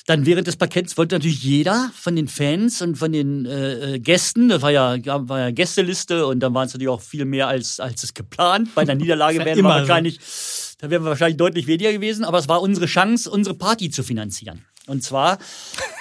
dann 0.05 0.25
während 0.25 0.47
des 0.47 0.55
Banketts 0.57 0.97
wollte 0.97 1.15
natürlich 1.15 1.43
jeder 1.43 1.91
von 1.95 2.15
den 2.15 2.27
Fans 2.27 2.81
und 2.81 2.97
von 2.97 3.11
den 3.11 3.45
äh, 3.45 3.95
äh, 3.95 3.99
Gästen, 3.99 4.49
das 4.49 4.61
war 4.61 4.71
ja, 4.71 4.97
war 5.05 5.39
ja 5.39 5.51
Gästeliste 5.51 6.25
und 6.25 6.39
dann 6.41 6.53
waren 6.53 6.67
es 6.67 6.73
natürlich 6.73 6.89
auch 6.89 7.01
viel 7.01 7.25
mehr 7.25 7.47
als, 7.47 7.79
als 7.79 8.03
es 8.03 8.13
geplant. 8.13 8.69
Bei 8.75 8.81
einer 8.81 8.95
Niederlage 9.03 9.37
wären 9.39 9.47
wir 9.47 9.57
immer 9.57 9.73
so. 9.73 9.79
wahrscheinlich, 9.79 10.19
da 10.79 10.89
wären 10.89 11.03
wir 11.03 11.09
wahrscheinlich 11.09 11.37
deutlich 11.37 11.67
weniger 11.67 11.91
gewesen, 11.93 12.25
aber 12.25 12.39
es 12.39 12.49
war 12.49 12.61
unsere 12.61 12.85
Chance, 12.85 13.29
unsere 13.29 13.55
Party 13.55 13.89
zu 13.89 14.03
finanzieren. 14.03 14.65
Und 14.87 15.01
zwar 15.03 15.37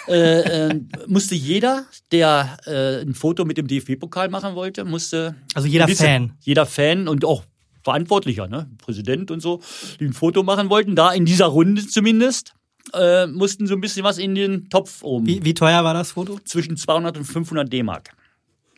äh, 0.09 0.69
äh, 0.71 0.81
musste 1.07 1.35
jeder, 1.37 1.85
der 2.11 2.57
äh, 2.67 3.03
ein 3.03 3.15
Foto 3.15 3.45
mit 3.45 3.57
dem 3.59 3.67
DFB-Pokal 3.69 4.29
machen 4.29 4.55
wollte, 4.57 4.85
musste 4.85 5.37
Also 5.55 5.69
jeder 5.69 5.87
gewisse- 5.87 6.05
Fan. 6.05 6.33
jeder 6.41 6.67
Fan 6.67 7.07
und 7.09 7.25
auch 7.25 7.45
Verantwortlicher, 7.85 8.47
ne, 8.49 8.69
Präsident 8.79 9.31
und 9.31 9.41
so, 9.41 9.61
die 10.01 10.05
ein 10.07 10.13
Foto 10.13 10.43
machen 10.43 10.69
wollten, 10.71 10.95
da 10.97 11.13
in 11.13 11.25
dieser 11.25 11.47
Runde 11.47 11.87
zumindest, 11.87 12.55
äh, 12.95 13.27
mussten 13.27 13.67
so 13.67 13.75
ein 13.75 13.81
bisschen 13.81 14.05
was 14.05 14.19
in 14.19 14.35
den 14.35 14.69
Topf 14.69 15.03
oben. 15.03 15.27
Wie, 15.27 15.45
wie 15.45 15.55
teuer 15.55 15.83
war 15.85 15.95
das 15.95 16.13
Foto? 16.13 16.39
Zwischen 16.45 16.77
200 16.77 17.17
und 17.19 17.25
500 17.25 17.73
D-Mark. 17.73 18.11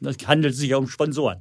Das 0.05 0.17
handelt 0.27 0.55
sich 0.55 0.71
ja 0.71 0.77
um 0.77 0.89
Sponsoren. 0.89 1.39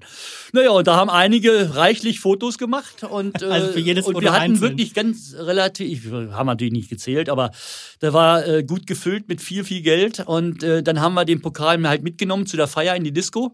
Naja, 0.52 0.72
und 0.72 0.88
da 0.88 0.96
haben 0.96 1.10
einige 1.10 1.76
reichlich 1.76 2.20
Fotos 2.20 2.58
gemacht 2.58 3.04
und, 3.04 3.42
äh, 3.42 3.46
Also 3.54 3.74
für 3.74 3.80
jedes 3.80 4.06
und 4.06 4.14
Foto 4.14 4.26
wir 4.26 4.32
hatten 4.34 4.54
einzeln. 4.54 4.72
wirklich 4.72 4.94
ganz 4.94 5.36
relativ, 5.38 6.12
haben 6.12 6.48
natürlich 6.48 6.74
nicht 6.74 6.90
gezählt, 6.90 7.30
aber 7.30 7.52
da 8.00 8.14
war 8.14 8.48
äh, 8.48 8.64
gut 8.64 8.88
gefüllt 8.88 9.28
mit 9.30 9.42
viel, 9.42 9.64
viel 9.64 9.82
Geld 9.82 10.22
und 10.26 10.64
äh, 10.64 10.82
dann 10.82 11.00
haben 11.02 11.14
wir 11.14 11.26
den 11.26 11.42
Pokal 11.42 11.88
halt 11.88 12.04
mitgenommen 12.04 12.46
zu 12.46 12.58
der 12.58 12.68
Feier 12.68 12.96
in 12.96 13.04
die 13.04 13.14
Disco. 13.14 13.54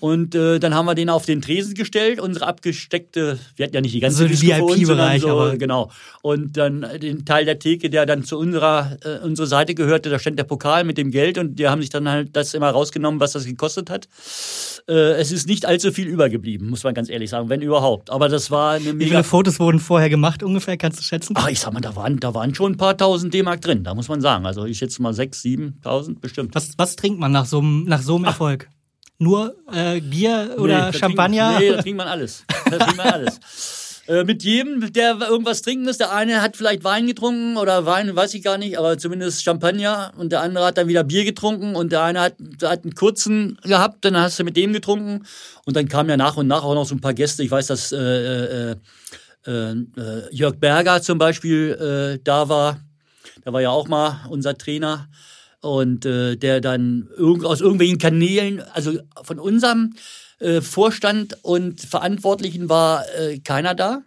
Und 0.00 0.34
äh, 0.34 0.58
dann 0.58 0.74
haben 0.74 0.84
wir 0.86 0.94
den 0.94 1.08
auf 1.08 1.24
den 1.24 1.40
Tresen 1.40 1.72
gestellt, 1.74 2.20
unsere 2.20 2.46
abgesteckte, 2.46 3.38
wir 3.56 3.64
hatten 3.64 3.74
ja 3.74 3.80
nicht 3.80 3.94
die 3.94 4.00
ganze 4.00 4.18
So 4.18 4.24
die 4.28 4.34
Disco 4.36 4.68
VIP-Bereich, 4.68 5.22
so, 5.22 5.28
aber- 5.30 5.56
genau. 5.56 5.90
Und 6.22 6.56
dann 6.58 6.86
den 7.00 7.24
Teil 7.24 7.46
der 7.46 7.58
Theke, 7.58 7.88
der 7.88 8.04
dann 8.04 8.22
zu 8.22 8.38
unserer 8.38 8.98
äh, 9.04 9.24
unsere 9.24 9.46
Seite 9.46 9.74
gehörte, 9.74 10.10
da 10.10 10.18
stand 10.18 10.38
der 10.38 10.44
Pokal 10.44 10.84
mit 10.84 10.98
dem 10.98 11.10
Geld 11.10 11.38
und 11.38 11.58
die 11.58 11.66
haben 11.68 11.80
sich 11.80 11.88
dann 11.90 12.08
halt 12.08 12.36
das 12.36 12.52
immer 12.52 12.68
rausgenommen, 12.70 13.20
was 13.20 13.32
das 13.32 13.46
gekostet 13.46 13.88
hat. 13.88 14.06
Äh, 14.88 14.92
es 15.14 15.32
ist 15.32 15.48
nicht 15.48 15.64
allzu 15.64 15.90
viel 15.92 16.08
übergeblieben, 16.08 16.68
muss 16.68 16.84
man 16.84 16.92
ganz 16.92 17.08
ehrlich 17.08 17.30
sagen, 17.30 17.48
wenn 17.48 17.62
überhaupt. 17.62 18.10
Aber 18.10 18.28
das 18.28 18.50
war 18.50 18.72
eine 18.72 18.84
Wie 18.84 18.92
mega. 18.92 19.08
viele 19.10 19.24
Fotos 19.24 19.58
wurden 19.58 19.80
vorher 19.80 20.10
gemacht 20.10 20.42
ungefähr? 20.42 20.76
Kannst 20.76 20.98
du 20.98 21.04
schätzen? 21.04 21.32
Ach, 21.38 21.48
ich 21.48 21.58
sag 21.60 21.72
mal, 21.72 21.80
da 21.80 21.96
waren, 21.96 22.20
da 22.20 22.34
waren 22.34 22.54
schon 22.54 22.72
ein 22.72 22.76
paar 22.76 22.96
tausend 22.98 23.32
D-Mark 23.32 23.62
drin, 23.62 23.82
da 23.82 23.94
muss 23.94 24.08
man 24.08 24.20
sagen. 24.20 24.44
Also 24.44 24.66
ich 24.66 24.76
schätze 24.78 25.00
mal 25.00 25.14
sechs, 25.14 25.40
siebentausend 25.42 26.20
bestimmt. 26.20 26.54
Was, 26.54 26.72
was 26.76 26.96
trinkt 26.96 27.18
man 27.18 27.32
nach 27.32 27.46
so 27.46 27.58
einem 27.60 27.84
nach 27.84 28.02
so 28.02 28.16
einem 28.16 28.24
Erfolg? 28.26 28.68
Nur 29.18 29.56
äh, 29.72 30.00
Bier 30.00 30.56
oder 30.58 30.90
Nee, 30.90 30.98
Champagner? 30.98 31.56
Trinkt, 31.56 31.60
nee, 31.60 31.76
da 31.76 31.82
trinkt 31.82 31.96
man 31.98 32.08
alles. 32.08 32.44
Da 32.70 32.78
trinkt 32.78 32.96
man 32.96 33.06
alles. 33.08 33.40
Äh, 34.08 34.24
mit 34.24 34.44
jedem, 34.44 34.92
der 34.92 35.18
irgendwas 35.20 35.62
trinken 35.62 35.84
muss. 35.84 35.98
Der 35.98 36.12
eine 36.12 36.40
hat 36.40 36.56
vielleicht 36.56 36.84
Wein 36.84 37.06
getrunken 37.06 37.56
oder 37.56 37.86
Wein, 37.86 38.14
weiß 38.14 38.34
ich 38.34 38.44
gar 38.44 38.56
nicht, 38.56 38.78
aber 38.78 38.98
zumindest 38.98 39.42
Champagner. 39.42 40.12
Und 40.16 40.30
der 40.30 40.42
andere 40.42 40.64
hat 40.66 40.78
dann 40.78 40.86
wieder 40.86 41.02
Bier 41.02 41.24
getrunken 41.24 41.74
und 41.74 41.90
der 41.90 42.02
eine 42.02 42.20
hat, 42.20 42.34
hat 42.62 42.84
einen 42.84 42.94
kurzen 42.94 43.58
gehabt, 43.64 44.04
dann 44.04 44.16
hast 44.16 44.38
du 44.38 44.44
mit 44.44 44.56
dem 44.56 44.72
getrunken. 44.72 45.26
Und 45.64 45.76
dann 45.76 45.88
kamen 45.88 46.08
ja 46.08 46.16
nach 46.16 46.36
und 46.36 46.46
nach 46.46 46.62
auch 46.62 46.74
noch 46.74 46.86
so 46.86 46.94
ein 46.94 47.00
paar 47.00 47.14
Gäste. 47.14 47.42
Ich 47.42 47.50
weiß, 47.50 47.66
dass 47.66 47.90
äh, 47.90 48.70
äh, 48.70 48.76
äh, 49.44 49.74
Jörg 50.30 50.56
Berger 50.60 51.02
zum 51.02 51.18
Beispiel 51.18 52.20
da 52.22 52.48
war. 52.48 52.80
Der 53.44 53.52
war 53.52 53.60
ja 53.60 53.70
auch 53.70 53.88
mal 53.88 54.20
unser 54.28 54.56
Trainer 54.56 55.08
und 55.60 56.06
äh, 56.06 56.36
der 56.36 56.60
dann 56.60 57.08
irg 57.16 57.44
aus 57.44 57.60
irgendwelchen 57.60 57.98
Kanälen, 57.98 58.62
also 58.72 58.98
von 59.22 59.38
unserem 59.38 59.94
äh, 60.38 60.60
Vorstand 60.60 61.38
und 61.42 61.80
Verantwortlichen 61.80 62.68
war 62.68 63.04
äh, 63.18 63.38
keiner 63.38 63.74
da. 63.74 64.02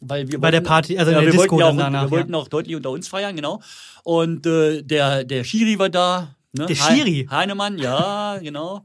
Weil 0.00 0.28
wir 0.28 0.40
Bei 0.40 0.48
wollten, 0.48 0.52
der 0.64 0.68
Party, 0.68 0.98
also 0.98 1.12
ja, 1.12 1.18
der 1.18 1.26
wir 1.26 1.32
Disco 1.32 1.56
wollten 1.56 1.62
auch, 1.62 1.76
danach, 1.76 2.04
Wir 2.04 2.10
wollten 2.10 2.34
auch 2.34 2.48
deutlich 2.48 2.74
unter 2.74 2.90
uns 2.90 3.06
feiern, 3.06 3.36
genau. 3.36 3.60
Und 4.02 4.46
äh, 4.46 4.82
der, 4.82 5.24
der 5.24 5.44
Schiri 5.44 5.78
war 5.78 5.90
da, 5.90 6.34
Ne? 6.54 6.66
Der 6.66 6.74
Schiri. 6.74 7.26
Heinemann, 7.30 7.78
ja, 7.78 8.38
genau. 8.38 8.84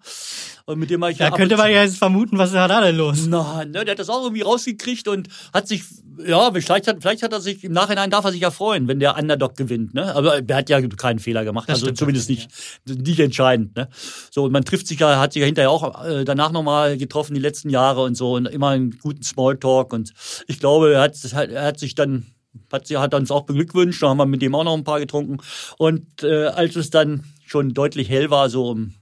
Und 0.66 0.80
mit 0.80 0.90
dem 0.90 1.02
war 1.02 1.10
ich 1.10 1.18
Da 1.18 1.32
könnte 1.32 1.58
man 1.58 1.70
ja 1.70 1.84
jetzt 1.84 1.98
vermuten, 1.98 2.38
was 2.38 2.54
war 2.54 2.70
da 2.70 2.80
denn 2.80 2.96
los? 2.96 3.28
Nein, 3.28 3.72
ne, 3.72 3.84
der 3.84 3.92
hat 3.92 4.00
das 4.00 4.10
auch 4.10 4.24
irgendwie 4.24 4.42
rausgekriegt 4.42 5.10
und 5.10 5.28
hat 5.54 5.68
sich, 5.68 5.84
ja, 6.26 6.50
vielleicht 6.54 6.88
hat, 6.88 6.98
vielleicht 7.02 7.24
hat 7.24 7.34
er 7.34 7.42
sich, 7.42 7.66
im 7.66 7.74
Nachhinein 7.74 8.10
darf 8.10 8.24
er 8.24 8.32
sich 8.32 8.40
ja 8.40 8.52
freuen, 8.52 8.88
wenn 8.88 9.02
der 9.02 9.18
Underdog 9.18 9.58
gewinnt, 9.58 9.94
ne? 9.94 10.16
Aber 10.16 10.42
er 10.48 10.56
hat 10.56 10.70
ja 10.70 10.82
keinen 10.82 11.20
Fehler 11.20 11.44
gemacht, 11.44 11.68
das 11.68 11.82
also 11.82 11.94
zumindest 11.94 12.30
nicht, 12.30 12.50
ja. 12.88 12.96
nicht 12.96 13.20
entscheidend, 13.20 13.76
ne? 13.76 13.90
So, 14.32 14.46
und 14.46 14.54
man 14.54 14.64
trifft 14.64 14.88
sich 14.88 15.00
ja, 15.00 15.20
hat 15.20 15.34
sich 15.34 15.42
ja 15.42 15.46
hinterher 15.46 15.70
auch 15.70 16.06
äh, 16.06 16.24
danach 16.24 16.54
nochmal 16.54 16.98
getroffen, 16.98 17.34
die 17.34 17.42
letzten 17.42 17.70
Jahre 17.70 18.02
und 18.04 18.16
so, 18.16 18.36
und 18.36 18.46
immer 18.46 18.70
einen 18.70 18.98
guten 18.98 19.24
Smalltalk 19.24 19.92
und 19.92 20.14
ich 20.48 20.62
glaube, 20.62 20.94
er 20.94 21.02
hat, 21.02 21.18
er 21.34 21.66
hat 21.66 21.80
sich 21.80 21.96
dann 21.96 22.28
hat, 22.72 22.90
hat 22.90 23.14
uns 23.14 23.30
auch 23.30 23.44
beglückwünscht, 23.44 24.02
da 24.02 24.10
haben 24.10 24.18
wir 24.18 24.26
mit 24.26 24.42
dem 24.42 24.56
auch 24.56 24.64
noch 24.64 24.76
ein 24.76 24.84
paar 24.84 25.00
getrunken. 25.00 25.38
Und 25.78 26.24
äh, 26.24 26.46
als 26.46 26.76
es 26.76 26.90
dann 26.90 27.24
schon 27.48 27.74
deutlich 27.74 28.10
hell 28.10 28.30
war, 28.30 28.50
so 28.50 28.70
um 28.70 28.94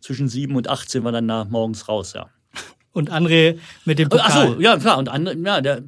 zwischen 0.00 0.28
sieben 0.28 0.56
und 0.56 0.68
acht 0.68 0.90
sind 0.90 1.04
wir 1.04 1.12
dann 1.12 1.28
da 1.28 1.44
morgens 1.44 1.88
raus, 1.88 2.12
ja. 2.14 2.26
Und 2.92 3.12
André 3.12 3.58
mit 3.84 3.98
dem 3.98 4.08
Pokal. 4.08 4.26
Ach 4.28 4.54
so, 4.54 4.60
ja 4.60 4.76
klar. 4.76 4.98
Und 4.98 5.10
André, 5.10 5.46
ja, 5.46 5.60
der, 5.60 5.82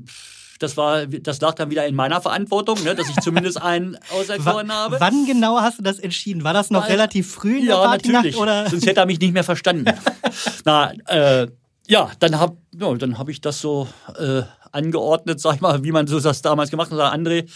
das 0.59 0.77
war, 0.77 1.07
das 1.07 1.41
lag 1.41 1.55
dann 1.55 1.71
wieder 1.71 1.87
in 1.87 1.95
meiner 1.95 2.21
Verantwortung, 2.21 2.83
ne, 2.85 2.95
dass 2.95 3.09
ich 3.09 3.17
zumindest 3.17 3.61
einen 3.61 3.97
auserkoren 4.11 4.73
habe. 4.73 5.01
Wann 5.01 5.25
genau 5.27 5.61
hast 5.61 5.79
du 5.79 5.83
das 5.83 5.99
entschieden? 5.99 6.45
War 6.45 6.53
das 6.53 6.71
noch 6.71 6.83
Weil, 6.83 6.93
relativ 6.93 7.33
früh 7.33 7.61
in 7.61 7.67
der 7.67 7.77
ja, 7.77 7.87
natürlich. 7.87 8.37
oder? 8.37 8.69
Sonst 8.69 8.87
hätte 8.87 9.01
er 9.01 9.07
mich 9.07 9.19
nicht 9.19 9.33
mehr 9.33 9.45
verstanden. 9.45 9.93
Na, 10.65 10.93
äh, 11.07 11.49
ja, 11.89 12.11
dann 12.21 12.39
hab, 12.39 12.57
ja, 12.79 12.95
dann 12.95 13.19
hab 13.19 13.29
ich 13.29 13.41
das 13.41 13.61
so 13.61 13.89
äh, 14.17 14.43
angeordnet, 14.73 15.41
sag 15.41 15.57
ich 15.57 15.61
mal, 15.61 15.83
wie 15.85 15.93
man 15.93 16.07
so 16.07 16.21
das 16.21 16.43
damals 16.43 16.71
gemacht 16.71 16.91
hat. 16.91 16.99
Sag, 16.99 17.15
André, 17.15 17.47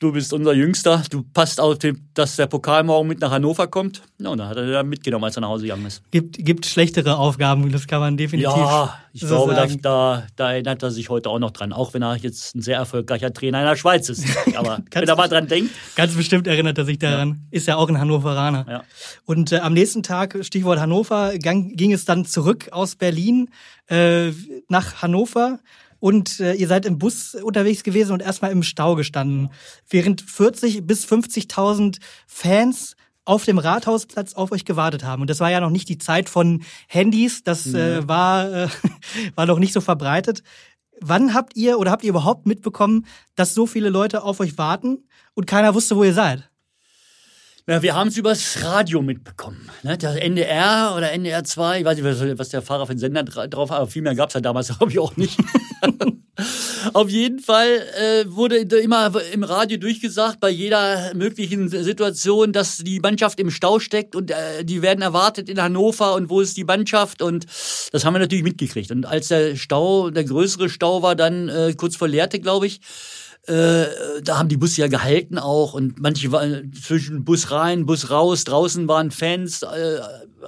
du 0.00 0.12
bist 0.12 0.32
unser 0.32 0.52
Jüngster, 0.52 1.02
du 1.10 1.22
passt 1.22 1.60
auf, 1.60 1.78
dass 2.14 2.36
der 2.36 2.46
Pokal 2.46 2.84
morgen 2.84 3.08
mit 3.08 3.20
nach 3.20 3.30
Hannover 3.30 3.66
kommt. 3.66 4.02
Ja, 4.18 4.30
und 4.30 4.38
dann 4.38 4.48
hat 4.48 4.56
er 4.56 4.70
dann 4.70 4.88
mitgenommen, 4.88 5.24
als 5.24 5.36
er 5.36 5.40
nach 5.40 5.48
Hause 5.48 5.64
gegangen 5.64 5.86
ist. 5.86 6.02
Gibt, 6.10 6.36
gibt 6.38 6.66
schlechtere 6.66 7.16
Aufgaben, 7.16 7.70
das 7.72 7.86
kann 7.86 8.00
man 8.00 8.16
definitiv. 8.16 8.54
Ja, 8.54 8.98
ich 9.12 9.22
so 9.22 9.28
glaube, 9.28 9.54
da, 9.54 9.66
da, 9.66 10.26
da, 10.36 10.52
erinnert 10.52 10.82
er 10.82 10.90
sich 10.90 11.08
heute 11.08 11.30
auch 11.30 11.38
noch 11.38 11.52
dran, 11.52 11.72
auch 11.72 11.94
wenn 11.94 12.02
er 12.02 12.16
jetzt 12.16 12.54
ein 12.54 12.62
sehr 12.62 12.76
erfolgreicher 12.76 13.32
Trainer 13.32 13.60
in 13.60 13.66
der 13.66 13.76
Schweiz 13.76 14.08
ist. 14.08 14.24
Aber 14.56 14.80
wenn 14.90 15.08
er 15.08 15.16
mal 15.16 15.28
dran 15.28 15.46
denkt. 15.46 15.70
Ganz 15.94 16.14
bestimmt 16.14 16.46
erinnert 16.46 16.76
er 16.78 16.84
sich 16.84 16.98
daran. 16.98 17.28
Ja. 17.28 17.36
Ist 17.58 17.68
ja 17.68 17.76
auch 17.76 17.88
ein 17.88 17.98
Hannoveraner. 17.98 18.66
Ja. 18.68 18.84
Und 19.24 19.52
äh, 19.52 19.58
am 19.58 19.72
nächsten 19.72 20.02
Tag, 20.02 20.36
Stichwort 20.42 20.80
Hannover, 20.80 21.38
gang, 21.38 21.76
ging 21.76 21.92
es 21.92 22.04
dann 22.04 22.24
zurück 22.24 22.68
aus 22.72 22.96
Berlin 22.96 23.50
äh, 23.86 24.32
nach 24.68 25.02
Hannover 25.02 25.60
und 26.04 26.38
äh, 26.38 26.52
ihr 26.52 26.68
seid 26.68 26.84
im 26.84 26.98
Bus 26.98 27.34
unterwegs 27.34 27.82
gewesen 27.82 28.12
und 28.12 28.20
erstmal 28.20 28.52
im 28.52 28.62
Stau 28.62 28.94
gestanden, 28.94 29.48
während 29.88 30.20
40 30.20 30.86
bis 30.86 31.06
50.000 31.06 31.98
Fans 32.26 32.94
auf 33.24 33.46
dem 33.46 33.56
Rathausplatz 33.56 34.34
auf 34.34 34.52
euch 34.52 34.66
gewartet 34.66 35.02
haben. 35.02 35.22
Und 35.22 35.30
das 35.30 35.40
war 35.40 35.50
ja 35.50 35.60
noch 35.60 35.70
nicht 35.70 35.88
die 35.88 35.96
Zeit 35.96 36.28
von 36.28 36.62
Handys, 36.88 37.42
das 37.42 37.72
äh, 37.72 38.06
war, 38.06 38.52
äh, 38.52 38.68
war 39.34 39.46
noch 39.46 39.58
nicht 39.58 39.72
so 39.72 39.80
verbreitet. 39.80 40.42
Wann 41.00 41.32
habt 41.32 41.56
ihr 41.56 41.78
oder 41.78 41.90
habt 41.90 42.04
ihr 42.04 42.10
überhaupt 42.10 42.44
mitbekommen, 42.44 43.06
dass 43.34 43.54
so 43.54 43.66
viele 43.66 43.88
Leute 43.88 44.24
auf 44.24 44.40
euch 44.40 44.58
warten 44.58 45.08
und 45.32 45.46
keiner 45.46 45.74
wusste, 45.74 45.96
wo 45.96 46.04
ihr 46.04 46.12
seid? 46.12 46.50
Ja, 47.66 47.80
wir 47.80 47.94
haben 47.94 48.08
es 48.08 48.18
übers 48.18 48.62
Radio 48.62 49.00
mitbekommen. 49.00 49.70
Ne? 49.82 49.96
Der 49.96 50.22
NDR 50.22 50.92
oder 50.94 51.12
NDR 51.12 51.44
2, 51.44 51.78
ich 51.78 51.84
weiß 51.86 51.96
nicht, 51.96 52.38
was 52.38 52.50
der 52.50 52.60
Fahrer 52.60 52.84
für 52.84 52.90
einen 52.90 52.98
Sender 52.98 53.22
drauf 53.22 53.70
hat, 53.70 53.78
aber 53.78 53.86
viel 53.86 54.02
mehr 54.02 54.14
gab 54.14 54.28
es 54.28 54.34
ja 54.34 54.42
damals, 54.42 54.68
glaube 54.78 54.92
ich, 54.92 54.98
auch 54.98 55.16
nicht. 55.16 55.38
Auf 56.92 57.08
jeden 57.08 57.38
Fall 57.38 57.68
äh, 57.98 58.24
wurde 58.26 58.56
immer 58.58 59.10
im 59.32 59.44
Radio 59.44 59.78
durchgesagt, 59.78 60.40
bei 60.40 60.50
jeder 60.50 61.14
möglichen 61.14 61.70
Situation, 61.70 62.52
dass 62.52 62.76
die 62.78 63.00
Mannschaft 63.00 63.40
im 63.40 63.50
Stau 63.50 63.78
steckt 63.78 64.14
und 64.14 64.30
äh, 64.30 64.62
die 64.62 64.82
werden 64.82 65.00
erwartet 65.00 65.48
in 65.48 65.62
Hannover 65.62 66.16
und 66.16 66.28
wo 66.28 66.42
ist 66.42 66.58
die 66.58 66.64
Mannschaft 66.64 67.22
und 67.22 67.46
das 67.92 68.04
haben 68.04 68.12
wir 68.12 68.18
natürlich 68.18 68.44
mitgekriegt. 68.44 68.90
Und 68.90 69.06
als 69.06 69.28
der 69.28 69.56
Stau, 69.56 70.10
der 70.10 70.24
größere 70.24 70.68
Stau 70.68 71.00
war 71.00 71.16
dann 71.16 71.48
äh, 71.48 71.72
kurz 71.78 71.96
vor 71.96 72.08
Lehrte, 72.08 72.40
glaube 72.40 72.66
ich, 72.66 72.80
äh, 73.46 73.86
da 74.22 74.38
haben 74.38 74.48
die 74.48 74.56
Busse 74.56 74.80
ja 74.80 74.88
gehalten 74.88 75.38
auch 75.38 75.74
und 75.74 76.00
manche 76.00 76.32
waren 76.32 76.72
zwischen 76.72 77.24
Bus 77.24 77.50
rein, 77.50 77.84
Bus 77.84 78.10
raus, 78.10 78.44
draußen 78.44 78.88
waren 78.88 79.10
Fans, 79.10 79.62
äh, 79.62 79.98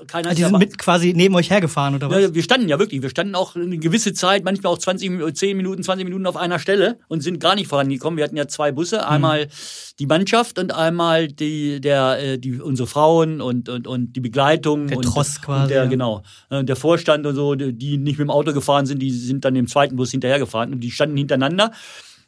keiner 0.07 0.35
Die 0.35 0.43
sind 0.43 0.59
mit 0.59 0.79
quasi 0.79 1.13
neben 1.15 1.35
euch 1.35 1.51
hergefahren 1.51 1.95
oder 1.95 2.11
was? 2.11 2.21
Ja, 2.21 2.35
wir 2.35 2.43
standen 2.43 2.69
ja 2.69 2.79
wirklich, 2.79 3.03
wir 3.03 3.11
standen 3.11 3.35
auch 3.35 3.55
eine 3.55 3.79
gewisse 3.79 4.13
Zeit, 4.13 4.45
manchmal 4.45 4.73
auch 4.73 4.79
20, 4.79 5.35
10 5.35 5.57
Minuten, 5.57 5.83
20 5.83 6.05
Minuten 6.05 6.27
auf 6.27 6.37
einer 6.37 6.59
Stelle 6.59 6.99
und 7.09 7.23
sind 7.23 7.41
gar 7.41 7.55
nicht 7.55 7.69
vorangekommen. 7.69 8.17
Wir 8.17 8.25
hatten 8.25 8.37
ja 8.37 8.49
zwei 8.49 8.73
Busse, 8.73 8.97
mhm. 8.97 9.05
einmal 9.05 9.45
mhm. 9.45 9.51
die 9.99 10.07
Mannschaft 10.07 10.59
und 10.59 10.75
einmal 10.75 11.29
die, 11.29 11.81
der, 11.81 12.19
äh, 12.19 12.39
die, 12.39 12.61
unsere 12.61 12.87
Frauen 12.87 13.41
und, 13.41 13.69
und, 13.69 13.87
und 13.87 14.15
die 14.15 14.21
Begleitung. 14.21 14.89
Der 14.89 14.99
und, 14.99 15.05
Tross 15.05 15.41
quasi. 15.41 15.63
Und 15.63 15.71
der, 15.71 15.85
ja. 15.85 15.89
Genau. 15.89 16.23
Äh, 16.51 16.65
der 16.65 16.77
Vorstand 16.77 17.27
und 17.27 17.35
so, 17.35 17.55
die 17.55 17.99
nicht 17.99 18.19
mit 18.19 18.27
dem 18.27 18.31
Auto 18.31 18.53
gefahren 18.53 18.87
sind, 18.87 19.01
die 19.01 19.11
sind 19.11 19.45
dann 19.45 19.57
im 19.57 19.67
zweiten 19.67 19.97
Bus 19.97 20.11
hinterhergefahren 20.11 20.73
und 20.73 20.81
die 20.81 20.91
standen 20.91 21.17
hintereinander. 21.17 21.73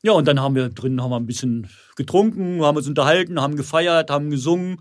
Ja, 0.03 0.13
und 0.13 0.29
dann 0.29 0.41
haben 0.41 0.55
wir 0.55 0.69
drinnen 0.69 1.03
haben 1.03 1.11
wir 1.11 1.17
ein 1.17 1.27
bisschen 1.27 1.69
getrunken, 1.97 2.63
haben 2.63 2.77
uns 2.77 2.89
unterhalten, 2.89 3.41
haben 3.41 3.57
gefeiert, 3.57 4.11
haben 4.11 4.31
gesungen 4.31 4.81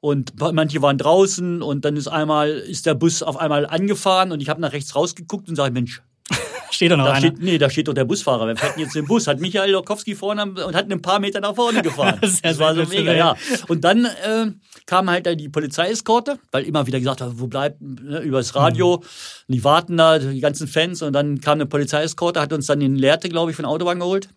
und 0.00 0.34
manche 0.38 0.82
waren 0.82 0.98
draußen 0.98 1.62
und 1.62 1.84
dann 1.84 1.96
ist 1.96 2.08
einmal 2.08 2.50
ist 2.50 2.86
der 2.86 2.94
Bus 2.94 3.22
auf 3.22 3.36
einmal 3.36 3.66
angefahren 3.66 4.30
und 4.32 4.40
ich 4.40 4.48
habe 4.48 4.60
nach 4.60 4.72
rechts 4.72 4.94
rausgeguckt 4.94 5.48
und 5.48 5.56
sage 5.56 5.72
Mensch 5.72 6.02
steht 6.70 6.90
da 6.90 6.96
noch 6.96 7.06
da 7.06 7.12
einer? 7.12 7.28
Steht, 7.28 7.40
nee, 7.40 7.58
da 7.58 7.70
steht 7.70 7.88
doch 7.88 7.94
der 7.94 8.04
Busfahrer. 8.04 8.46
Wir 8.46 8.56
fährten 8.56 8.80
jetzt 8.80 8.94
den 8.94 9.06
Bus. 9.06 9.26
Hat 9.26 9.40
Michael 9.40 9.70
Lokowski 9.70 10.14
vorne 10.14 10.42
und 10.42 10.74
hat 10.74 10.90
ein 10.90 11.00
paar 11.00 11.18
Meter 11.20 11.40
nach 11.40 11.54
vorne 11.54 11.80
gefahren. 11.80 12.18
das, 12.20 12.42
das 12.42 12.58
war 12.58 12.74
so 12.74 12.84
mega, 12.84 13.14
ja. 13.14 13.34
Und 13.68 13.84
dann 13.84 14.04
äh, 14.04 14.52
kam 14.84 15.08
halt 15.08 15.26
die 15.40 15.48
Polizeieskorte, 15.48 16.38
weil 16.52 16.64
immer 16.64 16.86
wieder 16.86 16.98
gesagt 16.98 17.22
hat, 17.22 17.32
wo 17.36 17.46
bleibt, 17.46 17.80
ne, 17.80 18.20
übers 18.20 18.54
Radio. 18.54 18.98
Mhm. 18.98 19.52
Die 19.54 19.64
warten 19.64 19.96
da, 19.96 20.18
die 20.18 20.40
ganzen 20.40 20.68
Fans. 20.68 21.02
Und 21.02 21.14
dann 21.14 21.40
kam 21.40 21.54
eine 21.54 21.66
Polizeieskorte, 21.66 22.40
hat 22.40 22.52
uns 22.52 22.66
dann 22.66 22.80
in 22.82 22.96
Lehrte, 22.96 23.28
glaube 23.28 23.50
ich, 23.50 23.56
von 23.56 23.62
der 23.62 23.70
Autobahn 23.70 24.00
geholt. 24.00 24.28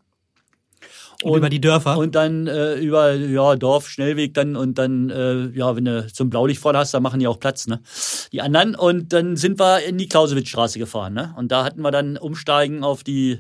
Und, 1.23 1.31
und, 1.31 1.37
über 1.37 1.49
die 1.49 1.61
Dörfer? 1.61 1.97
Und 1.97 2.15
dann 2.15 2.47
äh, 2.47 2.75
über 2.75 3.13
ja, 3.13 3.55
Dorf, 3.55 3.87
Schnellweg 3.89 4.33
dann 4.33 4.55
und 4.55 4.77
dann, 4.77 5.09
äh, 5.09 5.49
ja, 5.57 5.75
wenn 5.75 5.85
du 5.85 6.07
zum 6.11 6.29
Blaulicht 6.29 6.61
vorne 6.61 6.79
hast, 6.79 6.93
dann 6.93 7.03
machen 7.03 7.19
die 7.19 7.27
auch 7.27 7.39
Platz, 7.39 7.67
ne? 7.67 7.81
Die 8.31 8.41
anderen. 8.41 8.75
Und 8.75 9.13
dann 9.13 9.35
sind 9.35 9.59
wir 9.59 9.83
in 9.83 9.97
die 9.97 10.07
Clausewitzstraße 10.07 10.79
gefahren, 10.79 11.13
ne? 11.13 11.33
Und 11.37 11.51
da 11.51 11.63
hatten 11.63 11.81
wir 11.81 11.91
dann 11.91 12.17
Umsteigen 12.17 12.83
auf 12.83 13.03
die 13.03 13.39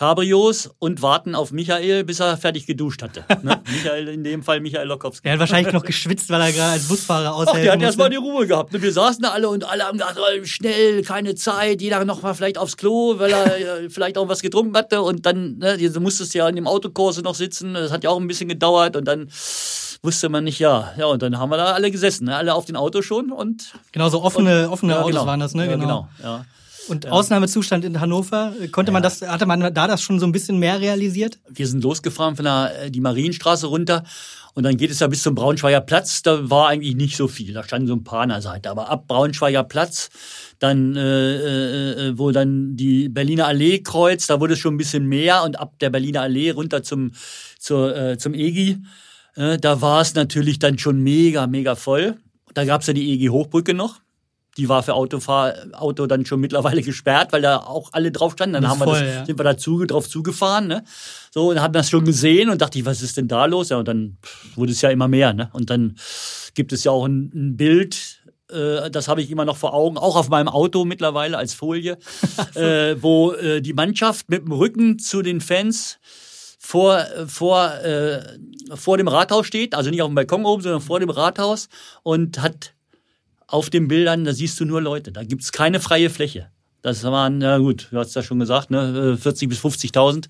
Cabrios 0.00 0.70
und 0.78 1.02
warten 1.02 1.34
auf 1.34 1.52
Michael, 1.52 2.04
bis 2.04 2.20
er 2.20 2.38
fertig 2.38 2.64
geduscht 2.64 3.02
hatte. 3.02 3.22
Ne? 3.42 3.60
Michael, 3.70 4.08
in 4.08 4.24
dem 4.24 4.42
Fall 4.42 4.60
Michael 4.60 4.86
Lokowski. 4.86 5.26
Er 5.26 5.34
hat 5.34 5.40
wahrscheinlich 5.40 5.72
noch 5.74 5.82
geschwitzt, 5.82 6.30
weil 6.30 6.40
er 6.40 6.52
gerade 6.52 6.72
als 6.72 6.88
Busfahrer 6.88 7.34
aushält. 7.34 7.56
Ach, 7.56 7.62
der 7.62 7.72
hat 7.72 7.82
erstmal 7.82 8.10
die 8.10 8.16
Ruhe 8.16 8.46
gehabt. 8.46 8.72
Ne? 8.72 8.80
Wir 8.80 8.92
saßen 8.92 9.22
da 9.22 9.30
alle 9.30 9.48
und 9.48 9.64
alle 9.64 9.84
haben 9.84 9.98
gesagt, 9.98 10.18
oh, 10.18 10.44
schnell, 10.44 11.02
keine 11.02 11.34
Zeit, 11.34 11.82
jeder 11.82 12.04
noch 12.06 12.22
mal 12.22 12.34
vielleicht 12.34 12.56
aufs 12.56 12.78
Klo, 12.78 13.18
weil 13.18 13.30
er 13.30 13.82
äh, 13.84 13.90
vielleicht 13.90 14.16
auch 14.16 14.28
was 14.28 14.40
getrunken 14.40 14.74
hatte. 14.74 15.02
Und 15.02 15.26
dann, 15.26 15.58
ne, 15.58 15.76
du 15.76 16.00
musstest 16.00 16.32
ja 16.32 16.48
in 16.48 16.56
dem 16.56 16.66
Autokurse 16.66 17.20
noch 17.20 17.34
sitzen. 17.34 17.74
Das 17.74 17.92
hat 17.92 18.02
ja 18.02 18.08
auch 18.08 18.20
ein 18.20 18.26
bisschen 18.26 18.48
gedauert 18.48 18.96
und 18.96 19.04
dann 19.06 19.28
wusste 20.02 20.30
man 20.30 20.44
nicht, 20.44 20.58
ja. 20.58 20.92
Ja, 20.96 21.06
und 21.06 21.20
dann 21.20 21.38
haben 21.38 21.50
wir 21.50 21.58
da 21.58 21.72
alle 21.72 21.90
gesessen, 21.90 22.24
ne? 22.24 22.36
alle 22.36 22.54
auf 22.54 22.64
den 22.64 22.76
Auto 22.76 23.02
schon 23.02 23.32
und. 23.32 23.72
Genau, 23.92 24.08
so 24.08 24.22
offene, 24.22 24.66
und, 24.66 24.72
offene 24.72 24.92
ja, 24.94 25.00
Autos 25.00 25.10
genau. 25.10 25.26
waren 25.26 25.40
das, 25.40 25.54
ne? 25.54 25.66
Ja, 25.66 25.76
genau. 25.76 26.08
genau 26.18 26.28
ja. 26.30 26.44
Und 26.90 27.04
ja. 27.04 27.10
Ausnahmezustand 27.10 27.84
in 27.84 28.00
Hannover, 28.00 28.52
konnte 28.72 28.92
man 28.92 29.02
das, 29.02 29.22
hatte 29.22 29.46
man 29.46 29.60
da 29.72 29.86
das 29.86 30.02
schon 30.02 30.18
so 30.18 30.26
ein 30.26 30.32
bisschen 30.32 30.58
mehr 30.58 30.80
realisiert? 30.80 31.38
Wir 31.48 31.66
sind 31.66 31.82
losgefahren 31.82 32.36
von 32.36 32.44
der, 32.44 32.72
äh, 32.82 32.90
die 32.90 33.00
Marienstraße 33.00 33.66
runter 33.66 34.04
und 34.54 34.64
dann 34.64 34.76
geht 34.76 34.90
es 34.90 35.00
ja 35.00 35.06
bis 35.06 35.22
zum 35.22 35.34
Braunschweiger 35.34 35.80
Platz. 35.80 36.22
Da 36.22 36.50
war 36.50 36.68
eigentlich 36.68 36.96
nicht 36.96 37.16
so 37.16 37.28
viel. 37.28 37.52
Da 37.52 37.62
standen 37.62 37.86
so 37.86 37.94
ein 37.94 38.04
paar 38.04 38.22
an 38.22 38.30
der 38.30 38.42
Seite. 38.42 38.70
Aber 38.70 38.88
ab 38.88 39.06
Braunschweiger 39.06 39.64
Platz, 39.64 40.10
dann, 40.58 40.96
äh, 40.96 41.36
äh, 41.36 42.08
äh, 42.08 42.18
wo 42.18 42.30
dann 42.32 42.76
die 42.76 43.08
Berliner 43.08 43.46
Allee 43.46 43.78
kreuzt, 43.80 44.28
da 44.28 44.40
wurde 44.40 44.54
es 44.54 44.58
schon 44.58 44.74
ein 44.74 44.78
bisschen 44.78 45.06
mehr. 45.06 45.44
Und 45.44 45.58
ab 45.58 45.78
der 45.80 45.90
Berliner 45.90 46.22
Allee 46.22 46.50
runter 46.50 46.82
zum, 46.82 47.12
zur, 47.58 47.96
äh, 47.96 48.18
zum 48.18 48.34
EGI, 48.34 48.82
äh, 49.36 49.56
da 49.58 49.80
war 49.80 50.00
es 50.00 50.14
natürlich 50.14 50.58
dann 50.58 50.78
schon 50.78 51.00
mega, 51.00 51.46
mega 51.46 51.76
voll. 51.76 52.16
Da 52.54 52.64
gab 52.64 52.80
es 52.80 52.88
ja 52.88 52.92
die 52.92 53.12
EG 53.12 53.30
Hochbrücke 53.30 53.74
noch. 53.74 54.00
Die 54.56 54.68
war 54.68 54.82
für 54.82 54.94
Autofahr 54.94 55.54
Auto 55.72 56.06
dann 56.06 56.26
schon 56.26 56.40
mittlerweile 56.40 56.82
gesperrt, 56.82 57.32
weil 57.32 57.42
da 57.42 57.58
auch 57.58 57.90
alle 57.92 58.10
drauf 58.10 58.32
standen. 58.32 58.54
Dann 58.54 58.68
haben 58.68 58.78
voll, 58.78 58.94
wir 58.98 59.04
das, 59.04 59.14
ja. 59.14 59.26
sind 59.26 59.38
wir 59.38 59.44
da 59.44 59.54
drauf 59.54 60.08
zugefahren. 60.08 60.66
Ne? 60.66 60.84
So, 61.30 61.50
und 61.50 61.60
haben 61.60 61.72
das 61.72 61.90
schon 61.90 62.04
gesehen 62.04 62.50
und 62.50 62.60
dachte 62.60 62.78
ich, 62.78 62.84
was 62.84 63.02
ist 63.02 63.16
denn 63.16 63.28
da 63.28 63.46
los? 63.46 63.68
Ja, 63.68 63.78
und 63.78 63.88
dann 63.88 64.18
wurde 64.56 64.72
es 64.72 64.80
ja 64.80 64.90
immer 64.90 65.08
mehr. 65.08 65.32
Ne? 65.32 65.50
Und 65.52 65.70
dann 65.70 65.96
gibt 66.54 66.72
es 66.72 66.84
ja 66.84 66.90
auch 66.90 67.06
ein, 67.06 67.30
ein 67.34 67.56
Bild, 67.56 68.20
äh, 68.50 68.90
das 68.90 69.08
habe 69.08 69.22
ich 69.22 69.30
immer 69.30 69.44
noch 69.44 69.56
vor 69.56 69.74
Augen, 69.74 69.96
auch 69.96 70.16
auf 70.16 70.28
meinem 70.28 70.48
Auto 70.48 70.84
mittlerweile 70.84 71.38
als 71.38 71.54
Folie, 71.54 71.98
äh, 72.54 72.96
wo 73.00 73.32
äh, 73.32 73.60
die 73.60 73.72
Mannschaft 73.72 74.28
mit 74.28 74.44
dem 74.44 74.52
Rücken 74.52 74.98
zu 74.98 75.22
den 75.22 75.40
Fans 75.40 75.98
vor, 76.58 77.04
vor, 77.26 77.72
äh, 77.82 78.20
vor 78.74 78.98
dem 78.98 79.08
Rathaus 79.08 79.46
steht, 79.46 79.74
also 79.74 79.90
nicht 79.90 80.02
auf 80.02 80.08
dem 80.08 80.14
Balkon 80.14 80.44
oben, 80.44 80.62
sondern 80.62 80.82
vor 80.82 81.00
dem 81.00 81.10
Rathaus 81.10 81.68
und 82.02 82.42
hat 82.42 82.74
auf 83.50 83.70
den 83.70 83.88
Bildern, 83.88 84.24
da 84.24 84.32
siehst 84.32 84.58
du 84.60 84.64
nur 84.64 84.80
Leute, 84.80 85.12
da 85.12 85.24
gibt's 85.24 85.52
keine 85.52 85.80
freie 85.80 86.10
Fläche. 86.10 86.50
Das 86.82 87.02
waren, 87.04 87.38
na 87.38 87.58
gut, 87.58 87.88
du 87.90 87.98
hast 87.98 88.14
ja 88.14 88.22
schon 88.22 88.38
gesagt, 88.38 88.70
ne, 88.70 89.18
40 89.20 89.48
bis 89.48 89.60
50.000 89.60 90.28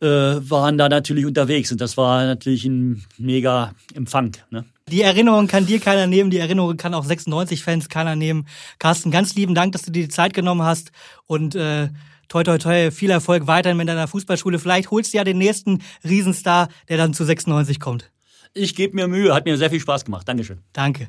äh, 0.00 0.50
waren 0.50 0.78
da 0.78 0.88
natürlich 0.88 1.26
unterwegs 1.26 1.70
und 1.72 1.80
das 1.80 1.96
war 1.96 2.24
natürlich 2.24 2.64
ein 2.64 3.04
mega 3.18 3.72
Empfang. 3.94 4.32
Ne? 4.50 4.64
Die 4.88 5.02
Erinnerung 5.02 5.46
kann 5.46 5.66
dir 5.66 5.80
keiner 5.80 6.06
nehmen, 6.06 6.30
die 6.30 6.38
Erinnerung 6.38 6.76
kann 6.76 6.94
auch 6.94 7.04
96-Fans 7.04 7.88
keiner 7.88 8.16
nehmen. 8.16 8.46
Carsten, 8.78 9.10
ganz 9.10 9.34
lieben 9.34 9.54
Dank, 9.54 9.72
dass 9.72 9.82
du 9.82 9.90
dir 9.90 10.04
die 10.04 10.08
Zeit 10.08 10.32
genommen 10.32 10.62
hast 10.62 10.92
und 11.26 11.54
äh, 11.54 11.88
toi 12.28 12.44
toi 12.44 12.58
toi, 12.58 12.90
viel 12.90 13.10
Erfolg 13.10 13.46
weiterhin 13.46 13.76
mit 13.76 13.88
deiner 13.88 14.08
Fußballschule. 14.08 14.58
Vielleicht 14.58 14.90
holst 14.90 15.12
du 15.12 15.18
ja 15.18 15.24
den 15.24 15.38
nächsten 15.38 15.82
Riesenstar, 16.04 16.68
der 16.88 16.96
dann 16.96 17.12
zu 17.12 17.24
96 17.24 17.80
kommt. 17.80 18.10
Ich 18.54 18.74
gebe 18.74 18.94
mir 18.94 19.08
Mühe, 19.08 19.34
hat 19.34 19.44
mir 19.44 19.58
sehr 19.58 19.70
viel 19.70 19.80
Spaß 19.80 20.06
gemacht. 20.06 20.26
Dankeschön. 20.26 20.60
Danke. 20.72 21.08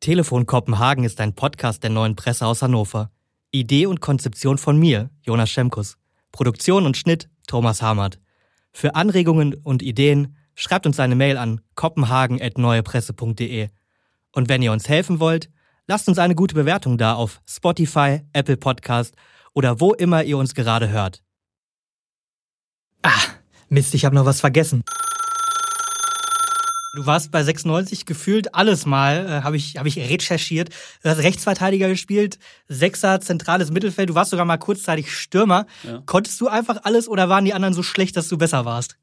Telefon 0.00 0.46
Kopenhagen 0.46 1.04
ist 1.04 1.20
ein 1.20 1.34
Podcast 1.34 1.82
der 1.82 1.90
neuen 1.90 2.16
Presse 2.16 2.46
aus 2.46 2.62
Hannover. 2.62 3.10
Idee 3.50 3.84
und 3.84 4.00
Konzeption 4.00 4.56
von 4.56 4.78
mir, 4.78 5.10
Jonas 5.20 5.50
Schemkus. 5.50 5.98
Produktion 6.32 6.86
und 6.86 6.96
Schnitt, 6.96 7.28
Thomas 7.46 7.82
Hamert. 7.82 8.18
Für 8.72 8.94
Anregungen 8.94 9.52
und 9.52 9.82
Ideen 9.82 10.38
schreibt 10.54 10.86
uns 10.86 10.98
eine 11.00 11.16
Mail 11.16 11.36
an 11.36 11.60
kopenhagen.neuepresse.de. 11.74 13.68
Und 14.32 14.48
wenn 14.48 14.62
ihr 14.62 14.72
uns 14.72 14.88
helfen 14.88 15.20
wollt, 15.20 15.50
lasst 15.86 16.08
uns 16.08 16.18
eine 16.18 16.34
gute 16.34 16.54
Bewertung 16.54 16.96
da 16.96 17.12
auf 17.12 17.42
Spotify, 17.46 18.22
Apple 18.32 18.56
Podcast 18.56 19.14
oder 19.52 19.80
wo 19.80 19.92
immer 19.92 20.24
ihr 20.24 20.38
uns 20.38 20.54
gerade 20.54 20.88
hört. 20.88 21.22
Ah, 23.02 23.20
Mist, 23.68 23.92
ich 23.92 24.06
habe 24.06 24.14
noch 24.14 24.24
was 24.24 24.40
vergessen. 24.40 24.82
Du 26.92 27.06
warst 27.06 27.30
bei 27.30 27.44
96 27.44 28.04
gefühlt 28.04 28.54
alles 28.54 28.84
mal, 28.84 29.24
äh, 29.24 29.42
habe 29.44 29.56
ich, 29.56 29.76
hab 29.76 29.86
ich 29.86 29.96
recherchiert. 29.96 30.70
Du 31.02 31.08
hast 31.08 31.18
Rechtsverteidiger 31.18 31.88
gespielt, 31.88 32.38
Sechser, 32.66 33.20
zentrales 33.20 33.70
Mittelfeld. 33.70 34.10
Du 34.10 34.14
warst 34.16 34.32
sogar 34.32 34.44
mal 34.44 34.56
kurzzeitig 34.56 35.14
Stürmer. 35.14 35.66
Ja. 35.84 36.02
Konntest 36.06 36.40
du 36.40 36.48
einfach 36.48 36.78
alles 36.82 37.06
oder 37.06 37.28
waren 37.28 37.44
die 37.44 37.54
anderen 37.54 37.74
so 37.74 37.84
schlecht, 37.84 38.16
dass 38.16 38.28
du 38.28 38.36
besser 38.36 38.64
warst? 38.64 38.96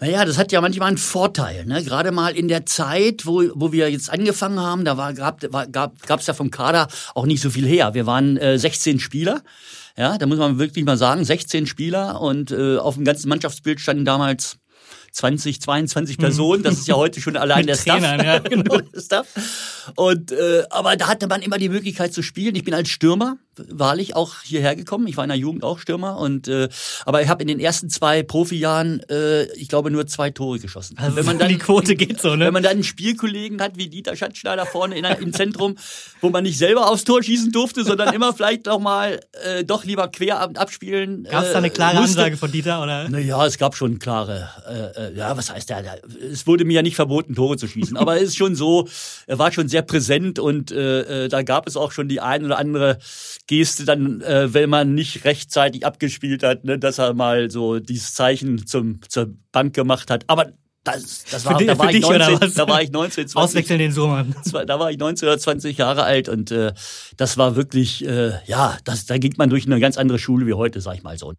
Naja, 0.00 0.24
das 0.24 0.36
hat 0.36 0.52
ja 0.52 0.60
manchmal 0.60 0.88
einen 0.88 0.98
Vorteil. 0.98 1.64
Ne? 1.64 1.82
Gerade 1.82 2.10
mal 2.10 2.34
in 2.36 2.48
der 2.48 2.66
Zeit, 2.66 3.24
wo, 3.24 3.42
wo 3.54 3.72
wir 3.72 3.90
jetzt 3.90 4.10
angefangen 4.10 4.60
haben, 4.60 4.84
da 4.84 4.96
war, 4.98 5.14
gab 5.14 5.42
es 5.44 5.50
gab, 5.72 6.22
ja 6.22 6.34
vom 6.34 6.50
Kader 6.50 6.88
auch 7.14 7.24
nicht 7.24 7.40
so 7.40 7.48
viel 7.48 7.66
her. 7.66 7.94
Wir 7.94 8.04
waren 8.04 8.36
äh, 8.36 8.58
16 8.58 9.00
Spieler. 9.00 9.42
Ja, 9.96 10.18
da 10.18 10.26
muss 10.26 10.38
man 10.38 10.58
wirklich 10.58 10.84
mal 10.84 10.96
sagen, 10.96 11.24
16 11.24 11.66
Spieler 11.66 12.20
und 12.20 12.50
äh, 12.50 12.78
auf 12.78 12.96
dem 12.96 13.04
ganzen 13.04 13.28
Mannschaftsbild 13.28 13.80
standen 13.80 14.04
damals 14.04 14.58
20, 15.12 15.60
22 15.60 16.18
Personen. 16.18 16.62
Das 16.62 16.78
ist 16.78 16.88
ja 16.88 16.96
heute 16.96 17.20
schon 17.20 17.36
allein 17.38 17.66
der 17.66 17.76
Staff. 17.76 18.02
Ja, 18.02 18.38
genau. 18.40 18.78
Staff. 18.96 19.26
Und 19.94 20.32
äh, 20.32 20.64
aber 20.70 20.96
da 20.96 21.08
hatte 21.08 21.26
man 21.26 21.42
immer 21.42 21.58
die 21.58 21.68
Möglichkeit 21.68 22.12
zu 22.12 22.22
spielen. 22.22 22.54
Ich 22.54 22.64
bin 22.64 22.74
als 22.74 22.88
Stürmer 22.88 23.36
wahrlich 23.56 24.16
auch 24.16 24.42
hierher 24.42 24.76
gekommen. 24.76 25.06
Ich 25.06 25.16
war 25.16 25.24
in 25.24 25.28
der 25.28 25.38
Jugend 25.38 25.64
auch 25.64 25.78
Stürmer 25.78 26.18
und 26.18 26.48
äh, 26.48 26.68
aber 27.04 27.22
ich 27.22 27.28
habe 27.28 27.42
in 27.42 27.48
den 27.48 27.60
ersten 27.60 27.90
zwei 27.90 28.22
Profijahren, 28.22 29.00
äh, 29.10 29.44
ich 29.54 29.68
glaube, 29.68 29.90
nur 29.90 30.06
zwei 30.06 30.30
Tore 30.30 30.58
geschossen. 30.58 30.96
Also 30.98 31.16
wenn 31.16 31.26
man 31.26 31.38
dann 31.38 31.48
die 31.48 31.58
Quote 31.58 31.94
geht 31.94 32.20
so, 32.20 32.34
ne? 32.34 32.46
Wenn 32.46 32.54
man 32.54 32.62
dann 32.62 32.72
einen 32.72 32.84
Spielkollegen 32.84 33.60
hat 33.60 33.76
wie 33.76 33.88
Dieter 33.88 34.16
Schatzschneider 34.16 34.64
vorne 34.66 34.96
in, 34.96 35.04
im 35.04 35.32
Zentrum, 35.32 35.76
wo 36.20 36.30
man 36.30 36.44
nicht 36.44 36.58
selber 36.58 36.90
aufs 36.90 37.04
Tor 37.04 37.22
schießen 37.22 37.52
durfte, 37.52 37.84
sondern 37.84 38.14
immer 38.14 38.32
vielleicht 38.32 38.68
auch 38.68 38.80
mal 38.80 39.20
äh, 39.44 39.64
doch 39.64 39.84
lieber 39.84 40.08
quer 40.08 40.40
abspielen. 40.40 41.24
Gab 41.24 41.44
es 41.44 41.52
da 41.52 41.58
eine 41.58 41.66
äh, 41.66 41.70
klare 41.70 42.00
musste. 42.00 42.18
Ansage 42.18 42.36
von 42.36 42.52
Dieter 42.52 42.82
oder? 42.82 43.08
Naja, 43.08 43.44
es 43.46 43.58
gab 43.58 43.76
schon 43.76 43.98
klare. 43.98 44.48
Äh, 44.66 45.08
äh, 45.08 45.16
ja, 45.16 45.36
was 45.36 45.52
heißt 45.52 45.68
der? 45.68 45.82
Es 46.30 46.46
wurde 46.46 46.64
mir 46.64 46.74
ja 46.74 46.82
nicht 46.82 46.96
verboten, 46.96 47.34
Tore 47.34 47.56
zu 47.56 47.66
schießen, 47.66 47.96
aber 47.96 48.16
es 48.16 48.28
ist 48.28 48.36
schon 48.36 48.54
so. 48.54 48.88
Er 49.26 49.38
war 49.38 49.52
schon 49.52 49.68
sehr 49.68 49.82
präsent 49.82 50.38
und 50.38 50.70
äh, 50.70 51.24
äh, 51.24 51.28
da 51.28 51.42
gab 51.42 51.66
es 51.66 51.76
auch 51.76 51.92
schon 51.92 52.08
die 52.08 52.20
ein 52.20 52.44
oder 52.44 52.58
andere 52.58 52.98
Geste 53.52 53.84
dann, 53.84 54.22
äh, 54.22 54.54
wenn 54.54 54.70
man 54.70 54.94
nicht 54.94 55.26
rechtzeitig 55.26 55.84
abgespielt 55.84 56.42
hat, 56.42 56.64
ne, 56.64 56.78
dass 56.78 56.96
er 56.96 57.12
mal 57.12 57.50
so 57.50 57.80
dieses 57.80 58.14
Zeichen 58.14 58.66
zum, 58.66 59.00
zur 59.10 59.34
Bank 59.52 59.74
gemacht 59.74 60.10
hat. 60.10 60.24
Aber 60.28 60.52
das, 60.84 61.24
das 61.30 61.44
war, 61.44 61.58
die, 61.58 61.66
da, 61.66 61.78
war 61.78 61.90
ich 61.90 62.00
19, 62.00 62.54
da 62.54 62.66
war 62.66 62.80
ich 62.80 62.90
19, 62.90 63.28
20. 63.28 63.36
Auswechseln 63.36 63.78
den 63.78 63.92
Sohn. 63.92 64.34
Da 64.66 64.80
war 64.80 64.90
ich 64.90 64.96
19 64.96 65.28
oder 65.28 65.38
20 65.38 65.76
Jahre 65.76 66.04
alt 66.04 66.30
und 66.30 66.50
äh, 66.50 66.72
das 67.18 67.36
war 67.36 67.54
wirklich, 67.54 68.06
äh, 68.06 68.32
ja, 68.46 68.78
das, 68.84 69.04
da 69.04 69.18
ging 69.18 69.34
man 69.36 69.50
durch 69.50 69.66
eine 69.66 69.78
ganz 69.80 69.98
andere 69.98 70.18
Schule 70.18 70.46
wie 70.46 70.54
heute, 70.54 70.80
sag 70.80 70.96
ich 70.96 71.02
mal 71.02 71.18
so. 71.18 71.34